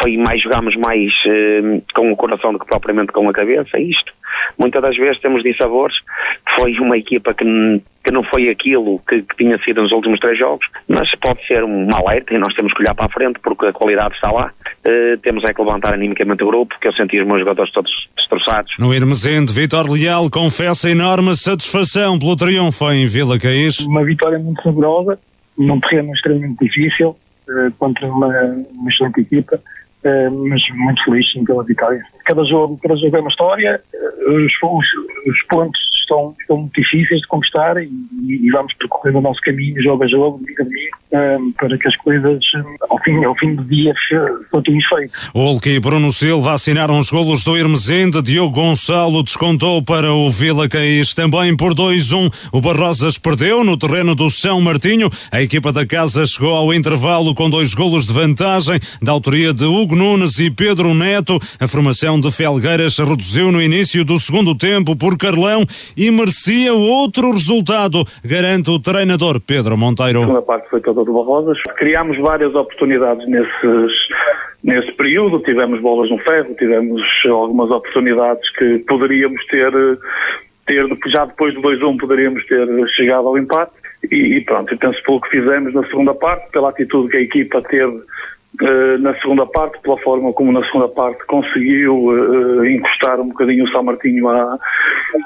foi 0.00 0.16
mais, 0.16 0.40
jogámos 0.40 0.76
mais 0.76 1.12
eh, 1.26 1.80
com 1.94 2.12
o 2.12 2.16
coração 2.16 2.52
do 2.52 2.58
que 2.58 2.66
propriamente 2.66 3.12
com 3.12 3.28
a 3.28 3.32
cabeça, 3.32 3.78
isto. 3.78 4.12
Muitas 4.58 4.82
das 4.82 4.96
vezes 4.96 5.20
temos 5.20 5.42
dissabores, 5.42 5.96
foi 6.56 6.78
uma 6.78 6.96
equipa 6.96 7.34
que, 7.34 7.44
que 8.04 8.10
não 8.10 8.22
foi 8.22 8.48
aquilo 8.48 9.00
que, 9.08 9.22
que, 9.22 9.36
tinha 9.36 9.58
sido 9.62 9.82
nos 9.82 9.92
últimos 9.92 10.18
três 10.18 10.38
jogos, 10.38 10.66
mas 10.88 11.14
pode 11.16 11.46
ser 11.46 11.64
um 11.64 11.88
alerta 11.94 12.34
e 12.34 12.38
nós 12.38 12.54
temos 12.54 12.72
que 12.72 12.82
olhar 12.82 12.94
para 12.94 13.06
a 13.06 13.10
frente 13.10 13.38
porque 13.40 13.66
a 13.66 13.72
qualidade 13.72 14.14
está 14.14 14.30
lá. 14.30 14.52
Uh, 14.84 15.16
temos 15.18 15.44
é 15.44 15.52
que 15.52 15.62
levantar 15.62 15.94
animicamente 15.94 16.42
o 16.42 16.46
grupo, 16.46 16.74
que 16.80 16.88
eu 16.88 16.92
senti 16.92 17.20
os 17.20 17.26
meus 17.26 17.40
jogadores 17.40 17.72
todos 17.72 18.08
destroçados. 18.16 18.72
No 18.78 18.92
Hermesende, 18.92 19.52
Vitor 19.52 19.90
Leal 19.90 20.28
confessa 20.30 20.90
enorme 20.90 21.34
satisfação 21.36 22.18
pelo 22.18 22.36
triunfo 22.36 22.90
em 22.92 23.06
Vila 23.06 23.38
Caís. 23.38 23.80
Uma 23.80 24.04
vitória 24.04 24.38
muito 24.38 24.62
saborosa, 24.62 25.18
num 25.56 25.78
terreno 25.80 26.12
extremamente 26.12 26.64
difícil, 26.64 27.10
uh, 27.10 27.16
contra 27.78 28.06
uma, 28.06 28.28
uma 28.72 28.88
excelente 28.88 29.20
equipa. 29.20 29.60
Uh, 30.04 30.48
mas 30.48 30.60
muito 30.70 31.04
feliz 31.04 31.30
sim, 31.30 31.44
pela 31.44 31.62
vitória. 31.62 32.02
Cada 32.24 32.44
jogo, 32.44 32.76
cada 32.82 32.96
jogo 32.96 33.16
é 33.16 33.20
uma 33.20 33.28
história, 33.28 33.80
os, 34.26 34.52
os, 34.60 34.86
os 35.28 35.42
pontos 35.44 35.91
estão, 36.12 36.34
estão 36.38 36.56
muito 36.58 36.80
difíceis 36.80 37.20
de 37.20 37.26
conquistar 37.26 37.82
e, 37.82 37.90
e, 38.28 38.50
vamos 38.50 38.72
percorrendo 38.74 39.18
o 39.18 39.22
nosso 39.22 39.40
caminho, 39.40 39.82
jogo 39.82 40.04
a 40.04 40.06
jogo, 40.06 40.40
a 40.60 41.38
um, 41.38 41.52
para 41.52 41.76
que 41.76 41.88
as 41.88 41.96
coisas, 41.96 42.40
ao 42.88 42.98
fim, 43.02 43.22
ao 43.24 43.36
fim 43.36 43.54
do 43.54 43.64
dia, 43.64 43.92
continuem 44.50 44.82
feitas. 44.82 45.30
Olque 45.34 45.70
e 45.70 45.80
Bruno 45.80 46.12
Silva 46.12 46.52
assinaram 46.52 46.98
os 46.98 47.10
golos 47.10 47.44
do 47.44 47.56
Hermesende, 47.56 48.22
Diogo 48.22 48.54
Gonçalo 48.54 49.22
descontou 49.22 49.82
para 49.82 50.12
o 50.12 50.30
Vila 50.30 50.68
Caís 50.68 51.12
também 51.14 51.56
por 51.56 51.74
2-1. 51.74 52.32
O 52.52 52.60
Barrosas 52.60 53.18
perdeu 53.18 53.62
no 53.62 53.76
terreno 53.76 54.14
do 54.14 54.30
São 54.30 54.60
Martinho. 54.60 55.10
A 55.30 55.42
equipa 55.42 55.72
da 55.72 55.86
casa 55.86 56.26
chegou 56.26 56.54
ao 56.54 56.72
intervalo 56.72 57.34
com 57.34 57.50
dois 57.50 57.74
golos 57.74 58.06
de 58.06 58.12
vantagem, 58.12 58.78
da 59.02 59.12
autoria 59.12 59.52
de 59.52 59.64
Hugo 59.64 59.94
Nunes 59.94 60.38
e 60.38 60.50
Pedro 60.50 60.94
Neto. 60.94 61.38
A 61.60 61.68
formação 61.68 62.18
de 62.18 62.30
Felgueiras 62.30 62.96
reduziu 62.98 63.52
no 63.52 63.60
início 63.60 64.04
do 64.04 64.18
segundo 64.18 64.54
tempo 64.54 64.96
por 64.96 65.18
Carlão 65.18 65.64
merecia 66.10 66.72
outro 66.74 67.32
resultado, 67.32 68.04
garante 68.24 68.70
o 68.70 68.78
treinador 68.78 69.40
Pedro 69.40 69.76
Monteiro. 69.76 70.18
A 70.18 70.22
segunda 70.22 70.42
parte 70.42 70.68
foi 70.70 70.80
toda 70.80 71.04
do 71.04 71.12
Barrosas. 71.12 71.58
Criámos 71.76 72.18
várias 72.18 72.54
oportunidades 72.54 73.26
nesses, 73.28 73.92
nesse 74.62 74.92
período, 74.92 75.40
tivemos 75.40 75.80
bolas 75.80 76.10
no 76.10 76.18
ferro, 76.18 76.54
tivemos 76.58 77.02
algumas 77.26 77.70
oportunidades 77.70 78.48
que 78.56 78.78
poderíamos 78.80 79.44
ter, 79.46 79.72
ter 80.66 80.86
já 81.06 81.24
depois 81.24 81.54
do 81.54 81.62
2-1 81.62 81.98
poderíamos 81.98 82.44
ter 82.46 82.66
chegado 82.88 83.28
ao 83.28 83.38
empate 83.38 83.72
e, 84.10 84.36
e 84.36 84.40
pronto, 84.44 84.72
eu 84.72 84.78
penso 84.78 85.02
pelo 85.04 85.20
que 85.20 85.30
fizemos 85.30 85.72
na 85.74 85.86
segunda 85.86 86.14
parte, 86.14 86.50
pela 86.50 86.70
atitude 86.70 87.10
que 87.10 87.16
a 87.16 87.20
equipa 87.20 87.62
teve 87.62 88.02
na 89.00 89.18
segunda 89.20 89.46
parte, 89.46 89.80
pela 89.82 89.98
forma 89.98 90.32
como 90.32 90.52
na 90.52 90.62
segunda 90.64 90.88
parte 90.88 91.24
conseguiu 91.26 92.04
uh, 92.04 92.64
encostar 92.66 93.18
um 93.18 93.28
bocadinho 93.28 93.64
o 93.64 93.68
São 93.68 93.82
Martinho 93.82 94.28
à, 94.28 94.58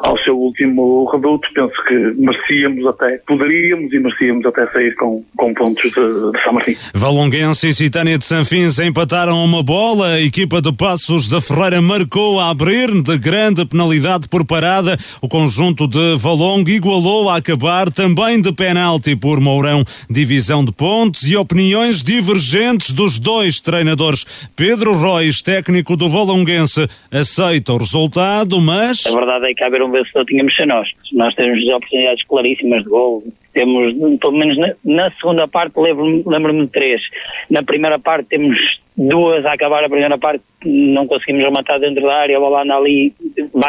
ao 0.04 0.16
seu 0.18 0.38
último 0.38 1.04
reduto, 1.10 1.48
penso 1.52 1.74
que 1.86 1.94
merecíamos 1.94 2.86
até, 2.86 3.18
poderíamos 3.26 3.92
e 3.92 3.98
merecíamos 3.98 4.46
até 4.46 4.70
sair 4.70 4.94
com, 4.94 5.24
com 5.36 5.52
pontos 5.54 5.90
de, 5.90 6.32
de 6.32 6.42
São 6.42 6.52
Martinho. 6.52 6.78
Valonguense 6.94 7.68
e 7.68 7.74
Citânia 7.74 8.16
de 8.16 8.24
Sanfins 8.24 8.78
empataram 8.78 9.44
uma 9.44 9.62
bola, 9.62 10.14
a 10.14 10.20
equipa 10.20 10.62
de 10.62 10.72
Passos 10.72 11.28
da 11.28 11.40
Ferreira 11.40 11.82
marcou 11.82 12.38
a 12.38 12.50
abrir 12.50 12.90
de 13.02 13.18
grande 13.18 13.66
penalidade 13.66 14.28
por 14.28 14.46
parada, 14.46 14.96
o 15.20 15.28
conjunto 15.28 15.88
de 15.88 16.16
Valongo 16.16 16.70
igualou 16.70 17.28
a 17.28 17.36
acabar 17.36 17.90
também 17.92 18.40
de 18.40 18.52
penalti 18.52 19.16
por 19.16 19.40
Mourão, 19.40 19.82
divisão 20.08 20.64
de 20.64 20.72
pontos 20.72 21.28
e 21.28 21.36
opiniões 21.36 22.02
divergentes 22.02 22.92
dos 22.92 23.15
dois 23.18 23.60
treinadores. 23.60 24.48
Pedro 24.54 24.94
Rois, 24.94 25.42
técnico 25.42 25.96
do 25.96 26.08
Valonguense, 26.08 26.86
aceita 27.10 27.72
o 27.72 27.78
resultado, 27.78 28.60
mas. 28.60 29.04
A 29.06 29.14
verdade 29.14 29.50
é 29.50 29.54
que 29.54 29.64
haver 29.64 29.82
um 29.82 29.90
vencedor 29.90 30.24
tínhamos 30.24 30.54
ser 30.54 30.66
nós. 30.66 30.88
Nós 31.12 31.34
temos 31.34 31.62
oportunidades 31.68 32.24
claríssimas 32.24 32.82
de 32.82 32.88
gol. 32.88 33.24
Temos, 33.52 33.92
pelo 34.20 34.36
menos 34.36 34.58
na, 34.58 34.74
na 34.84 35.10
segunda 35.12 35.48
parte, 35.48 35.78
lembro-me 35.78 36.22
lembro 36.26 36.52
de 36.52 36.66
três. 36.68 37.00
Na 37.48 37.62
primeira 37.62 37.98
parte 37.98 38.28
temos 38.28 38.58
duas 38.96 39.44
a 39.44 39.52
acabar 39.52 39.84
a 39.84 39.88
primeira 39.88 40.16
parte, 40.16 40.42
não 40.64 41.06
conseguimos 41.06 41.44
rematar 41.44 41.78
dentro 41.78 42.02
da 42.02 42.16
área, 42.16 42.36
a 42.36 42.40
bola 42.40 42.62
anda 42.62 42.76
ali, 42.76 43.12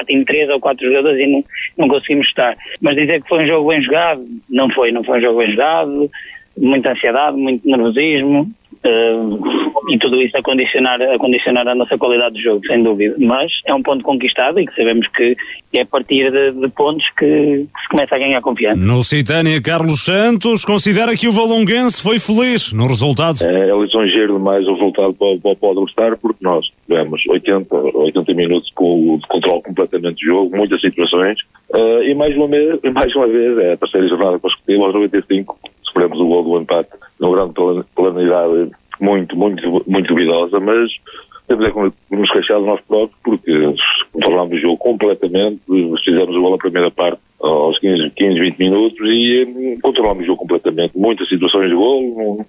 em 0.10 0.24
três 0.24 0.50
ou 0.50 0.60
quatro 0.60 0.88
jogadores 0.88 1.20
e 1.20 1.28
não, 1.28 1.44
não 1.78 1.88
conseguimos 1.88 2.28
estar. 2.28 2.56
Mas 2.82 2.96
dizer 2.96 3.22
que 3.22 3.28
foi 3.28 3.44
um 3.44 3.48
jogo 3.48 3.70
bem 3.70 3.82
jogado, 3.82 4.26
não 4.50 4.70
foi, 4.70 4.92
não 4.92 5.04
foi 5.04 5.20
um 5.20 5.22
jogo 5.22 5.40
bem 5.40 5.52
jogado, 5.52 6.10
muita 6.58 6.94
ansiedade, 6.94 7.38
muito 7.38 7.68
nervosismo, 7.68 8.50
Uh, 8.86 9.68
e 9.90 9.98
tudo 9.98 10.22
isso 10.22 10.38
a 10.38 10.42
condicionar, 10.42 11.02
a 11.02 11.18
condicionar 11.18 11.68
a 11.68 11.76
nossa 11.76 11.98
qualidade 11.98 12.36
de 12.36 12.44
jogo, 12.44 12.66
sem 12.68 12.84
dúvida. 12.84 13.16
Mas 13.20 13.52
é 13.66 13.74
um 13.74 13.82
ponto 13.82 14.04
conquistado 14.04 14.60
e 14.60 14.66
que 14.66 14.76
sabemos 14.76 15.08
que 15.08 15.36
é 15.74 15.82
a 15.82 15.86
partir 15.86 16.32
de, 16.32 16.52
de 16.52 16.68
pontos 16.70 17.10
que, 17.18 17.26
que, 17.26 17.82
se 17.82 17.90
começa 17.90 18.16
a 18.16 18.20
ganhar 18.20 18.42
confiança. 18.42 18.78
No 18.78 19.04
Citânia, 19.04 19.62
Carlos 19.62 20.04
Santos 20.04 20.66
considera 20.66 21.16
que 21.16 21.28
o 21.28 21.32
Valonguense 21.32 22.02
foi 22.02 22.20
feliz 22.20 22.74
no 22.74 22.88
resultado. 22.88 23.44
É, 23.44 23.70
é 23.70 23.78
lisonjeiro 23.78 24.34
demais 24.34 24.68
o 24.68 24.74
resultado 24.74 25.14
para, 25.14 25.38
para, 25.38 25.56
para 25.56 25.68
o 25.68 25.72
adversário, 25.72 26.18
porque 26.18 26.44
nós 26.44 26.70
tivemos 26.86 27.26
80, 27.28 27.76
80 27.76 28.34
minutos 28.34 28.72
com 28.76 29.16
o 29.16 29.20
controle 29.28 29.62
completamente 29.64 30.26
do 30.26 30.26
jogo, 30.26 30.58
muitas 30.58 30.82
situações, 30.82 31.40
uh, 31.74 32.04
e 32.04 32.14
mais 32.14 32.36
uma, 32.36 32.48
vez, 32.48 32.80
mais 32.94 33.16
uma 33.16 33.28
vez, 33.28 33.58
é 33.60 33.74
a 33.74 33.78
terceira 33.78 34.08
jornada 34.08 34.40
consecutiva, 34.40 34.86
aos 34.86 34.94
95, 34.94 35.58
sofremos 35.88 36.20
o 36.20 36.28
gol 36.28 36.44
do 36.44 36.62
empate 36.62 36.90
uma 37.20 37.36
grande 37.36 37.86
planidade 37.96 38.72
muito, 39.00 39.36
muito, 39.36 39.84
muito 39.88 40.08
duvidosa, 40.08 40.60
mas 40.60 40.92
temos 41.48 41.66
é 41.66 41.72
que 41.72 42.16
nos 42.16 42.32
queixar 42.32 42.60
de 42.60 42.66
nós 42.66 42.82
próprios 42.82 43.18
porque 43.24 43.76
controlámos 44.12 44.54
o 44.54 44.62
jogo 44.62 44.78
completamente, 44.78 45.62
fizemos 46.04 46.36
o 46.36 46.42
gol 46.42 46.52
na 46.52 46.58
primeira 46.58 46.92
parte 46.92 47.22
aos 47.40 47.78
15, 47.80 48.12
15 48.16 48.40
20 48.40 48.58
minutos 48.58 48.98
e 49.02 49.46
hum, 49.46 49.78
controlámos 49.82 50.24
o 50.24 50.28
jogo 50.28 50.40
completamente. 50.40 50.98
Muitas 50.98 51.28
situações 51.30 51.70
de 51.70 51.76
gol, 51.76 52.02
não, 52.16 52.38
não 52.38 52.46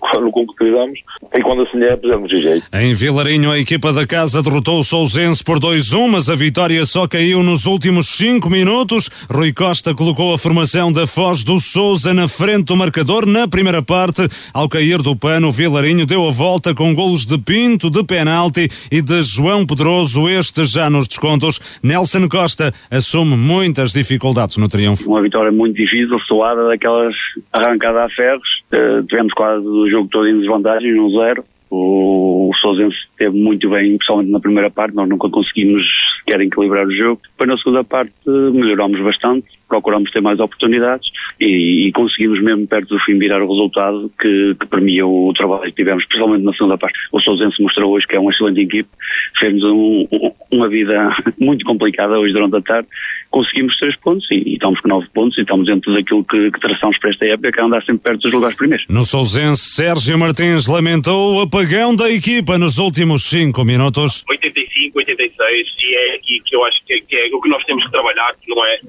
e 1.35 1.43
quando 1.43 1.63
é, 1.63 1.97
pusemos 1.97 2.29
de 2.29 2.39
jeito. 2.39 2.67
Em 2.73 2.93
Vilarinho, 2.93 3.51
a 3.51 3.59
equipa 3.59 3.93
da 3.93 4.07
casa 4.07 4.43
derrotou 4.43 4.81
o 4.81 4.85
Sousense 4.85 5.43
por 5.45 5.61
2-1, 5.61 6.09
mas 6.09 6.29
a 6.29 6.35
vitória 6.35 6.85
só 6.85 7.07
caiu 7.07 7.43
nos 7.43 7.67
últimos 7.67 8.07
5 8.09 8.49
minutos. 8.49 9.09
Rui 9.31 9.53
Costa 9.53 9.95
colocou 9.95 10.33
a 10.33 10.39
formação 10.39 10.93
da 10.93 11.07
Foz 11.07 11.45
do 11.45 11.61
Souza 11.61 12.15
na 12.15 12.27
frente 12.27 12.67
do 12.67 12.77
marcador 12.77 13.27
na 13.27 13.47
primeira 13.47 13.83
parte. 13.83 14.23
Ao 14.53 14.69
cair 14.69 15.03
do 15.03 15.15
pano, 15.15 15.49
o 15.49 15.53
Vilarinho 15.53 16.07
deu 16.07 16.27
a 16.27 16.31
volta 16.31 16.75
com 16.75 16.95
golos 16.95 17.25
de 17.25 17.39
Pinto, 17.39 17.91
de 17.91 18.03
penalti 18.05 18.69
e 18.91 19.01
de 19.01 19.23
João 19.23 19.67
Pedroso, 19.67 20.29
este 20.29 20.65
já 20.67 20.89
nos 20.91 21.07
descontos. 21.07 21.79
Nelson 21.83 22.29
Costa 22.29 22.73
assume 22.91 23.37
muitas 23.37 23.93
dificuldades 23.93 24.57
no 24.57 24.69
triunfo. 24.79 25.09
Uma 25.09 25.23
vitória 25.23 25.51
muito 25.51 25.77
difícil, 25.77 26.19
soada, 26.21 26.69
daquelas 26.69 27.15
arrancadas 27.53 28.03
a 28.03 28.09
ferros. 28.15 28.63
Uh, 28.73 29.03
tivemos 29.05 29.33
quase 29.35 29.67
o 29.67 29.89
jogo 29.91 30.09
todo 30.09 30.29
em 30.29 30.39
desvantagem, 30.39 30.95
1-0. 30.95 31.45
O, 31.71 32.49
o 32.51 32.55
Sousense 32.55 32.97
esteve 33.11 33.37
muito 33.37 33.69
bem, 33.69 33.97
principalmente 33.99 34.31
na 34.31 34.41
primeira 34.41 34.71
parte, 34.71 34.95
nós 34.95 35.09
nunca 35.09 35.29
conseguimos 35.29 35.85
sequer 36.19 36.41
equilibrar 36.41 36.87
o 36.87 36.93
jogo. 36.93 37.21
Depois 37.31 37.51
na 37.51 37.59
segunda 37.59 37.85
parte 37.85 38.13
melhoramos 38.27 38.99
bastante, 39.01 39.47
procuramos 39.69 40.11
ter 40.11 40.23
mais 40.23 40.41
oportunidades 40.41 41.11
e, 41.39 41.87
e, 41.87 41.93
conseguimos 41.93 42.41
mesmo 42.41 42.67
perto 42.67 42.95
do 42.95 43.01
fim 43.01 43.19
virar 43.19 43.43
o 43.43 43.53
resultado 43.53 44.11
que, 44.19 44.57
que 44.59 44.67
permitiu 44.67 45.11
o 45.11 45.33
trabalho 45.35 45.65
que 45.65 45.73
tivemos, 45.73 46.05
principalmente 46.07 46.45
na 46.45 46.55
segunda 46.55 46.79
parte. 46.79 46.99
O 47.13 47.21
Sousense 47.21 47.63
mostrou 47.63 47.93
hoje 47.93 48.07
que 48.07 48.17
é 48.17 48.21
uma 48.21 48.31
excelente 48.31 48.61
equipe, 48.61 48.89
fez-nos 49.37 49.65
um, 49.65 50.09
um, 50.11 50.33
uma 50.51 50.69
vida 50.69 51.15
muito 51.39 51.67
complicada 51.67 52.19
hoje 52.19 52.33
durante 52.33 52.57
a 52.57 52.63
tarde, 52.63 52.89
conseguimos 53.31 53.77
três 53.79 53.97
pontos 53.97 54.27
e, 54.31 54.35
e 54.35 54.53
estamos 54.55 54.81
com 54.81 54.89
nove 54.89 55.07
pontos 55.15 55.39
e 55.39 55.43
estamos 55.43 55.67
dentro 55.67 55.93
daquilo 55.93 56.25
que, 56.25 56.51
que 56.51 56.61
traçamos 56.61 56.99
para 56.99 57.11
esta 57.11 57.27
época, 57.27 57.53
que 57.53 57.61
é 57.61 57.63
andar 57.63 57.83
sempre 57.85 58.03
perto 58.03 58.21
dos 58.21 58.33
lugares 58.33 58.57
primeiros. 58.57 58.87
No 58.89 59.05
Sousense, 59.05 59.63
Sérgio 59.75 60.19
Martins 60.19 60.67
lamentou 60.67 61.37
o 61.37 61.43
apagão 61.43 61.95
da 61.95 62.11
equipa 62.11 62.59
nos 62.59 62.79
últimos 62.79 63.29
cinco 63.29 63.65
minutos. 63.65 64.25
85, 64.29 64.99
86 64.99 65.69
e 65.79 65.95
é 65.95 66.15
aqui 66.17 66.41
que 66.45 66.57
eu 66.57 66.65
acho 66.65 66.85
que, 66.85 67.01
que 67.03 67.17
é 67.17 67.31
o 67.33 67.41
que 67.41 67.49
nós 67.49 67.65
temos 67.65 67.85
que 67.85 67.91
trabalhar, 67.91 68.35
que 68.41 68.49
não 68.55 68.65
é 68.65 68.81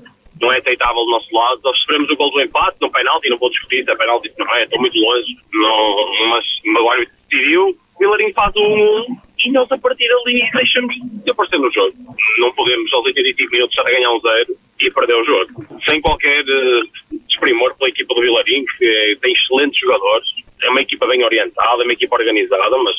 não 0.42 0.54
é 0.54 0.60
aceitável 0.60 1.04
do 1.04 1.12
nosso 1.12 1.28
lado. 1.36 1.60
Nós 1.64 1.78
sofremos 1.80 2.10
o 2.10 2.16
gol 2.16 2.32
do 2.32 2.42
empate, 2.42 2.78
no 2.82 2.90
penalti, 2.90 3.30
não 3.30 3.38
vou 3.38 3.50
discutir 3.50 3.84
se 3.84 3.92
é 3.92 3.96
penalti, 3.96 4.32
não 4.38 4.56
é, 4.56 4.64
estou 4.64 4.80
muito 4.80 4.98
longe, 4.98 5.38
não, 5.54 6.30
mas, 6.30 6.46
mas 6.66 6.84
o 6.84 6.90
árbitro 6.90 7.16
decidiu. 7.30 7.78
O 7.96 8.00
Vilarinho 8.00 8.34
faz 8.34 8.56
1 8.56 9.18
e 9.46 9.52
nós 9.52 9.72
a 9.72 9.78
partir 9.78 10.08
dali 10.08 10.50
deixamos 10.54 10.96
de 10.96 11.32
aparecer 11.32 11.60
no 11.60 11.72
jogo. 11.72 11.96
Não 12.40 12.54
podemos 12.54 12.92
aos 12.94 13.06
85 13.06 13.52
minutos 13.52 13.78
estar 13.78 13.88
a 13.88 13.92
ganhar 13.92 14.12
um 14.12 14.20
zero 14.20 14.58
e 14.80 14.92
perder 14.92 15.16
o 15.16 15.26
jogo. 15.26 15.66
Sem 15.88 16.02
qualquer 16.02 16.44
uh, 16.44 17.18
desprimor 17.28 17.76
pela 17.76 17.90
equipa 17.90 18.14
do 18.14 18.22
Vilarinho, 18.22 18.66
que 18.78 19.18
tem 19.22 19.34
excelentes 19.34 19.80
jogadores, 19.80 20.30
é 20.62 20.70
uma 20.70 20.82
equipa 20.82 21.08
bem 21.08 21.24
orientada, 21.24 21.82
é 21.82 21.86
uma 21.86 21.94
equipa 21.94 22.16
organizada, 22.16 22.78
mas 22.78 22.96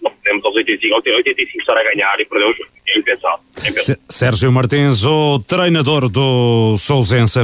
não 0.00 0.10
podemos 0.10 0.44
aos 0.44 0.56
85, 0.56 0.94
85 0.94 1.58
estar 1.58 1.76
a 1.76 1.84
ganhar 1.84 2.20
e 2.20 2.24
perder 2.24 2.46
o 2.46 2.52
jogo. 2.52 2.70
É 2.88 2.98
impensável. 2.98 3.40
É 3.64 3.68
impensável. 3.68 4.02
Sérgio 4.08 4.52
Martins, 4.52 5.04
o 5.04 5.38
treinador 5.40 6.08
do 6.08 6.76
Sousense. 6.78 7.40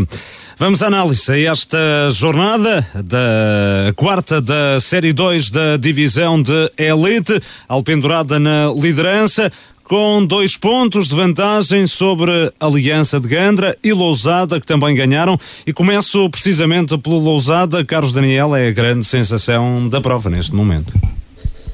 Vamos 0.59 0.83
à 0.83 0.89
análise 0.89 1.31
a 1.31 1.39
esta 1.39 2.11
jornada 2.11 2.85
da 3.05 3.93
quarta 3.95 4.41
da 4.41 4.81
Série 4.81 5.13
2 5.13 5.51
da 5.51 5.77
Divisão 5.77 6.43
de 6.43 6.73
Elite, 6.77 7.41
alpendurada 7.69 8.41
na 8.41 8.67
liderança 8.77 9.53
com 9.85 10.27
dois 10.27 10.57
pontos 10.57 11.07
de 11.07 11.15
vantagem 11.15 11.87
sobre 11.87 12.33
Aliança 12.59 13.21
de 13.21 13.29
Gandra 13.29 13.79
e 13.85 13.93
Lousada, 13.93 14.61
que 14.61 14.67
também 14.67 14.97
ganharam. 14.97 15.39
E 15.65 15.73
começo 15.73 16.29
precisamente 16.29 16.99
pelo 16.99 17.21
Lousada. 17.21 17.85
Carlos 17.85 18.13
Daniel 18.13 18.57
é 18.57 18.67
a 18.67 18.73
grande 18.73 19.05
sensação 19.05 19.89
da 19.89 20.01
prova 20.01 20.29
neste 20.29 20.53
momento. 20.53 20.93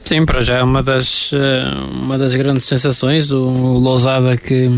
Sim, 0.04 0.26
para 0.26 0.42
já 0.42 0.56
é 0.58 0.62
uma 0.62 0.82
das, 0.82 1.30
eh, 1.32 1.74
uma 1.90 2.18
das 2.18 2.34
grandes 2.34 2.66
sensações. 2.66 3.32
O 3.32 3.48
Lousada 3.48 4.36
que, 4.36 4.68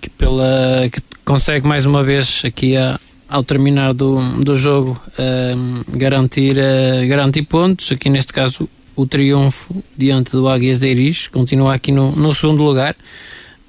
que, 0.00 0.08
pela, 0.08 0.88
que 0.90 1.02
consegue 1.22 1.68
mais 1.68 1.84
uma 1.84 2.02
vez 2.02 2.40
aqui 2.44 2.76
a, 2.76 2.98
ao 3.30 3.42
terminar 3.42 3.94
do, 3.94 4.20
do 4.42 4.54
jogo 4.56 5.00
uh, 5.10 5.96
garantir, 5.96 6.56
uh, 6.56 7.08
garantir 7.08 7.42
pontos. 7.42 7.92
Aqui 7.92 8.10
neste 8.10 8.32
caso 8.32 8.68
o 8.96 9.06
triunfo 9.06 9.82
diante 9.96 10.32
do 10.32 10.48
Águias 10.48 10.80
de 10.80 10.88
Iris, 10.88 11.28
continua 11.28 11.74
aqui 11.74 11.92
no, 11.92 12.10
no 12.10 12.32
segundo 12.34 12.62
lugar. 12.62 12.94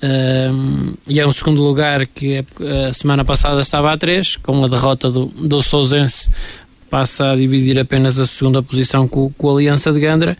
Um, 0.03 0.93
e 1.07 1.19
é 1.19 1.27
um 1.27 1.31
segundo 1.31 1.61
lugar 1.61 2.07
que 2.07 2.43
a 2.89 2.91
semana 2.91 3.23
passada 3.23 3.61
estava 3.61 3.93
a 3.93 3.97
3, 3.97 4.37
com 4.37 4.65
a 4.65 4.67
derrota 4.67 5.11
do, 5.11 5.27
do 5.27 5.61
Sousense 5.61 6.27
passa 6.89 7.31
a 7.31 7.35
dividir 7.37 7.79
apenas 7.79 8.19
a 8.19 8.27
segunda 8.27 8.61
posição 8.61 9.07
com, 9.07 9.31
com 9.31 9.49
a 9.49 9.53
Aliança 9.53 9.93
de 9.93 9.99
Gandra 10.01 10.37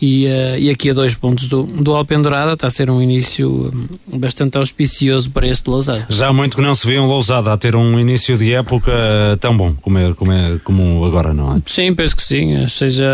e, 0.00 0.26
uh, 0.26 0.58
e 0.58 0.70
aqui 0.70 0.90
a 0.90 0.94
dois 0.94 1.14
pontos 1.14 1.46
do, 1.46 1.64
do 1.64 1.94
Alpendurada 1.94 2.54
está 2.54 2.66
a 2.66 2.70
ser 2.70 2.90
um 2.90 3.02
início 3.02 3.70
hum, 3.74 4.18
bastante 4.18 4.56
auspicioso 4.56 5.30
para 5.30 5.46
este 5.46 5.68
Lousada. 5.68 6.06
Já 6.08 6.28
há 6.28 6.32
muito 6.32 6.56
que 6.56 6.62
não 6.62 6.74
se 6.74 6.86
vê 6.86 6.98
um 6.98 7.06
Lousada 7.06 7.52
a 7.52 7.56
ter 7.56 7.76
um 7.76 7.98
início 7.98 8.36
de 8.38 8.52
época 8.54 8.92
tão 9.40 9.56
bom 9.56 9.74
como, 9.80 9.98
é, 9.98 10.14
como, 10.14 10.32
é, 10.32 10.58
como 10.64 11.04
agora, 11.04 11.34
não 11.34 11.56
é? 11.56 11.62
Sim, 11.66 11.94
penso 11.94 12.16
que 12.16 12.22
sim. 12.22 12.66
Seja 12.68 13.06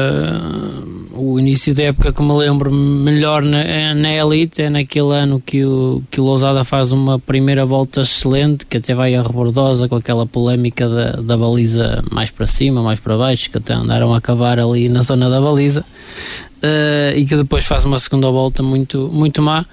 o 1.12 1.38
início 1.38 1.74
de 1.74 1.82
época 1.82 2.12
que 2.12 2.22
me 2.22 2.32
lembro 2.32 2.70
melhor 2.70 3.42
na, 3.42 3.94
na 3.94 4.12
Elite 4.12 4.62
é 4.62 4.70
naquele 4.70 5.14
ano 5.14 5.42
que 5.44 5.64
o, 5.64 6.02
que 6.10 6.20
o 6.20 6.24
Lousada 6.24 6.64
faz 6.64 6.92
uma 6.92 7.18
primeira 7.18 7.64
volta 7.66 8.02
excelente, 8.02 8.66
que 8.66 8.76
até 8.76 8.94
vai 8.94 9.14
a 9.14 9.22
rebordosa 9.22 9.88
com 9.88 9.96
aquela 9.96 10.26
polémica 10.26 10.88
da, 10.88 11.12
da 11.12 11.36
baliza 11.36 12.04
mais 12.10 12.30
para 12.30 12.46
cima, 12.46 12.82
mais 12.82 13.00
para 13.00 13.16
baixo, 13.16 13.50
que 13.50 13.58
até 13.58 13.72
andaram 13.72 14.14
a 14.14 14.18
acabar 14.18 14.58
ali 14.58 14.88
na 14.88 15.02
zona 15.02 15.28
da 15.28 15.40
baliza 15.40 15.84
uh, 16.62 17.16
e 17.16 17.24
que 17.24 17.36
depois 17.36 17.64
faz 17.64 17.84
uma 17.84 17.98
segunda 17.98 18.30
volta 18.30 18.62
muito, 18.62 19.08
muito 19.12 19.42
má. 19.42 19.64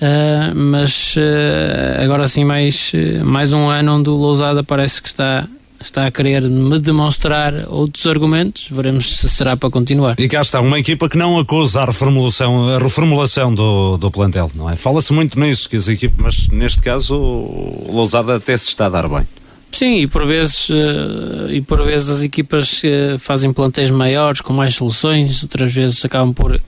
Uh, 0.00 0.54
mas 0.54 1.14
uh, 1.16 2.02
agora 2.02 2.26
sim 2.26 2.44
mais, 2.44 2.92
mais 3.22 3.52
um 3.52 3.68
ano 3.68 3.96
onde 3.96 4.08
o 4.08 4.14
Lousada 4.14 4.64
parece 4.64 5.02
que 5.02 5.08
está 5.08 5.46
está 5.82 6.06
a 6.06 6.10
querer 6.10 6.42
me 6.42 6.78
demonstrar 6.78 7.66
outros 7.68 8.06
argumentos, 8.06 8.68
veremos 8.70 9.16
se 9.16 9.28
será 9.28 9.56
para 9.56 9.70
continuar. 9.70 10.14
E 10.18 10.28
cá 10.28 10.42
está, 10.42 10.60
uma 10.60 10.78
equipa 10.78 11.08
que 11.08 11.16
não 11.16 11.38
acusa 11.38 11.80
a 11.82 11.86
reformulação, 11.86 12.68
a 12.68 12.78
reformulação 12.78 13.54
do, 13.54 13.96
do 13.96 14.10
plantel, 14.10 14.50
não 14.54 14.68
é? 14.68 14.76
Fala-se 14.76 15.12
muito 15.12 15.40
nisso, 15.40 15.68
que 15.68 15.76
as 15.76 15.88
equipas, 15.88 16.18
mas 16.18 16.48
neste 16.48 16.82
caso 16.82 17.16
o 17.16 17.88
Lousada 17.90 18.36
até 18.36 18.56
se 18.56 18.68
está 18.68 18.86
a 18.86 18.90
dar 18.90 19.08
bem. 19.08 19.26
Sim, 19.72 19.98
e 19.98 20.06
por 20.06 20.26
vezes, 20.26 20.68
uh, 20.68 21.50
e 21.50 21.60
por 21.60 21.82
vezes 21.84 22.10
as 22.10 22.22
equipas 22.22 22.82
uh, 22.82 23.18
fazem 23.18 23.52
plantéis 23.52 23.90
maiores, 23.90 24.40
com 24.40 24.52
mais 24.52 24.74
soluções, 24.74 25.42
outras 25.42 25.72
vezes 25.72 26.04
acabam 26.04 26.34
por 26.34 26.52
uh, 26.52 26.60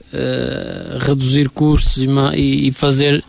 reduzir 0.99 1.49
custos 1.49 1.97
e, 1.97 2.67
e 2.67 2.71
fazer, 2.71 3.23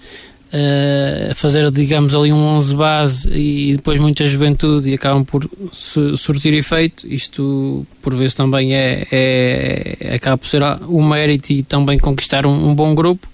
fazer, 1.35 1.69
digamos, 1.73 2.15
ali 2.15 2.33
um 2.33 2.37
11 2.37 2.77
base 2.77 3.29
e, 3.31 3.75
depois 3.75 3.99
muita 3.99 4.25
juventude 4.25 4.89
e 4.89 4.95
acabam 4.95 5.25
por 5.25 5.51
su 5.73 6.17
surtir 6.17 6.55
efeito. 6.55 7.09
Isto, 7.09 7.85
por 8.01 8.15
vezes, 8.15 8.35
também 8.35 8.73
é, 8.73 9.05
é, 9.11 10.15
acaba 10.15 10.39
por 10.39 10.47
ser 10.47 10.63
o 10.87 11.03
mérito 11.03 11.53
e 11.53 11.65
também 11.65 11.99
conquistar 11.99 12.47
um, 12.47 12.71
um 12.71 12.75
bom 12.75 12.95
grupo. 12.95 13.27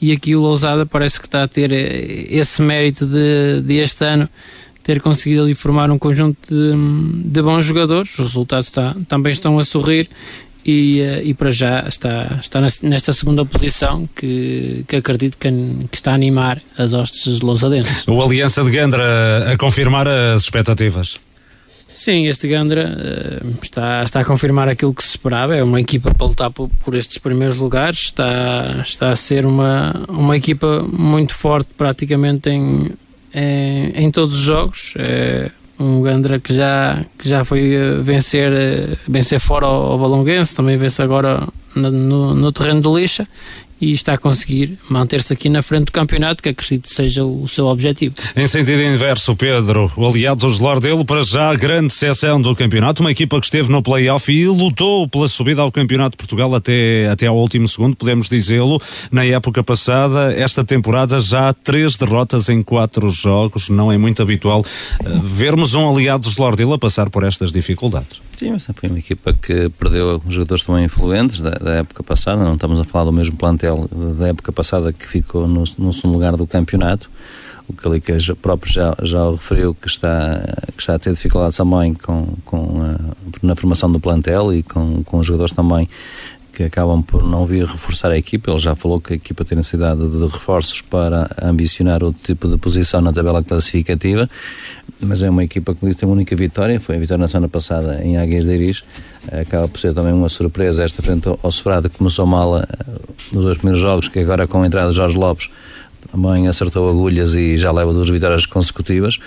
E 0.00 0.12
aqui 0.12 0.36
o 0.36 0.40
Lousada 0.40 0.86
parece 0.86 1.18
que 1.18 1.26
está 1.26 1.42
a 1.42 1.48
ter 1.48 1.72
esse 1.72 2.62
mérito 2.62 3.04
de, 3.04 3.62
de 3.62 3.74
este 3.74 4.04
ano 4.04 4.28
ter 4.82 5.00
conseguido 5.00 5.42
ali 5.42 5.54
formar 5.54 5.90
um 5.90 5.98
conjunto 5.98 6.38
de, 6.48 7.28
de 7.28 7.42
bons 7.42 7.64
jogadores. 7.64 8.12
Os 8.14 8.18
resultados 8.18 8.68
está, 8.68 8.94
também 9.08 9.32
estão 9.32 9.58
a 9.58 9.64
sorrir 9.64 10.08
e, 10.64 11.00
eh, 11.00 11.22
e 11.24 11.34
para 11.34 11.50
já 11.50 11.84
está, 11.86 12.38
está 12.40 12.60
nesta 12.82 13.12
segunda 13.12 13.44
posição 13.44 14.08
que, 14.14 14.84
que 14.86 14.96
acredito 14.96 15.36
que, 15.38 15.48
que 15.90 15.96
está 15.96 16.12
a 16.12 16.14
animar 16.14 16.60
as 16.76 16.92
hostes 16.92 17.40
lousadenses. 17.40 18.06
O 18.06 18.22
Aliança 18.22 18.62
de 18.64 18.70
Gandra 18.70 19.52
a 19.52 19.56
confirmar 19.56 20.06
as 20.06 20.42
expectativas. 20.42 21.18
Sim, 21.88 22.28
este 22.28 22.48
Gandra 22.48 22.96
uh, 22.96 23.58
está, 23.62 24.02
está 24.02 24.20
a 24.20 24.24
confirmar 24.24 24.68
aquilo 24.68 24.94
que 24.94 25.02
se 25.02 25.10
esperava. 25.10 25.54
É 25.54 25.62
uma 25.62 25.80
equipa 25.80 26.14
para 26.14 26.26
lutar 26.26 26.50
por, 26.50 26.70
por, 26.82 26.94
estes 26.94 27.18
primeiros 27.18 27.58
lugares. 27.58 27.98
Está, 28.06 28.80
está 28.82 29.10
a 29.10 29.16
ser 29.16 29.44
uma, 29.44 30.04
uma 30.08 30.36
equipa 30.36 30.82
muito 30.90 31.34
forte, 31.34 31.68
praticamente 31.76 32.48
em 32.48 32.90
é, 33.32 33.92
em 33.94 34.10
todos 34.10 34.34
os 34.34 34.40
jogos. 34.40 34.94
É 34.98 35.50
um 35.80 36.02
Gandra 36.02 36.38
que 36.38 36.54
já, 36.54 37.02
que 37.18 37.26
já 37.26 37.42
foi 37.42 37.72
eh, 37.72 37.94
vencer, 38.02 38.52
eh, 38.52 38.98
vencer 39.08 39.40
fora 39.40 39.64
ao, 39.64 39.98
Valonguense, 39.98 40.54
também 40.54 40.76
vence 40.76 41.02
agora 41.02 41.42
no, 41.74 42.34
no 42.34 42.52
terreno 42.52 42.82
do 42.82 42.98
Lixa 42.98 43.26
e 43.80 43.92
está 43.92 44.14
a 44.14 44.18
conseguir 44.18 44.78
manter-se 44.88 45.32
aqui 45.32 45.48
na 45.48 45.62
frente 45.62 45.86
do 45.86 45.92
campeonato, 45.92 46.42
que 46.42 46.48
acredito 46.48 46.88
seja 46.88 47.24
o 47.24 47.48
seu 47.48 47.66
objetivo. 47.66 48.14
Em 48.36 48.46
sentido 48.46 48.82
inverso, 48.82 49.34
Pedro, 49.34 49.90
o 49.96 50.06
aliado 50.06 50.46
dos 50.46 50.58
Lordelo 50.58 51.04
para 51.04 51.22
já 51.22 51.50
a 51.50 51.54
grande 51.54 51.92
seção 51.92 52.40
do 52.40 52.54
campeonato, 52.54 53.02
uma 53.02 53.10
equipa 53.10 53.38
que 53.40 53.46
esteve 53.46 53.70
no 53.70 53.82
play-off 53.82 54.30
e 54.30 54.46
lutou 54.46 55.08
pela 55.08 55.28
subida 55.28 55.62
ao 55.62 55.72
Campeonato 55.72 56.12
de 56.12 56.16
Portugal 56.18 56.54
até, 56.54 57.08
até 57.08 57.26
ao 57.26 57.36
último 57.36 57.68
segundo, 57.68 57.96
podemos 57.96 58.28
dizê-lo. 58.28 58.80
Na 59.10 59.24
época 59.24 59.62
passada, 59.62 60.32
esta 60.34 60.64
temporada 60.64 61.20
já 61.20 61.48
há 61.48 61.52
três 61.52 61.96
derrotas 61.96 62.48
em 62.48 62.62
quatro 62.62 63.08
jogos, 63.10 63.68
não 63.68 63.90
é 63.90 63.98
muito 63.98 64.22
habitual 64.22 64.60
uh, 64.60 65.20
vermos 65.22 65.74
um 65.74 65.88
aliado 65.88 66.24
dos 66.24 66.36
Lordelo 66.36 66.74
a 66.74 66.78
passar 66.78 67.08
por 67.10 67.24
estas 67.24 67.52
dificuldades. 67.52 68.29
Sim, 68.40 68.58
foi 68.58 68.88
uma 68.88 68.98
equipa 68.98 69.34
que 69.34 69.68
perdeu 69.68 70.18
jogadores 70.26 70.64
também 70.64 70.86
influentes 70.86 71.42
da, 71.42 71.50
da, 71.50 71.74
época 71.74 72.02
passada, 72.02 72.42
não 72.42 72.54
estamos 72.54 72.80
a 72.80 72.84
falar 72.84 73.04
do 73.04 73.12
mesmo 73.12 73.36
plantel 73.36 73.86
da 74.18 74.28
época 74.28 74.50
passada 74.50 74.94
que 74.94 75.06
ficou 75.06 75.46
no, 75.46 75.64
no 75.76 75.92
segundo 75.92 76.14
lugar 76.14 76.34
do 76.38 76.46
campeonato. 76.46 77.10
O 77.68 77.74
Calica 77.74 78.16
próprio 78.40 78.72
já, 78.72 78.96
já 79.02 79.22
o 79.26 79.32
referiu 79.32 79.74
que 79.74 79.86
está, 79.88 80.42
que 80.74 80.80
está 80.80 80.94
a 80.94 80.98
ter 80.98 81.12
dificuldades 81.12 81.58
também 81.58 81.92
com, 81.92 82.34
com 82.46 82.80
a, 82.80 82.96
na 83.42 83.54
formação 83.54 83.92
do 83.92 84.00
plantel 84.00 84.54
e 84.54 84.62
com, 84.62 85.04
com 85.04 85.18
os 85.18 85.26
jogadores 85.26 85.52
também 85.52 85.86
que 86.60 86.64
acabam 86.64 87.02
por 87.02 87.26
não 87.26 87.46
vir 87.46 87.64
reforçar 87.64 88.10
a 88.10 88.18
equipa. 88.18 88.50
Ele 88.50 88.58
já 88.58 88.74
falou 88.74 89.00
que 89.00 89.14
a 89.14 89.16
equipa 89.16 89.46
tem 89.46 89.56
necessidade 89.56 90.06
de 90.06 90.26
reforços 90.26 90.82
para 90.82 91.34
ambicionar 91.42 92.04
outro 92.04 92.20
tipo 92.22 92.46
de 92.48 92.58
posição 92.58 93.00
na 93.00 93.14
tabela 93.14 93.42
classificativa, 93.42 94.28
mas 95.00 95.22
é 95.22 95.30
uma 95.30 95.42
equipa 95.42 95.74
que 95.74 95.94
tem 95.94 96.06
uma 96.06 96.14
única 96.14 96.36
vitória, 96.36 96.78
foi 96.78 96.96
a 96.96 96.98
vitória 96.98 97.22
na 97.22 97.28
semana 97.28 97.48
passada 97.48 98.04
em 98.04 98.18
Águias 98.18 98.44
de 98.44 98.54
Iris. 98.54 98.84
Acaba 99.32 99.68
por 99.68 99.80
ser 99.80 99.94
também 99.94 100.12
uma 100.12 100.28
surpresa 100.28 100.84
esta 100.84 101.02
frente 101.02 101.28
ao 101.28 101.50
Sobrado, 101.50 101.88
que 101.88 101.96
começou 101.96 102.26
mal 102.26 102.58
eh, 102.58 102.66
nos 103.32 103.42
dois 103.42 103.56
primeiros 103.56 103.80
jogos, 103.80 104.08
que 104.08 104.18
agora 104.18 104.46
com 104.46 104.62
a 104.62 104.66
entrada 104.66 104.90
de 104.90 104.96
Jorge 104.96 105.16
Lopes 105.16 105.48
também 106.12 106.46
acertou 106.46 106.90
agulhas 106.90 107.34
e 107.34 107.56
já 107.56 107.72
leva 107.72 107.90
duas 107.94 108.10
vitórias 108.10 108.44
consecutivas. 108.44 109.18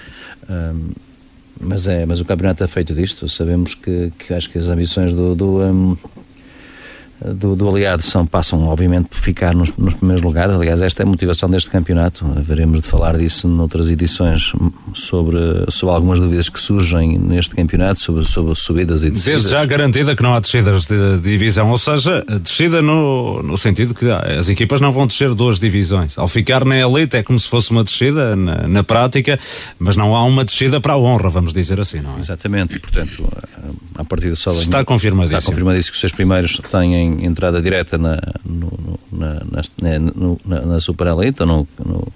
mas 1.59 1.87
é, 1.87 2.05
mas 2.05 2.19
o 2.19 2.25
campeonato 2.25 2.63
é 2.63 2.67
feito 2.67 2.93
disto. 2.93 3.27
Sabemos 3.27 3.73
que, 3.73 4.11
que 4.19 4.33
acho 4.35 4.49
que 4.51 4.59
as 4.59 4.67
ambições 4.67 5.13
do, 5.13 5.33
do 5.33 5.61
um, 5.61 5.97
do, 7.31 7.55
do 7.55 7.69
aliado 7.69 8.03
são, 8.03 8.25
passam, 8.25 8.63
obviamente, 8.63 9.07
por 9.07 9.17
ficar 9.17 9.55
nos, 9.55 9.71
nos, 9.77 9.93
primeiros 9.93 10.21
lugares. 10.21 10.55
Aliás, 10.55 10.81
esta 10.81 11.03
é 11.03 11.05
a 11.05 11.07
motivação 11.07 11.49
deste 11.49 11.69
campeonato. 11.69 12.25
Veremos 12.37 12.81
de 12.81 12.87
falar 12.87 13.17
disso 13.17 13.47
noutras 13.47 13.89
edições 13.89 14.51
sobre, 14.93 15.37
sobre 15.69 15.95
algumas 15.95 16.19
dúvidas 16.19 16.49
que 16.49 16.59
surgem 16.59 17.17
neste 17.17 17.55
campeonato, 17.55 17.99
sobre, 17.99 18.25
sobre 18.25 18.55
subidas 18.55 19.03
e 19.03 19.09
descidas. 19.09 19.43
Desde 19.43 19.49
já 19.51 19.65
garantida 19.65 20.15
que 20.15 20.23
não 20.23 20.33
há 20.33 20.39
descidas 20.39 20.85
de 20.85 21.19
divisão, 21.19 21.69
ou 21.69 21.77
seja, 21.77 22.23
descida 22.41 22.81
no, 22.81 23.41
no 23.43 23.57
sentido 23.57 23.93
que 23.93 24.09
as 24.09 24.49
equipas 24.49 24.81
não 24.81 24.91
vão 24.91 25.07
descer 25.07 25.33
duas 25.33 25.59
divisões. 25.59 26.17
Ao 26.17 26.27
ficar 26.27 26.65
na 26.65 26.77
elite 26.77 27.15
é 27.15 27.23
como 27.23 27.39
se 27.39 27.47
fosse 27.47 27.71
uma 27.71 27.83
descida 27.83 28.35
na, 28.35 28.67
na 28.67 28.83
prática, 28.83 29.39
mas 29.79 29.95
não 29.95 30.15
há 30.15 30.23
uma 30.23 30.43
descida 30.43 30.81
para 30.81 30.93
a 30.93 30.97
honra, 30.97 31.29
vamos 31.29 31.53
dizer 31.53 31.79
assim, 31.79 32.01
não 32.01 32.17
é? 32.17 32.19
Exatamente, 32.19 32.79
portanto, 32.79 33.27
a 33.95 34.03
partir 34.03 34.29
do 34.29 34.35
só 34.35 34.51
Está 34.51 34.83
confirmadíssimo. 34.83 35.39
Está 35.39 35.51
confirmadíssimo 35.51 35.91
que 35.91 35.95
os 35.95 35.99
seus 35.99 36.11
primeiros 36.11 36.59
têm 36.69 37.12
entrada 37.21 37.61
direta 37.61 37.97
na, 37.97 38.19
no, 38.45 38.99
na, 39.11 39.41
na, 39.81 39.99
no, 39.99 40.39
na, 40.45 40.61
na 40.61 40.79
Super 40.79 41.07
Elite, 41.07 41.45
no, 41.45 41.67
no, 41.83 42.07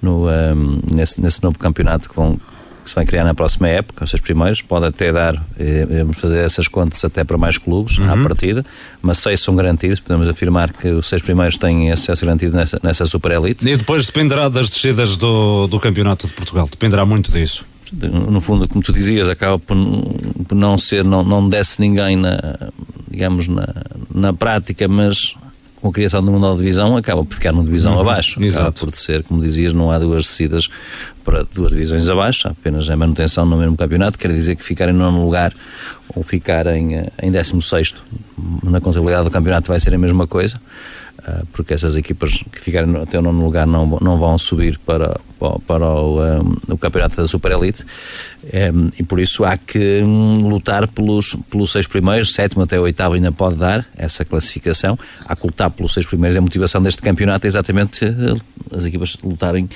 no 0.00 0.28
um, 0.28 0.80
nesse, 0.94 1.20
nesse 1.20 1.42
novo 1.42 1.58
campeonato 1.58 2.08
que 2.08 2.16
vão 2.16 2.38
que 2.82 2.90
se 2.90 2.96
vai 2.96 3.06
criar 3.06 3.24
na 3.24 3.34
próxima 3.34 3.68
época, 3.68 4.04
os 4.04 4.10
seus 4.10 4.20
primeiros, 4.20 4.60
pode 4.60 4.86
até 4.86 5.12
dar, 5.12 5.34
eh, 5.58 5.86
vamos 5.88 6.18
fazer 6.18 6.44
essas 6.44 6.66
contas 6.66 7.04
até 7.04 7.22
para 7.22 7.38
mais 7.38 7.56
clubes 7.56 7.98
uhum. 7.98 8.10
à 8.10 8.16
partida, 8.16 8.64
mas 9.00 9.18
seis 9.18 9.40
são 9.40 9.54
garantidos, 9.54 10.00
podemos 10.00 10.28
afirmar 10.28 10.72
que 10.72 10.88
os 10.88 11.06
seis 11.06 11.22
primeiros 11.22 11.56
têm 11.56 11.92
acesso 11.92 12.24
garantido 12.24 12.56
nessa, 12.56 12.80
nessa 12.82 13.06
super 13.06 13.30
elite. 13.30 13.66
E 13.66 13.76
depois 13.76 14.06
dependerá 14.06 14.48
das 14.48 14.68
descidas 14.68 15.16
do, 15.16 15.66
do 15.68 15.78
campeonato 15.78 16.26
de 16.26 16.32
Portugal, 16.32 16.68
dependerá 16.68 17.06
muito 17.06 17.30
disso. 17.30 17.64
No 17.92 18.40
fundo, 18.40 18.66
como 18.68 18.82
tu 18.82 18.92
dizias, 18.92 19.28
acaba 19.28 19.58
por, 19.58 19.76
por 20.48 20.54
não 20.54 20.78
ser, 20.78 21.04
não, 21.04 21.22
não 21.22 21.48
desce 21.48 21.80
ninguém 21.80 22.16
na, 22.16 22.58
digamos, 23.10 23.48
na, 23.48 23.68
na 24.14 24.32
prática, 24.32 24.88
mas 24.88 25.36
com 25.82 25.88
a 25.88 25.92
criação 25.92 26.22
de 26.22 26.30
uma 26.30 26.38
nova 26.38 26.56
divisão 26.56 26.96
acaba 26.96 27.24
por 27.24 27.34
ficar 27.34 27.50
numa 27.50 27.64
divisão 27.64 27.94
uhum, 27.94 28.00
abaixo. 28.00 28.42
Exato. 28.42 28.86
por 28.86 28.96
ser, 28.96 29.24
como 29.24 29.42
dizias, 29.42 29.72
não 29.72 29.90
há 29.90 29.98
duas 29.98 30.24
descidas 30.24 30.68
para 31.24 31.42
duas 31.42 31.72
divisões 31.72 32.08
abaixo, 32.08 32.48
apenas 32.48 32.88
a 32.88 32.96
manutenção 32.96 33.44
no 33.44 33.56
mesmo 33.56 33.76
campeonato, 33.76 34.16
quer 34.16 34.32
dizer 34.32 34.54
que 34.54 34.62
ficar 34.62 34.88
em 34.88 34.92
nono 34.92 35.24
lugar 35.24 35.52
ou 36.14 36.22
ficar 36.22 36.68
em, 36.68 36.94
eh, 36.96 37.08
em 37.20 37.32
décimo 37.32 37.60
sexto 37.60 38.02
na 38.62 38.80
contabilidade 38.80 39.24
do 39.24 39.30
campeonato 39.30 39.68
vai 39.68 39.80
ser 39.80 39.92
a 39.92 39.98
mesma 39.98 40.26
coisa. 40.26 40.60
Ah, 41.24 41.44
porque 41.52 41.72
essas 41.72 41.96
equipas 41.96 42.42
que 42.50 42.58
ficarem 42.58 42.96
até 42.96 43.16
o 43.16 43.22
nono 43.22 43.44
lugar 43.44 43.64
não, 43.64 43.86
não 44.00 44.18
vão 44.18 44.36
subir 44.36 44.76
para, 44.78 45.20
para 45.68 45.86
o, 45.86 46.20
um, 46.20 46.56
o 46.74 46.76
campeonato 46.76 47.16
da 47.16 47.28
Super 47.28 47.52
Elite 47.52 47.84
um, 48.74 48.90
e 48.98 49.04
por 49.04 49.20
isso 49.20 49.44
há 49.44 49.56
que 49.56 50.02
um, 50.02 50.48
lutar 50.48 50.88
pelos, 50.88 51.36
pelos 51.48 51.70
seis 51.70 51.86
primeiros, 51.86 52.34
sétimo 52.34 52.64
até 52.64 52.80
oitavo 52.80 53.14
ainda 53.14 53.30
pode 53.30 53.54
dar 53.54 53.86
essa 53.96 54.24
classificação, 54.24 54.98
há 55.24 55.36
que 55.36 55.46
lutar 55.46 55.70
pelos 55.70 55.94
seis 55.94 56.06
primeiros, 56.06 56.36
a 56.36 56.40
motivação 56.40 56.82
deste 56.82 57.00
campeonato 57.00 57.46
é 57.46 57.48
exatamente 57.48 58.04
eh, 58.04 58.74
as 58.74 58.84
equipas 58.84 59.16
lutarem 59.22 59.68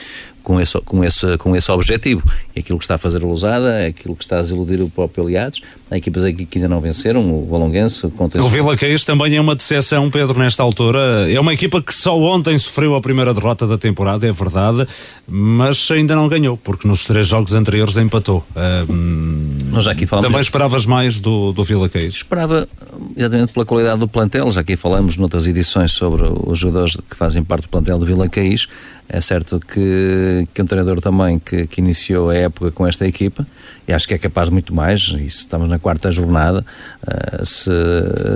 com 0.46 0.60
esse, 0.60 0.80
com 0.82 1.04
esse, 1.04 1.38
com 1.38 1.56
esse 1.56 1.70
objetivo. 1.72 2.22
E 2.54 2.60
aquilo 2.60 2.78
que 2.78 2.84
está 2.84 2.94
a 2.94 2.98
fazer 2.98 3.20
a 3.20 3.26
Lousada, 3.26 3.82
é 3.82 3.86
aquilo 3.86 4.14
que 4.14 4.22
está 4.22 4.38
a 4.38 4.42
desiludir 4.42 4.80
o 4.80 4.88
próprio 4.88 5.24
Aliados, 5.24 5.60
há 5.90 5.96
equipas 5.96 6.24
aqui 6.24 6.44
que 6.44 6.58
ainda 6.58 6.68
não 6.68 6.80
venceram, 6.80 7.22
o 7.22 7.46
Valonguense 7.46 8.08
contra... 8.10 8.42
O 8.42 8.48
Vila 8.48 8.76
Caís 8.76 9.04
também 9.04 9.36
é 9.36 9.40
uma 9.40 9.54
decepção, 9.54 10.10
Pedro, 10.10 10.38
nesta 10.38 10.62
altura. 10.62 11.30
É 11.30 11.38
uma 11.38 11.54
equipa 11.54 11.80
que 11.80 11.94
só 11.94 12.18
ontem 12.20 12.58
sofreu 12.58 12.94
a 12.96 13.00
primeira 13.00 13.32
derrota 13.32 13.66
da 13.66 13.78
temporada, 13.78 14.26
é 14.26 14.32
verdade, 14.32 14.86
mas 15.28 15.88
ainda 15.90 16.16
não 16.16 16.28
ganhou, 16.28 16.56
porque 16.56 16.88
nos 16.88 17.04
três 17.04 17.28
jogos 17.28 17.54
anteriores 17.54 17.96
empatou. 17.96 18.44
Nós 19.70 19.84
já 19.84 19.92
aqui 19.92 20.06
falamos... 20.06 20.28
Também 20.28 20.40
esperavas 20.40 20.86
mais 20.86 21.20
do, 21.20 21.52
do 21.52 21.62
Vila 21.62 21.88
Caís? 21.88 22.14
Esperava, 22.14 22.68
exatamente 23.16 23.52
pela 23.52 23.64
qualidade 23.64 24.00
do 24.00 24.08
plantel, 24.08 24.50
já 24.50 24.62
aqui 24.62 24.76
falamos 24.76 25.16
noutras 25.16 25.46
edições 25.46 25.92
sobre 25.92 26.24
os 26.24 26.58
jogadores 26.58 26.96
que 26.96 27.16
fazem 27.16 27.44
parte 27.44 27.62
do 27.62 27.68
plantel 27.68 27.98
do 27.98 28.06
Vila 28.06 28.28
Caís, 28.28 28.66
é 29.08 29.20
certo 29.20 29.60
que, 29.60 30.48
que 30.52 30.62
um 30.62 30.66
treinador 30.66 31.00
também 31.00 31.38
que, 31.38 31.66
que 31.68 31.80
iniciou 31.80 32.30
a 32.30 32.34
época 32.34 32.72
com 32.72 32.84
esta 32.84 33.06
equipa 33.06 33.46
e 33.86 33.92
acho 33.92 34.06
que 34.06 34.14
é 34.14 34.18
capaz 34.18 34.48
de 34.48 34.52
muito 34.52 34.74
mais. 34.74 35.00
E 35.00 35.30
se 35.30 35.38
estamos 35.38 35.68
na 35.68 35.78
quarta 35.78 36.10
jornada, 36.10 36.64
uh, 37.02 37.44
se, 37.44 37.70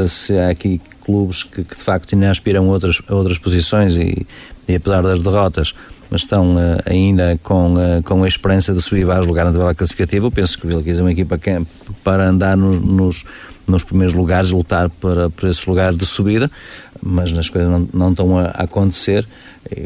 se 0.08 0.38
há 0.38 0.50
aqui 0.50 0.80
clubes 1.04 1.42
que, 1.42 1.64
que, 1.64 1.74
de 1.74 1.82
facto 1.82 2.14
ainda 2.14 2.30
aspiram 2.30 2.66
a 2.66 2.68
outras, 2.68 3.02
a 3.08 3.14
outras 3.14 3.38
posições 3.38 3.96
e, 3.96 4.26
e 4.68 4.74
apesar 4.74 5.02
das 5.02 5.20
derrotas 5.20 5.74
mas 6.10 6.22
estão 6.22 6.56
uh, 6.56 6.58
ainda 6.84 7.38
com, 7.42 7.74
uh, 7.74 8.02
com 8.02 8.24
a 8.24 8.28
esperança 8.28 8.74
de 8.74 8.82
subir 8.82 9.04
vários 9.04 9.26
lugares 9.26 9.52
na 9.52 9.56
tabela 9.56 9.74
classificativa. 9.74 10.26
Eu 10.26 10.30
penso 10.30 10.58
que 10.58 10.66
o 10.66 10.68
Vila 10.68 10.82
é 10.84 11.00
uma 11.00 11.12
equipa 11.12 11.38
que, 11.38 11.50
é 11.50 11.62
para 12.02 12.28
andar 12.28 12.56
nos, 12.56 12.80
nos, 12.80 13.24
nos, 13.66 13.84
primeiros 13.84 14.12
lugares, 14.12 14.50
lutar 14.50 14.90
para, 14.90 15.30
para 15.30 15.48
esses 15.48 15.64
lugares 15.64 15.96
de 15.96 16.04
subida, 16.04 16.50
mas 17.00 17.32
as 17.32 17.48
coisas 17.48 17.70
não, 17.70 17.88
não 17.94 18.10
estão 18.10 18.36
a 18.36 18.46
acontecer. 18.48 19.26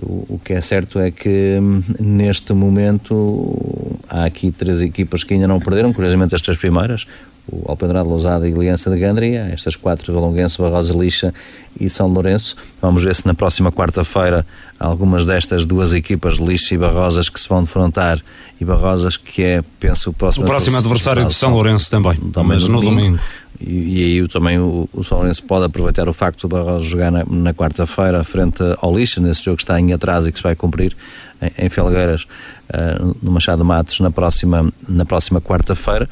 O, 0.02 0.34
o, 0.34 0.40
que 0.42 0.52
é 0.52 0.60
certo 0.60 0.98
é 0.98 1.10
que 1.10 1.58
hum, 1.60 1.82
neste 1.98 2.52
momento 2.52 3.98
há 4.08 4.24
aqui 4.24 4.50
três 4.50 4.80
equipas 4.80 5.24
que 5.24 5.34
ainda 5.34 5.48
não 5.48 5.58
perderam, 5.58 5.92
curiosamente 5.92 6.34
as 6.34 6.40
três 6.40 6.56
primeiras, 6.56 7.06
o 7.46 7.70
Alpendrado, 7.70 8.08
Lousada 8.08 8.48
e 8.48 8.52
Aliança 8.52 8.90
de 8.90 8.98
Gandria, 8.98 9.50
estas 9.52 9.76
quatro, 9.76 10.14
Valonguense, 10.14 10.60
Barrosa 10.60 10.96
Lixa 10.96 11.34
e 11.78 11.90
São 11.90 12.08
Lourenço. 12.08 12.56
Vamos 12.80 13.02
ver 13.02 13.14
se 13.14 13.26
na 13.26 13.34
próxima 13.34 13.70
quarta-feira 13.70 14.46
algumas 14.78 15.26
destas 15.26 15.64
duas 15.64 15.92
equipas, 15.92 16.36
Lixa 16.36 16.74
e 16.74 16.78
Barrosas, 16.78 17.28
que 17.28 17.38
se 17.38 17.48
vão 17.48 17.62
defrontar 17.62 18.18
e 18.58 18.64
Barrosas, 18.64 19.16
que 19.16 19.42
é, 19.42 19.62
penso, 19.78 20.10
o 20.10 20.12
próximo... 20.12 20.44
O 20.44 20.48
próximo 20.48 20.78
adversário 20.78 21.26
de 21.26 21.34
São 21.34 21.52
Lourenço 21.52 21.90
também, 21.90 22.14
também 22.16 22.58
no 22.58 22.66
domingo. 22.66 22.90
domingo. 22.90 23.20
E, 23.60 23.98
e, 23.98 24.20
aí 24.22 24.28
também 24.28 24.58
o, 24.58 24.88
o 24.92 25.04
São 25.04 25.18
Lourenço 25.18 25.42
pode 25.44 25.64
aproveitar 25.64 26.08
o 26.08 26.12
facto 26.12 26.42
do 26.42 26.48
Barroso 26.48 26.86
jogar 26.86 27.10
na, 27.10 27.24
na 27.24 27.54
quarta-feira 27.54 28.22
frente 28.24 28.62
ao 28.80 28.96
Lixa, 28.96 29.20
nesse 29.20 29.44
jogo 29.44 29.56
que 29.56 29.62
está 29.62 29.78
em 29.78 29.92
atraso 29.92 30.28
e 30.28 30.32
que 30.32 30.38
se 30.38 30.42
vai 30.42 30.56
cumprir 30.56 30.96
em, 31.40 31.66
em 31.66 31.68
Felgueiras, 31.68 32.22
uh, 32.22 33.16
no 33.22 33.30
Machado 33.30 33.64
Matos, 33.64 34.00
na 34.00 34.10
próxima, 34.10 34.72
na 34.88 35.04
próxima 35.04 35.40
quarta-feira. 35.40 36.08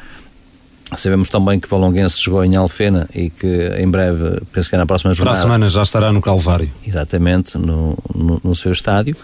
Sabemos 0.96 1.28
também 1.30 1.58
que 1.58 1.68
Valonguense 1.68 2.22
jogou 2.22 2.44
em 2.44 2.54
Alfena 2.54 3.08
e 3.14 3.30
que 3.30 3.72
em 3.78 3.88
breve, 3.90 4.42
penso 4.52 4.68
que 4.68 4.74
é 4.74 4.78
na 4.78 4.84
próxima 4.84 5.14
jornada. 5.14 5.36
Para 5.36 5.40
a 5.40 5.48
semana 5.48 5.70
já 5.70 5.82
estará 5.82 6.12
no 6.12 6.20
Calvário. 6.20 6.70
Exatamente, 6.86 7.56
no, 7.56 7.96
no, 8.14 8.40
no 8.44 8.54
seu 8.54 8.72
estádio. 8.72 9.16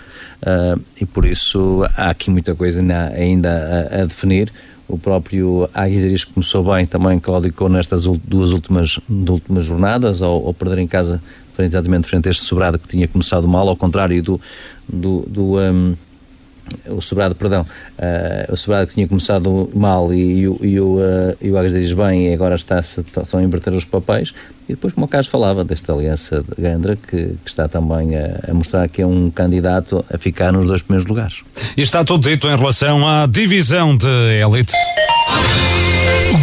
Uh, 0.42 0.80
e 0.98 1.04
por 1.04 1.26
isso 1.26 1.84
há 1.96 2.08
aqui 2.10 2.30
muita 2.30 2.54
coisa 2.54 2.80
ainda, 2.80 3.12
ainda 3.14 3.88
a, 3.90 4.02
a 4.02 4.04
definir. 4.06 4.50
O 4.88 4.98
próprio 4.98 5.68
Aguilaris 5.74 6.24
começou 6.24 6.64
bem, 6.64 6.86
também 6.86 7.18
claudicou 7.18 7.68
nestas 7.68 8.02
duas 8.02 8.52
últimas, 8.52 8.98
últimas 9.08 9.64
jornadas, 9.64 10.22
ao, 10.22 10.46
ao 10.46 10.54
perder 10.54 10.78
em 10.78 10.86
casa 10.86 11.22
frente, 11.54 11.72
exatamente 11.72 12.08
frente 12.08 12.28
a 12.28 12.30
este 12.30 12.44
sobrado 12.44 12.78
que 12.78 12.88
tinha 12.88 13.06
começado 13.06 13.46
mal, 13.46 13.68
ao 13.68 13.76
contrário 13.76 14.22
do, 14.22 14.40
do, 14.88 15.26
do 15.28 15.58
um, 15.58 15.94
o 16.88 17.00
Sobrado, 17.00 17.34
perdão, 17.34 17.62
uh, 17.62 18.52
o 18.52 18.56
Sobrado 18.56 18.86
que 18.86 18.94
tinha 18.94 19.08
começado 19.08 19.70
mal 19.74 20.12
e, 20.12 20.18
e, 20.18 20.40
e 20.42 20.80
o, 20.80 20.96
uh, 20.96 21.36
e 21.40 21.50
o 21.50 21.58
Águas 21.58 21.72
diz 21.72 21.92
bem 21.92 22.28
e 22.28 22.34
agora 22.34 22.54
está-se 22.56 23.00
estão 23.00 23.40
a 23.40 23.42
inverter 23.42 23.72
os 23.72 23.84
papéis. 23.84 24.32
E 24.68 24.74
depois, 24.74 24.92
como 24.92 25.06
o 25.06 25.08
Carlos 25.08 25.28
falava, 25.28 25.64
desta 25.64 25.94
aliança 25.94 26.42
de 26.42 26.62
Gandra, 26.62 26.96
que, 26.96 27.16
que 27.16 27.36
está 27.46 27.68
também 27.68 28.16
a, 28.16 28.50
a, 28.50 28.54
mostrar 28.54 28.86
que 28.88 29.00
é 29.00 29.06
um 29.06 29.30
candidato 29.30 30.04
a 30.12 30.18
ficar 30.18 30.52
nos 30.52 30.66
dois 30.66 30.82
primeiros 30.82 31.08
lugares. 31.08 31.42
E 31.76 31.80
está 31.80 32.04
tudo 32.04 32.28
dito 32.28 32.46
em 32.46 32.56
relação 32.56 33.06
à 33.06 33.26
divisão 33.26 33.96
de 33.96 34.06
elite. 34.06 34.74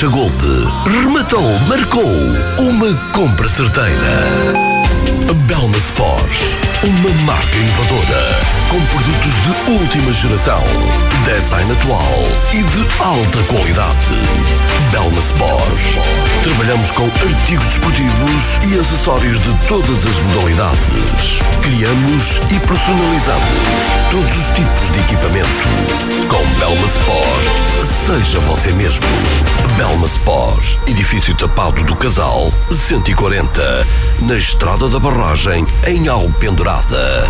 Gold, 0.00 0.32
rematou, 0.86 1.42
marcou. 1.68 2.16
Uma 2.58 2.94
compra 3.12 3.46
certeira. 3.46 4.54
Belma 5.46 5.76
Sport, 5.76 6.32
uma 6.82 7.22
marca 7.24 7.56
inovadora, 7.58 8.40
com 8.72 8.80
produtos 8.86 9.34
de 9.34 9.72
última 9.72 10.10
geração, 10.12 10.62
design 11.26 11.70
atual 11.72 12.18
e 12.54 12.62
de 12.62 13.02
alta 13.02 13.42
qualidade. 13.42 14.16
Belma 14.90 15.18
Sport. 15.18 15.78
Trabalhamos 16.42 16.90
com 16.92 17.04
artigos 17.04 17.66
desportivos 17.66 18.58
e 18.66 18.78
acessórios 18.78 19.38
de 19.40 19.54
todas 19.68 20.06
as 20.06 20.18
modalidades. 20.20 21.40
Criamos 21.60 22.40
e 22.50 22.58
personalizamos 22.60 23.44
todos 24.10 24.38
os 24.38 24.50
tipos 24.52 24.90
de 24.90 25.00
equipamento. 25.00 25.68
Com 26.30 26.42
Belma 26.58 26.86
Sport, 26.86 28.06
seja 28.06 28.40
você 28.40 28.72
mesmo. 28.72 29.04
Belma 29.76 30.06
Sport, 30.06 30.64
edifício 30.86 31.34
tapado 31.34 31.84
do 31.84 31.94
Casal, 31.94 32.50
140, 32.70 33.86
na 34.22 34.34
Estrada 34.34 34.88
da 34.88 34.98
Barragem, 34.98 35.66
em 35.86 36.08
Alpendurada. 36.08 37.28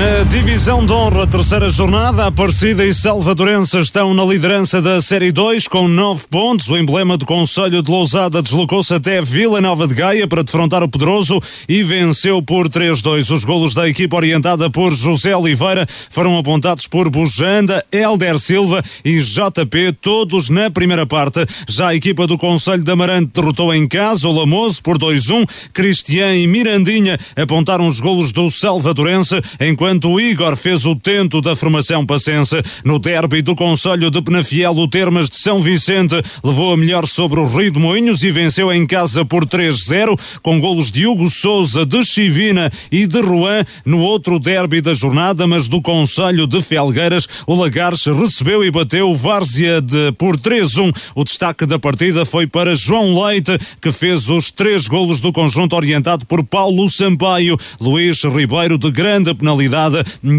Na 0.00 0.24
divisão 0.24 0.86
de 0.86 0.94
honra, 0.94 1.26
terceira 1.26 1.68
jornada, 1.68 2.24
Aparecida 2.24 2.86
e 2.86 2.94
Salvadorense 2.94 3.76
estão 3.78 4.14
na 4.14 4.24
liderança 4.24 4.80
da 4.80 4.98
Série 5.02 5.30
2 5.30 5.68
com 5.68 5.86
nove 5.88 6.24
pontos. 6.26 6.70
O 6.70 6.78
emblema 6.78 7.18
do 7.18 7.26
Conselho 7.26 7.82
de 7.82 7.90
Lousada 7.90 8.40
deslocou-se 8.40 8.94
até 8.94 9.20
Vila 9.20 9.60
Nova 9.60 9.86
de 9.86 9.94
Gaia 9.94 10.26
para 10.26 10.42
defrontar 10.42 10.82
o 10.82 10.88
Pedroso 10.88 11.38
e 11.68 11.82
venceu 11.82 12.42
por 12.42 12.66
3-2. 12.66 13.30
Os 13.30 13.44
golos 13.44 13.74
da 13.74 13.86
equipa 13.90 14.16
orientada 14.16 14.70
por 14.70 14.94
José 14.94 15.36
Oliveira 15.36 15.86
foram 16.08 16.38
apontados 16.38 16.86
por 16.86 17.10
Bujanda, 17.10 17.84
Helder 17.92 18.38
Silva 18.38 18.82
e 19.04 19.20
JP, 19.20 19.98
todos 20.00 20.48
na 20.48 20.70
primeira 20.70 21.04
parte. 21.04 21.44
Já 21.68 21.88
a 21.88 21.94
equipa 21.94 22.26
do 22.26 22.38
Conselho 22.38 22.82
de 22.82 22.90
Amarante 22.90 23.32
derrotou 23.34 23.74
em 23.74 23.86
casa 23.86 24.26
o 24.26 24.32
Lamoso 24.32 24.82
por 24.82 24.96
2-1. 24.96 25.46
Cristian 25.74 26.36
e 26.36 26.46
Mirandinha 26.46 27.18
apontaram 27.36 27.86
os 27.86 28.00
golos 28.00 28.32
do 28.32 28.50
Salvadorense, 28.50 29.38
enquanto 29.60 29.89
enquanto 29.90 30.08
o 30.08 30.20
Igor 30.20 30.54
fez 30.54 30.86
o 30.86 30.94
tento 30.94 31.40
da 31.40 31.56
formação 31.56 32.06
passense. 32.06 32.62
No 32.84 33.00
derby 33.00 33.42
do 33.42 33.56
Conselho 33.56 34.08
de 34.08 34.22
Penafiel, 34.22 34.76
o 34.76 34.86
Termas 34.86 35.28
de 35.28 35.36
São 35.36 35.60
Vicente 35.60 36.14
levou 36.44 36.72
a 36.72 36.76
melhor 36.76 37.08
sobre 37.08 37.40
o 37.40 37.46
Rio 37.46 37.72
de 37.72 37.80
Moinhos 37.80 38.22
e 38.22 38.30
venceu 38.30 38.72
em 38.72 38.86
casa 38.86 39.24
por 39.24 39.44
3-0, 39.44 40.16
com 40.42 40.60
golos 40.60 40.92
de 40.92 41.08
Hugo 41.08 41.28
Souza, 41.28 41.84
de 41.84 42.04
Chivina 42.04 42.70
e 42.92 43.04
de 43.04 43.20
Ruan 43.20 43.64
no 43.84 43.98
outro 43.98 44.38
derby 44.38 44.80
da 44.80 44.94
jornada, 44.94 45.44
mas 45.44 45.66
do 45.66 45.82
Conselho 45.82 46.46
de 46.46 46.62
Felgueiras, 46.62 47.26
o 47.44 47.56
Lagares 47.56 48.04
recebeu 48.04 48.64
e 48.64 48.70
bateu 48.70 49.10
o 49.10 49.16
Várzea 49.16 49.80
de, 49.80 50.12
por 50.12 50.36
3-1. 50.36 50.94
O 51.16 51.24
destaque 51.24 51.66
da 51.66 51.80
partida 51.80 52.24
foi 52.24 52.46
para 52.46 52.76
João 52.76 53.24
Leite, 53.24 53.58
que 53.80 53.90
fez 53.90 54.28
os 54.28 54.52
três 54.52 54.86
golos 54.86 55.18
do 55.18 55.32
conjunto 55.32 55.74
orientado 55.74 56.24
por 56.26 56.44
Paulo 56.44 56.88
Sampaio. 56.88 57.58
Luís 57.80 58.22
Ribeiro, 58.22 58.78
de 58.78 58.90
grande 58.92 59.34
penalidade, 59.34 59.79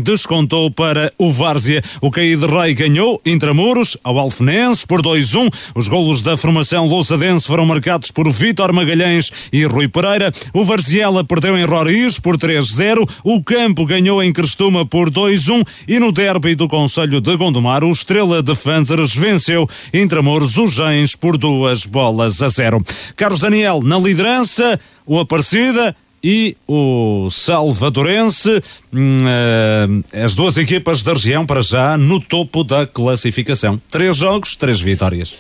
descontou 0.04 0.70
para 0.70 1.12
o 1.18 1.32
Várzea. 1.32 1.82
O 2.02 2.12
Caí 2.12 2.36
de 2.36 2.46
Rei 2.46 2.74
ganhou 2.74 3.22
Intramuros 3.26 3.98
ao 4.04 4.18
Alfenense 4.20 4.86
por 4.86 5.02
2-1. 5.02 5.52
Os 5.76 5.88
golos 5.88 6.22
da 6.22 6.38
formação 6.38 6.88
lousadense 6.88 7.48
foram 7.48 7.66
marcados 7.66 8.12
por 8.12 8.30
Vítor 8.32 8.74
Magalhães 8.74 9.32
e 9.52 9.64
Rui 9.66 9.88
Pereira. 9.88 10.32
O 10.54 10.66
Varziela 10.66 11.24
perdeu 11.24 11.58
em 11.58 11.66
Roriz 11.66 12.20
por 12.20 12.38
3-0. 12.38 13.08
O 13.24 13.42
Campo 13.44 13.86
ganhou 13.86 14.22
em 14.22 14.34
Crestuma 14.34 14.86
por 14.86 15.10
2-1 15.10 15.66
e 15.88 16.00
no 16.00 16.12
derby 16.12 16.56
do 16.56 16.68
Conselho 16.68 17.22
de 17.22 17.36
Gondomar, 17.38 17.84
o 17.84 17.92
Estrela 17.92 18.42
de 18.44 18.56
Fanzeres 18.56 19.16
venceu 19.16 19.68
Intramuros 19.94 20.58
os 20.58 20.74
Gens 20.74 21.16
por 21.16 21.38
duas 21.38 21.86
bolas 21.86 22.42
a 22.42 22.50
zero. 22.50 22.84
Carlos 23.16 23.40
Daniel 23.40 23.82
na 23.84 23.98
liderança, 23.98 24.80
o 25.06 25.20
Aparecida 25.20 25.96
e 26.24 26.56
o 26.68 27.30
Salvadorense, 27.32 28.62
hum, 28.94 29.20
eh, 30.14 30.24
as 30.24 30.36
duas 30.36 30.58
equipas 30.58 31.02
da 31.02 31.14
região 31.14 31.46
para 31.46 31.62
já 31.62 31.98
no 31.98 32.20
topo 32.20 32.64
da 32.64 32.86
classificação. 32.86 33.82
Três 33.90 34.18
jogos, 34.18 34.56
três 34.56 34.80
vitórias. 34.80 35.34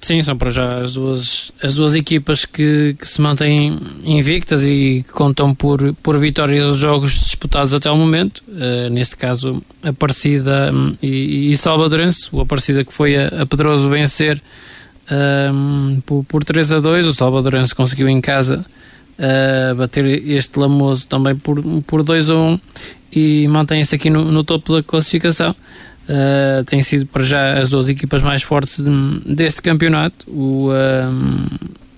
Sim, 0.00 0.22
são 0.22 0.36
para 0.36 0.50
já 0.50 0.82
as 0.82 0.94
duas, 0.94 1.52
as 1.62 1.74
duas 1.74 1.94
equipas 1.94 2.46
que, 2.46 2.96
que 2.98 3.06
se 3.06 3.20
mantêm 3.20 3.78
invictas 4.02 4.62
e 4.62 5.04
que 5.06 5.12
contam 5.12 5.54
por, 5.54 5.92
por 6.02 6.18
vitórias 6.18 6.64
os 6.64 6.78
jogos 6.78 7.12
disputados 7.12 7.74
até 7.74 7.90
o 7.90 7.96
momento. 7.96 8.42
Uh, 8.48 8.88
neste 8.90 9.16
caso, 9.16 9.62
Aparecida 9.82 10.72
um, 10.72 10.96
e, 11.02 11.52
e 11.52 11.56
Salvadorense. 11.56 12.28
O 12.32 12.40
Aparecida 12.40 12.82
que 12.82 12.92
foi 12.92 13.14
a, 13.14 13.42
a 13.42 13.46
Pedroso 13.46 13.90
vencer 13.90 14.40
um, 15.52 16.00
por, 16.06 16.24
por 16.24 16.44
3 16.44 16.72
a 16.72 16.80
2. 16.80 17.06
O 17.06 17.14
Salvadorense 17.14 17.74
conseguiu 17.74 18.08
em 18.08 18.22
casa 18.22 18.64
uh, 19.20 19.74
bater 19.74 20.04
este 20.26 20.58
Lamoso 20.58 21.06
também 21.06 21.36
por, 21.36 21.62
por 21.86 22.02
2 22.02 22.30
a 22.30 22.34
1 22.34 22.60
e 23.12 23.48
mantém-se 23.48 23.94
aqui 23.94 24.08
no, 24.08 24.24
no 24.24 24.42
topo 24.42 24.74
da 24.74 24.82
classificação. 24.82 25.54
Uh, 26.08 26.64
têm 26.64 26.82
sido 26.82 27.06
para 27.06 27.22
já 27.22 27.60
as 27.60 27.70
duas 27.70 27.88
equipas 27.88 28.22
mais 28.22 28.42
fortes 28.42 28.82
de, 28.82 29.34
deste 29.34 29.62
campeonato. 29.62 30.28
O, 30.28 30.70
um, 30.72 31.46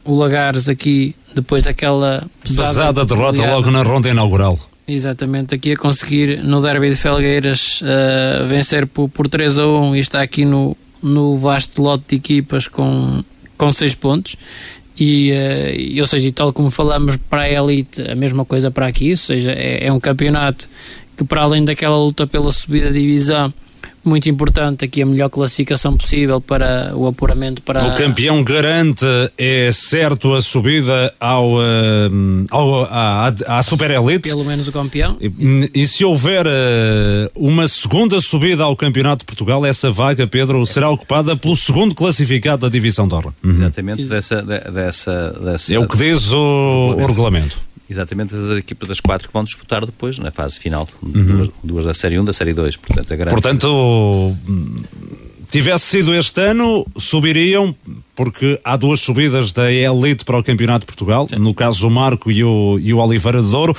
o 0.04 0.14
Lagares 0.14 0.68
aqui, 0.68 1.14
depois 1.34 1.64
daquela 1.64 2.26
pesada, 2.42 2.68
pesada 2.68 3.04
derrota 3.06 3.46
logo 3.46 3.70
na 3.70 3.82
ronda 3.82 4.08
inaugural. 4.10 4.58
Exatamente, 4.86 5.54
aqui 5.54 5.72
a 5.72 5.76
conseguir 5.76 6.42
no 6.42 6.60
derby 6.60 6.90
de 6.90 6.96
Felgueiras 6.96 7.80
uh, 7.82 8.46
vencer 8.48 8.86
por, 8.86 9.08
por 9.08 9.28
3 9.28 9.58
a 9.58 9.66
1 9.66 9.96
e 9.96 10.00
está 10.00 10.20
aqui 10.20 10.44
no, 10.44 10.76
no 11.02 11.36
vasto 11.36 11.80
lote 11.80 12.04
de 12.08 12.16
equipas 12.16 12.66
com, 12.66 13.22
com 13.56 13.72
6 13.72 13.94
pontos. 13.94 14.36
E, 14.99 15.32
uh, 15.97 16.01
ou 16.01 16.07
seja, 16.07 16.28
e 16.28 16.32
tal 16.32 16.53
como 16.53 16.70
falamos 16.70 17.16
para 17.16 17.43
a 17.43 17.51
elite, 17.51 18.03
a 18.03 18.14
mesma 18.14 18.45
coisa 18.45 18.70
para 18.70 18.86
aqui, 18.86 19.12
ou 19.12 19.16
seja, 19.16 19.53
é, 19.53 19.86
é 19.86 19.93
um 19.93 19.99
campeonato 19.99 20.68
que 21.16 21.24
para 21.24 21.43
além 21.43 21.64
daquela 21.64 21.97
luta 21.97 22.26
pela 22.26 22.51
subida 22.53 22.90
de 22.90 23.01
divisão 23.01 23.53
muito 24.05 24.28
importante 24.28 24.84
aqui 24.84 25.03
a 25.03 25.07
melhor 25.07 25.28
classificação 25.28 25.96
possível 25.96 26.40
para 26.40 26.92
o 26.94 27.07
apuramento 27.07 27.62
para 27.62 27.86
o 27.86 27.94
campeão 27.94 28.42
garante 28.42 29.07
é 29.38 29.70
certo 29.72 30.34
a 30.34 30.42
subida 30.42 31.14
ao, 31.20 31.55
uh, 31.55 32.44
ao 32.50 32.84
à, 32.84 33.32
à 33.46 33.62
super 33.62 33.90
elite 33.90 34.28
pelo 34.28 34.44
menos 34.44 34.68
o 34.68 34.72
campeão. 34.72 35.16
E, 35.20 35.70
e 35.74 35.86
se 35.86 36.05
houver 36.05 36.46
uh, 36.46 36.50
uma 37.34 37.66
segunda 37.68 38.20
subida 38.20 38.64
ao 38.64 38.76
campeonato 38.76 39.20
de 39.20 39.26
Portugal 39.26 39.64
essa 39.64 39.90
vaga 39.90 40.26
Pedro 40.26 40.64
será 40.66 40.90
ocupada 40.90 41.36
pelo 41.36 41.57
segundo 41.57 41.94
classificado 41.94 42.62
da 42.62 42.68
divisão 42.68 43.07
de 43.07 43.14
honra. 43.14 43.34
Uhum. 43.42 43.55
exatamente 43.55 44.05
dessa, 44.05 44.42
dessa, 44.42 45.32
dessa 45.40 45.74
é 45.74 45.78
o 45.78 45.86
que 45.86 45.96
diz 45.96 46.30
o, 46.32 46.96
o 46.98 47.07
regulamento 47.07 47.71
Exatamente 47.93 48.34
as 48.34 48.49
equipas 48.59 48.88
das 48.88 49.01
quatro 49.01 49.28
que 49.28 49.34
vão 49.34 49.45
disputar 49.45 49.84
depois 49.84 50.18
na 50.18 50.30
fase 50.30 50.59
final. 50.59 50.88
Uhum. 51.03 51.24
Duas, 51.24 51.49
duas, 51.62 51.84
da 51.84 51.95
Série 51.95 52.18
1, 52.18 52.24
da 52.24 52.32
Série 52.32 52.53
2. 52.53 52.76
Portanto, 52.76 53.12
é 53.12 53.26
Portanto, 53.26 54.36
tivesse 55.51 55.84
sido 55.84 56.14
este 56.14 56.40
ano, 56.40 56.86
subiriam, 56.97 57.76
porque 58.16 58.59
há 58.64 58.74
duas 58.74 59.01
subidas 59.01 59.53
da 59.53 59.70
Elite 59.70 60.24
para 60.24 60.38
o 60.38 60.43
Campeonato 60.43 60.80
de 60.80 60.86
Portugal, 60.86 61.26
Sim. 61.28 61.36
no 61.36 61.53
caso 61.53 61.86
o 61.86 61.90
Marco 61.90 62.30
e 62.30 62.43
o, 62.43 62.78
e 62.80 62.95
o 62.95 62.99
Oliveira 62.99 63.43
de 63.43 63.51
Douro. 63.51 63.76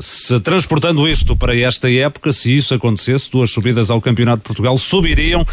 Se 0.00 0.38
transportando 0.38 1.08
isto 1.08 1.36
para 1.36 1.56
esta 1.56 1.90
época, 1.90 2.32
se 2.32 2.56
isso 2.56 2.72
acontecesse, 2.72 3.28
duas 3.28 3.50
subidas 3.50 3.90
ao 3.90 4.00
Campeonato 4.00 4.38
de 4.38 4.44
Portugal, 4.44 4.78
subiriam 4.78 5.44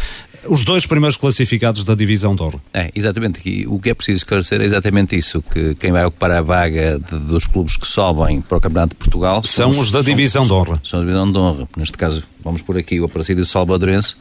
os 0.48 0.64
dois 0.64 0.86
primeiros 0.86 1.16
classificados 1.16 1.84
da 1.84 1.94
divisão 1.94 2.34
de 2.34 2.42
ouro. 2.42 2.60
É, 2.72 2.90
exatamente. 2.94 3.40
E 3.44 3.66
o 3.66 3.78
que 3.78 3.90
é 3.90 3.94
preciso 3.94 4.18
esclarecer 4.18 4.60
é 4.60 4.64
exatamente 4.64 5.16
isso, 5.16 5.42
que 5.42 5.74
quem 5.74 5.92
vai 5.92 6.04
ocupar 6.04 6.30
a 6.30 6.40
vaga 6.40 6.98
de, 6.98 7.18
dos 7.18 7.46
clubes 7.46 7.76
que 7.76 7.86
sobem 7.86 8.40
para 8.40 8.58
o 8.58 8.60
Campeonato 8.60 8.90
de 8.90 8.96
Portugal 8.96 9.42
são, 9.44 9.70
os 9.70 9.90
da 9.90 10.02
divisão 10.02 10.44
são, 10.44 10.62
de 10.62 10.70
honra. 10.70 10.80
São 10.84 11.00
a 11.00 11.02
divisão 11.02 11.30
de 11.30 11.38
honra. 11.38 11.68
Neste 11.76 11.96
caso, 11.96 12.22
vamos 12.42 12.62
por 12.62 12.76
aqui, 12.76 13.00
o 13.00 13.04
Aparecido 13.04 13.44
Salvadorense 13.44 14.16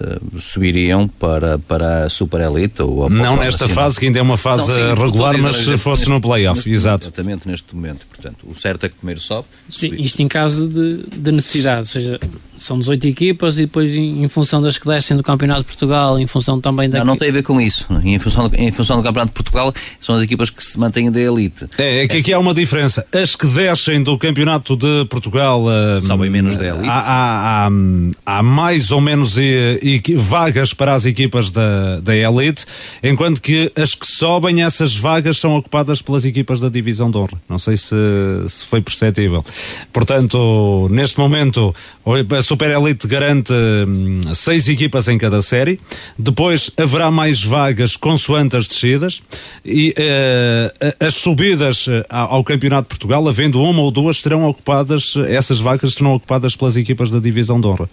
uh, 0.00 0.40
subiriam 0.40 1.08
para, 1.08 1.58
para 1.58 2.04
a 2.04 2.10
Super 2.10 2.40
Elite 2.40 2.82
ou 2.82 3.06
a 3.06 3.10
Não 3.10 3.36
nesta 3.36 3.68
fase, 3.68 3.98
que 3.98 4.06
ainda 4.06 4.18
é 4.18 4.22
uma 4.22 4.36
fase 4.36 4.68
não, 4.68 4.74
sim, 4.74 5.02
regular, 5.02 5.38
mas 5.38 5.56
se 5.56 5.76
fosse 5.76 6.08
no 6.08 6.20
playoff, 6.20 6.70
exato. 6.70 7.06
Exatamente 7.06 7.48
neste 7.48 7.74
momento. 7.74 8.06
Portanto, 8.06 8.46
o 8.48 8.58
certo 8.58 8.86
é 8.86 8.88
que 8.88 8.96
primeiro 8.96 9.20
sobe. 9.20 9.46
Sim, 9.70 9.94
isto 9.98 10.20
em 10.22 10.28
caso 10.28 10.68
de, 10.68 11.04
de 11.14 11.32
necessidade, 11.32 11.80
ou 11.80 11.86
seja, 11.86 12.20
são 12.62 12.78
18 12.78 13.06
equipas 13.08 13.58
e 13.58 13.62
depois 13.62 13.90
em, 13.90 14.22
em, 14.22 14.28
função 14.28 14.62
das 14.62 14.78
que 14.78 14.86
descem 14.86 15.16
do 15.16 15.22
Campeonato 15.22 15.62
de 15.62 15.66
Portugal, 15.66 16.18
em 16.18 16.26
função 16.26 16.60
também 16.60 16.88
da. 16.88 16.98
Não, 16.98 17.06
não 17.06 17.16
tem 17.16 17.28
a 17.28 17.32
ver 17.32 17.42
com 17.42 17.60
isso. 17.60 17.86
Em 18.04 18.18
função, 18.18 18.48
do, 18.48 18.56
em 18.56 18.70
função 18.70 18.96
do 18.96 19.02
Campeonato 19.02 19.32
de 19.32 19.34
Portugal, 19.34 19.72
são 20.00 20.14
as 20.14 20.22
equipas 20.22 20.48
que 20.50 20.62
se 20.62 20.78
mantêm 20.78 21.10
da 21.10 21.20
elite. 21.20 21.66
É, 21.76 22.04
é 22.04 22.08
que 22.08 22.18
aqui 22.18 22.32
há 22.32 22.38
uma 22.38 22.54
diferença. 22.54 23.06
As 23.12 23.34
que 23.34 23.46
descem 23.46 24.02
do 24.02 24.16
Campeonato 24.16 24.76
de 24.76 25.04
Portugal. 25.06 25.64
Uh, 25.64 26.02
Sobem 26.02 26.30
menos 26.30 26.56
da 26.56 26.66
elite. 26.66 26.88
Há, 26.88 26.98
há, 26.98 27.66
há, 27.66 27.70
há 28.26 28.42
mais 28.42 28.90
ou 28.90 29.00
menos 29.00 29.36
vagas 30.16 30.72
para 30.72 30.94
as 30.94 31.04
equipas 31.04 31.50
da, 31.50 32.00
da 32.00 32.16
elite, 32.16 32.64
enquanto 33.02 33.40
que 33.40 33.70
as 33.76 33.94
que 33.94 34.06
sobem, 34.06 34.62
essas 34.62 34.96
vagas 34.96 35.38
são 35.38 35.56
ocupadas 35.56 36.00
pelas 36.00 36.24
equipas 36.24 36.60
da 36.60 36.68
Divisão 36.68 37.10
de 37.10 37.18
Honra. 37.18 37.40
Não 37.48 37.58
sei 37.58 37.76
se, 37.76 37.94
se 38.48 38.64
foi 38.66 38.80
perceptível. 38.80 39.44
Portanto, 39.92 40.88
neste 40.90 41.18
momento, 41.18 41.74
a 42.36 42.42
Super 42.42 42.70
Elite 42.70 43.06
garante 43.06 43.52
hum, 43.52 44.20
seis 44.34 44.68
equipas 44.68 45.08
em 45.08 45.18
cada 45.18 45.40
série. 45.42 45.78
Depois 46.18 46.70
haverá 46.76 47.10
mais 47.10 47.42
vagas 47.42 47.96
consoante 47.96 48.56
as 48.56 48.66
descidas 48.66 49.22
e 49.64 49.94
uh, 49.98 51.06
as 51.06 51.14
subidas 51.14 51.86
eh, 51.88 52.04
ao 52.08 52.42
Campeonato 52.42 52.82
de 52.82 52.88
Portugal, 52.88 53.26
havendo 53.28 53.62
uma 53.62 53.80
ou 53.80 53.90
duas, 53.90 54.20
serão 54.20 54.44
ocupadas, 54.44 55.14
essas 55.28 55.60
vagas 55.60 55.94
serão 55.94 56.14
ocupadas 56.14 56.56
pelas 56.56 56.76
equipas 56.76 57.10
da 57.10 57.18
Divisão 57.18 57.60
de 57.60 57.66
Honra. 57.66 57.88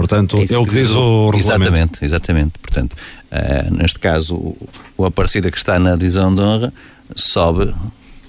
Portanto, 0.00 0.38
é, 0.38 0.54
é 0.54 0.58
o 0.58 0.66
que 0.66 0.74
diz 0.74 0.90
o, 0.90 1.30
regulamento. 1.30 1.38
Exatamente, 1.38 2.04
exatamente. 2.04 2.52
Portanto, 2.60 2.94
uh, 2.94 3.74
neste 3.74 3.98
caso, 3.98 4.34
o, 4.34 4.68
o 4.96 5.04
Aparecida 5.04 5.50
que 5.50 5.58
está 5.58 5.78
na 5.78 5.96
divisão 5.96 6.34
de 6.34 6.40
honra 6.40 6.72
sobe 7.14 7.72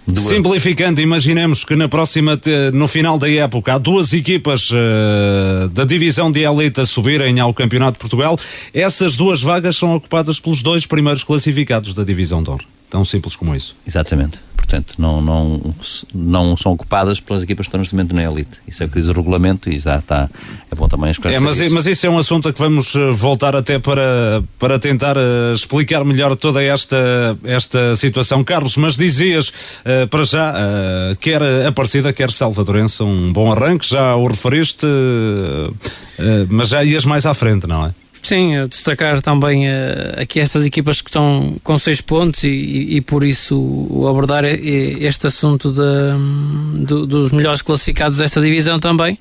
Duas. 0.08 0.26
Simplificando, 0.26 1.00
imaginemos 1.00 1.64
que 1.64 1.76
na 1.76 1.88
próxima, 1.88 2.40
no 2.74 2.88
final 2.88 3.20
da 3.20 3.30
época, 3.30 3.76
há 3.76 3.78
duas 3.78 4.14
equipas 4.14 4.70
uh, 4.72 5.70
da 5.70 5.86
divisão 5.86 6.32
de 6.32 6.42
elite 6.42 6.82
a 6.82 6.86
subirem 6.86 7.40
ao 7.40 7.54
Campeonato 7.54 7.94
de 7.94 8.00
Portugal. 8.00 8.38
Essas 8.74 9.16
duas 9.16 9.42
vagas 9.42 9.78
são 9.78 9.94
ocupadas 9.94 10.40
pelos 10.40 10.62
dois 10.62 10.88
primeiros 10.88 11.24
classificados 11.24 11.94
da 11.94 12.04
divisão 12.04 12.42
de 12.42 12.50
honra. 12.50 12.66
Tão 12.92 13.04
simples 13.04 13.36
como 13.36 13.56
isso. 13.56 13.76
Exatamente 13.88 14.40
portanto 14.72 14.96
não, 14.98 15.22
não, 15.22 15.62
não 16.14 16.58
são 16.58 16.72
ocupadas 16.72 17.20
pelas 17.20 17.44
equipas 17.44 17.66
que 17.66 17.70
estão 17.70 17.80
neste 17.80 17.94
momento 17.94 18.16
na 18.16 18.24
elite. 18.24 18.60
Isso 18.68 18.82
é 18.82 18.86
o 18.86 18.90
que 18.90 19.00
diz 19.00 19.08
o 19.08 19.12
regulamento 19.12 19.70
e 19.70 19.78
já 19.78 19.98
está, 19.98 20.30
é 20.72 20.76
bom 20.76 20.88
também 20.88 21.12
esclarecer 21.12 21.44
é, 21.44 21.46
mas, 21.46 21.60
isso. 21.60 21.76
mas 21.76 21.86
isso 21.86 22.06
é 22.06 22.10
um 22.10 22.18
assunto 22.18 22.48
a 22.48 22.54
que 22.54 22.60
vamos 22.60 22.96
eh, 22.96 23.12
voltar 23.12 23.56
até 23.56 23.78
para, 23.78 24.42
para 24.58 24.80
tentar 24.80 25.18
uh, 25.18 25.54
explicar 25.54 26.06
melhor 26.06 26.36
toda 26.36 26.64
esta, 26.64 27.38
esta 27.44 27.96
situação. 27.96 28.44
Carlos, 28.44 28.78
mas 28.78 28.96
dizias 28.96 29.50
uh, 29.50 30.08
para 30.10 30.24
já, 30.24 30.54
quer 31.20 31.42
Aparecida, 31.68 32.14
quer 32.14 32.32
Salvadorense, 32.32 33.04
um 33.04 33.34
bom 33.34 33.52
arranque, 33.52 33.88
já 33.88 34.16
o 34.16 34.28
referiste, 34.28 34.86
mas 36.50 36.70
já 36.70 36.84
ias 36.84 37.04
mais 37.06 37.26
à 37.26 37.34
frente, 37.34 37.68
não 37.68 37.88
é? 37.88 37.94
Sim, 38.24 38.66
destacar 38.70 39.20
também 39.22 39.68
uh, 39.68 40.22
aqui 40.22 40.40
estas 40.40 40.66
equipas 40.66 41.02
que 41.02 41.10
estão 41.10 41.56
com 41.64 41.78
seis 41.78 42.02
pontos 42.02 42.44
e, 42.44 42.96
e 42.98 43.02
por 43.02 43.24
isso 43.24 44.06
abordar 44.08 44.46
este 44.46 45.28
assunto 45.28 45.72
de, 45.72 46.86
de, 46.86 47.08
dos 47.08 47.32
melhores 47.32 47.62
classificados 47.64 48.20
desta 48.20 48.40
divisão 48.40 48.80
também. 48.80 49.18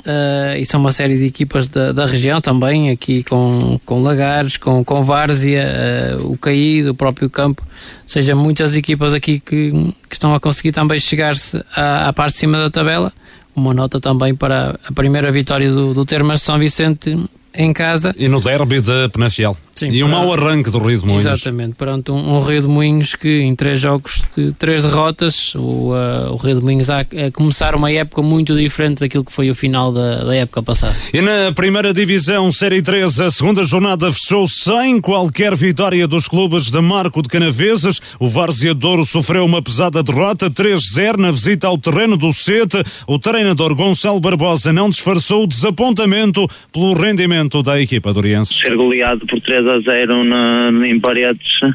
Uh, 0.00 0.56
e 0.58 0.64
são 0.64 0.80
uma 0.80 0.92
série 0.92 1.18
de 1.18 1.26
equipas 1.26 1.68
da, 1.68 1.92
da 1.92 2.06
região 2.06 2.40
também, 2.40 2.90
aqui 2.90 3.22
com, 3.22 3.78
com 3.84 4.00
Lagares, 4.02 4.56
com, 4.56 4.82
com 4.82 5.04
Várzea, 5.04 6.18
uh, 6.18 6.32
o 6.32 6.38
Caído, 6.38 6.92
o 6.92 6.94
próprio 6.94 7.28
Campo, 7.28 7.62
ou 7.62 8.08
seja, 8.08 8.34
muitas 8.34 8.74
equipas 8.74 9.12
aqui 9.12 9.38
que, 9.38 9.70
que 10.08 10.14
estão 10.14 10.34
a 10.34 10.40
conseguir 10.40 10.72
também 10.72 10.98
chegar-se 10.98 11.62
à, 11.76 12.08
à 12.08 12.12
parte 12.14 12.32
de 12.32 12.38
cima 12.40 12.56
da 12.56 12.70
tabela. 12.70 13.12
Uma 13.54 13.74
nota 13.74 14.00
também 14.00 14.34
para 14.34 14.80
a 14.86 14.92
primeira 14.92 15.30
vitória 15.30 15.70
do, 15.70 15.92
do 15.92 16.04
Termas 16.06 16.40
São 16.40 16.58
Vicente 16.58 17.14
em 17.54 17.72
casa. 17.72 18.14
E 18.16 18.28
no 18.28 18.40
derby 18.40 18.80
de 18.80 19.08
Penafiel. 19.08 19.56
Sim, 19.74 19.88
e 19.90 20.04
um 20.04 20.08
mau 20.08 20.32
arranque 20.32 20.70
do 20.70 20.78
Rio 20.78 20.98
de 20.98 21.06
Moinhos. 21.06 21.24
Exatamente, 21.24 21.74
perante 21.74 22.10
um, 22.10 22.36
um, 22.36 22.40
Rio 22.40 22.62
de 22.62 22.68
Moinhos 22.68 23.14
que 23.14 23.40
em 23.40 23.54
três 23.54 23.80
jogos 23.80 24.22
de 24.36 24.52
três 24.52 24.82
derrotas, 24.82 25.54
o, 25.54 25.92
uh, 25.92 26.32
o 26.32 26.36
Rio 26.36 26.56
de 26.56 26.62
Moinhos 26.62 26.90
a, 26.90 27.00
a, 27.00 27.30
começar 27.32 27.74
uma 27.74 27.90
época 27.90 28.20
muito 28.22 28.54
diferente 28.54 29.00
daquilo 29.00 29.24
que 29.24 29.32
foi 29.32 29.50
o 29.50 29.54
final 29.54 29.92
da, 29.92 30.24
da 30.24 30.34
época 30.34 30.62
passada. 30.62 30.94
E 31.14 31.20
na 31.20 31.52
primeira 31.54 31.94
divisão, 31.94 32.52
Série 32.52 32.82
3, 32.82 33.20
a 33.20 33.30
segunda 33.30 33.64
jornada 33.64 34.12
fechou 34.12 34.46
sem 34.46 35.00
qualquer 35.00 35.54
vitória 35.54 36.06
dos 36.06 36.28
clubes 36.28 36.70
de 36.70 36.80
Marco 36.80 37.22
de 37.22 37.28
Canaveses. 37.28 38.00
O 38.18 38.28
Várzea 38.28 38.74
Douro 38.74 39.06
sofreu 39.06 39.44
uma 39.44 39.62
pesada 39.62 40.02
derrota, 40.02 40.50
3-0 40.50 41.16
na 41.16 41.30
visita 41.30 41.66
ao 41.66 41.78
terreno 41.78 42.16
do 42.16 42.32
Sete. 42.32 42.82
O 43.06 43.18
treinador 43.18 43.74
Gonçalo 43.74 44.20
Barbosa 44.20 44.72
não 44.72 44.90
disfarçou 44.90 45.44
o 45.44 45.46
desapontamento 45.46 46.46
pelo 46.72 46.92
rendimento 46.94 47.62
da 47.62 47.80
equipa 47.80 48.12
doriense. 48.12 48.54
Ser 48.54 48.76
goleado 48.76 49.26
por 49.26 49.40
3 49.40 49.69
a 49.70 49.80
0 49.80 50.24
na, 50.24 50.70
em 50.86 50.98
paredes 50.98 51.62
uh, 51.62 51.74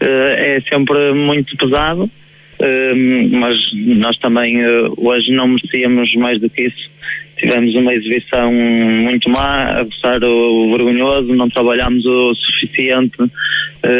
é 0.00 0.62
sempre 0.68 1.12
muito 1.12 1.56
pesado, 1.56 2.04
uh, 2.04 3.28
mas 3.30 3.58
nós 3.74 4.16
também 4.18 4.64
uh, 4.64 4.94
hoje 4.96 5.32
não 5.32 5.48
merecíamos 5.48 6.14
mais 6.16 6.40
do 6.40 6.48
que 6.48 6.62
isso. 6.62 6.90
Tivemos 7.38 7.74
uma 7.74 7.94
exibição 7.94 8.52
muito 8.52 9.30
má, 9.30 9.80
a 9.80 10.26
o, 10.26 10.70
vergonhoso, 10.76 11.34
não 11.34 11.48
trabalhámos 11.48 12.04
o 12.04 12.34
suficiente. 12.34 13.16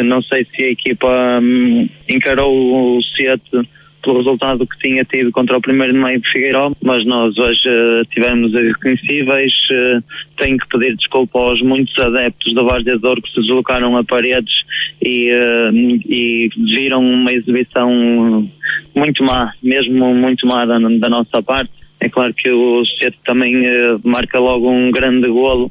não 0.04 0.20
sei 0.22 0.46
se 0.54 0.62
a 0.62 0.70
equipa 0.70 1.40
um, 1.40 1.88
encarou 2.06 2.98
o 2.98 3.02
Sete 3.02 3.66
pelo 4.00 4.18
resultado 4.18 4.66
que 4.66 4.78
tinha 4.78 5.04
tido 5.04 5.30
contra 5.32 5.56
o 5.56 5.60
primeiro 5.60 5.92
de 5.92 5.98
meio 5.98 6.20
de 6.20 6.28
Figueiró, 6.28 6.70
mas 6.82 7.04
nós 7.04 7.36
hoje 7.38 7.68
uh, 7.68 8.04
tivemos 8.10 8.52
irreconhecíveis. 8.52 9.52
Uh, 9.70 10.02
tenho 10.36 10.58
que 10.58 10.68
pedir 10.68 10.96
desculpa 10.96 11.38
aos 11.38 11.62
muitos 11.62 11.96
adeptos 12.02 12.54
da 12.54 12.62
Várzea 12.62 12.98
de 12.98 13.22
que 13.22 13.30
se 13.30 13.40
deslocaram 13.40 13.96
a 13.96 14.04
paredes 14.04 14.62
e, 15.02 15.30
uh, 15.30 15.74
e 16.08 16.50
viram 16.56 17.02
uma 17.02 17.32
exibição 17.32 18.48
muito 18.94 19.24
má, 19.24 19.52
mesmo 19.62 20.14
muito 20.14 20.46
má 20.46 20.64
da, 20.64 20.78
da 20.78 21.08
nossa 21.08 21.42
parte. 21.42 21.72
É 22.00 22.08
claro 22.08 22.32
que 22.32 22.50
o 22.50 22.82
Sete 22.84 23.18
também 23.26 23.62
marca 24.02 24.38
logo 24.38 24.70
um 24.70 24.90
grande 24.90 25.28
golo 25.28 25.70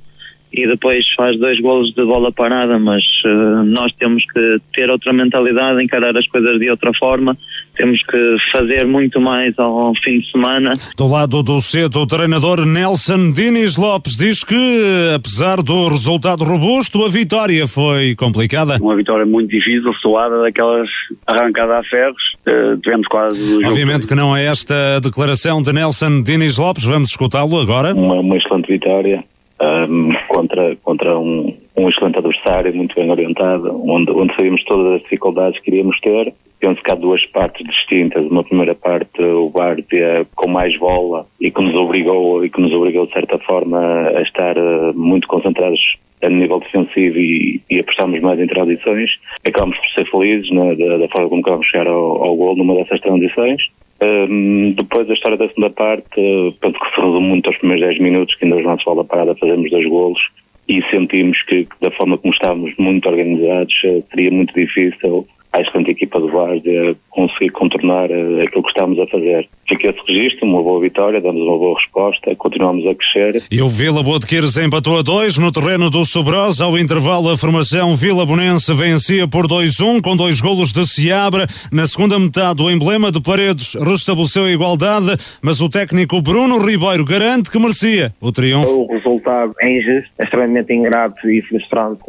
e 0.51 0.65
depois 0.65 1.05
faz 1.15 1.37
dois 1.37 1.59
golos 1.59 1.91
de 1.93 2.03
bola 2.03 2.31
parada, 2.31 2.79
mas 2.79 3.03
uh, 3.25 3.63
nós 3.63 3.91
temos 3.99 4.25
que 4.25 4.57
ter 4.73 4.89
outra 4.89 5.13
mentalidade, 5.13 5.83
encarar 5.83 6.15
as 6.17 6.27
coisas 6.27 6.59
de 6.59 6.69
outra 6.69 6.91
forma, 6.93 7.37
temos 7.77 8.01
que 8.03 8.35
fazer 8.51 8.85
muito 8.85 9.21
mais 9.21 9.57
ao 9.57 9.93
fim 10.03 10.19
de 10.19 10.31
semana. 10.31 10.73
Do 10.97 11.07
lado 11.07 11.43
do 11.43 11.61
cedo, 11.61 11.99
o 11.99 12.07
treinador 12.07 12.65
Nelson 12.65 13.31
Diniz 13.31 13.77
Lopes 13.77 14.15
diz 14.15 14.43
que, 14.43 15.13
apesar 15.15 15.61
do 15.61 15.87
resultado 15.87 16.43
robusto, 16.43 17.05
a 17.05 17.09
vitória 17.09 17.67
foi 17.67 18.15
complicada. 18.15 18.77
Uma 18.81 18.95
vitória 18.95 19.25
muito 19.25 19.51
difícil, 19.51 19.93
suada, 20.01 20.41
daquelas 20.41 20.89
arrancadas 21.27 21.77
a 21.77 21.83
ferros, 21.83 22.23
uh, 22.47 22.77
tivemos 22.81 23.07
quase... 23.07 23.65
Obviamente 23.65 24.07
que 24.07 24.15
não 24.15 24.35
é 24.35 24.45
esta 24.45 24.99
declaração 24.99 25.61
de 25.61 25.71
Nelson 25.71 26.23
Diniz 26.23 26.57
Lopes, 26.57 26.83
vamos 26.83 27.09
escutá-lo 27.11 27.59
agora. 27.59 27.93
Uma, 27.93 28.15
uma 28.15 28.35
excelente 28.35 28.67
vitória, 28.67 29.23
um, 29.61 30.09
contra, 30.27 30.75
contra 30.77 31.17
um, 31.17 31.55
um 31.75 31.89
excelente 31.89 32.17
adversário, 32.17 32.75
muito 32.75 32.95
bem 32.95 33.09
orientado, 33.09 33.81
onde, 33.85 34.11
onde 34.11 34.35
sabíamos 34.35 34.63
todas 34.63 34.93
as 34.93 35.01
dificuldades 35.01 35.59
que 35.59 35.69
iríamos 35.69 35.99
ter. 35.99 36.33
Penso 36.59 36.81
que 36.83 36.91
há 36.91 36.95
duas 36.95 37.25
partes 37.25 37.65
distintas. 37.65 38.25
Uma 38.25 38.43
primeira 38.43 38.75
parte, 38.75 39.21
o 39.21 39.49
Várzea 39.49 40.27
com 40.35 40.49
mais 40.49 40.75
bola 40.77 41.25
e 41.39 41.49
que 41.49 41.61
nos 41.61 41.75
obrigou, 41.75 42.43
e 42.43 42.49
que 42.49 42.59
nos 42.59 42.73
obrigou 42.73 43.05
de 43.05 43.13
certa 43.13 43.37
forma 43.39 43.79
a 43.79 44.21
estar 44.21 44.57
uh, 44.57 44.93
muito 44.93 45.27
concentrados 45.27 45.97
a 46.21 46.29
nível 46.29 46.59
defensivo 46.59 47.17
e, 47.17 47.61
e 47.69 47.79
apostarmos 47.79 48.19
mais 48.19 48.39
em 48.39 48.47
transições. 48.47 49.11
Acabamos 49.45 49.77
por 49.77 49.87
ser 49.87 50.11
felizes 50.11 50.51
né, 50.51 50.75
da, 50.75 50.97
da, 50.97 51.07
forma 51.07 51.29
como 51.29 51.41
acabamos 51.41 51.67
chegar 51.67 51.87
ao, 51.87 52.23
ao 52.23 52.35
gol 52.35 52.57
numa 52.57 52.75
dessas 52.75 52.99
transições. 52.99 53.69
Um, 54.01 54.71
depois 54.71 55.07
da 55.07 55.13
história 55.13 55.37
da 55.37 55.47
segunda 55.49 55.69
parte, 55.69 56.15
penso 56.61 56.79
que 56.79 56.95
se 56.95 57.01
resume 57.01 57.27
muito 57.27 57.47
aos 57.47 57.57
primeiros 57.57 57.85
10 57.87 57.99
minutos, 57.99 58.35
que 58.35 58.45
ainda 58.45 58.57
os 58.57 58.63
nossos 58.63 58.85
bola 58.85 59.03
parada 59.03 59.35
fazemos 59.35 59.69
dois 59.69 59.85
golos 59.85 60.29
e 60.69 60.81
sentimos 60.89 61.41
que, 61.43 61.67
da 61.81 61.91
forma 61.91 62.17
como 62.17 62.33
estávamos 62.33 62.73
muito 62.77 63.09
organizados, 63.09 63.73
uh, 63.83 64.03
seria 64.09 64.31
muito 64.31 64.53
difícil 64.53 65.27
à 65.51 65.61
excelente 65.61 65.91
equipa 65.91 66.19
do 66.19 66.29
Várzea 66.29 66.95
conseguir 67.09 67.49
contornar 67.49 68.09
uh, 68.09 68.41
aquilo 68.41 68.63
que 68.63 68.69
estamos 68.69 68.99
a 68.99 69.07
fazer. 69.07 69.49
Fica 69.67 69.89
esse 69.89 69.99
registro, 70.07 70.47
uma 70.47 70.61
boa 70.61 70.79
vitória, 70.79 71.19
damos 71.19 71.41
uma 71.41 71.57
boa 71.57 71.75
resposta, 71.77 72.35
continuamos 72.35 72.85
a 72.87 72.95
crescer. 72.95 73.43
E 73.51 73.61
o 73.61 73.67
Vila 73.67 74.03
Boa 74.03 74.19
de 74.19 74.27
Quires 74.27 74.57
empatou 74.57 74.97
a 74.97 75.01
dois 75.01 75.37
no 75.37 75.51
terreno 75.51 75.89
do 75.89 76.05
Sobrosa. 76.05 76.65
Ao 76.65 76.77
intervalo, 76.77 77.31
a 77.31 77.37
formação 77.37 77.95
Vila 77.95 78.25
Bonense 78.25 78.73
vencia 78.73 79.27
por 79.27 79.47
2-1 79.47 80.01
com 80.01 80.15
dois 80.15 80.39
golos 80.39 80.71
de 80.71 80.87
Seabra. 80.87 81.45
Na 81.71 81.85
segunda 81.87 82.19
metade, 82.19 82.61
o 82.61 82.69
emblema 82.69 83.11
de 83.11 83.21
Paredes 83.21 83.75
restabeleceu 83.75 84.45
a 84.45 84.51
igualdade, 84.51 85.17
mas 85.41 85.61
o 85.61 85.69
técnico 85.69 86.21
Bruno 86.21 86.59
Ribeiro 86.59 87.05
garante 87.05 87.49
que 87.49 87.59
merecia 87.59 88.13
o 88.21 88.31
triunfo. 88.31 88.81
O 88.81 88.93
resultado 88.93 89.51
é 89.59 89.77
injusto, 89.77 90.09
é 90.19 90.23
extremamente 90.23 90.73
ingrato 90.73 91.29
e 91.29 91.41
frustrante. 91.41 92.01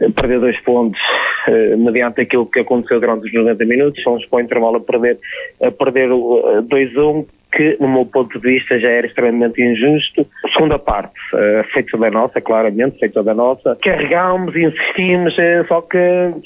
Eh, 0.00 0.08
perder 0.10 0.40
dois 0.40 0.60
pontos 0.60 1.00
eh, 1.48 1.76
mediante 1.76 2.20
aquilo 2.20 2.46
que 2.46 2.60
aconteceu 2.60 2.81
durante 2.88 3.26
os 3.26 3.32
90 3.32 3.64
minutos, 3.64 4.02
fomos 4.02 4.24
para 4.26 4.38
o 4.38 4.40
intervalo 4.40 4.76
a 4.76 4.80
perder, 4.80 5.18
a 5.62 5.70
perder 5.70 6.08
2-1, 6.08 7.26
que, 7.52 7.76
no 7.78 7.88
meu 7.88 8.06
ponto 8.06 8.40
de 8.40 8.48
vista, 8.48 8.80
já 8.80 8.88
era 8.88 9.06
extremamente 9.06 9.62
injusto. 9.62 10.26
Segunda 10.52 10.78
parte, 10.78 11.14
uh, 11.34 11.62
feita 11.72 11.96
da 11.98 12.10
nossa, 12.10 12.40
claramente, 12.40 12.98
feita 12.98 13.22
da 13.22 13.34
nossa. 13.34 13.76
Carregámos, 13.82 14.56
insistimos, 14.56 15.34
uh, 15.34 15.66
só 15.68 15.82
que 15.82 15.98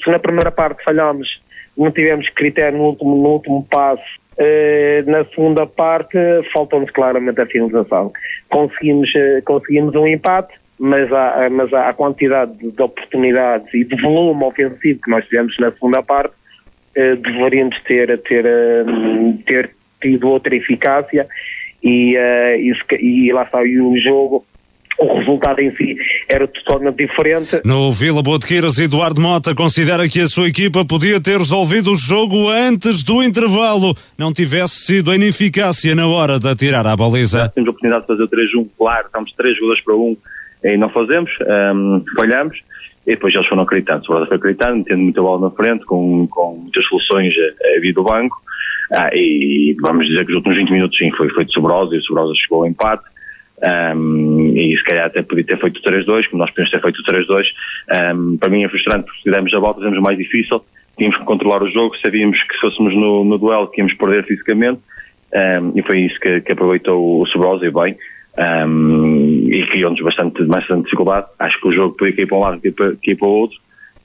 se 0.03 0.09
na 0.11 0.19
primeira 0.19 0.51
parte 0.51 0.83
falhámos, 0.83 1.41
não 1.77 1.91
tivemos 1.91 2.29
critério 2.29 2.77
no 2.77 2.85
último, 2.85 3.15
no 3.15 3.29
último 3.29 3.65
passo, 3.69 4.03
uh, 4.37 5.09
na 5.09 5.23
segunda 5.25 5.65
parte 5.65 6.17
faltou-nos 6.53 6.91
claramente 6.91 7.39
a 7.39 7.45
finalização. 7.45 8.11
Conseguimos, 8.49 9.11
conseguimos 9.45 9.95
um 9.95 10.05
empate, 10.05 10.53
mas 10.79 11.11
a, 11.11 11.49
mas 11.49 11.73
a 11.73 11.93
quantidade 11.93 12.53
de 12.57 12.81
oportunidades 12.81 13.73
e 13.73 13.83
de 13.83 13.99
volume 14.01 14.43
ofensivo 14.43 14.99
que 15.01 15.09
nós 15.09 15.25
tivemos 15.25 15.57
na 15.59 15.71
segunda 15.71 16.03
parte 16.03 16.33
eh, 16.95 17.15
deveríamos 17.15 17.79
ter, 17.83 18.17
ter, 18.21 18.45
eh, 18.45 18.83
ter 19.45 19.71
tido 20.01 20.27
outra 20.29 20.55
eficácia 20.55 21.27
e, 21.83 22.17
uh, 22.17 22.99
e, 22.99 23.27
e 23.27 23.31
lá 23.31 23.43
está 23.43 23.63
e 23.63 23.79
o 23.79 23.95
jogo 23.97 24.45
o 24.99 25.19
resultado 25.19 25.59
em 25.59 25.75
si 25.75 25.95
era 26.27 26.47
totalmente 26.47 27.05
diferente. 27.05 27.61
No 27.63 27.91
Vila 27.91 28.23
Botequeiras, 28.23 28.79
Eduardo 28.79 29.21
Mota 29.21 29.53
considera 29.53 30.09
que 30.09 30.19
a 30.21 30.27
sua 30.27 30.47
equipa 30.47 30.83
podia 30.83 31.21
ter 31.21 31.37
resolvido 31.37 31.91
o 31.91 31.95
jogo 31.95 32.49
antes 32.49 33.03
do 33.03 33.21
intervalo, 33.21 33.95
não 34.17 34.33
tivesse 34.33 34.85
sido 34.87 35.11
a 35.11 35.15
ineficácia 35.15 35.93
na 35.93 36.07
hora 36.07 36.39
de 36.39 36.47
atirar 36.49 36.87
a 36.87 36.95
baliza. 36.95 37.39
Já 37.39 37.49
temos 37.49 37.67
a 37.67 37.71
oportunidade 37.71 38.01
de 38.01 38.07
fazer 38.07 38.23
o 38.23 38.27
3-1, 38.27 38.67
claro, 38.75 39.05
estamos 39.05 39.31
3 39.33 39.55
jogadores 39.55 39.83
para 39.83 39.95
1 39.95 40.17
e 40.63 40.77
não 40.77 40.89
fazemos, 40.89 41.31
um, 41.75 42.03
falhamos 42.15 42.61
e 43.07 43.11
depois 43.11 43.33
eles 43.33 43.47
foram 43.47 43.63
acreditando. 43.63 44.03
O 44.03 44.25
foi 44.25 44.35
acreditando, 44.35 44.83
tendo 44.83 45.01
muita 45.01 45.21
bola 45.21 45.49
na 45.49 45.55
frente, 45.55 45.85
com, 45.85 46.27
com 46.27 46.57
muitas 46.57 46.85
soluções 46.85 47.33
a, 47.37 47.77
a 47.77 47.79
vir 47.79 47.93
do 47.93 48.03
banco. 48.03 48.35
Ah, 48.91 49.09
e, 49.13 49.75
vamos 49.81 50.07
dizer 50.07 50.25
que 50.25 50.31
os 50.31 50.37
últimos 50.37 50.57
20 50.57 50.71
minutos 50.71 50.97
sim, 50.97 51.09
foi 51.11 51.29
feito 51.29 51.53
Sobrosa 51.53 51.95
e 51.95 51.99
o 51.99 52.03
Sobrosa 52.03 52.33
chegou 52.35 52.63
ao 52.63 52.67
empate. 52.67 53.03
Um, 53.95 54.53
e 54.55 54.77
se 54.77 54.83
calhar 54.83 55.05
até 55.05 55.21
podia 55.21 55.45
ter 55.45 55.59
feito 55.59 55.77
o 55.77 55.81
3-2, 55.81 56.29
como 56.29 56.41
nós 56.41 56.51
podemos 56.51 56.69
ter 56.69 56.81
feito 56.81 56.99
o 56.99 57.03
3-2. 57.03 57.47
Um, 58.13 58.37
para 58.37 58.49
mim 58.49 58.65
é 58.65 58.69
frustrante 58.69 59.05
porque 59.05 59.49
se 59.49 59.55
a 59.55 59.59
volta, 59.59 59.79
fizemos 59.79 59.99
mais 59.99 60.17
difícil. 60.17 60.61
Tínhamos 60.97 61.17
que 61.17 61.23
controlar 61.23 61.63
o 61.63 61.71
jogo, 61.71 61.95
sabíamos 62.03 62.43
que 62.43 62.55
se 62.55 62.59
fôssemos 62.59 62.93
no, 62.93 63.23
no 63.23 63.37
duelo 63.37 63.69
que 63.69 63.79
íamos 63.79 63.93
perder 63.93 64.25
fisicamente. 64.25 64.81
Um, 65.33 65.77
e 65.77 65.81
foi 65.81 66.01
isso 66.01 66.19
que, 66.19 66.41
que 66.41 66.51
aproveitou 66.51 67.21
o 67.21 67.25
Sobrosa 67.25 67.65
e 67.65 67.71
bem 67.71 67.97
um, 68.37 69.47
e 69.49 69.65
criou-nos 69.65 70.01
bastante, 70.01 70.43
bastante 70.43 70.83
dificuldade. 70.83 71.27
Acho 71.39 71.59
que 71.59 71.67
o 71.67 71.71
jogo 71.71 71.95
podia 71.95 72.15
cair 72.15 72.27
para 72.27 72.37
um 72.37 72.41
lado 72.41 72.59
e 72.63 72.71
para, 72.71 72.93
para 72.93 73.27
o 73.27 73.31
outro. 73.31 73.57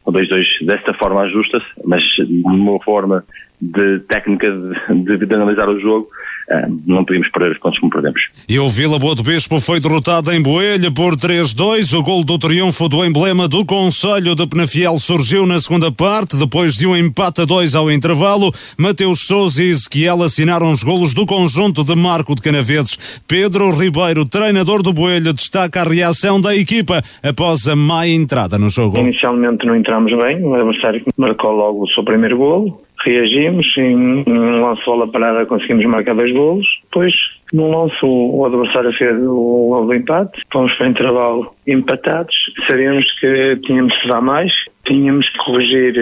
O 0.05 0.13
2-2 0.13 0.67
desta 0.67 0.95
forma 0.95 1.21
ajusta-se, 1.23 1.67
mas 1.85 2.03
de 2.03 2.43
uma 2.45 2.81
forma 2.83 3.25
de 3.63 4.01
técnica 4.01 4.49
de, 4.51 5.19
de, 5.19 5.25
de 5.25 5.37
analisar 5.37 5.69
o 5.69 5.79
jogo, 5.79 6.09
uh, 6.51 6.83
não 6.85 7.05
podíamos 7.05 7.29
perder 7.29 7.53
os 7.53 7.59
pontos 7.59 7.79
como 7.79 7.93
perdemos. 7.93 8.29
E 8.49 8.59
o 8.59 8.69
Vila 8.69 8.99
Boa 8.99 9.15
do 9.15 9.23
Bispo 9.23 9.61
foi 9.61 9.79
derrotado 9.79 10.33
em 10.33 10.43
Boelha 10.43 10.91
por 10.91 11.15
3-2. 11.15 11.97
O 11.97 12.03
gol 12.03 12.25
do 12.25 12.37
triunfo 12.39 12.89
do 12.89 13.05
emblema 13.05 13.47
do 13.47 13.65
Conselho 13.65 14.35
de 14.35 14.47
Penafiel 14.49 14.99
surgiu 14.99 15.47
na 15.47 15.61
segunda 15.61 15.93
parte, 15.93 16.37
depois 16.37 16.75
de 16.75 16.89
um 16.89 16.97
empate 16.97 17.43
a 17.43 17.45
dois 17.45 17.77
ao 17.77 17.89
intervalo. 17.89 18.51
Mateus 18.77 19.21
Souza 19.21 19.63
e 19.63 19.69
Ezequiel 19.69 20.23
assinaram 20.23 20.73
os 20.73 20.83
golos 20.83 21.15
do 21.15 21.25
conjunto 21.25 21.85
de 21.85 21.95
Marco 21.95 22.35
de 22.35 22.43
Canaveses. 22.43 23.23
Pedro 23.29 23.71
Ribeiro, 23.71 24.25
treinador 24.25 24.83
do 24.83 24.93
Boelha, 24.93 25.33
destaca 25.33 25.83
a 25.83 25.89
reação 25.89 26.41
da 26.41 26.57
equipa 26.57 27.01
após 27.23 27.69
a 27.69 27.77
má 27.77 28.09
entrada 28.09 28.59
no 28.59 28.69
jogo. 28.69 28.99
Inicialmente 28.99 29.65
não 29.65 29.77
entramos 29.77 30.13
bem, 30.13 30.43
o 30.43 30.53
adversário 30.55 31.05
marcou 31.17 31.53
logo 31.53 31.85
o 31.85 31.89
seu 31.89 32.03
primeiro 32.03 32.37
golo 32.37 32.83
reagimos, 33.05 33.75
em 33.77 34.25
um 34.27 34.63
lance 34.63 34.85
bola 34.85 35.07
parada 35.09 35.47
conseguimos 35.47 35.85
marcar 35.87 36.15
dois 36.15 36.33
golos, 36.33 36.67
depois 36.85 37.15
num 37.53 37.71
lance 37.71 37.99
o 38.03 38.45
adversário 38.47 38.93
fez 38.93 39.15
o 39.19 39.69
gol 39.69 39.87
do 39.87 39.95
empate, 39.95 40.41
fomos 40.53 40.73
para 40.75 40.87
o 40.87 40.91
intervalo 40.91 41.55
empatados, 41.67 42.35
sabíamos 42.67 43.11
que 43.21 43.57
tínhamos 43.65 43.97
que 43.99 44.09
dar 44.09 44.23
mais, 44.23 44.53
tínhamos 44.85 45.29
que 45.29 45.39
corrigir 45.39 45.95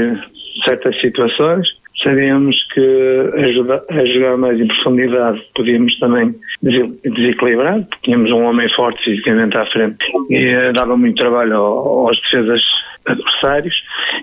certas 0.64 1.00
situações, 1.00 1.68
sabíamos 2.02 2.66
que 2.72 3.30
a 3.34 3.52
jogar, 3.52 3.82
a 3.90 4.04
jogar 4.04 4.36
mais 4.36 4.58
em 4.58 4.66
profundidade 4.66 5.42
podíamos 5.54 5.98
também 5.98 6.34
desequilibrar, 6.62 7.80
porque 7.82 7.98
tínhamos 8.04 8.30
um 8.30 8.44
homem 8.44 8.68
forte 8.70 9.04
fisicamente 9.04 9.56
à 9.56 9.66
frente 9.66 9.98
e 10.30 10.72
dava 10.72 10.96
muito 10.96 11.20
trabalho 11.20 11.56
aos 11.56 12.20
defesas 12.20 12.62
adversários 13.06 13.82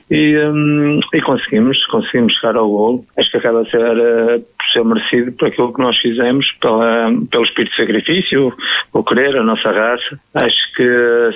e, 0.10 0.38
um, 0.38 1.00
e 1.14 1.22
conseguimos, 1.22 1.86
conseguimos 1.88 2.34
chegar 2.36 2.56
ao 2.56 2.70
gol. 2.70 3.06
Acho 3.18 3.32
que 3.32 3.38
acaba 3.38 3.62
a 3.62 3.66
ser, 3.66 3.80
uh, 3.80 4.40
por 4.40 4.66
ser 4.72 4.84
merecido 4.84 5.32
por 5.34 5.48
aquilo 5.48 5.74
que 5.74 5.82
nós 5.82 5.98
fizemos, 5.98 6.52
pela, 6.62 7.12
pelo 7.30 7.44
espírito 7.44 7.72
de 7.72 7.78
sacrifício, 7.78 8.54
o 8.94 9.04
querer, 9.04 9.38
a 9.38 9.44
nossa 9.44 9.72
raça. 9.72 10.20
Acho 10.34 10.74
que 10.76 10.84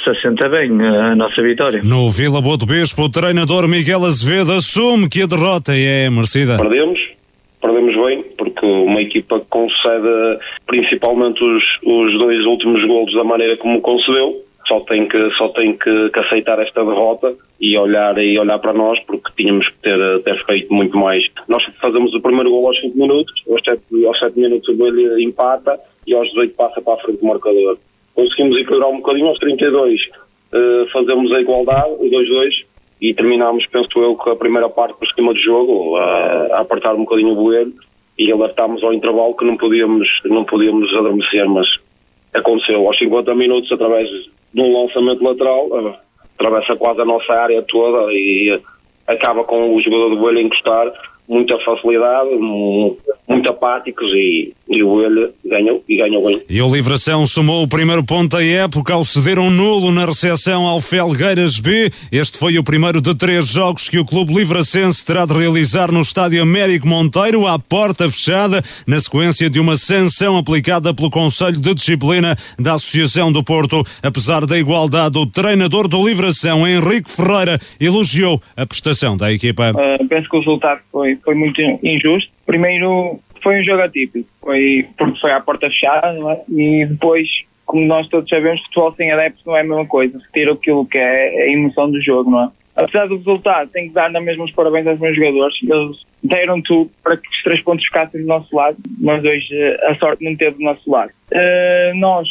se 0.03 0.09
assenta 0.09 0.49
bem 0.49 0.71
a 0.81 1.15
nossa 1.15 1.41
vitória. 1.41 1.81
No 1.83 2.09
Vila 2.09 2.41
Boa 2.41 2.57
do 2.57 2.65
Bispo, 2.65 3.03
o 3.03 3.09
treinador 3.09 3.67
Miguel 3.67 4.05
Azevedo 4.05 4.53
assume 4.53 5.09
que 5.09 5.23
a 5.23 5.27
derrota 5.27 5.73
é 5.75 6.09
merecida. 6.21 6.57
Perdemos, 6.57 6.99
perdemos 7.61 7.95
bem, 7.95 8.23
porque 8.37 8.65
uma 8.65 9.01
equipa 9.01 9.39
que 9.39 9.45
concede 9.49 10.39
principalmente 10.65 11.43
os, 11.43 11.63
os 11.83 12.17
dois 12.17 12.45
últimos 12.45 12.83
golos 12.85 13.13
da 13.13 13.23
maneira 13.23 13.57
como 13.57 13.81
concedeu, 13.81 14.43
só 14.67 14.79
tem 14.81 15.07
que 15.07 15.31
só 15.31 15.49
tem 15.49 15.73
que, 15.73 16.09
que, 16.09 16.19
aceitar 16.19 16.59
esta 16.59 16.85
derrota 16.85 17.35
e 17.59 17.77
olhar 17.77 18.17
e 18.19 18.37
olhar 18.37 18.59
para 18.59 18.73
nós 18.73 18.99
porque 19.01 19.31
tínhamos 19.35 19.67
que 19.67 19.75
ter, 19.81 20.21
ter 20.21 20.45
feito 20.45 20.73
muito 20.73 20.95
mais. 20.97 21.27
Nós 21.47 21.63
fazemos 21.81 22.13
o 22.13 22.21
primeiro 22.21 22.51
gol 22.51 22.67
aos 22.67 22.79
5 22.79 22.97
minutos, 22.97 23.43
aos 23.49 23.61
7, 23.63 23.81
aos 24.05 24.19
7 24.19 24.39
minutos 24.39 24.69
o 24.69 24.75
Boelho 24.75 25.19
empata 25.19 25.79
e 26.05 26.13
aos 26.13 26.29
18 26.29 26.53
passa 26.53 26.81
para 26.81 26.93
a 26.93 26.97
frente 26.97 27.19
do 27.19 27.25
marcador. 27.25 27.77
Conseguimos 28.13 28.57
equilibrar 28.57 28.89
um 28.89 28.97
bocadinho 28.97 29.27
aos 29.27 29.39
32, 29.39 30.01
uh, 30.03 30.89
fazemos 30.91 31.31
a 31.31 31.41
igualdade, 31.41 31.91
o 31.99 32.09
2-2 32.09 32.70
e 33.01 33.13
terminámos, 33.15 33.65
penso 33.65 33.89
eu, 33.99 34.15
com 34.15 34.29
a 34.29 34.35
primeira 34.35 34.69
parte 34.69 34.93
por 34.93 35.05
esquema 35.05 35.33
de 35.33 35.41
jogo, 35.41 35.97
a, 35.97 36.57
a 36.57 36.59
apertar 36.59 36.93
um 36.93 36.99
bocadinho 36.99 37.31
o 37.31 37.35
Boelho 37.35 37.73
e 38.17 38.31
alertámos 38.31 38.83
ao 38.83 38.93
intervalo 38.93 39.35
que 39.35 39.43
não 39.43 39.57
podíamos, 39.57 40.21
não 40.25 40.45
podíamos 40.45 40.93
adormecer, 40.93 41.49
mas 41.49 41.67
aconteceu. 42.31 42.85
Aos 42.85 42.97
50 42.99 43.33
minutos 43.33 43.71
através 43.71 44.07
de 44.53 44.61
um 44.61 44.83
lançamento 44.83 45.23
lateral, 45.23 45.67
uh, 45.67 45.95
atravessa 46.35 46.75
quase 46.75 47.01
a 47.01 47.05
nossa 47.05 47.33
área 47.33 47.63
toda 47.63 48.13
e 48.13 48.61
acaba 49.07 49.43
com 49.43 49.75
o 49.75 49.81
jogador 49.81 50.09
do 50.09 50.17
Boelho 50.17 50.41
encostar 50.41 50.91
muita 51.31 51.57
facilidade, 51.59 52.29
muito 53.25 53.49
apáticos 53.49 54.11
e, 54.13 54.53
e 54.69 54.83
o 54.83 54.89
Boelho 54.89 55.33
ganhou 55.45 55.81
e 55.87 55.95
ganhou 55.95 56.25
bem. 56.25 56.41
E 56.49 56.61
o 56.61 56.69
Livração 56.69 57.25
somou 57.25 57.63
o 57.63 57.67
primeiro 57.69 58.03
ponto 58.03 58.35
da 58.35 58.43
época 58.43 58.93
ao 58.93 59.05
ceder 59.05 59.39
um 59.39 59.49
nulo 59.49 59.93
na 59.93 60.05
recepção 60.05 60.67
ao 60.67 60.81
Felgueiras 60.81 61.57
B. 61.61 61.89
Este 62.11 62.37
foi 62.37 62.57
o 62.57 62.63
primeiro 62.63 62.99
de 62.99 63.15
três 63.15 63.47
jogos 63.47 63.87
que 63.87 63.97
o 63.97 64.03
Clube 64.03 64.33
Livracense 64.33 65.05
terá 65.05 65.25
de 65.25 65.33
realizar 65.33 65.89
no 65.89 66.01
Estádio 66.01 66.41
Américo 66.41 66.85
Monteiro, 66.85 67.47
à 67.47 67.57
porta 67.57 68.11
fechada, 68.11 68.61
na 68.85 68.99
sequência 68.99 69.49
de 69.49 69.57
uma 69.57 69.77
sanção 69.77 70.35
aplicada 70.35 70.93
pelo 70.93 71.09
Conselho 71.09 71.57
de 71.57 71.73
Disciplina 71.73 72.35
da 72.59 72.73
Associação 72.73 73.31
do 73.31 73.41
Porto. 73.41 73.81
Apesar 74.03 74.45
da 74.45 74.59
igualdade, 74.59 75.17
o 75.17 75.25
treinador 75.25 75.87
do 75.87 76.05
Livração, 76.05 76.67
Henrique 76.67 77.09
Ferreira, 77.09 77.57
elogiou 77.79 78.41
a 78.57 78.65
prestação 78.65 79.15
da 79.15 79.31
equipa. 79.31 79.71
Uh, 79.71 80.05
penso 80.09 80.29
que 80.29 80.35
o 80.35 80.39
resultado 80.39 80.81
foi 80.91 81.20
foi 81.23 81.35
muito 81.35 81.61
injusto. 81.83 82.31
Primeiro, 82.45 83.19
foi 83.41 83.59
um 83.59 83.63
jogo 83.63 83.81
atípico, 83.81 84.29
foi, 84.41 84.87
porque 84.97 85.19
foi 85.19 85.31
à 85.31 85.39
porta 85.39 85.67
fechada, 85.67 86.17
é? 86.31 86.41
e 86.49 86.85
depois, 86.85 87.27
como 87.65 87.85
nós 87.85 88.07
todos 88.07 88.29
sabemos, 88.29 88.61
futebol 88.61 88.93
sem 88.95 89.11
adeptos 89.11 89.43
não 89.45 89.55
é 89.55 89.61
a 89.61 89.63
mesma 89.63 89.85
coisa, 89.85 90.19
retira 90.19 90.53
aquilo 90.53 90.85
que 90.85 90.97
é 90.97 91.43
a 91.43 91.47
emoção 91.49 91.91
do 91.91 92.01
jogo, 92.01 92.29
não 92.29 92.43
é? 92.43 92.49
Apesar 92.75 93.05
do 93.07 93.17
resultado, 93.17 93.69
tenho 93.71 93.89
que 93.89 93.93
dar 93.93 94.09
na 94.09 94.21
mesma 94.21 94.45
os 94.45 94.51
parabéns 94.51 94.87
aos 94.87 94.99
meus 94.99 95.15
jogadores. 95.15 95.57
Eles 95.61 95.97
deram 96.23 96.61
tudo 96.61 96.89
para 97.03 97.17
que 97.17 97.27
os 97.27 97.43
três 97.43 97.61
pontos 97.61 97.85
ficassem 97.85 98.21
do 98.21 98.27
nosso 98.27 98.55
lado, 98.55 98.77
mas 98.99 99.23
hoje 99.23 99.47
eh, 99.51 99.91
a 99.91 99.95
sorte 99.95 100.23
não 100.23 100.35
teve 100.35 100.57
do 100.57 100.63
nosso 100.63 100.89
lado. 100.89 101.11
Uh, 101.31 101.97
nós 101.97 102.29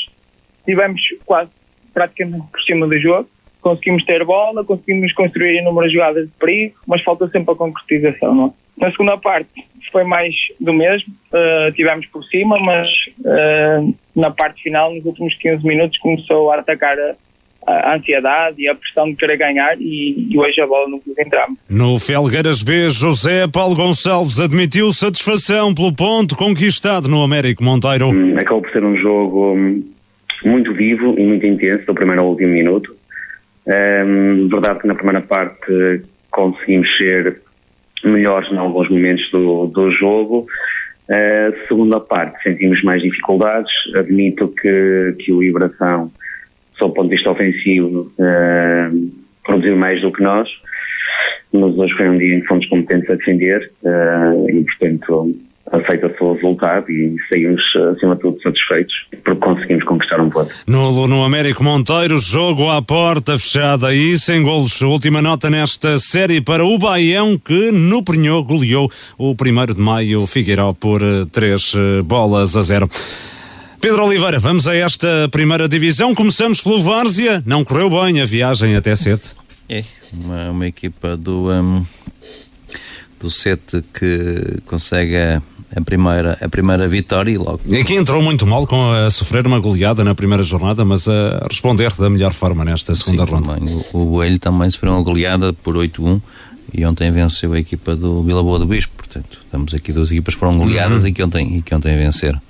tivemos 0.64 1.02
quase 1.26 1.50
praticamente 1.92 2.46
por 2.50 2.60
cima 2.62 2.86
do 2.86 2.98
jogo, 2.98 3.28
conseguimos 3.60 4.04
ter 4.04 4.24
bola, 4.24 4.64
conseguimos 4.64 5.12
construir 5.12 5.58
inúmeras 5.58 5.92
jogadas 5.92 6.24
de 6.24 6.32
perigo, 6.38 6.74
mas 6.86 7.02
falta 7.02 7.28
sempre 7.28 7.52
a 7.52 7.56
concretização, 7.56 8.34
não 8.34 8.46
é? 8.46 8.50
Na 8.80 8.90
segunda 8.90 9.18
parte 9.18 9.50
foi 9.92 10.04
mais 10.04 10.34
do 10.58 10.72
mesmo, 10.72 11.12
uh, 11.32 11.72
tivemos 11.72 12.06
por 12.06 12.24
cima, 12.24 12.58
mas 12.60 12.88
uh, 13.20 13.94
na 14.16 14.30
parte 14.30 14.62
final, 14.62 14.94
nos 14.94 15.04
últimos 15.04 15.34
15 15.34 15.66
minutos, 15.66 15.98
começou 15.98 16.50
a 16.50 16.56
atacar 16.56 16.96
a, 16.98 17.14
a 17.66 17.96
ansiedade 17.96 18.62
e 18.62 18.68
a 18.68 18.74
pressão 18.74 19.10
de 19.10 19.16
querer 19.16 19.36
ganhar 19.36 19.76
e, 19.80 20.28
e 20.30 20.38
hoje 20.38 20.60
a 20.60 20.66
bola 20.66 20.88
não 20.88 20.98
quis 20.98 21.16
entrar. 21.18 21.48
No 21.68 21.98
Felgueiras 21.98 22.62
B, 22.62 22.90
José 22.90 23.46
Paulo 23.48 23.74
Gonçalves 23.74 24.38
admitiu 24.38 24.92
satisfação 24.92 25.74
pelo 25.74 25.94
ponto 25.94 26.36
conquistado 26.36 27.08
no 27.08 27.22
Américo 27.22 27.62
Monteiro. 27.62 28.08
Hum, 28.08 28.36
acabou 28.38 28.62
por 28.62 28.72
ser 28.72 28.84
um 28.84 28.96
jogo 28.96 29.54
hum, 29.54 29.84
muito 30.44 30.72
vivo 30.72 31.14
e 31.18 31.24
muito 31.24 31.46
intenso, 31.46 31.86
do 31.86 31.94
primeiro 31.94 32.22
ao 32.22 32.28
último 32.28 32.52
minuto. 32.52 32.99
Hum, 33.70 34.48
verdade 34.48 34.80
que 34.80 34.88
na 34.88 34.96
primeira 34.96 35.20
parte 35.20 36.02
conseguimos 36.30 36.96
ser 36.96 37.40
melhores 38.02 38.50
em 38.50 38.56
alguns 38.56 38.88
momentos 38.88 39.30
do, 39.30 39.66
do 39.66 39.90
jogo. 39.92 40.46
Uh, 41.08 41.68
segunda 41.68 42.00
parte, 42.00 42.42
sentimos 42.42 42.82
mais 42.82 43.00
dificuldades. 43.02 43.72
Admito 43.94 44.48
que, 44.48 45.14
que 45.20 45.32
o 45.32 45.40
Liberação, 45.40 46.10
sob 46.78 46.90
o 46.90 46.94
ponto 46.94 47.08
de 47.10 47.16
vista 47.16 47.30
ofensivo, 47.30 48.12
uh, 48.18 49.12
produziu 49.44 49.76
mais 49.76 50.00
do 50.00 50.12
que 50.12 50.22
nós, 50.22 50.48
mas 51.52 51.76
hoje 51.76 51.94
foi 51.94 52.08
um 52.08 52.18
dia 52.18 52.36
em 52.36 52.40
que 52.40 52.46
fomos 52.46 52.66
competentes 52.66 53.10
a 53.10 53.14
defender 53.14 53.70
uh, 53.82 54.50
e, 54.50 54.64
portanto, 54.64 55.36
aceita-se 55.72 56.22
o 56.22 56.34
resultado 56.34 56.90
e 56.90 57.16
saímos, 57.28 57.62
acima 57.92 58.14
de 58.16 58.22
tudo, 58.22 58.42
satisfeitos 58.42 58.94
porque 59.24 59.40
conseguimos 59.40 59.84
conquistar 59.84 60.20
um 60.20 60.28
ponto. 60.28 60.52
No, 60.66 61.06
no 61.06 61.24
Américo 61.24 61.62
Monteiro, 61.62 62.18
jogo 62.18 62.70
à 62.70 62.82
porta 62.82 63.38
fechada 63.38 63.94
e 63.94 64.18
sem 64.18 64.42
golos. 64.42 64.80
Última 64.80 65.22
nota 65.22 65.48
nesta 65.50 65.98
série 65.98 66.40
para 66.40 66.64
o 66.64 66.78
Baião, 66.78 67.38
que 67.38 67.70
no 67.70 68.02
Prenhou 68.02 68.42
goleou 68.42 68.90
o 69.18 69.32
1 69.32 69.74
de 69.74 69.80
maio 69.80 70.26
Figueiró 70.26 70.72
por 70.72 71.00
3 71.32 71.74
eh, 71.74 72.02
bolas 72.02 72.56
a 72.56 72.62
0. 72.62 72.88
Pedro 73.80 74.04
Oliveira, 74.04 74.38
vamos 74.38 74.68
a 74.68 74.76
esta 74.76 75.28
primeira 75.30 75.68
divisão. 75.68 76.14
Começamos 76.14 76.60
pelo 76.60 76.82
Várzea. 76.82 77.42
Não 77.46 77.64
correu 77.64 77.88
bem 77.88 78.20
a 78.20 78.26
viagem 78.26 78.76
até 78.76 78.94
Sete. 78.94 79.30
É, 79.68 79.84
uma, 80.12 80.50
uma 80.50 80.66
equipa 80.66 81.16
do, 81.16 81.50
um, 81.50 81.82
do 83.18 83.30
Sete 83.30 83.82
que 83.98 84.60
consegue 84.66 85.40
a, 85.74 85.80
primeira, 85.80 86.38
a 86.40 86.48
primeira 86.48 86.88
vitória 86.88 87.30
e 87.30 87.38
logo. 87.38 87.60
E 87.68 87.84
que 87.84 87.94
entrou 87.94 88.22
muito 88.22 88.46
mal 88.46 88.66
com 88.66 88.90
a 88.90 89.10
sofrer 89.10 89.46
uma 89.46 89.58
goleada 89.60 90.02
na 90.04 90.14
primeira 90.14 90.42
jornada, 90.42 90.84
mas 90.84 91.06
a 91.08 91.46
responder 91.50 91.92
da 91.96 92.10
melhor 92.10 92.32
forma 92.32 92.64
nesta 92.64 92.94
segunda 92.94 93.24
Sim, 93.26 93.32
ronda. 93.32 93.54
Também. 93.54 93.74
O, 93.92 94.02
o 94.02 94.04
Boelho 94.06 94.38
também 94.38 94.70
sofreu 94.70 94.92
uma 94.92 95.02
goleada 95.02 95.52
por 95.52 95.76
8-1 95.76 96.20
e 96.72 96.84
ontem 96.86 97.10
venceu 97.10 97.52
a 97.52 97.58
equipa 97.58 97.94
do 97.96 98.22
Vila 98.22 98.42
Boa 98.42 98.58
do 98.58 98.66
Bispo. 98.66 98.92
Portanto, 98.96 99.38
estamos 99.44 99.74
aqui 99.74 99.92
duas 99.92 100.10
equipas 100.10 100.34
que 100.34 100.40
foram 100.40 100.56
goleadas 100.56 101.02
Uhum. 101.02 101.08
e, 101.08 101.12
que 101.12 101.22
ontem, 101.22 101.56
e 101.58 101.62
que 101.62 101.74
ontem 101.74 101.96
venceram. 101.96 102.40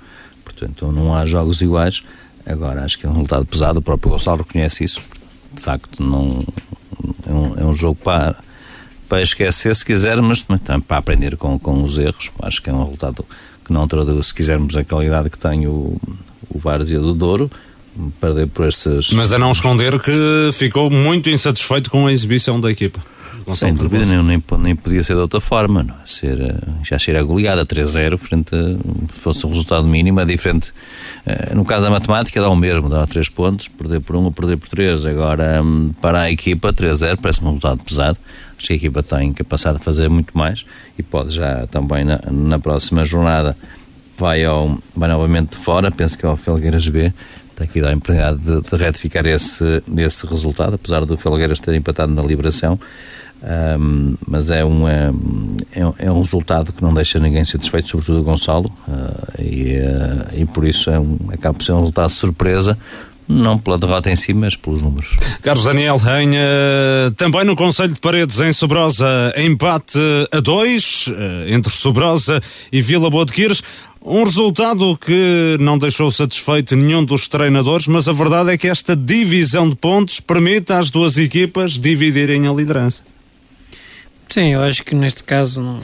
Portanto, 0.43 0.91
não 0.91 1.15
há 1.15 1.25
jogos 1.25 1.61
iguais. 1.61 2.03
Agora, 2.45 2.83
acho 2.83 2.97
que 2.99 3.05
é 3.05 3.09
um 3.09 3.13
resultado 3.13 3.45
pesado. 3.45 3.79
O 3.79 3.81
próprio 3.81 4.11
Gonçalo 4.11 4.39
reconhece 4.39 4.83
isso. 4.83 5.01
De 5.53 5.61
facto, 5.61 6.01
não, 6.03 6.43
é, 7.27 7.31
um, 7.33 7.59
é 7.59 7.65
um 7.65 7.73
jogo 7.73 7.95
para, 8.03 8.35
para 9.11 9.21
esquecer, 9.21 9.75
se 9.75 9.83
quiser, 9.83 10.21
mas 10.21 10.41
também 10.41 10.79
para 10.79 10.95
aprender 10.95 11.35
com, 11.35 11.59
com 11.59 11.83
os 11.83 11.97
erros. 11.97 12.31
Acho 12.41 12.61
que 12.61 12.69
é 12.69 12.73
um 12.73 12.81
resultado 12.85 13.25
que 13.65 13.73
não 13.73 13.85
traduz, 13.85 14.27
se 14.27 14.33
quisermos, 14.33 14.73
a 14.77 14.85
qualidade 14.85 15.29
que 15.29 15.37
tem 15.37 15.67
o, 15.67 15.99
o 16.47 16.57
Várzea 16.57 16.97
do 16.97 17.13
Douro. 17.13 17.51
Perder 18.21 18.47
por 18.47 18.69
estes. 18.69 19.11
Mas 19.11 19.33
a 19.33 19.37
não 19.37 19.51
esconder 19.51 19.99
que 19.99 20.51
ficou 20.53 20.89
muito 20.89 21.29
insatisfeito 21.29 21.91
com 21.91 22.07
a 22.07 22.13
exibição 22.13 22.57
da 22.61 22.71
equipa. 22.71 23.01
Sem 23.53 23.73
dúvida, 23.73 24.05
nem, 24.05 24.23
nem, 24.23 24.43
nem, 24.59 24.75
podia 24.77 25.03
ser 25.03 25.15
de 25.15 25.19
outra 25.19 25.41
forma. 25.41 25.83
Não 25.83 25.95
é? 25.95 25.97
ser, 26.05 26.39
eh, 26.39 26.55
já 26.81 26.97
cheira 26.97 27.19
a 27.19 27.23
goleada 27.23 27.65
3-0, 27.65 28.17
frente 28.17 28.55
a, 28.55 29.13
se 29.13 29.19
fosse 29.19 29.45
um 29.45 29.49
resultado 29.49 29.85
mínimo, 29.85 30.21
é 30.21 30.25
diferente. 30.25 30.71
Eh, 31.25 31.53
no 31.53 31.65
caso 31.65 31.83
da 31.83 31.89
matemática, 31.89 32.39
dá 32.39 32.47
o 32.47 32.55
mesmo, 32.55 32.87
dá 32.87 33.05
3 33.05 33.27
pontos, 33.27 33.67
perder 33.67 33.99
por 33.99 34.15
1 34.15 34.19
um, 34.19 34.23
ou 34.25 34.31
perder 34.31 34.55
por 34.55 34.69
3. 34.69 35.05
Agora, 35.05 35.61
hum, 35.61 35.91
para 36.01 36.21
a 36.21 36.31
equipa, 36.31 36.71
3-0 36.71 37.17
parece 37.21 37.43
um 37.43 37.47
resultado 37.47 37.83
pesado. 37.83 38.17
Que 38.61 38.73
a 38.73 38.75
equipa 38.75 39.03
tem 39.03 39.33
capacidade 39.33 39.79
de 39.79 39.83
fazer 39.83 40.09
muito 40.09 40.37
mais 40.37 40.65
e 40.97 41.03
pode 41.03 41.35
já 41.35 41.67
também 41.67 42.05
na, 42.05 42.19
na 42.31 42.59
próxima 42.59 43.03
jornada. 43.03 43.57
Vai, 44.17 44.45
ao, 44.45 44.77
vai 44.95 45.09
novamente 45.09 45.55
fora, 45.55 45.91
penso 45.91 46.17
que 46.17 46.25
é 46.25 46.29
ao 46.29 46.37
Felgueiras 46.37 46.87
B. 46.87 47.11
Que 47.71 47.79
dar 47.79 47.91
a 47.91 47.95
oportunidade 47.95 48.39
de, 48.39 48.59
de, 48.59 48.75
retificar 48.75 49.23
esse, 49.27 49.83
esse 49.97 50.25
resultado, 50.25 50.73
apesar 50.73 51.05
do 51.05 51.15
Felgueiras 51.15 51.59
ter 51.59 51.75
empatado 51.75 52.11
na 52.11 52.23
Liberação. 52.23 52.79
Um, 53.43 54.15
mas 54.27 54.51
é 54.51 54.63
um, 54.63 54.87
é, 54.87 55.11
é, 55.97 56.11
um 56.11 56.21
resultado 56.21 56.71
que 56.71 56.83
não 56.83 56.93
deixa 56.93 57.19
ninguém 57.19 57.43
satisfeito, 57.43 57.89
sobretudo 57.89 58.19
o 58.19 58.23
Gonçalo, 58.23 58.71
uh, 58.87 59.41
e, 59.41 59.79
uh, 59.79 60.41
e 60.41 60.45
por 60.45 60.63
isso 60.63 60.91
é 60.91 60.99
um, 60.99 61.17
acaba 61.33 61.55
por 61.55 61.63
ser 61.63 61.71
um 61.71 61.79
resultado 61.79 62.09
de 62.09 62.15
surpresa, 62.15 62.77
não 63.31 63.57
pela 63.57 63.77
derrota 63.77 64.11
em 64.11 64.15
si, 64.15 64.33
mas 64.33 64.55
pelos 64.55 64.81
números. 64.81 65.15
Carlos 65.41 65.63
Daniel 65.63 65.97
Rainha, 65.97 66.41
também 67.15 67.43
no 67.45 67.55
Conselho 67.55 67.93
de 67.93 67.99
Paredes, 67.99 68.39
em 68.39 68.51
Sobrosa, 68.51 69.33
empate 69.37 69.99
a 70.31 70.39
dois 70.39 71.05
eh, 71.07 71.53
entre 71.53 71.71
Sobrosa 71.71 72.41
e 72.71 72.81
Vila 72.81 73.09
Boa 73.09 73.25
de 73.25 73.31
Quires. 73.31 73.63
Um 74.03 74.23
resultado 74.23 74.97
que 74.97 75.57
não 75.59 75.77
deixou 75.77 76.11
satisfeito 76.11 76.75
nenhum 76.75 77.05
dos 77.05 77.27
treinadores, 77.27 77.87
mas 77.87 78.07
a 78.07 78.13
verdade 78.13 78.51
é 78.51 78.57
que 78.57 78.67
esta 78.67 78.95
divisão 78.95 79.69
de 79.69 79.75
pontos 79.75 80.19
permite 80.19 80.73
às 80.73 80.89
duas 80.89 81.17
equipas 81.17 81.73
dividirem 81.73 82.47
a 82.47 82.51
liderança. 82.51 83.03
Sim, 84.27 84.53
eu 84.53 84.63
acho 84.63 84.83
que 84.83 84.95
neste 84.95 85.23
caso 85.23 85.61
não, 85.61 85.79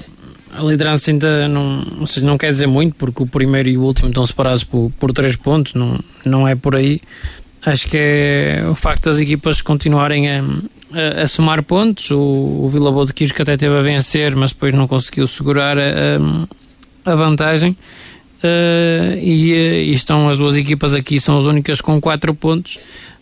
a 0.58 0.64
liderança 0.64 1.12
ainda 1.12 1.48
não, 1.48 1.84
não 2.24 2.38
quer 2.38 2.52
dizer 2.52 2.68
muito, 2.68 2.96
porque 2.96 3.24
o 3.24 3.28
primeiro 3.28 3.70
e 3.70 3.78
o 3.78 3.84
último 3.84 4.10
estão 4.10 4.26
separados 4.26 4.64
por, 4.64 4.92
por 5.00 5.14
três 5.14 5.36
pontos, 5.36 5.74
não, 5.74 6.00
não 6.26 6.48
é 6.48 6.56
por 6.56 6.76
aí. 6.76 7.00
Acho 7.66 7.88
que 7.88 7.98
é 7.98 8.66
o 8.70 8.74
facto 8.76 9.06
das 9.06 9.20
equipas 9.20 9.62
continuarem 9.62 10.30
a, 10.30 10.44
a, 10.94 11.24
a 11.24 11.28
somar 11.28 11.62
pontos. 11.64 12.10
O, 12.12 12.18
o 12.64 12.70
Vila 12.70 12.92
Boa 12.92 13.06
de 13.06 13.14
Quirque 13.14 13.42
até 13.42 13.56
teve 13.56 13.78
a 13.78 13.82
vencer, 13.82 14.36
mas 14.36 14.52
depois 14.52 14.74
não 14.74 14.88
conseguiu 14.88 15.28
segurar 15.28 15.78
a, 15.78 17.12
a 17.12 17.16
vantagem. 17.16 17.76
Uh, 18.38 19.18
e, 19.20 19.52
e, 19.52 19.92
estão 19.92 20.30
as 20.30 20.38
duas 20.38 20.56
equipas 20.56 20.94
aqui, 20.94 21.20
são 21.20 21.40
as 21.40 21.46
únicas 21.46 21.82
com 21.82 22.00
quatro 22.00 22.36
pontos 22.36 22.78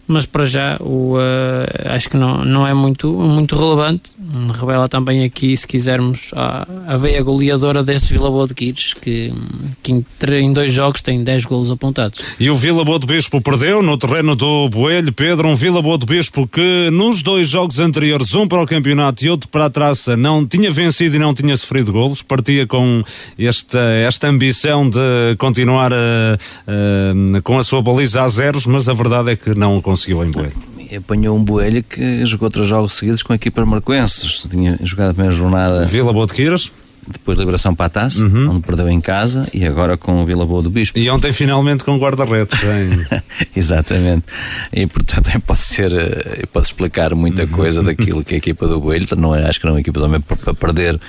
mas 0.08 0.26
para 0.26 0.46
já 0.46 0.78
o, 0.80 1.16
uh, 1.16 1.94
acho 1.94 2.10
que 2.10 2.18
não, 2.18 2.46
não 2.46 2.68
é 2.68 2.74
muito, 2.74 3.12
muito 3.12 3.56
relevante. 3.56 4.12
Revela 4.60 4.88
também 4.88 5.24
aqui, 5.24 5.56
se 5.58 5.68
quisermos, 5.68 6.32
a, 6.36 6.68
a 6.88 6.98
veia 6.98 7.22
goleadora 7.24 7.84
deste 7.84 8.14
Vila 8.14 8.30
Boa 8.30 8.48
de 8.48 8.54
Quires, 8.54 8.94
que, 8.94 9.34
que 9.82 9.92
em, 9.92 10.06
em, 10.40 10.54
dois 10.54 10.72
jogos 10.72 11.02
tem 11.02 11.24
10 11.24 11.46
golos 11.46 11.72
apontados. 11.72 12.22
E 12.40 12.50
o 12.50 12.56
Vila 12.56 12.84
Boa 12.86 13.00
de 13.00 13.08
Bispo 13.08 13.42
perdeu 13.42 13.82
no 13.82 13.98
terreno 13.98 14.36
do 14.36 14.70
Boelho, 14.70 15.12
Pedro, 15.12 15.48
um 15.48 15.56
Vila 15.56 15.82
Boa 15.82 15.98
de 15.98 16.06
Bispo 16.06 16.48
que 16.48 16.90
nos 16.92 17.22
dois 17.22 17.50
jogos 17.50 17.80
anteriores, 17.80 18.34
um 18.36 18.48
para 18.48 18.62
o 18.62 18.66
campeonato 18.66 19.26
e 19.26 19.30
outro 19.30 19.50
para 19.50 19.66
a 19.66 19.70
traça, 19.70 20.16
não 20.16 20.46
tinha 20.46 20.72
vencido 20.72 21.16
e 21.16 21.20
não 21.20 21.34
tinha 21.34 21.56
sofrido 21.58 21.92
golos, 21.92 22.22
partia 22.22 22.68
com 22.68 23.04
esta, 23.38 23.80
esta 23.80 24.28
ambição 24.28 24.88
de 24.90 25.36
continuar 25.38 25.92
a, 25.94 26.38
a, 26.68 27.42
com 27.42 27.58
a 27.58 27.64
sua 27.64 27.82
baliza 27.82 28.22
a 28.22 28.30
zeros, 28.30 28.66
mas 28.66 28.88
a 28.88 28.94
verdade 28.94 29.32
é 29.32 29.36
que 29.36 29.56
não 29.56 29.82
conseguiu 29.82 29.95
conseguiu 29.96 30.24
em 30.24 30.32
Boelho. 30.32 30.54
Apanhou 30.98 31.38
um 31.38 31.44
Boelho 31.44 31.84
que 31.84 32.26
jogou 32.26 32.50
três 32.50 32.68
jogos 32.68 32.94
seguidos 32.94 33.24
com 33.24 33.34
a 33.34 33.36
equipa 33.36 33.66
marcoenses. 33.66 34.48
Tinha 34.50 34.78
jogado 34.84 35.12
a 35.12 35.14
primeira 35.14 35.36
jornada. 35.36 35.86
Vila 35.86 36.14
Boa 36.14 36.28
de 36.28 36.34
Quiras 36.34 36.72
depois 37.08 37.38
liberação 37.38 37.76
para 37.76 37.86
a 37.86 37.90
taça, 37.90 38.24
uhum. 38.24 38.52
onde 38.52 38.66
perdeu 38.66 38.90
em 38.90 39.00
casa 39.00 39.48
e 39.54 39.66
agora 39.66 39.96
com 39.96 40.24
o 40.24 40.26
Vila 40.26 40.46
Boa 40.46 40.64
do 40.64 40.70
Bispo. 40.72 40.98
E 40.98 41.10
ontem 41.10 41.32
finalmente 41.32 41.84
com 41.84 41.98
guarda-redes. 41.98 42.60
Exatamente. 43.56 44.26
E 44.74 44.88
portanto 44.88 45.30
pode 45.46 45.60
ser, 45.60 45.94
eh, 45.94 46.46
pode 46.52 46.66
explicar 46.66 47.14
muita 47.14 47.44
uhum. 47.44 47.50
coisa 47.50 47.84
daquilo 47.84 48.24
que 48.24 48.34
a 48.34 48.38
equipa 48.38 48.68
do 48.68 48.80
Boelho, 48.80 49.08
não 49.18 49.36
é, 49.36 49.48
acho 49.48 49.60
que 49.60 49.66
não 49.66 49.74
é 49.74 49.76
uma 49.76 49.82
equipa 49.82 50.00
também 50.00 50.20
para 50.20 50.54
perder, 50.54 51.00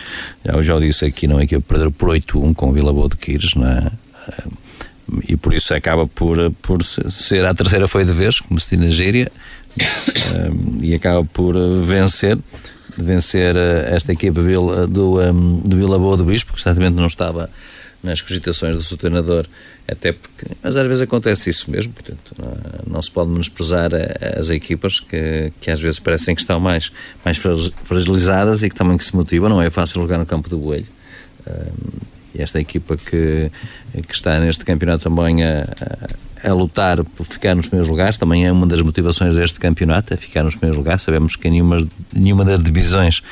já, 0.44 0.62
já 0.62 0.78
disse 0.78 1.06
aqui, 1.06 1.26
não 1.26 1.36
é 1.36 1.38
uma 1.38 1.44
equipa 1.44 1.62
para 1.66 1.78
perder 1.78 1.90
por 1.92 2.10
8-1 2.10 2.54
com 2.54 2.68
o 2.68 2.72
Vila 2.72 2.92
Boa 2.92 3.08
de 3.08 3.16
Quires, 3.16 3.54
não 3.54 3.66
é? 3.66 3.90
E 5.28 5.36
por 5.36 5.54
isso 5.54 5.72
acaba 5.74 6.06
por, 6.06 6.50
por 6.62 6.82
ser 6.82 7.44
a 7.44 7.54
terceira 7.54 7.86
foi 7.86 8.04
de 8.04 8.12
vez, 8.12 8.40
como 8.40 8.58
se 8.58 8.70
diz 8.70 8.84
na 8.84 8.90
gíria, 8.90 9.30
um, 10.50 10.84
e 10.84 10.94
acaba 10.94 11.24
por 11.24 11.54
vencer 11.84 12.38
vencer 12.96 13.54
eh, 13.56 13.90
esta 13.94 14.12
equipa 14.12 14.40
do, 14.88 15.20
um, 15.20 15.58
do 15.60 15.76
Vila 15.76 15.98
Boa 15.98 16.16
do 16.16 16.24
Bispo, 16.24 16.54
que 16.54 16.62
certamente 16.62 16.94
não 16.94 17.06
estava 17.06 17.50
nas 18.02 18.20
cogitações 18.20 18.76
do 18.76 18.82
seu 18.82 18.96
treinador, 18.96 19.46
até 19.88 20.12
porque, 20.12 20.46
mas 20.62 20.76
às 20.76 20.86
vezes 20.86 21.02
acontece 21.02 21.50
isso 21.50 21.70
mesmo, 21.70 21.92
portanto, 21.92 22.34
não, 22.38 22.94
não 22.94 23.02
se 23.02 23.10
pode 23.10 23.30
menosprezar 23.30 23.92
eh, 23.92 24.36
as 24.38 24.50
equipas 24.50 25.00
que, 25.00 25.52
que 25.60 25.70
às 25.70 25.80
vezes 25.80 25.98
parecem 25.98 26.34
que 26.34 26.40
estão 26.40 26.58
mais, 26.58 26.90
mais 27.24 27.36
fragilizadas 27.84 28.62
e 28.62 28.70
que 28.70 28.74
também 28.74 28.96
que 28.96 29.04
se 29.04 29.14
motivam, 29.14 29.48
não 29.48 29.60
é 29.60 29.70
fácil 29.70 30.00
jogar 30.00 30.18
no 30.18 30.26
campo 30.26 30.48
do 30.48 30.58
Boelho. 30.58 30.86
Um, 31.46 32.15
e 32.36 32.42
esta 32.42 32.60
equipa 32.60 32.96
que, 32.96 33.50
que 34.06 34.14
está 34.14 34.38
neste 34.40 34.64
campeonato 34.64 35.04
também 35.04 35.42
a, 35.42 35.62
a, 36.42 36.50
a, 36.50 36.52
lutar 36.52 37.02
por 37.02 37.24
ficar 37.24 37.54
nos 37.54 37.66
primeiros 37.66 37.88
lugares, 37.88 38.16
também 38.16 38.46
é 38.46 38.52
uma 38.52 38.66
das 38.66 38.80
motivações 38.80 39.34
deste 39.34 39.58
campeonato, 39.58 40.12
é 40.12 40.16
ficar 40.16 40.42
nos 40.42 40.54
primeiros 40.54 40.76
lugares. 40.76 41.02
Sabemos 41.02 41.36
que 41.36 41.48
em 41.48 41.52
nenhuma, 41.52 41.86
nenhuma 42.12 42.44
das 42.44 42.62
divisões 42.62 43.22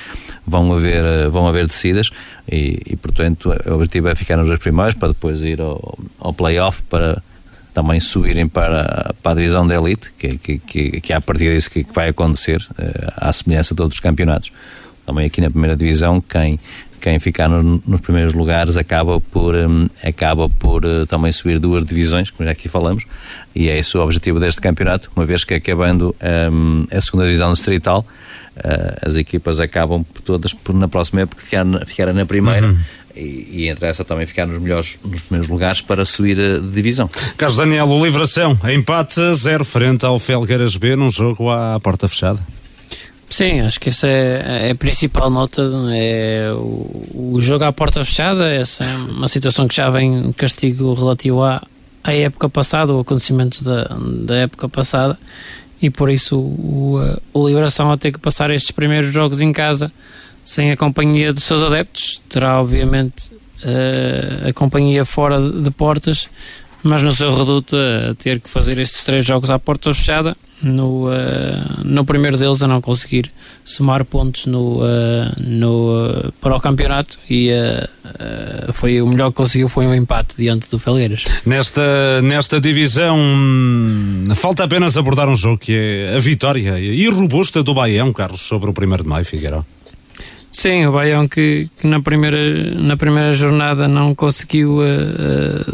vão 0.47 0.73
haver, 0.73 1.29
vão 1.31 1.47
haver 1.47 1.67
descidas 1.67 2.11
e, 2.51 2.81
e, 2.87 2.97
portanto, 2.97 3.51
o 3.67 3.75
objetivo 3.75 4.09
é 4.09 4.15
ficar 4.15 4.37
nos 4.37 4.47
dois 4.47 4.59
primeiros 4.59 4.95
para 4.95 5.09
depois 5.09 5.43
ir 5.43 5.61
ao, 5.61 5.99
ao 6.19 6.33
play-off 6.33 6.83
para 6.89 7.23
também 7.75 7.99
subirem 7.99 8.47
para, 8.47 9.13
para 9.21 9.33
a 9.33 9.35
divisão 9.35 9.67
da 9.67 9.75
elite, 9.75 10.13
que, 10.17 10.39
que, 10.39 10.59
que, 10.59 11.01
que 11.01 11.13
é 11.13 11.17
a 11.17 11.21
partir 11.21 11.53
disso 11.53 11.69
que, 11.69 11.85
vai 11.93 12.09
acontecer, 12.09 12.65
eh, 12.79 13.13
à 13.17 13.33
semelhança 13.33 13.75
de 13.75 13.83
outros 13.83 13.99
campeonatos. 13.99 14.53
Também 15.05 15.27
aqui 15.27 15.41
na 15.41 15.51
primeira 15.51 15.77
divisão, 15.77 16.21
quem 16.21 16.59
quem 17.05 17.19
ficar 17.19 17.51
no, 17.51 17.83
nos 17.87 18.01
primeiros 18.01 18.33
lugares 18.33 18.79
acaba 18.79 19.21
por, 19.21 19.55
um, 19.55 19.87
acaba 20.03 20.49
por 20.49 20.87
uh, 20.87 21.05
também 21.05 21.31
subir 21.31 21.59
duas 21.59 21.85
divisões, 21.85 22.31
como 22.31 22.47
já 22.47 22.53
aqui 22.53 22.67
falamos, 22.67 23.05
e 23.55 23.69
é 23.69 23.79
esse 23.79 23.95
o 23.99 24.03
objetivo 24.03 24.41
deste 24.41 24.59
campeonato, 24.59 25.11
uma 25.15 25.27
vez 25.27 25.45
que 25.45 25.53
acabando 25.53 26.17
um, 26.51 26.87
a 26.91 26.99
segunda 27.03 27.27
divisão 27.27 27.53
distrital, 27.53 28.07
uh, 28.57 29.07
as 29.07 29.17
equipas 29.17 29.61
acabam 29.61 30.03
todas 30.25 30.55
por 30.55 30.75
na 30.75 30.89
próxima 30.89 31.21
época 31.21 31.43
ficar, 31.43 31.67
ficar 31.85 32.15
na 32.15 32.25
primeira. 32.25 32.69
Uhum. 32.69 32.79
E, 33.15 33.49
e 33.53 33.69
entre 33.69 33.87
essa 33.87 34.03
também 34.03 34.27
ficar 34.27 34.47
nos 34.47 34.59
melhores, 34.59 34.99
nos 35.05 35.23
primeiros 35.23 35.49
lugares 35.49 35.83
para 35.83 36.07
subir 36.07 36.41
a 36.41 36.59
divisão. 36.59 37.09
Carlos 37.37 37.59
Daniel, 37.59 37.87
o 37.87 38.03
Livração, 38.03 38.59
empate 38.73 39.21
zero 39.35 39.65
frente 39.65 40.07
ao 40.07 40.19
Felgueiras 40.19 40.75
B 40.77 40.97
num 40.97 41.11
jogo 41.11 41.51
à 41.51 41.79
porta 41.79 42.09
fechada. 42.09 42.41
Sim, 43.29 43.61
acho 43.61 43.81
que 43.81 43.89
essa 43.89 44.07
é, 44.07 44.69
é 44.69 44.71
a 44.71 44.75
principal 44.75 45.31
nota. 45.31 45.63
É 45.93 46.53
o, 46.55 47.41
jogo 47.41 47.65
à 47.65 47.73
porta 47.73 48.05
fechada. 48.05 48.53
Essa 48.53 48.85
é 48.85 48.97
uma 48.97 49.29
situação 49.29 49.67
que 49.67 49.75
já 49.75 49.91
vem 49.91 50.33
castigo 50.33 50.95
relativo 50.95 51.43
à, 51.43 51.63
à 52.03 52.15
época 52.15 52.49
passada, 52.49 52.93
o 52.93 53.01
acontecimento 53.01 53.65
da, 53.65 53.85
da 53.99 54.37
época 54.37 54.69
passada, 54.69 55.19
e 55.81 55.91
por 55.91 56.11
isso 56.11 56.39
o, 56.39 57.01
o 57.33 57.49
Liberação, 57.49 57.91
a 57.91 57.97
ter 57.97 58.13
que 58.13 58.19
passar 58.19 58.51
estes 58.51 58.71
primeiros 58.71 59.13
jogos 59.13 59.41
em 59.41 59.53
casa 59.53 59.91
sem 60.43 60.71
a 60.71 60.77
companhia 60.77 61.33
dos 61.33 61.45
seus 61.45 61.63
adeptos, 61.63 62.21
terá 62.29 62.61
obviamente 62.61 63.31
uh, 63.65 64.49
a 64.49 64.53
companhia 64.53 65.05
fora 65.07 65.41
de, 65.41 65.63
de 65.63 65.71
portas, 65.71 66.29
mas 66.83 67.03
no 67.03 67.15
seu 67.15 67.35
reduto 67.35 67.75
a 67.75 68.15
ter 68.15 68.39
que 68.41 68.51
fazer 68.51 68.79
estes 68.79 69.03
três 69.05 69.25
jogos 69.25 69.49
à 69.49 69.59
porta 69.59 69.93
fechada 69.95 70.37
no, 70.63 71.09
uh, 71.09 71.13
no 71.85 72.05
primeiro 72.05 72.39
deles 72.39 72.63
a 72.63 72.69
não 72.69 72.81
conseguir 72.81 73.31
somar 73.65 74.05
pontos 74.05 74.47
no, 74.47 74.79
uh, 74.79 74.85
no, 75.39 76.07
uh, 76.07 76.33
para 76.41 76.57
o 76.57 76.61
campeonato 76.61 77.19
e 77.29 77.51
foi 78.73 79.01
o 79.01 79.07
melhor 79.07 79.31
que 79.31 79.37
conseguiu 79.37 79.69
foi 79.69 79.87
um 79.87 79.95
empate 79.95 80.35
diante 80.37 80.71
do 80.71 80.79
Felgueiras. 80.79 81.25
Nesta, 81.45 82.23
nesta 82.23 82.61
divisão 82.61 83.19
falta 84.35 84.65
apenas 84.65 84.97
abordar 84.97 85.29
um 85.29 85.37
jogo 85.37 85.59
que 85.59 85.75
é 85.75 86.17
a 86.17 86.19
vitória 86.21 86.79
e 86.79 87.07
robusta 87.09 87.63
do 87.63 87.75
Baião, 87.75 88.13
Carlos, 88.13 88.43
sobre 88.43 88.71
o 88.71 88.73
primeiro 88.73 89.03
de 89.03 89.09
maio, 89.09 89.25
Figueiró. 89.25 89.65
Sim, 90.53 90.87
o 90.87 90.93
Baião 90.93 91.27
que, 91.27 91.69
que, 91.79 91.87
na, 91.87 92.01
primeira, 92.01 92.39
na 92.75 92.97
primeira 92.97 93.33
jornada 93.33 93.89
não 93.89 94.15
conseguiu 94.15 94.79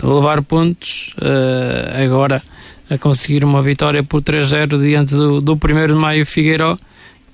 levar 0.03 0.43
pontos, 0.43 1.15
agora 2.03 2.43
a 2.91 2.99
conseguir 2.99 3.45
uma 3.45 3.63
vitória 3.63 4.03
por 4.03 4.21
3-0 4.21 4.79
diante 4.81 5.15
do, 5.15 5.41
do 5.41 5.53
1 5.53 5.87
de 5.87 5.95
Maio 5.95 6.27
Figueiró, 6.27 6.77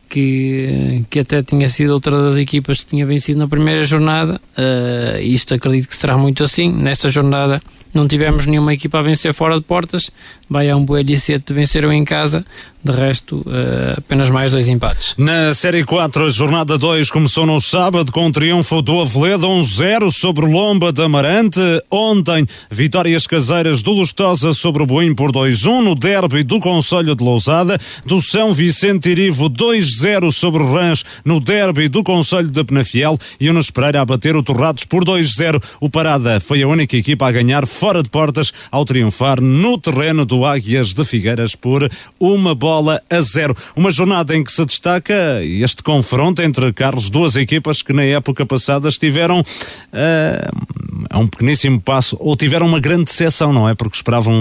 que, 0.09 1.05
que 1.11 1.21
até 1.21 1.43
tinha 1.43 1.69
sido 1.69 1.93
outra 1.93 2.23
das 2.23 2.37
equipas 2.37 2.81
que 2.81 2.87
tinha 2.87 3.05
vencido 3.05 3.39
na 3.39 3.49
primeira 3.49 3.85
jornada. 3.85 4.41
Uh, 4.57 5.21
isto 5.21 5.55
acredito 5.55 5.89
que 5.89 5.97
será 5.97 6.17
muito 6.17 6.45
assim. 6.45 6.71
Nesta 6.71 7.11
jornada 7.11 7.61
não 7.93 8.07
tivemos 8.07 8.47
nenhuma 8.47 8.75
equipa 8.75 8.99
a 8.99 9.03
vencer 9.03 9.33
fora 9.35 9.57
de 9.57 9.63
portas. 9.63 10.11
Baião, 10.49 10.85
Boelho 10.85 11.11
e 11.11 11.19
Sete 11.19 11.53
venceram 11.53 11.93
em 11.93 12.05
casa. 12.05 12.45
De 12.87 12.93
resto, 12.93 13.39
uh, 13.39 13.99
apenas 13.99 14.31
mais 14.31 14.53
dois 14.53 14.69
empates. 14.69 15.13
Na 15.19 15.53
Série 15.53 15.83
4, 15.83 16.27
a 16.27 16.31
jornada 16.31 16.79
2 16.79 17.11
começou 17.11 17.45
no 17.45 17.61
sábado 17.61 18.13
com 18.13 18.29
o 18.29 18.31
triunfo 18.31 18.81
do 18.81 19.01
Aveleda 19.01 19.45
1-0 19.45 20.13
sobre 20.13 20.45
o 20.45 20.49
Lomba 20.49 20.93
de 20.93 21.03
Amarante. 21.03 21.59
Ontem, 21.91 22.47
vitórias 22.71 23.27
caseiras 23.27 23.83
do 23.83 23.91
Lustosa 23.91 24.55
sobre 24.55 24.85
o 24.85 24.87
Boim 24.87 25.17
por 25.17 25.33
2-1 25.33 25.83
no 25.83 25.97
derby 25.97 26.45
do 26.45 26.61
Conselho 26.61 27.17
de 27.17 27.25
Lousada. 27.25 27.77
Do 28.05 28.23
São 28.23 28.55
Vicente 28.55 29.09
Irivo 29.09 29.51
2-0 29.51 30.31
sobre 30.31 30.63
o 30.63 30.73
Rãs 30.73 31.05
no 31.25 31.41
derby 31.41 31.89
do 31.89 32.05
Conselho 32.05 32.53
de 32.53 32.63
Penafiel. 32.63 33.19
E 33.41 33.51
o 33.51 33.53
Nunes 33.53 33.69
Pereira 33.69 34.03
a 34.03 34.05
bater 34.05 34.37
o 34.37 34.45
Torrados 34.45 34.85
por 34.85 35.05
2-0. 35.05 35.61
O 35.81 35.91
Parada 35.91 36.39
foi 36.39 36.63
a 36.63 36.69
única 36.69 36.97
equipa 36.97 37.27
a 37.27 37.33
ganhar 37.33 37.67
fora 37.67 38.01
de 38.01 38.09
portas 38.09 38.53
ao 38.71 38.85
triunfar 38.85 39.41
no 39.41 39.77
terreno 39.77 40.25
do 40.25 40.45
Águias 40.45 40.95
de 40.95 41.05
Figueiras 41.05 41.57
por 41.57 41.91
uma 42.21 42.55
bola 42.55 42.76
bola 42.77 43.03
a 43.09 43.21
zero. 43.21 43.57
Uma 43.75 43.91
jornada 43.91 44.37
em 44.37 44.45
que 44.45 44.53
se 44.53 44.65
destaca 44.65 45.43
este 45.43 45.83
confronto 45.83 46.43
entre 46.43 46.73
Carlos, 46.73 47.09
duas 47.09 47.37
equipas 47.37 47.81
que 47.81 47.93
na 47.93 48.05
época 48.05 48.45
passada 48.45 48.89
estiveram 48.89 49.41
uh, 49.41 50.77
a 51.09 51.19
um 51.19 51.27
pequeníssimo 51.27 51.81
passo, 51.81 52.17
ou 52.21 52.37
tiveram 52.37 52.67
uma 52.67 52.81
grande 52.81 53.05
decepção, 53.05 53.53
não 53.53 53.69
é? 53.69 53.75
Porque 53.75 53.97
esperavam 53.97 54.35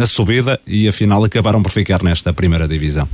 a 0.00 0.06
subida 0.06 0.60
e 0.66 0.86
afinal 0.86 1.24
acabaram 1.24 1.62
por 1.62 1.72
ficar 1.72 2.02
nesta 2.02 2.32
primeira 2.32 2.68
divisão. 2.68 3.08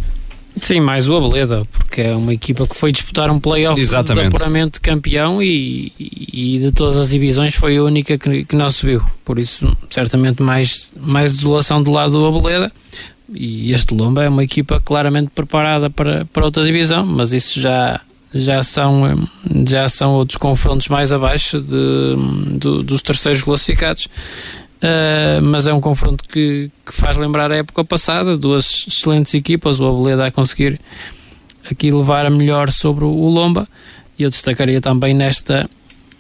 Sim, 0.59 0.81
mais 0.81 1.07
o 1.07 1.15
Abeleda, 1.15 1.65
porque 1.71 2.01
é 2.01 2.17
uma 2.17 2.33
equipa 2.33 2.67
que 2.67 2.75
foi 2.75 2.91
disputar 2.91 3.31
um 3.31 3.39
playoff 3.39 3.79
de 3.79 4.31
puramente 4.31 4.81
campeão 4.81 5.43
e, 5.43 5.93
e, 5.99 6.59
de 6.59 6.73
todas 6.73 6.97
as 6.97 7.11
divisões 7.11 7.55
foi 7.55 7.77
a 7.77 7.83
única 7.83 8.17
que, 8.17 8.45
que 8.45 8.57
não 8.57 8.71
subiu. 8.71 9.03
Por 9.23 9.39
isso, 9.39 9.77
certamente 9.91 10.43
mais, 10.43 10.89
mais 10.99 11.35
desolação 11.35 11.83
do 11.83 11.93
lado 11.93 12.13
do 12.13 12.27
Abeleda 12.27 12.73
e 13.33 13.73
este 13.73 13.95
Lomba 13.95 14.25
é 14.25 14.29
uma 14.29 14.45
equipa 14.45 14.81
claramente 14.81 15.31
preparada 15.35 15.91
para, 15.91 16.25
para 16.27 16.45
outra 16.45 16.65
divisão, 16.65 17.05
mas 17.05 17.33
isso 17.33 17.61
já, 17.61 18.01
já, 18.33 18.63
são, 18.63 19.29
já 19.67 19.89
são 19.89 20.15
outros 20.15 20.37
confrontos 20.37 20.89
mais 20.89 21.13
abaixo 21.13 21.61
de, 21.61 22.17
dos 22.83 23.03
terceiros 23.03 23.43
classificados. 23.43 24.09
Uh, 24.77 25.41
mas 25.43 25.67
é 25.67 25.73
um 25.73 25.81
confronto 25.81 26.23
que, 26.29 26.71
que 26.85 26.93
faz 26.93 27.17
lembrar 27.17 27.51
a 27.51 27.57
época 27.57 27.83
passada, 27.83 28.37
duas 28.37 28.85
excelentes 28.87 29.33
equipas, 29.33 29.81
o 29.81 29.87
Abeleda 29.87 30.27
a 30.27 30.31
conseguir 30.31 30.79
aqui 31.69 31.91
levar 31.91 32.27
a 32.27 32.31
melhor 32.31 32.71
sobre 32.71 33.05
o 33.05 33.29
Lomba, 33.29 33.67
e 34.19 34.23
eu 34.23 34.31
destacaria 34.31 34.81
também 34.81 35.15
nesta, 35.15 35.69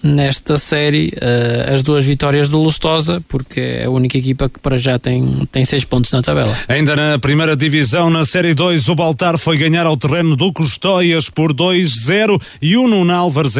nesta 0.06 0.56
série 0.56 1.08
uh, 1.16 1.74
as 1.74 1.82
duas 1.82 2.04
vitórias 2.04 2.48
do 2.48 2.58
Lustosa, 2.58 3.22
porque 3.28 3.60
é 3.60 3.84
a 3.84 3.90
única 3.90 4.16
equipa 4.16 4.48
que 4.48 4.58
para 4.58 4.76
já 4.78 4.98
tem, 4.98 5.46
tem 5.50 5.64
seis 5.64 5.84
pontos 5.84 6.10
na 6.12 6.22
tabela. 6.22 6.56
Ainda 6.68 6.96
na 6.96 7.18
primeira 7.18 7.56
divisão, 7.56 8.10
na 8.10 8.24
série 8.24 8.54
2, 8.54 8.88
o 8.88 8.94
Baltar 8.94 9.38
foi 9.38 9.56
ganhar 9.56 9.86
ao 9.86 9.96
terreno 9.96 10.36
do 10.36 10.52
Custóias 10.52 11.28
por 11.30 11.52
2-0 11.52 12.40
e 12.60 12.76
o 12.76 12.86
Nuno 12.86 13.06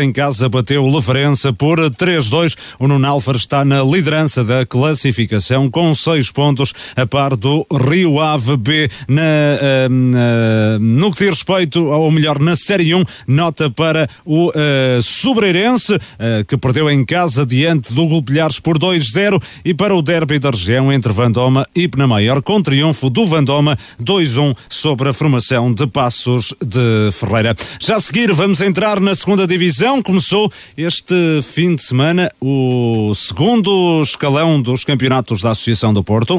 em 0.02 0.12
casa 0.12 0.48
bateu 0.48 0.84
o 0.84 0.94
Leverença 0.94 1.52
por 1.52 1.78
3-2. 1.78 2.56
O 2.78 2.88
Nuno 2.88 3.06
está 3.34 3.64
na 3.64 3.82
liderança 3.82 4.44
da 4.44 4.66
classificação 4.66 5.70
com 5.70 5.94
seis 5.94 6.30
pontos, 6.30 6.72
a 6.94 7.06
par 7.06 7.36
do 7.36 7.66
Rio 7.70 8.20
Ave 8.20 8.56
B. 8.56 8.90
Na, 9.08 9.22
uh, 9.22 9.88
uh, 9.88 10.78
no 10.80 11.10
que 11.10 11.24
diz 11.24 11.36
respeito, 11.36 11.84
ou 11.84 12.10
melhor, 12.10 12.38
na 12.38 12.56
série 12.56 12.94
1, 12.94 13.04
nota 13.26 13.70
para 13.70 14.08
o 14.24 14.48
uh, 14.48 15.02
Sobreirense 15.02 15.98
que 16.44 16.56
perdeu 16.56 16.90
em 16.90 17.04
casa 17.04 17.44
diante 17.46 17.92
do 17.92 18.06
Golpilhares 18.06 18.58
por 18.58 18.78
2-0 18.78 19.42
e 19.64 19.74
para 19.74 19.94
o 19.94 20.02
derby 20.02 20.38
da 20.38 20.50
região 20.50 20.92
entre 20.92 21.12
Vandoma 21.12 21.66
e 21.74 21.88
Penamaior 21.88 22.42
com 22.42 22.60
triunfo 22.60 23.08
do 23.10 23.24
Vandoma 23.24 23.78
2-1 24.02 24.54
sobre 24.68 25.08
a 25.08 25.12
formação 25.12 25.72
de 25.72 25.86
Passos 25.86 26.54
de 26.64 27.10
Ferreira. 27.12 27.54
Já 27.80 27.96
a 27.96 28.00
seguir 28.00 28.32
vamos 28.32 28.60
entrar 28.60 29.00
na 29.00 29.14
segunda 29.14 29.46
divisão. 29.46 30.02
Começou 30.02 30.50
este 30.76 31.14
fim 31.42 31.74
de 31.74 31.82
semana 31.82 32.30
o 32.40 33.12
segundo 33.14 34.02
escalão 34.02 34.60
dos 34.60 34.84
campeonatos 34.84 35.40
da 35.40 35.50
Associação 35.50 35.92
do 35.92 36.02
Porto. 36.02 36.38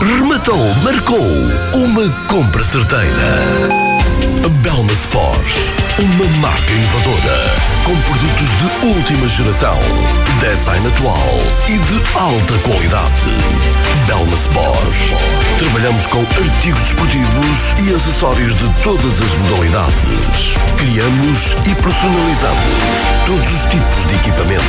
rematou, 0.00 0.74
marcou 0.82 1.26
uma 1.74 2.08
compra 2.26 2.62
certeira. 2.62 3.68
Belma 4.62 4.92
Sport, 4.92 5.46
uma 5.98 6.38
marca 6.38 6.72
inovadora, 6.72 7.77
com 7.88 7.96
produtos 8.02 8.50
de 8.58 8.86
última 8.86 9.26
geração, 9.26 9.78
design 10.40 10.86
atual 10.88 11.26
e 11.68 11.78
de 11.78 12.18
alta 12.18 12.58
qualidade. 12.58 13.32
Belma 14.06 14.34
Sport. 14.34 14.94
Trabalhamos 15.58 16.06
com 16.06 16.18
artigos 16.18 16.82
desportivos 16.82 17.74
e 17.82 17.94
acessórios 17.94 18.54
de 18.56 18.68
todas 18.82 19.22
as 19.22 19.34
modalidades. 19.36 20.54
Criamos 20.76 21.56
e 21.64 21.74
personalizamos 21.76 23.08
todos 23.26 23.54
os 23.54 23.64
tipos 23.70 24.04
de 24.04 24.14
equipamento. 24.16 24.62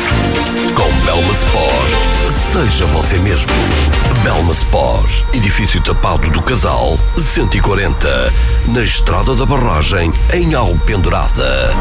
Com 0.73 0.89
Belma 1.05 1.33
Sport, 1.33 2.53
seja 2.53 2.85
você 2.85 3.17
mesmo. 3.17 3.51
Belma 4.23 4.53
Sport, 4.53 5.11
edifício 5.33 5.81
tapado 5.81 6.29
do 6.29 6.41
Casal, 6.41 6.97
140, 7.17 8.33
na 8.67 8.79
Estrada 8.79 9.35
da 9.35 9.45
Barragem, 9.45 10.13
em 10.33 10.55
Alpendurada. 10.55 11.75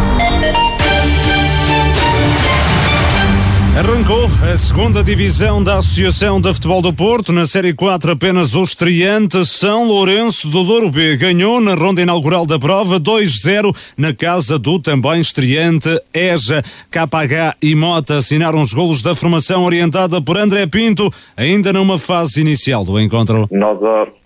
Arrancou 3.79 4.25
a 4.43 4.59
segunda 4.59 5.05
divisão 5.05 5.63
da 5.63 5.79
Associação 5.79 6.41
de 6.41 6.53
Futebol 6.53 6.83
do 6.83 6.93
Porto. 6.93 7.33
Na 7.33 7.47
Série 7.47 7.73
4, 7.73 8.11
apenas 8.11 8.57
o 8.57 8.63
estreante 8.65 9.45
São 9.47 9.87
Lourenço 9.87 10.49
do 10.49 10.65
Douro 10.65 10.91
B 10.91 11.17
ganhou 11.17 11.61
na 11.61 11.77
ronda 11.77 12.03
inaugural 12.03 12.45
da 12.45 12.59
prova 12.59 12.99
2-0 12.99 13.73
na 13.97 14.13
casa 14.13 14.59
do 14.59 14.81
também 14.81 15.21
estreante 15.21 15.89
EJA. 16.13 16.61
KH 16.91 17.57
e 17.63 17.77
Mota 17.77 18.19
assinaram 18.19 18.61
os 18.61 18.75
golos 18.75 19.01
da 19.01 19.15
formação 19.15 19.65
orientada 19.65 20.21
por 20.21 20.37
André 20.37 20.67
Pinto, 20.67 21.09
ainda 21.37 21.73
numa 21.73 22.01
fase 22.01 22.41
inicial 22.41 22.85
do 22.85 22.99
encontro. 22.99 23.47
Nós, 23.53 23.79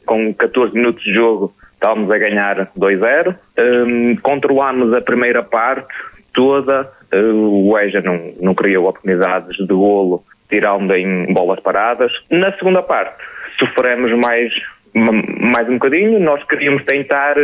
com 0.07 0.33
14 0.33 0.75
minutos 0.75 1.05
de 1.05 1.13
jogo, 1.13 1.53
estávamos 1.75 2.11
a 2.11 2.17
ganhar 2.17 2.73
2-0. 2.79 3.37
Um, 3.59 4.17
controlámos 4.23 4.95
a 4.95 5.01
primeira 5.03 5.43
parte 5.43 5.93
toda 6.33 6.91
o 7.13 7.79
EJA 7.79 8.01
não, 8.01 8.33
não 8.41 8.55
criou 8.55 8.89
oportunidades 8.89 9.57
de 9.57 9.75
golo, 9.75 10.25
tirando 10.49 10.95
em 10.95 11.33
bolas 11.33 11.61
paradas. 11.61 12.13
Na 12.31 12.53
segunda 12.57 12.83
parte, 12.83 13.23
sofremos 13.59 14.13
mais, 14.13 14.53
mais 14.95 15.69
um 15.69 15.75
bocadinho, 15.75 16.19
nós 16.21 16.43
queríamos 16.45 16.85
tentar 16.85 17.37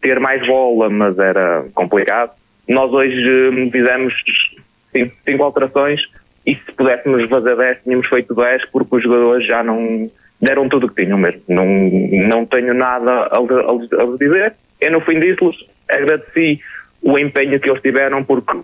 ter 0.00 0.20
mais 0.20 0.46
bola, 0.46 0.88
mas 0.88 1.18
era 1.18 1.64
complicado. 1.74 2.32
Nós 2.68 2.92
hoje 2.92 3.50
hum, 3.50 3.70
fizemos 3.70 4.14
cinco 5.26 5.42
alterações 5.42 6.02
e 6.46 6.54
se 6.54 6.72
pudéssemos 6.72 7.28
fazer 7.28 7.56
10, 7.56 7.78
tínhamos 7.82 8.06
feito 8.06 8.34
10 8.34 8.66
porque 8.66 8.96
os 8.96 9.02
jogadores 9.02 9.46
já 9.46 9.62
não 9.62 10.10
deram 10.40 10.68
tudo 10.68 10.86
o 10.86 10.88
que 10.90 11.04
tinham 11.04 11.18
mesmo. 11.18 11.42
Não, 11.48 11.66
não 11.66 12.46
tenho 12.46 12.74
nada 12.74 13.28
a, 13.30 13.38
a 13.38 14.16
dizer. 14.18 14.54
Eu, 14.80 14.92
no 14.92 15.00
fim 15.00 15.18
disso, 15.18 15.50
agradeci 15.90 16.60
o 17.02 17.18
empenho 17.18 17.58
que 17.58 17.68
eles 17.68 17.82
tiveram 17.82 18.22
porque 18.24 18.56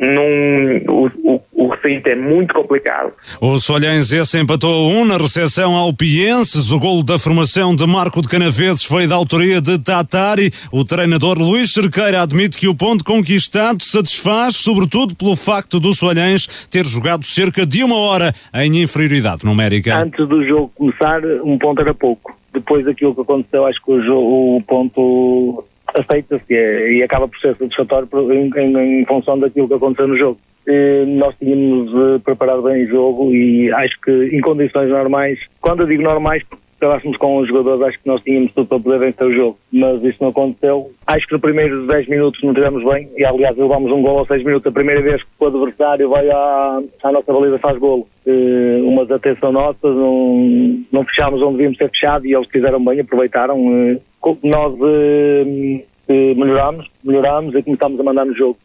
num, 0.00 0.82
o, 0.88 1.06
o, 1.24 1.40
o 1.52 1.68
recinto 1.68 2.08
é 2.08 2.16
muito 2.16 2.54
complicado. 2.54 3.12
O 3.40 3.58
Solhense 3.58 4.16
empatou 4.38 4.72
a 4.72 4.94
um 4.94 5.04
na 5.04 5.16
recepção 5.16 5.76
ao 5.76 5.92
Pienses. 5.92 6.70
O 6.70 6.78
golo 6.78 7.02
da 7.02 7.18
formação 7.18 7.74
de 7.74 7.86
Marco 7.86 8.22
de 8.22 8.28
Canaveses 8.28 8.84
foi 8.84 9.06
da 9.06 9.14
autoria 9.14 9.60
de 9.60 9.78
Tatari. 9.78 10.50
O 10.72 10.84
treinador 10.84 11.38
Luís 11.38 11.72
Cerqueira 11.72 12.22
admite 12.22 12.58
que 12.58 12.68
o 12.68 12.74
ponto 12.74 13.04
conquistado 13.04 13.82
satisfaz, 13.82 14.56
sobretudo 14.56 15.14
pelo 15.14 15.36
facto 15.36 15.78
do 15.78 15.92
Solhense 15.92 16.68
ter 16.68 16.84
jogado 16.86 17.24
cerca 17.24 17.66
de 17.66 17.84
uma 17.84 17.96
hora 17.96 18.34
em 18.54 18.82
inferioridade 18.82 19.44
numérica. 19.44 19.98
Antes 19.98 20.26
do 20.28 20.44
jogo 20.46 20.72
começar, 20.74 21.20
um 21.44 21.58
ponto 21.58 21.80
era 21.80 21.94
pouco. 21.94 22.36
Depois 22.52 22.84
daquilo 22.84 23.14
que 23.14 23.20
aconteceu, 23.22 23.66
acho 23.66 23.82
que 23.82 23.92
o, 23.92 24.02
jogo, 24.02 24.56
o 24.56 24.62
ponto 24.62 25.64
aceita-se 25.94 26.54
é, 26.54 26.92
e 26.92 27.02
acaba 27.02 27.28
por 27.28 27.38
ser 27.38 27.56
satisfatório 27.56 28.08
em, 28.32 28.50
em, 28.56 29.00
em, 29.00 29.06
função 29.06 29.38
daquilo 29.38 29.68
que 29.68 29.74
aconteceu 29.74 30.08
no 30.08 30.16
jogo. 30.16 30.38
E 30.66 31.04
nós 31.06 31.34
tínhamos 31.38 31.92
uh, 31.92 32.20
preparado 32.20 32.62
bem 32.62 32.84
o 32.84 32.88
jogo 32.88 33.34
e 33.34 33.72
acho 33.72 34.00
que 34.00 34.10
em 34.32 34.40
condições 34.40 34.88
normais, 34.88 35.38
quando 35.60 35.80
eu 35.80 35.86
digo 35.86 36.02
normais, 36.02 36.42
acabássemos 36.82 37.16
com 37.16 37.38
os 37.38 37.48
jogadores, 37.48 37.86
acho 37.86 37.98
que 38.00 38.08
nós 38.08 38.20
tínhamos 38.22 38.52
tudo 38.52 38.66
para 38.66 38.80
poder 38.80 38.98
vencer 38.98 39.26
o 39.26 39.32
jogo, 39.32 39.58
mas 39.72 40.02
isso 40.02 40.18
não 40.20 40.30
aconteceu. 40.30 40.90
Acho 41.06 41.26
que 41.26 41.32
no 41.32 41.40
primeiros 41.40 41.86
10 41.86 42.08
minutos 42.08 42.42
não 42.42 42.52
tivemos 42.52 42.84
bem, 42.84 43.08
e 43.16 43.24
aliás 43.24 43.56
levámos 43.56 43.92
um 43.92 44.02
gol 44.02 44.18
aos 44.18 44.28
6 44.28 44.44
minutos, 44.44 44.66
a 44.66 44.72
primeira 44.74 45.00
vez 45.00 45.22
que 45.22 45.28
o 45.38 45.46
adversário 45.46 46.08
vai 46.08 46.28
à, 46.28 46.82
à 47.04 47.12
nossa 47.12 47.32
baliza 47.32 47.58
faz 47.58 47.78
golo. 47.78 48.08
Uh, 48.26 48.88
uma 48.88 49.04
desatenção 49.04 49.52
nossa, 49.52 49.76
não, 49.82 50.84
não 50.90 51.04
fechámos 51.04 51.40
onde 51.40 51.58
devíamos 51.58 51.78
ter 51.78 51.88
fechado 51.90 52.26
e 52.26 52.34
eles 52.34 52.48
fizeram 52.50 52.84
bem, 52.84 53.00
aproveitaram. 53.00 53.58
Uh, 53.58 54.00
nós 54.42 54.74
uh, 54.74 56.36
melhorámos, 56.36 56.90
melhorámos 57.04 57.54
e 57.54 57.62
começámos 57.62 58.00
a 58.00 58.02
mandar 58.02 58.24
no 58.24 58.36
jogo. 58.36 58.58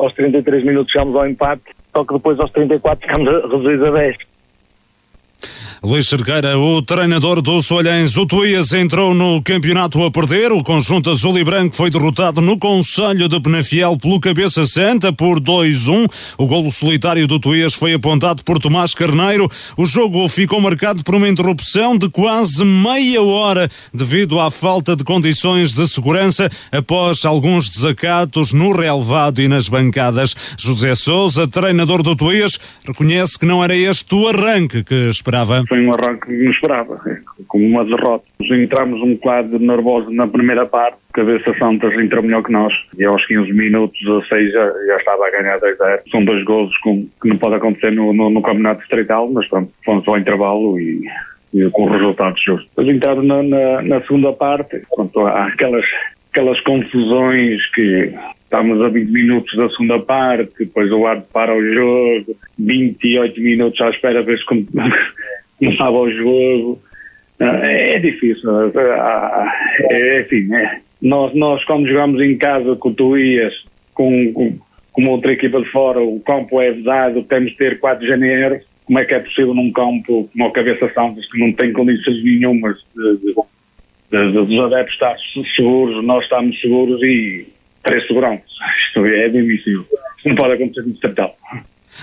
aos 0.00 0.12
33 0.14 0.64
minutos 0.64 0.92
chegámos 0.92 1.16
ao 1.16 1.28
empate, 1.28 1.62
só 1.96 2.04
que 2.04 2.14
depois 2.14 2.38
aos 2.40 2.50
34 2.52 3.08
ficámos 3.08 3.42
reduzidos 3.42 3.86
a 3.86 3.90
10. 3.90 4.16
Luís 5.86 6.08
Cerqueira, 6.08 6.58
o 6.58 6.82
treinador 6.82 7.40
do 7.40 7.62
Solhães, 7.62 8.16
o 8.16 8.26
Tuías 8.26 8.72
entrou 8.72 9.14
no 9.14 9.40
campeonato 9.40 10.02
a 10.02 10.10
perder. 10.10 10.50
O 10.50 10.64
conjunto 10.64 11.10
azul 11.10 11.38
e 11.38 11.44
branco 11.44 11.76
foi 11.76 11.90
derrotado 11.90 12.40
no 12.40 12.58
Conselho 12.58 13.28
de 13.28 13.40
Penafiel 13.40 13.96
pelo 13.96 14.18
Cabeça 14.18 14.66
Santa 14.66 15.12
por 15.12 15.38
2-1. 15.38 16.10
O 16.38 16.46
golo 16.48 16.72
solitário 16.72 17.28
do 17.28 17.38
Tuías 17.38 17.72
foi 17.72 17.94
apontado 17.94 18.42
por 18.42 18.58
Tomás 18.58 18.94
Carneiro. 18.94 19.48
O 19.76 19.86
jogo 19.86 20.28
ficou 20.28 20.60
marcado 20.60 21.04
por 21.04 21.14
uma 21.14 21.28
interrupção 21.28 21.96
de 21.96 22.08
quase 22.08 22.64
meia 22.64 23.22
hora 23.22 23.68
devido 23.94 24.40
à 24.40 24.50
falta 24.50 24.96
de 24.96 25.04
condições 25.04 25.72
de 25.72 25.86
segurança 25.86 26.50
após 26.72 27.24
alguns 27.24 27.68
desacatos 27.68 28.52
no 28.52 28.72
relevado 28.72 29.40
e 29.40 29.46
nas 29.46 29.68
bancadas. 29.68 30.34
José 30.58 30.96
Souza, 30.96 31.46
treinador 31.46 32.02
do 32.02 32.16
Tuías, 32.16 32.58
reconhece 32.84 33.38
que 33.38 33.46
não 33.46 33.62
era 33.62 33.76
este 33.76 34.12
o 34.16 34.26
arranque 34.26 34.82
que 34.82 35.10
esperava 35.10 35.62
foi 35.76 35.84
um 35.84 35.92
arranque 35.92 36.26
que 36.26 36.32
nos 36.32 36.54
esperava, 36.54 37.00
é, 37.06 37.18
como 37.46 37.66
uma 37.66 37.84
derrota. 37.84 38.24
Entramos 38.40 39.00
um 39.02 39.14
bocado 39.14 39.58
nervoso 39.58 40.10
na 40.10 40.26
primeira 40.26 40.64
parte, 40.64 40.96
Cabeça 41.12 41.54
Santas 41.58 41.94
entrou 41.94 42.22
melhor 42.22 42.42
que 42.42 42.52
nós 42.52 42.72
e 42.98 43.04
aos 43.04 43.24
15 43.26 43.52
minutos, 43.52 43.98
a 44.06 44.26
6 44.28 44.52
já, 44.52 44.72
já 44.86 44.96
estava 44.96 45.26
a 45.26 45.30
ganhar 45.30 45.58
10-0. 45.60 46.00
São 46.10 46.24
dois 46.24 46.42
gols 46.44 46.76
que 46.78 47.28
não 47.28 47.36
pode 47.38 47.56
acontecer 47.56 47.90
no, 47.90 48.12
no, 48.12 48.30
no 48.30 48.42
campeonato 48.42 48.80
distrital, 48.80 49.28
mas 49.30 49.46
pronto, 49.46 49.70
fomos 49.84 50.06
ao 50.08 50.18
intervalo 50.18 50.78
e, 50.78 51.04
com 51.72 51.86
resultados 51.86 52.42
justos. 52.42 52.68
Depois 52.68 52.94
entrado 52.94 53.22
na, 53.22 53.42
na, 53.42 53.82
na, 53.82 54.00
segunda 54.02 54.32
parte, 54.32 54.82
pronto, 54.94 55.20
há 55.20 55.46
aquelas, 55.46 55.86
aquelas 56.30 56.60
confusões 56.60 57.66
que 57.72 58.14
estamos 58.44 58.82
a 58.82 58.88
20 58.88 59.10
minutos 59.10 59.56
da 59.56 59.68
segunda 59.70 59.98
parte, 59.98 60.52
depois 60.58 60.90
o 60.90 61.06
árbitro 61.06 61.30
para 61.32 61.54
o 61.54 61.72
jogo, 61.72 62.36
28 62.58 63.40
minutos 63.40 63.80
à 63.80 63.90
espera, 63.90 64.22
ver 64.22 64.38
se 64.38 64.44
começava 65.58 65.96
o 65.96 66.10
jogo. 66.10 66.82
É, 67.38 67.96
é 67.96 67.98
difícil. 67.98 68.50
É, 68.78 69.86
é 69.90 70.18
assim, 70.20 70.54
é. 70.54 70.80
Nós, 71.00 71.34
nós 71.34 71.64
quando 71.64 71.86
jogamos 71.86 72.20
em 72.20 72.36
casa 72.36 72.74
com 72.76 72.92
tu 72.92 73.16
ias, 73.16 73.54
com, 73.92 74.32
com, 74.32 74.58
com 74.92 75.04
outra 75.10 75.32
equipa 75.32 75.60
de 75.60 75.70
fora, 75.70 76.00
o 76.00 76.20
campo 76.20 76.60
é 76.60 76.72
vedado, 76.72 77.22
temos 77.24 77.50
de 77.50 77.56
ter 77.56 77.78
4 77.78 78.00
de 78.00 78.08
janeiro. 78.08 78.60
Como 78.84 78.98
é 78.98 79.04
que 79.04 79.14
é 79.14 79.18
possível 79.18 79.52
num 79.52 79.72
campo 79.72 80.30
como 80.32 80.46
o 80.46 80.52
Cabeça 80.52 80.90
Santos, 80.94 81.30
que 81.30 81.38
não 81.38 81.52
tem 81.52 81.72
condições 81.72 82.22
nenhumas 82.22 82.76
de, 82.94 83.16
de, 83.18 84.32
de, 84.32 84.32
dos 84.32 84.60
adeptos 84.60 84.94
estar 84.94 85.16
seguros, 85.54 86.04
nós 86.04 86.22
estamos 86.22 86.58
seguros 86.60 87.02
e 87.02 87.48
três 87.82 88.06
seguranças. 88.06 88.48
Isto 88.86 89.04
é 89.06 89.28
difícil. 89.28 89.84
Não 90.24 90.34
pode 90.34 90.54
acontecer 90.54 90.86
no 90.86 90.96
Sertão. 90.98 91.32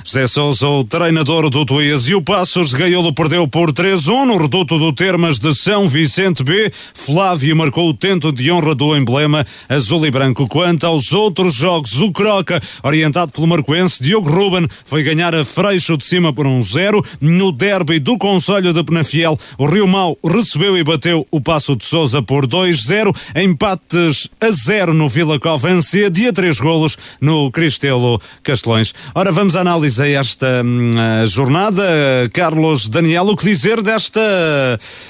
José 0.03 0.27
Sousa, 0.27 0.67
o 0.67 0.83
treinador 0.83 1.49
do 1.49 1.65
Tuías 1.65 2.07
e 2.07 2.15
o 2.15 2.21
Passos 2.21 2.69
de 2.69 2.77
Gaiolo 2.77 3.13
perdeu 3.13 3.47
por 3.47 3.71
3-1 3.71 4.25
no 4.25 4.37
reduto 4.37 4.79
do 4.79 4.91
Termas 4.91 5.37
de 5.37 5.53
São 5.53 5.87
Vicente 5.87 6.43
B. 6.43 6.71
Flávio 6.93 7.55
marcou 7.55 7.89
o 7.89 7.93
tento 7.93 8.31
de 8.31 8.51
honra 8.51 8.73
do 8.73 8.95
emblema 8.95 9.45
azul 9.69 10.05
e 10.05 10.11
branco. 10.11 10.47
Quanto 10.47 10.85
aos 10.85 11.13
outros 11.13 11.53
jogos, 11.53 12.01
o 12.01 12.11
Croca, 12.11 12.61
orientado 12.81 13.31
pelo 13.31 13.47
marcoense 13.47 14.01
Diogo 14.01 14.29
Ruben, 14.29 14.67
foi 14.83 15.03
ganhar 15.03 15.35
a 15.35 15.45
Freixo 15.45 15.95
de 15.97 16.05
cima 16.05 16.33
por 16.33 16.47
1-0. 16.47 17.05
Um 17.21 17.43
no 17.43 17.51
derby 17.51 17.99
do 17.99 18.17
Conselho 18.17 18.73
de 18.73 18.83
Penafiel, 18.83 19.37
o 19.57 19.65
Rio 19.65 19.87
Mau 19.87 20.17
recebeu 20.23 20.77
e 20.77 20.83
bateu 20.83 21.27
o 21.29 21.41
Passo 21.41 21.75
de 21.75 21.85
Souza 21.85 22.21
por 22.21 22.47
2-0. 22.47 23.15
Empates 23.35 24.29
a 24.39 24.49
0 24.49 24.93
no 24.93 25.09
Vila 25.09 25.39
Covense, 25.39 26.09
dia 26.09 26.31
3 26.31 26.59
golos 26.59 26.97
no 27.19 27.51
Cristelo 27.51 28.19
Castelões. 28.43 28.93
Ora, 29.13 29.31
vamos 29.31 29.55
à 29.55 29.61
análise 29.61 29.82
analisei 29.83 30.15
esta 30.15 30.63
uh, 30.63 31.27
jornada. 31.27 31.83
Carlos 32.31 32.87
Daniel, 32.87 33.25
o 33.25 33.35
que 33.35 33.45
dizer 33.45 33.81
desta, 33.81 34.21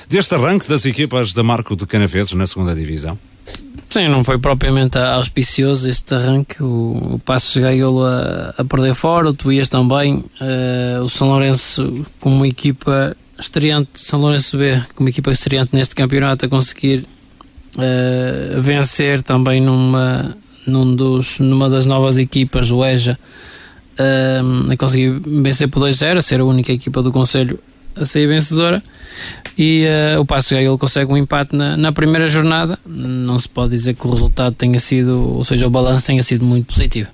deste 0.10 0.34
arranque 0.34 0.68
das 0.68 0.86
equipas 0.86 1.32
da 1.32 1.44
Marco 1.44 1.76
de 1.76 1.86
Canaveses 1.86 2.34
na 2.34 2.48
segunda 2.48 2.74
divisão? 2.74 3.18
Sim, 3.90 4.08
não 4.08 4.24
foi 4.24 4.40
propriamente 4.40 4.98
auspicioso 4.98 5.88
este 5.88 6.16
arranque. 6.16 6.64
O, 6.64 7.14
o 7.14 7.22
Passo 7.24 7.62
ganhou 7.62 8.04
a, 8.04 8.56
a 8.58 8.66
perder 8.66 8.96
fora, 8.96 9.30
o 9.30 9.34
Tuías 9.34 9.70
também. 9.70 10.16
Uh, 10.42 11.04
o 11.04 11.10
São 11.10 11.28
Lourenço, 11.28 12.04
como 12.20 12.44
equipa 12.44 13.16
estreante, 13.40 14.00
São 14.00 14.20
Lourenço 14.20 14.58
B, 14.58 14.82
como 14.96 15.10
equipa 15.10 15.32
estreante 15.32 15.76
neste 15.76 15.94
campeonato, 15.94 16.46
a 16.46 16.50
conseguir 16.50 17.06
uh, 17.76 18.60
vencer 18.60 19.22
também 19.22 19.62
numa, 19.62 20.36
num 20.66 20.96
dos, 20.96 21.38
numa 21.38 21.70
das 21.70 21.86
novas 21.86 22.18
equipas, 22.18 22.72
o 22.72 22.84
EJA 22.84 23.20
um, 24.00 24.76
consegui 24.78 25.10
vencer 25.42 25.68
por 25.68 25.82
2-0, 25.84 26.22
ser 26.22 26.40
a 26.40 26.46
única 26.46 26.72
equipa 26.72 27.02
do 27.02 27.12
Conselho 27.12 27.60
a 27.96 28.06
sair 28.06 28.28
vencedora. 28.28 28.82
E 29.58 29.86
uh, 30.16 30.20
o 30.22 30.26
Passo 30.26 30.56
ele 30.56 30.78
consegue 30.78 31.12
um 31.12 31.18
empate 31.18 31.56
na, 31.56 31.78
na 31.78 31.92
primeira 31.92 32.28
jornada. 32.28 32.78
Não 32.86 33.38
se 33.38 33.48
pode 33.48 33.72
dizer 33.72 33.94
que 33.94 34.08
o 34.08 34.12
resultado 34.12 34.56
tenha 34.56 34.80
sido, 34.80 35.38
ou 35.38 35.44
seja, 35.44 35.68
o 35.68 35.70
balanço 35.70 36.08
tenha 36.08 36.24
sido 36.24 36.44
muito 36.44 36.74
positivo. 36.74 37.10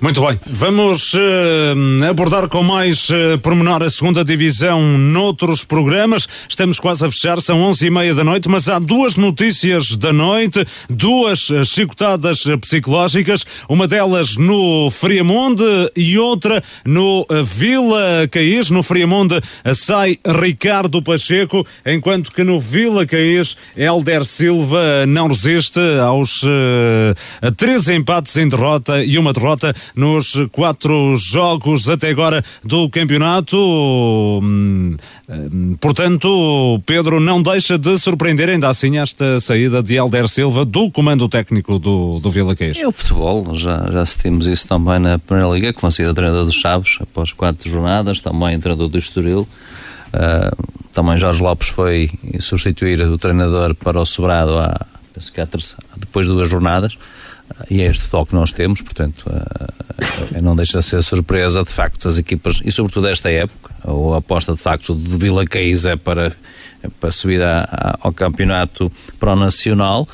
Muito 0.00 0.24
bem, 0.24 0.38
vamos 0.46 1.12
uh, 1.14 2.08
abordar 2.08 2.48
com 2.48 2.62
mais 2.62 3.08
uh, 3.10 3.38
pormenor 3.42 3.82
a 3.82 3.90
segunda 3.90 4.24
divisão 4.24 4.80
noutros 4.96 5.64
programas. 5.64 6.28
Estamos 6.48 6.78
quase 6.78 7.04
a 7.04 7.10
fechar, 7.10 7.40
são 7.40 7.62
onze 7.62 7.86
e 7.86 7.90
meia 7.90 8.14
da 8.14 8.22
noite, 8.22 8.48
mas 8.48 8.68
há 8.68 8.78
duas 8.78 9.16
notícias 9.16 9.96
da 9.96 10.12
noite, 10.12 10.64
duas 10.88 11.50
uh, 11.50 11.64
chicotadas 11.64 12.46
uh, 12.46 12.56
psicológicas, 12.58 13.44
uma 13.68 13.88
delas 13.88 14.36
no 14.36 14.88
Friamonde 14.90 15.64
e 15.96 16.16
outra 16.18 16.62
no 16.84 17.26
uh, 17.28 17.42
Vila 17.42 18.28
Caís. 18.30 18.70
No 18.70 18.84
Friamonde 18.84 19.40
sai 19.74 20.18
Ricardo 20.24 21.02
Pacheco, 21.02 21.66
enquanto 21.84 22.30
que 22.30 22.44
no 22.44 22.60
Vila 22.60 23.04
Caís 23.04 23.56
Helder 23.76 24.24
Silva 24.24 25.06
não 25.06 25.28
resiste 25.28 25.80
aos 26.00 26.42
três 27.56 27.88
empates 27.88 28.36
em 28.36 28.48
derrota 28.48 29.02
e 29.02 29.18
uma 29.18 29.32
derrota 29.32 29.74
nos 29.94 30.32
quatro 30.52 31.16
jogos 31.16 31.88
até 31.88 32.10
agora 32.10 32.44
do 32.64 32.88
campeonato. 32.90 33.56
Hum, 33.56 34.96
hum, 35.28 35.76
portanto, 35.80 36.80
Pedro 36.86 37.20
não 37.20 37.42
deixa 37.42 37.78
de 37.78 37.98
surpreender 37.98 38.48
ainda 38.48 38.68
assim 38.68 38.98
esta 38.98 39.40
saída 39.40 39.82
de 39.82 39.94
Helder 39.94 40.28
Silva 40.28 40.64
do 40.64 40.90
comando 40.90 41.28
técnico 41.28 41.78
do, 41.78 42.18
do 42.20 42.30
Vila 42.30 42.54
Queijo. 42.54 42.80
É 42.80 42.86
o 42.86 42.92
futebol, 42.92 43.54
já, 43.54 43.90
já 43.90 44.00
assistimos 44.00 44.46
isso 44.46 44.66
também 44.66 44.98
na 44.98 45.18
Primeira 45.18 45.50
Liga, 45.50 45.72
com 45.72 45.86
a 45.86 45.90
saída 45.90 46.12
do 46.12 46.16
treinador 46.16 46.44
dos 46.44 46.54
Chaves 46.54 46.98
após 47.00 47.32
quatro 47.32 47.68
jornadas, 47.68 48.20
também 48.20 48.58
treinador 48.58 48.88
do 48.88 48.98
Estoril. 48.98 49.48
Uh, 50.08 50.88
também 50.92 51.16
Jorge 51.18 51.42
Lopes 51.42 51.68
foi 51.68 52.10
substituir 52.40 53.00
o 53.02 53.18
treinador 53.18 53.74
para 53.74 54.00
o 54.00 54.06
Sobrado 54.06 54.58
há, 54.58 54.86
penso 55.12 55.32
que 55.32 55.40
há 55.40 55.46
depois 55.96 56.26
de 56.26 56.32
duas 56.32 56.48
jornadas 56.48 56.96
e 57.70 57.80
é 57.80 57.86
este 57.86 58.08
toque 58.10 58.30
que 58.30 58.34
nós 58.34 58.52
temos, 58.52 58.80
portanto, 58.80 59.24
uh, 59.26 60.42
não 60.42 60.54
deixa 60.54 60.78
de 60.78 60.84
ser 60.84 61.02
surpresa, 61.02 61.62
de 61.62 61.70
facto, 61.70 62.08
as 62.08 62.18
equipas, 62.18 62.60
e 62.64 62.70
sobretudo 62.70 63.08
esta 63.08 63.30
época, 63.30 63.74
ou 63.84 64.14
a 64.14 64.18
aposta 64.18 64.52
de 64.54 64.60
facto 64.60 64.94
de 64.94 65.16
Vila 65.16 65.44
Caís 65.44 65.84
é 65.86 65.96
para, 65.96 66.32
para 67.00 67.10
subir 67.10 67.42
a, 67.42 67.98
ao 68.00 68.12
campeonato 68.12 68.90
pró-nacional, 69.18 70.08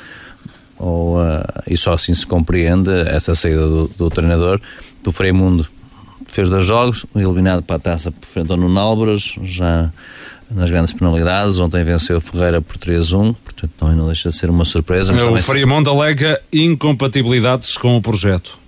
ou, 0.78 1.19
uh, 1.19 1.43
e 1.66 1.77
só 1.77 1.93
assim 1.93 2.15
se 2.15 2.27
compreende 2.27 2.90
essa 3.09 3.35
saída 3.35 3.66
do, 3.66 3.89
do 3.97 4.11
treinador, 4.11 4.61
do 5.02 5.12
Freimundo 5.12 5.69
fez 6.27 6.48
dois 6.48 6.65
jogos, 6.65 7.06
eliminado 7.15 7.62
para 7.62 7.77
a 7.77 7.78
taça 7.78 8.12
frente 8.32 8.51
ao 8.51 8.56
Nuno 8.56 8.78
Álvares, 8.81 9.36
já 9.43 9.93
nas 10.51 10.71
grandes 10.71 10.93
penalidades. 10.93 11.59
Ontem 11.59 11.85
venceu 11.85 12.21
Ferreira 12.21 12.61
por 12.61 12.77
3-1, 12.77 13.35
portanto 13.45 13.73
não, 13.81 13.93
não 13.95 14.07
deixa 14.07 14.29
de 14.29 14.35
ser 14.35 14.51
uma 14.51 14.65
surpresa. 14.65 15.12
Mas 15.12 15.23
o 15.23 15.37
Friamonte 15.39 15.89
alega 15.89 16.41
incompatibilidades 16.53 17.77
com 17.77 17.97
o 17.97 18.03
projeto. 18.03 18.59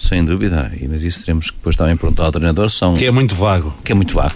Sem 0.00 0.24
dúvida, 0.24 0.72
mas 0.88 1.02
isso 1.02 1.20
teremos 1.20 1.50
que 1.50 1.56
depois 1.56 1.76
também 1.76 1.94
perguntar 1.94 2.24
ao 2.24 2.32
treinador. 2.32 2.70
São, 2.70 2.94
que 2.94 3.04
é 3.04 3.10
muito 3.10 3.34
vago. 3.34 3.74
Que 3.84 3.92
é 3.92 3.94
muito 3.94 4.14
vago. 4.14 4.34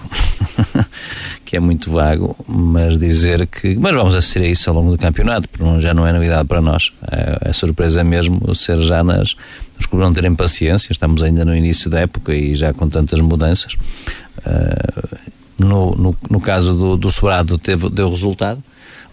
que 1.43 1.56
é 1.56 1.60
muito 1.60 1.90
vago, 1.90 2.36
mas 2.47 2.98
dizer 2.98 3.47
que. 3.47 3.74
Mas 3.76 3.94
vamos 3.94 4.14
assistir 4.14 4.43
a 4.43 4.47
isso 4.47 4.68
ao 4.68 4.76
longo 4.76 4.90
do 4.90 4.98
campeonato, 4.98 5.48
porque 5.48 5.81
já 5.81 5.94
não 5.94 6.06
é 6.06 6.12
novidade 6.12 6.47
para 6.47 6.60
nós. 6.60 6.93
É, 7.10 7.48
é 7.48 7.52
surpresa 7.55 8.05
mesmo 8.05 8.55
ser 8.55 8.78
já 8.82 9.02
nas. 9.02 9.36
Os 9.78 9.86
clubes 9.86 10.06
não 10.06 10.12
terem 10.12 10.35
paciência, 10.35 10.93
estamos 10.93 11.22
ainda 11.22 11.47
no 11.47 11.56
início 11.56 11.89
da 11.89 12.01
época 12.01 12.35
e 12.35 12.55
já 12.55 12.74
com 12.74 12.86
tantas 12.86 13.20
mudanças. 13.20 13.72
Uh, 14.47 15.18
no, 15.59 15.93
no, 15.93 16.16
no 16.28 16.40
caso 16.40 16.74
do, 16.74 16.97
do 16.97 17.10
Sobrado 17.10 17.59
teve, 17.59 17.89
deu 17.89 18.10
resultado 18.10 18.62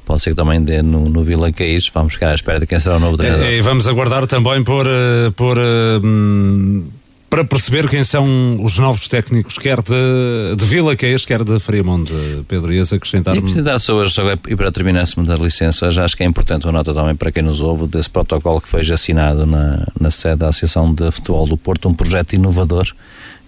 pode 0.06 0.24
ser 0.24 0.32
que 0.32 0.36
também 0.36 0.62
dê 0.62 0.82
no, 0.82 1.06
no 1.06 1.24
Vila 1.24 1.52
Caís. 1.54 1.90
Vamos 1.94 2.14
ficar 2.14 2.32
à 2.32 2.36
espera 2.36 2.60
de 2.60 2.66
quem 2.66 2.80
será 2.80 2.98
o 2.98 3.00
novo 3.00 3.16
treinador. 3.18 3.46
E, 3.46 3.60
e 3.60 3.62
vamos 3.62 3.88
aguardar 3.88 4.28
também 4.28 4.62
por, 4.62 4.86
eh, 4.86 5.32
por 5.36 5.58
hum, 5.58 6.86
para 7.32 7.46
perceber 7.46 7.88
quem 7.88 8.04
são 8.04 8.62
os 8.62 8.78
novos 8.78 9.08
técnicos, 9.08 9.58
quer 9.58 9.82
de, 9.82 10.56
de 10.58 10.66
Vila 10.66 10.98
Caís, 10.98 11.24
quer 11.24 11.46
de 11.46 11.58
Friamonte. 11.62 12.12
Pedro, 12.46 12.74
ias 12.74 12.92
acrescentar? 12.92 13.36
E 13.36 13.40
acrescentar 13.40 13.80
só 13.80 13.94
hoje, 13.94 14.14
e 14.50 14.56
para 14.56 14.70
terminar, 14.70 15.08
se 15.08 15.18
me 15.18 15.26
dá 15.26 15.36
licença, 15.36 15.90
já 15.90 16.04
acho 16.04 16.18
que 16.18 16.24
é 16.24 16.26
importante 16.26 16.66
uma 16.66 16.74
nota 16.74 16.94
também 16.94 17.16
para 17.16 17.32
quem 17.32 17.42
nos 17.42 17.62
ouve 17.62 17.88
desse 17.88 18.10
protocolo 18.10 18.60
que 18.60 18.68
foi 18.68 18.82
assinado 18.82 19.46
na, 19.46 19.88
na 19.98 20.12
sede 20.12 20.38
da 20.38 20.50
Associação 20.50 20.94
de 20.94 21.10
Futebol 21.10 21.48
do 21.48 21.56
Porto, 21.56 21.88
um 21.88 21.94
projeto 21.94 22.34
inovador 22.34 22.92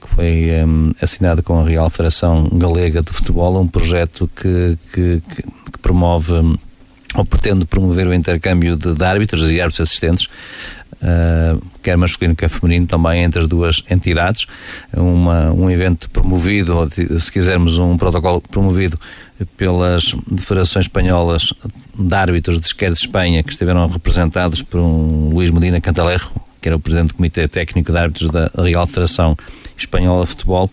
que 0.04 0.10
foi 0.10 0.50
um, 0.66 0.92
assinado 1.02 1.42
com 1.42 1.60
a 1.60 1.64
Real 1.64 1.90
Federação 1.90 2.50
Galega 2.52 3.02
de 3.02 3.12
Futebol, 3.12 3.60
um 3.60 3.68
projeto 3.68 4.30
que, 4.36 4.78
que, 4.94 5.22
que 5.72 5.80
promove 5.82 6.34
ou 7.16 7.26
pretende 7.26 7.66
promover 7.66 8.08
o 8.08 8.14
intercâmbio 8.14 8.76
de, 8.76 8.94
de 8.94 9.04
árbitros 9.04 9.44
e 9.50 9.62
árbitros 9.62 9.88
assistentes, 9.88 10.26
uh, 10.96 11.62
quer 11.82 11.96
masculino 11.96 12.36
quer 12.36 12.50
feminino, 12.50 12.88
também 12.88 13.24
entre 13.24 13.42
as 13.42 13.48
duas 13.48 13.84
entidades. 13.90 14.48
Uma, 14.92 15.52
um 15.52 15.70
evento 15.70 16.10
promovido, 16.10 16.76
ou 16.76 16.90
se 16.90 17.32
quisermos, 17.32 17.78
um 17.78 17.98
protocolo 17.98 18.42
promovido 18.42 19.00
pelas 19.56 20.16
federações 20.38 20.86
espanholas 20.86 21.54
de 21.98 22.16
árbitros 22.16 22.60
de 22.60 22.66
esquerda 22.66 22.96
de 22.96 23.02
Espanha, 23.02 23.44
que 23.44 23.52
estiveram 23.52 23.88
representados 23.88 24.62
por 24.62 24.80
um 24.80 25.30
Luís 25.30 25.52
Medina 25.52 25.80
Cantalerro, 25.80 26.32
que 26.60 26.68
era 26.68 26.76
o 26.76 26.80
presidente 26.80 27.10
do 27.10 27.16
Comitê 27.16 27.48
Técnico 27.48 27.92
de 27.92 27.98
Árbitros 27.98 28.32
da 28.32 28.50
Real 28.58 28.88
Federação 28.88 29.38
Espanhola 29.78 30.24
de 30.24 30.30
Futebol, 30.32 30.72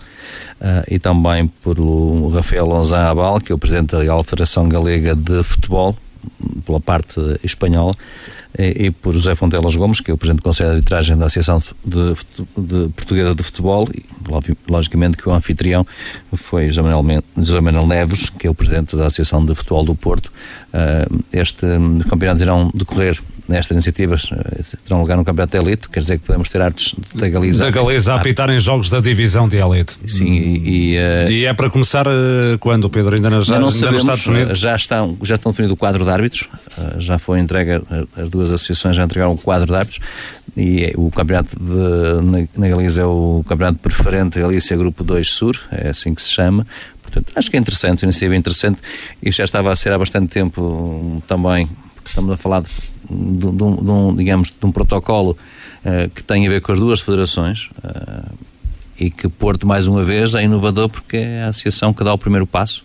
uh, 0.60 0.84
e 0.88 0.98
também 0.98 1.46
por 1.46 1.78
o 1.80 2.28
Rafael 2.28 2.66
Lonzán 2.66 3.08
Abal, 3.08 3.40
que 3.40 3.52
é 3.52 3.54
o 3.54 3.58
presidente 3.58 3.92
da 3.92 4.02
Real 4.02 4.22
Federação 4.24 4.68
Galega 4.68 5.14
de 5.14 5.42
Futebol, 5.42 5.96
pela 6.64 6.80
parte 6.80 7.20
espanhola, 7.42 7.94
e, 8.58 8.86
e, 8.86 8.90
por 8.90 9.14
José 9.14 9.34
Fontelas 9.34 9.74
Gomes, 9.76 10.00
que 10.00 10.10
é 10.10 10.14
o 10.14 10.18
presidente 10.18 10.40
do 10.40 10.44
Conselho 10.44 10.70
de 10.70 10.76
Arbitragem 10.76 11.16
da 11.16 11.26
Associação 11.26 11.58
de, 11.58 11.70
de, 11.84 12.84
de 12.84 12.88
Portuguesa 12.90 13.34
de 13.34 13.42
Futebol, 13.42 13.88
e 13.94 14.04
logicamente 14.68 15.16
que 15.16 15.28
o 15.28 15.32
anfitrião 15.32 15.86
foi 16.34 16.68
José 16.68 16.82
Manuel, 16.82 17.22
José 17.36 17.60
Manuel 17.60 17.86
Neves, 17.86 18.28
que 18.30 18.46
é 18.46 18.50
o 18.50 18.54
presidente 18.54 18.96
da 18.96 19.06
Associação 19.06 19.44
de 19.44 19.54
Futebol 19.54 19.84
do 19.84 19.94
Porto. 19.94 20.32
Uh, 20.72 21.22
este 21.32 21.66
campeonato 22.08 22.42
irão 22.42 22.70
decorrer 22.74 23.20
nestas 23.50 23.72
iniciativas 23.72 24.30
terão 24.84 25.00
lugar 25.00 25.16
no 25.16 25.24
Campeonato 25.24 25.58
de 25.58 25.68
Elite, 25.68 25.88
quer 25.88 26.00
dizer 26.00 26.18
que 26.18 26.26
podemos 26.26 26.48
ter 26.48 26.62
artes 26.62 26.94
da 27.14 27.28
Galiza. 27.28 27.64
Da 27.64 27.70
Galiza 27.70 28.12
a 28.12 28.16
apitar 28.16 28.48
em 28.48 28.60
jogos 28.60 28.88
da 28.88 29.00
divisão 29.00 29.48
de 29.48 29.56
Elite. 29.56 29.96
Sim, 30.06 30.32
e, 30.32 30.96
uh, 30.96 31.30
e 31.30 31.44
é 31.44 31.52
para 31.52 31.68
começar 31.68 32.06
uh, 32.06 32.58
quando, 32.60 32.88
Pedro? 32.88 33.16
Ainda, 33.16 33.28
já, 33.40 33.58
não 33.58 33.68
ainda 33.68 33.78
sabemos, 33.78 34.04
nos 34.04 34.14
Estados 34.14 34.26
Unidos? 34.26 34.58
Já, 34.58 34.76
estão, 34.76 35.18
já 35.22 35.34
estão 35.34 35.50
definido 35.50 35.74
o 35.74 35.76
quadro 35.76 36.04
de 36.04 36.10
árbitros, 36.10 36.48
uh, 36.78 37.00
já 37.00 37.18
foi 37.18 37.40
entregue, 37.40 37.82
as 38.16 38.28
duas 38.28 38.39
associações 38.48 38.96
já 38.96 39.04
entregaram 39.04 39.32
o 39.32 39.38
quadro 39.38 39.66
de 39.66 39.74
árbitros 39.74 40.00
e 40.56 40.84
é, 40.84 40.92
o 40.96 41.10
campeonato 41.10 41.50
de, 41.58 42.48
na, 42.56 42.68
Galiza 42.68 43.02
é 43.02 43.04
o 43.04 43.44
campeonato 43.46 43.78
preferente 43.78 44.40
Galícia 44.40 44.76
Grupo 44.76 45.04
2 45.04 45.28
Sur, 45.28 45.58
é 45.70 45.90
assim 45.90 46.14
que 46.14 46.22
se 46.22 46.30
chama. 46.30 46.66
Portanto, 47.02 47.32
acho 47.34 47.50
que 47.50 47.56
é 47.56 47.60
interessante, 47.60 48.02
iniciativa 48.02 48.36
interessante 48.36 48.80
e 49.22 49.30
já 49.30 49.44
estava 49.44 49.72
a 49.72 49.76
ser 49.76 49.92
há 49.92 49.98
bastante 49.98 50.28
tempo 50.28 50.62
um, 50.62 51.20
também, 51.26 51.68
estamos 52.04 52.32
a 52.32 52.36
falar 52.36 52.62
de 52.62 52.70
de, 53.10 53.50
de, 53.50 53.52
de, 53.52 53.62
um, 53.90 54.14
digamos, 54.14 54.48
de 54.50 54.64
um 54.64 54.70
protocolo 54.70 55.36
uh, 55.84 56.08
que 56.10 56.22
tem 56.22 56.46
a 56.46 56.50
ver 56.50 56.60
com 56.60 56.72
as 56.72 56.78
duas 56.78 57.00
federações 57.00 57.68
uh, 57.84 58.32
e 58.98 59.10
que 59.10 59.28
Porto, 59.28 59.66
mais 59.66 59.86
uma 59.86 60.04
vez, 60.04 60.34
é 60.34 60.42
inovador 60.42 60.88
porque 60.88 61.16
é 61.16 61.42
a 61.42 61.48
associação 61.48 61.92
que 61.92 62.04
dá 62.04 62.12
o 62.12 62.18
primeiro 62.18 62.46
passo, 62.46 62.84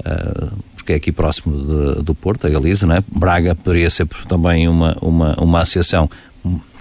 uh, 0.00 0.56
porque 0.82 0.94
é 0.94 0.96
aqui 0.96 1.12
próximo 1.12 1.56
de, 1.56 2.02
do 2.02 2.12
Porto, 2.12 2.46
a 2.46 2.50
Galiza, 2.50 2.86
não 2.86 2.96
é? 2.96 3.04
Braga 3.08 3.54
poderia 3.54 3.88
ser 3.88 4.06
também 4.28 4.68
uma, 4.68 4.96
uma, 5.00 5.34
uma 5.40 5.60
associação 5.60 6.10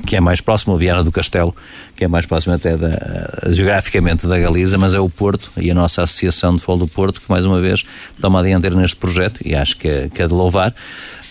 que 0.07 0.15
é 0.15 0.19
mais 0.19 0.41
próximo 0.41 0.73
a 0.73 0.77
Viana 0.77 1.03
do 1.03 1.11
Castelo, 1.11 1.55
que 1.95 2.03
é 2.03 2.07
mais 2.07 2.25
próximo 2.25 2.55
até 2.55 2.75
da, 2.75 3.51
geograficamente 3.51 4.25
da 4.25 4.39
Galiza, 4.39 4.75
mas 4.79 4.95
é 4.95 4.99
o 4.99 5.07
Porto 5.07 5.51
e 5.55 5.69
a 5.69 5.75
nossa 5.75 6.01
Associação 6.01 6.55
de 6.55 6.61
Futebol 6.61 6.87
do 6.87 6.87
Porto 6.87 7.21
que 7.21 7.29
mais 7.29 7.45
uma 7.45 7.61
vez 7.61 7.83
toma 8.19 8.39
a 8.39 8.43
dianteira 8.43 8.75
neste 8.75 8.95
projeto 8.95 9.39
e 9.45 9.53
acho 9.53 9.77
que 9.77 9.87
é, 9.87 10.09
que 10.11 10.19
é 10.19 10.27
de 10.27 10.33
louvar. 10.33 10.73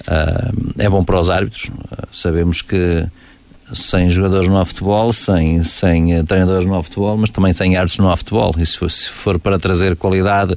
Uh, 0.03 0.73
é 0.79 0.89
bom 0.89 1.03
para 1.03 1.19
os 1.19 1.29
árbitros. 1.29 1.65
Uh, 1.65 2.07
sabemos 2.13 2.63
que 2.63 3.05
sem 3.73 4.09
jogadores 4.09 4.47
não 4.47 4.59
há 4.59 4.65
futebol, 4.65 5.13
sem, 5.13 5.65
sem 5.65 6.21
uh, 6.21 6.25
treinadores 6.25 6.65
não 6.65 6.79
há 6.79 6.83
futebol, 6.85 7.17
mas 7.17 7.31
também 7.31 7.53
sem 7.53 7.77
árbitros 7.77 7.99
não 7.99 8.13
há 8.13 8.17
futebol. 8.17 8.55
E 8.57 8.65
se 8.65 8.79
for, 8.79 8.91
se 8.91 9.09
for 9.09 9.41
para 9.41 9.59
trazer 9.59 9.97
qualidade 9.97 10.55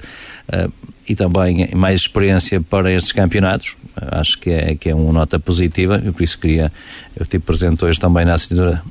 e 1.07 1.15
também 1.15 1.69
mais 1.75 2.01
experiência 2.01 2.61
para 2.61 2.91
estes 2.91 3.11
campeonatos, 3.11 3.75
acho 4.11 4.38
que 4.39 4.49
é, 4.49 4.75
que 4.75 4.89
é 4.89 4.95
uma 4.95 5.11
nota 5.11 5.39
positiva. 5.39 6.01
Eu 6.03 6.13
por 6.13 6.23
isso 6.23 6.38
queria, 6.39 6.71
eu 7.15 7.25
tive 7.25 7.43
presente 7.43 7.84
hoje 7.84 7.99
também 7.99 8.25
na 8.25 8.34
assinatura 8.34 8.81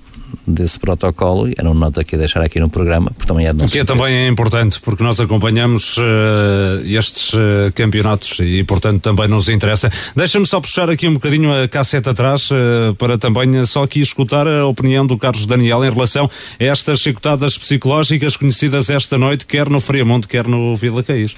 desse 0.47 0.79
protocolo 0.79 1.49
e 1.49 1.55
era 1.57 1.69
uma 1.71 1.79
nota 1.79 2.03
que 2.03 2.15
ia 2.15 2.19
deixar 2.19 2.43
aqui 2.43 2.59
no 2.59 2.69
programa, 2.69 3.11
porque 3.11 3.27
também 3.27 3.47
é 3.47 3.53
de 3.53 3.67
Que 3.67 3.79
é 3.79 3.85
também 3.85 4.15
é 4.15 4.29
importante, 4.29 4.81
porque 4.81 5.03
nós 5.03 5.21
acompanhamos 5.21 5.97
uh, 5.99 6.03
estes 6.85 7.33
uh, 7.33 7.73
campeonatos 7.75 8.39
e, 8.41 8.65
portanto, 8.65 9.01
também 9.01 9.29
nos 9.29 9.49
interessa. 9.49 9.91
Deixa-me 10.17 10.47
só 10.47 10.61
puxar 10.61 10.89
aqui 10.91 11.07
um 11.07 11.15
bocadinho 11.15 11.53
a 11.53 11.69
cassete 11.69 12.09
atrás 12.09 12.51
uh, 12.51 12.95
para 12.97 13.19
também 13.19 13.65
só 13.67 13.83
aqui 13.83 14.01
escutar 14.01 14.47
a 14.47 14.67
opinião 14.67 15.07
do 15.07 15.17
Carlos 15.17 15.47
Daniel 15.47 15.85
em 15.85 15.91
relação 15.91 16.31
a 16.59 16.65
estas 16.65 17.01
chicotadas 17.01 17.57
psicológicas 17.59 18.37
conhecidas 18.37 18.91
esta 18.91 19.19
noite, 19.19 19.47
quer 19.47 19.69
no 19.69 19.81
Friamonte, 19.81 20.27
quer 20.27 20.47
no 20.47 20.77
Vila 20.77 21.03
Caís. 21.03 21.35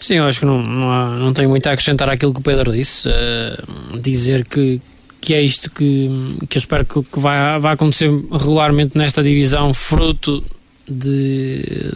Sim, 0.00 0.14
eu 0.14 0.24
acho 0.24 0.40
que 0.40 0.46
não, 0.46 0.62
não, 0.62 0.90
há, 0.90 1.16
não 1.16 1.32
tenho 1.32 1.48
muito 1.48 1.66
a 1.66 1.72
acrescentar 1.72 2.08
àquilo 2.08 2.32
que 2.32 2.40
o 2.40 2.42
Pedro 2.42 2.72
disse. 2.72 3.08
Uh, 3.08 3.98
dizer 3.98 4.44
que, 4.44 4.80
que 5.20 5.34
é 5.34 5.42
isto 5.42 5.70
que, 5.70 6.08
que 6.48 6.56
eu 6.56 6.60
espero 6.60 6.84
que, 6.84 7.02
que 7.02 7.18
vai, 7.18 7.58
vai 7.58 7.74
acontecer 7.74 8.08
regularmente 8.30 8.96
nesta 8.96 9.22
divisão, 9.22 9.74
fruto 9.74 10.42
de, 10.88 11.92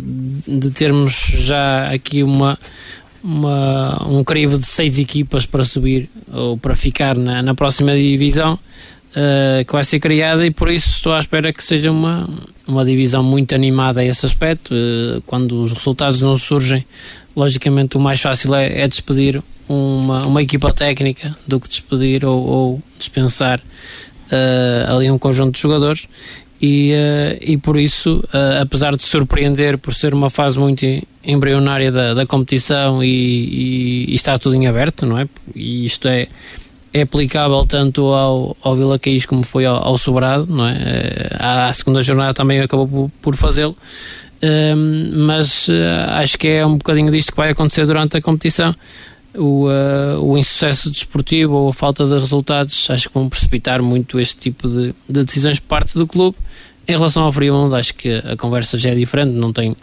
de 0.46 0.70
termos 0.70 1.12
já 1.46 1.88
aqui 1.92 2.22
uma, 2.22 2.58
uma, 3.22 4.06
um 4.08 4.24
crivo 4.24 4.58
de 4.58 4.66
seis 4.66 4.98
equipas 4.98 5.46
para 5.46 5.64
subir 5.64 6.10
ou 6.32 6.58
para 6.58 6.74
ficar 6.74 7.16
na, 7.16 7.42
na 7.42 7.54
próxima 7.54 7.94
divisão. 7.94 8.58
Uh, 9.12 9.62
que 9.66 9.72
vai 9.74 9.84
ser 9.84 10.00
criada 10.00 10.46
e 10.46 10.50
por 10.50 10.70
isso 10.70 10.88
estou 10.88 11.12
à 11.12 11.20
espera 11.20 11.52
que 11.52 11.62
seja 11.62 11.92
uma, 11.92 12.26
uma 12.66 12.82
divisão 12.82 13.22
muito 13.22 13.54
animada 13.54 14.00
a 14.00 14.04
esse 14.04 14.24
aspecto. 14.24 14.74
Uh, 14.74 15.20
quando 15.26 15.62
os 15.62 15.70
resultados 15.74 16.22
não 16.22 16.38
surgem, 16.38 16.82
logicamente 17.34 17.96
o 17.96 18.00
mais 18.00 18.20
fácil 18.20 18.54
é, 18.54 18.82
é 18.82 18.88
despedir 18.88 19.42
uma, 19.68 20.26
uma 20.26 20.42
equipa 20.42 20.72
técnica 20.72 21.36
do 21.46 21.60
que 21.60 21.68
despedir 21.68 22.24
ou, 22.24 22.42
ou 22.44 22.82
dispensar 22.98 23.60
uh, 23.60 24.94
ali 24.94 25.10
um 25.10 25.18
conjunto 25.18 25.54
de 25.54 25.60
jogadores 25.60 26.08
e, 26.60 26.92
uh, 26.92 27.38
e 27.40 27.56
por 27.56 27.76
isso, 27.76 28.22
uh, 28.32 28.62
apesar 28.62 28.94
de 28.96 29.02
surpreender 29.02 29.76
por 29.78 29.92
ser 29.94 30.14
uma 30.14 30.30
fase 30.30 30.58
muito 30.58 30.86
embrionária 31.24 31.90
da, 31.90 32.14
da 32.14 32.24
competição 32.24 33.02
e, 33.02 33.08
e, 33.08 34.04
e, 34.10 34.14
está 34.14 34.38
tudo 34.38 34.54
em 34.54 34.68
aberto, 34.68 35.04
não 35.04 35.18
é? 35.18 35.28
E 35.56 35.84
isto 35.84 36.06
é, 36.06 36.28
é 36.92 37.02
aplicável 37.02 37.66
tanto 37.66 38.06
ao, 38.12 38.56
ao 38.62 38.76
Vila 38.76 38.96
Caís 38.96 39.26
como 39.26 39.42
foi 39.42 39.66
ao, 39.66 39.84
ao 39.84 39.98
Sobrado, 39.98 40.46
não 40.48 40.68
é? 40.68 40.76
A 41.36 41.72
segunda 41.72 42.00
jornada 42.00 42.32
também 42.32 42.60
acabou 42.60 42.86
por, 42.86 43.10
por 43.20 43.36
fazê-lo 43.36 43.76
mas 45.12 45.68
uh, 45.68 45.72
acho 46.14 46.36
que 46.36 46.48
é 46.48 46.66
um 46.66 46.76
bocadinho 46.76 47.10
disto 47.10 47.30
que 47.30 47.36
vai 47.36 47.50
acontecer 47.50 47.86
durante 47.86 48.16
a 48.16 48.20
competição. 48.20 48.74
O, 49.34 49.66
uh, 49.66 50.20
o 50.20 50.36
insucesso 50.36 50.90
desportivo 50.90 51.54
ou 51.54 51.70
a 51.70 51.72
falta 51.72 52.04
de 52.04 52.18
resultados 52.18 52.90
acho 52.90 53.08
que 53.08 53.14
vão 53.14 53.30
precipitar 53.30 53.82
muito 53.82 54.20
este 54.20 54.36
tipo 54.36 54.68
de, 54.68 54.94
de 55.08 55.24
decisões 55.24 55.58
por 55.58 55.68
parte 55.68 55.96
do 55.96 56.06
clube. 56.06 56.36
Em 56.86 56.92
relação 56.92 57.22
ao 57.22 57.32
Friamundo, 57.32 57.76
acho 57.76 57.94
que 57.94 58.12
a 58.12 58.36
conversa 58.36 58.76
já 58.76 58.90
é 58.90 58.94
diferente, 58.94 59.30
não 59.30 59.52
tem, 59.52 59.76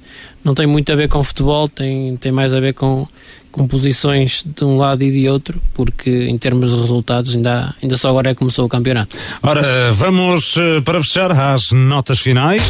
não 0.43 0.53
tem 0.53 0.67
muito 0.67 0.91
a 0.91 0.95
ver 0.95 1.07
com 1.07 1.23
futebol, 1.23 1.67
tem, 1.67 2.17
tem 2.17 2.29
mais 2.29 2.53
a 2.53 2.59
ver 2.59 2.73
com, 2.73 3.07
com 3.53 3.65
posições 3.65 4.43
de 4.45 4.65
um 4.65 4.75
lado 4.75 5.01
e 5.01 5.09
de 5.09 5.29
outro, 5.29 5.61
porque 5.73 6.27
em 6.27 6.37
termos 6.37 6.71
de 6.71 6.77
resultados 6.77 7.33
ainda, 7.33 7.73
ainda 7.81 7.95
só 7.95 8.09
agora 8.09 8.31
é 8.31 8.33
que 8.33 8.39
começou 8.39 8.65
o 8.65 8.69
campeonato. 8.69 9.15
Ora, 9.41 9.93
vamos 9.93 10.57
eh, 10.57 10.81
para 10.81 11.01
fechar 11.01 11.31
as 11.31 11.71
notas 11.71 12.19
finais. 12.19 12.61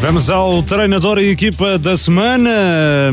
Vamos 0.00 0.30
ao 0.30 0.62
treinador 0.62 1.18
e 1.18 1.28
equipa 1.30 1.76
da 1.76 1.98
semana, 1.98 2.50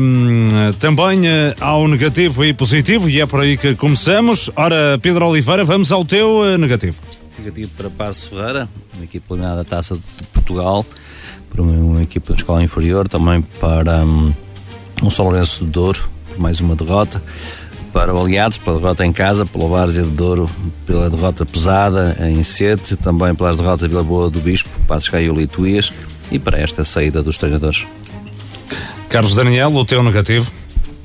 hum, 0.00 0.48
também 0.78 1.26
eh, 1.26 1.52
ao 1.60 1.88
negativo 1.88 2.44
e 2.44 2.54
positivo, 2.54 3.10
e 3.10 3.20
é 3.20 3.26
por 3.26 3.40
aí 3.40 3.56
que 3.56 3.74
começamos. 3.74 4.48
Ora, 4.54 4.96
Pedro 5.02 5.26
Oliveira, 5.26 5.64
vamos 5.64 5.90
ao 5.90 6.04
teu 6.04 6.44
eh, 6.44 6.56
negativo. 6.56 7.02
Negativo 7.38 7.70
para 7.76 7.90
Passo 7.90 8.30
Ferreira, 8.30 8.68
uma 8.94 9.04
equipa 9.04 9.34
eliminada 9.34 9.64
da 9.64 9.64
Taça 9.64 9.96
de 9.96 10.26
Portugal, 10.32 10.86
para 11.50 11.60
uma 11.60 12.02
equipa 12.02 12.32
de 12.32 12.40
escola 12.40 12.62
inferior, 12.62 13.08
também 13.08 13.42
para 13.42 14.04
um, 14.04 14.32
um 15.02 15.10
São 15.10 15.24
Lourenço 15.24 15.64
de 15.64 15.70
Douro, 15.72 16.08
mais 16.38 16.60
uma 16.60 16.76
derrota 16.76 17.20
para 17.96 18.12
o 18.12 18.20
Aliados, 18.20 18.58
pela 18.58 18.76
derrota 18.76 19.06
em 19.06 19.10
casa, 19.10 19.46
pela 19.46 19.66
Várzea 19.68 20.04
de 20.04 20.10
Douro, 20.10 20.50
pela 20.84 21.08
derrota 21.08 21.46
pesada 21.46 22.14
em 22.28 22.42
Sete, 22.42 22.94
também 22.94 23.34
pelas 23.34 23.56
derrotas 23.56 23.80
de 23.80 23.88
Vila 23.88 24.04
Boa 24.04 24.28
do 24.28 24.38
Bispo, 24.38 24.68
Passos 24.86 25.08
Caio 25.08 25.40
e 25.40 25.46
Tuías, 25.46 25.90
e 26.30 26.38
para 26.38 26.58
esta 26.58 26.84
saída 26.84 27.22
dos 27.22 27.38
treinadores. 27.38 27.86
Carlos 29.08 29.34
Daniel, 29.34 29.74
o 29.74 29.82
teu 29.82 30.02
negativo? 30.02 30.52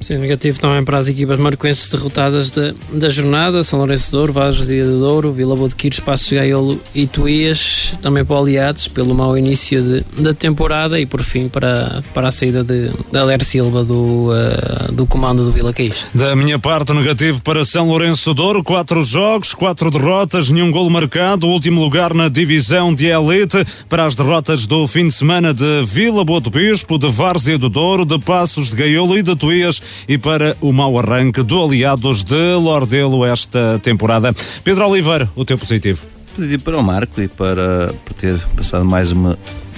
Sim, 0.02 0.18
negativo 0.18 0.60
também 0.60 0.84
para 0.84 0.98
as 0.98 1.08
equipas 1.08 1.40
marcoenses 1.40 1.88
derrotadas 1.88 2.50
da, 2.50 2.74
da 2.92 3.08
jornada, 3.08 3.64
São 3.64 3.78
Lourenço 3.78 4.06
de 4.06 4.12
Douro, 4.12 4.34
Vazos 4.34 4.66
de 4.66 4.84
Douro, 4.84 5.32
Vila 5.32 5.56
Boa 5.56 5.70
de 5.70 5.76
Quires, 5.76 6.00
Passos 6.00 6.28
de 6.28 6.36
Gaiolo 6.36 6.82
e 6.94 7.06
Tuías, 7.06 7.94
também 8.02 8.26
para 8.26 8.40
Aliados, 8.40 8.88
pelo 8.88 9.14
mau 9.14 9.38
início 9.38 9.80
de, 9.80 10.24
da 10.24 10.34
temporada 10.34 11.00
e 11.00 11.06
por 11.06 11.22
fim 11.22 11.48
para, 11.48 12.02
para 12.16 12.30
a 12.30 12.32
saída 12.32 12.64
de, 12.64 12.90
de 12.90 13.18
Aler 13.18 13.44
Silva 13.44 13.84
do, 13.84 14.32
uh, 14.32 14.92
do 14.92 15.06
comando 15.06 15.44
do 15.44 15.52
Vila 15.52 15.72
Caís. 15.72 16.06
Da 16.16 16.36
minha 16.36 16.58
parte, 16.58 16.94
negativo 16.94 17.40
para 17.44 17.64
São 17.64 17.88
Lourenço 17.88 18.32
de 18.32 18.36
Douro, 18.36 18.64
quatro 18.64 19.04
jogos, 19.04 19.54
quatro 19.54 19.92
derrotas, 19.92 20.50
nenhum 20.50 20.72
golo 20.72 20.90
marcado, 20.90 21.48
último 21.48 21.80
lugar 21.80 22.12
na 22.16 22.28
divisão 22.28 22.92
de 22.92 23.06
elite, 23.06 23.64
para 23.88 24.06
as 24.06 24.16
derrotas 24.16 24.66
do 24.66 24.88
fim 24.88 25.08
de 25.08 25.14
semana 25.14 25.54
de 25.54 25.86
Vila 25.86 26.26
Boa 26.26 26.42
do 26.42 26.50
Bispo, 26.50 26.98
de 26.98 27.08
Várzea 27.08 27.60
do 27.60 27.70
Douro, 27.70 28.04
de 28.04 28.18
Passos 28.18 28.72
de 28.72 28.76
Gaiolo 28.76 29.16
e 29.16 29.22
de 29.22 29.36
Tuías, 29.36 29.80
e 30.08 30.18
para 30.18 30.56
o 30.62 30.72
mau 30.72 30.98
arranque 30.98 31.44
do 31.44 31.64
Aliados 31.64 32.24
de 32.24 32.54
Lordelo 32.56 33.26
esta 33.26 33.80
temporada. 33.80 34.34
Pedro 34.64 34.88
Oliveira, 34.88 35.30
o 35.36 35.46
teu 35.46 35.58
positivo. 35.58 36.06
Positivo 36.36 36.64
para 36.64 36.78
o 36.78 36.84
Marco 36.84 37.22
e 37.22 37.28
para 37.28 37.94
por 38.06 38.14
ter 38.14 38.40
passado 38.56 38.86
mais 38.86 39.12
uma 39.12 39.38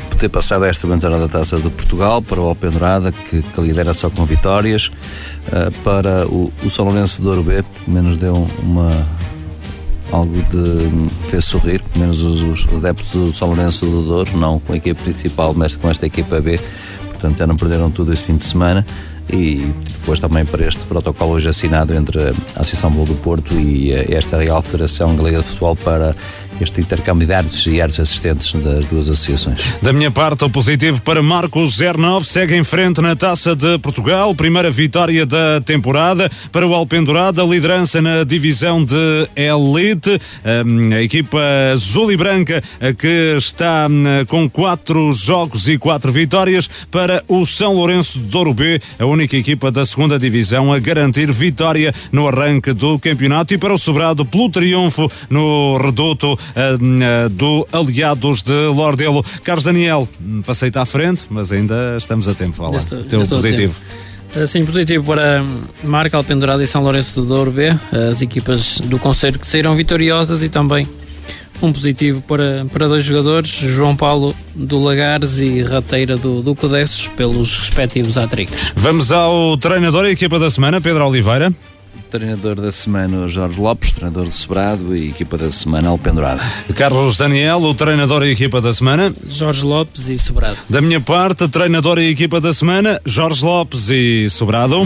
por 0.09 0.19
ter 0.19 0.29
passado 0.29 0.63
esta 0.65 0.85
aventura 0.85 1.17
da 1.17 1.27
Taça 1.27 1.57
de 1.57 1.69
Portugal 1.69 2.21
para 2.21 2.39
o 2.39 2.45
Alpendurada, 2.45 3.11
que, 3.11 3.41
que 3.41 3.61
lidera 3.61 3.93
só 3.93 4.11
com 4.11 4.25
vitórias, 4.25 4.87
uh, 5.47 5.71
para 5.83 6.27
o, 6.27 6.53
o 6.63 6.69
São 6.69 6.85
Lourenço 6.85 7.21
de 7.21 7.27
Ouro 7.27 7.41
B, 7.41 7.63
pelo 7.63 7.95
menos 7.95 8.17
deu 8.17 8.47
uma 8.61 8.91
algo 10.11 10.35
de 10.43 11.27
fez 11.29 11.45
sorrir, 11.45 11.81
pelo 11.81 12.01
menos 12.01 12.21
os, 12.21 12.41
os 12.43 12.73
adeptos 12.75 13.11
do 13.11 13.33
São 13.33 13.47
Lourenço 13.47 13.85
do 13.87 14.03
Douro, 14.03 14.37
não 14.37 14.59
com 14.59 14.73
a 14.73 14.77
equipe 14.77 15.01
principal, 15.01 15.53
mas 15.55 15.75
com 15.75 15.89
esta 15.89 16.05
equipa 16.05 16.39
B, 16.39 16.59
portanto 17.07 17.39
já 17.39 17.47
não 17.47 17.55
perderam 17.55 17.89
tudo 17.89 18.13
este 18.13 18.25
fim 18.25 18.37
de 18.37 18.43
semana 18.43 18.85
e 19.29 19.73
depois 19.99 20.19
também 20.19 20.45
para 20.45 20.65
este 20.65 20.83
protocolo 20.85 21.33
hoje 21.33 21.49
assinado 21.49 21.93
entre 21.93 22.19
a 22.19 22.61
Associação 22.61 22.91
Boa 22.91 23.05
do 23.05 23.15
Porto 23.15 23.53
e 23.55 23.91
esta 23.91 24.37
Real 24.37 24.61
Federação 24.61 25.15
Galega 25.15 25.39
de 25.39 25.45
Futebol 25.45 25.75
para 25.75 26.15
este 26.61 26.81
intercâmbio 26.81 27.27
de 27.27 27.33
árbitros 27.33 27.65
e 27.67 27.81
árbitros 27.81 28.07
assistentes 28.07 28.53
das 28.53 28.85
duas 28.85 29.09
associações. 29.09 29.59
Da 29.81 29.91
minha 29.91 30.11
parte, 30.11 30.43
o 30.43 30.49
positivo 30.49 31.01
para 31.01 31.21
Marcos 31.21 31.77
09 31.79 32.25
segue 32.25 32.55
em 32.55 32.63
frente 32.63 33.01
na 33.01 33.15
Taça 33.15 33.55
de 33.55 33.77
Portugal, 33.79 34.33
primeira 34.35 34.69
vitória 34.69 35.25
da 35.25 35.61
temporada. 35.61 36.29
Para 36.51 36.67
o 36.67 36.73
Alpendurada, 36.73 37.43
liderança 37.43 38.01
na 38.01 38.23
divisão 38.23 38.83
de 38.83 38.95
Elite, 39.35 40.19
a 40.95 41.01
equipa 41.01 41.39
azul 41.71 42.11
e 42.11 42.17
branca 42.17 42.61
que 42.97 43.35
está 43.37 43.87
com 44.27 44.49
quatro 44.49 45.11
jogos 45.13 45.67
e 45.67 45.77
quatro 45.77 46.11
vitórias. 46.11 46.69
Para 46.89 47.23
o 47.27 47.45
São 47.45 47.73
Lourenço 47.73 48.19
de 48.19 48.25
Douro 48.25 48.53
B, 48.53 48.79
a 48.99 49.05
única 49.05 49.35
equipa 49.35 49.71
da 49.71 49.85
segunda 49.85 50.17
divisão 50.17 50.71
a 50.71 50.79
garantir 50.79 51.31
vitória 51.31 51.93
no 52.11 52.27
arranque 52.27 52.73
do 52.73 52.97
campeonato. 52.99 53.53
E 53.53 53.57
para 53.57 53.73
o 53.73 53.77
Sobrado 53.77 54.25
pelo 54.25 54.49
triunfo 54.49 55.09
no 55.29 55.77
reduto 55.77 56.37
do 57.31 57.67
Aliados 57.71 58.41
de 58.41 58.67
Lordelo. 58.67 59.23
Carlos 59.43 59.63
Daniel, 59.63 60.07
passeita 60.45 60.81
à 60.81 60.85
frente, 60.85 61.25
mas 61.29 61.51
ainda 61.51 61.95
estamos 61.97 62.27
a 62.27 62.33
tempo. 62.33 62.55
Fala, 62.55 62.77
estou, 62.77 63.03
teu 63.03 63.25
positivo. 63.25 63.75
Sim, 64.47 64.65
positivo 64.65 65.05
para 65.05 65.43
Marca 65.83 66.17
Alpendurada 66.17 66.63
e 66.63 66.67
São 66.67 66.81
Lourenço 66.81 67.21
do 67.21 67.27
Douro 67.27 67.51
B, 67.51 67.75
as 68.09 68.21
equipas 68.21 68.79
do 68.79 68.97
Conselho 68.97 69.37
que 69.37 69.45
saíram 69.45 69.75
vitoriosas 69.75 70.41
e 70.41 70.49
também 70.49 70.87
um 71.61 71.71
positivo 71.71 72.21
para, 72.21 72.65
para 72.71 72.87
dois 72.87 73.05
jogadores, 73.05 73.49
João 73.49 73.95
Paulo 73.95 74.35
do 74.55 74.79
Lagares 74.79 75.39
e 75.39 75.61
Rateira 75.61 76.17
do, 76.17 76.41
do 76.41 76.55
Codessos, 76.55 77.07
pelos 77.09 77.57
respectivos 77.57 78.17
atricos. 78.17 78.73
Vamos 78.75 79.11
ao 79.11 79.55
treinador 79.57 80.05
e 80.05 80.11
equipa 80.11 80.39
da 80.39 80.51
semana, 80.51 80.81
Pedro 80.81 81.07
Oliveira. 81.07 81.53
Treinador 82.13 82.61
da 82.61 82.71
semana 82.71 83.27
Jorge 83.27 83.59
Lopes, 83.59 83.91
treinador 83.91 84.25
de 84.25 84.35
Sobrado 84.35 84.95
e 84.95 85.09
equipa 85.09 85.35
da 85.35 85.49
semana 85.49 85.89
Alpendurada. 85.89 86.39
Carlos 86.75 87.17
Daniel, 87.17 87.63
o 87.63 87.73
treinador 87.73 88.21
e 88.21 88.29
equipa 88.29 88.61
da 88.61 88.71
semana. 88.71 89.11
Jorge 89.27 89.65
Lopes 89.65 90.09
e 90.09 90.19
Sobrado. 90.19 90.57
Da 90.69 90.79
minha 90.79 91.01
parte, 91.01 91.47
treinador 91.47 91.97
e 91.97 92.11
equipa 92.11 92.39
da 92.39 92.53
semana, 92.53 93.01
Jorge 93.03 93.43
Lopes 93.43 93.89
e 93.89 94.29
Sobrado. 94.29 94.85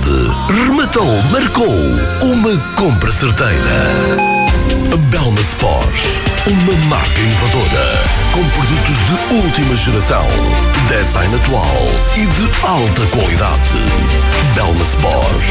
rematou, 0.49 1.21
marcou 1.31 1.75
uma 2.21 2.57
compra 2.75 3.11
certeira. 3.11 4.17
Belma 5.09 5.39
Sport, 5.41 5.95
uma 6.47 6.87
marca 6.87 7.19
inovadora 7.19 8.20
com 8.33 8.43
produtos 8.49 8.97
de 8.97 9.35
última 9.35 9.75
geração, 9.75 10.25
design 10.87 11.35
atual 11.35 11.81
e 12.15 12.25
de 12.25 12.49
alta 12.65 13.05
qualidade. 13.07 13.61
Belma 14.55 14.81
Sport. 14.83 15.43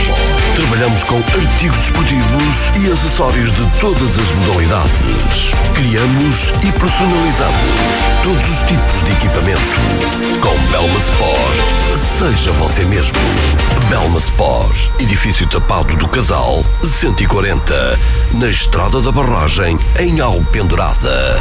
Trabalhamos 0.55 1.05
com 1.05 1.17
artigos 1.17 1.79
desportivos 1.79 2.71
e 2.81 2.91
acessórios 2.91 3.53
de 3.53 3.67
todas 3.81 4.19
as 4.19 4.33
modalidades. 4.33 5.53
Criamos 5.75 6.53
e 6.63 6.73
personalizamos 6.73 7.61
todos 8.23 8.51
os 8.51 8.63
tipos 8.63 9.03
de 9.05 9.13
equipamento. 9.13 9.61
Com 10.41 10.57
Belma 10.73 10.99
Sport, 11.01 11.61
seja 12.19 12.53
você 12.53 12.85
mesmo. 12.85 13.19
Belma 13.91 14.19
Sport, 14.19 14.77
edifício 14.99 15.47
tapado 15.49 15.97
do 15.97 16.09
Casal, 16.09 16.65
140, 16.83 18.01
na 18.35 18.49
Estrada 18.49 19.03
da 19.03 19.13
Barragem, 19.13 19.79
em 19.99 20.21
Alpendurada. 20.21 21.41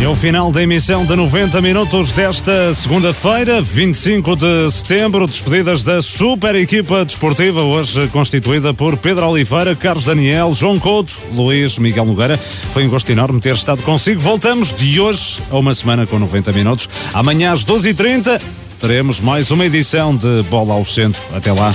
E 0.00 0.06
o 0.06 0.14
final 0.14 0.52
da 0.52 0.62
emissão 0.62 1.06
de 1.06 1.16
90 1.16 1.58
minutos 1.62 2.12
desta 2.12 2.74
segunda-feira, 2.74 3.62
25 3.62 4.36
de 4.36 4.70
setembro, 4.70 5.26
despedidas 5.26 5.82
da 5.82 6.02
super 6.02 6.54
equipa 6.54 7.02
desportiva, 7.02 7.62
hoje 7.62 8.06
constituída 8.08 8.74
por 8.74 8.98
Pedro 8.98 9.26
Oliveira, 9.26 9.74
Carlos 9.74 10.04
Daniel, 10.04 10.52
João 10.54 10.78
Couto, 10.78 11.14
Luís 11.32 11.78
Miguel 11.78 12.04
Nogueira. 12.04 12.38
Foi 12.74 12.86
um 12.86 12.90
gosto 12.90 13.10
enorme 13.10 13.40
ter 13.40 13.54
estado 13.54 13.82
consigo. 13.82 14.20
Voltamos 14.20 14.70
de 14.70 15.00
hoje 15.00 15.40
a 15.50 15.56
uma 15.56 15.72
semana 15.72 16.06
com 16.06 16.18
90 16.18 16.52
minutos. 16.52 16.90
Amanhã 17.14 17.52
às 17.52 17.64
12h30 17.64 18.38
teremos 18.78 19.18
mais 19.18 19.50
uma 19.50 19.64
edição 19.64 20.14
de 20.14 20.42
Bola 20.50 20.74
ao 20.74 20.84
Centro. 20.84 21.22
Até 21.34 21.52
lá. 21.52 21.72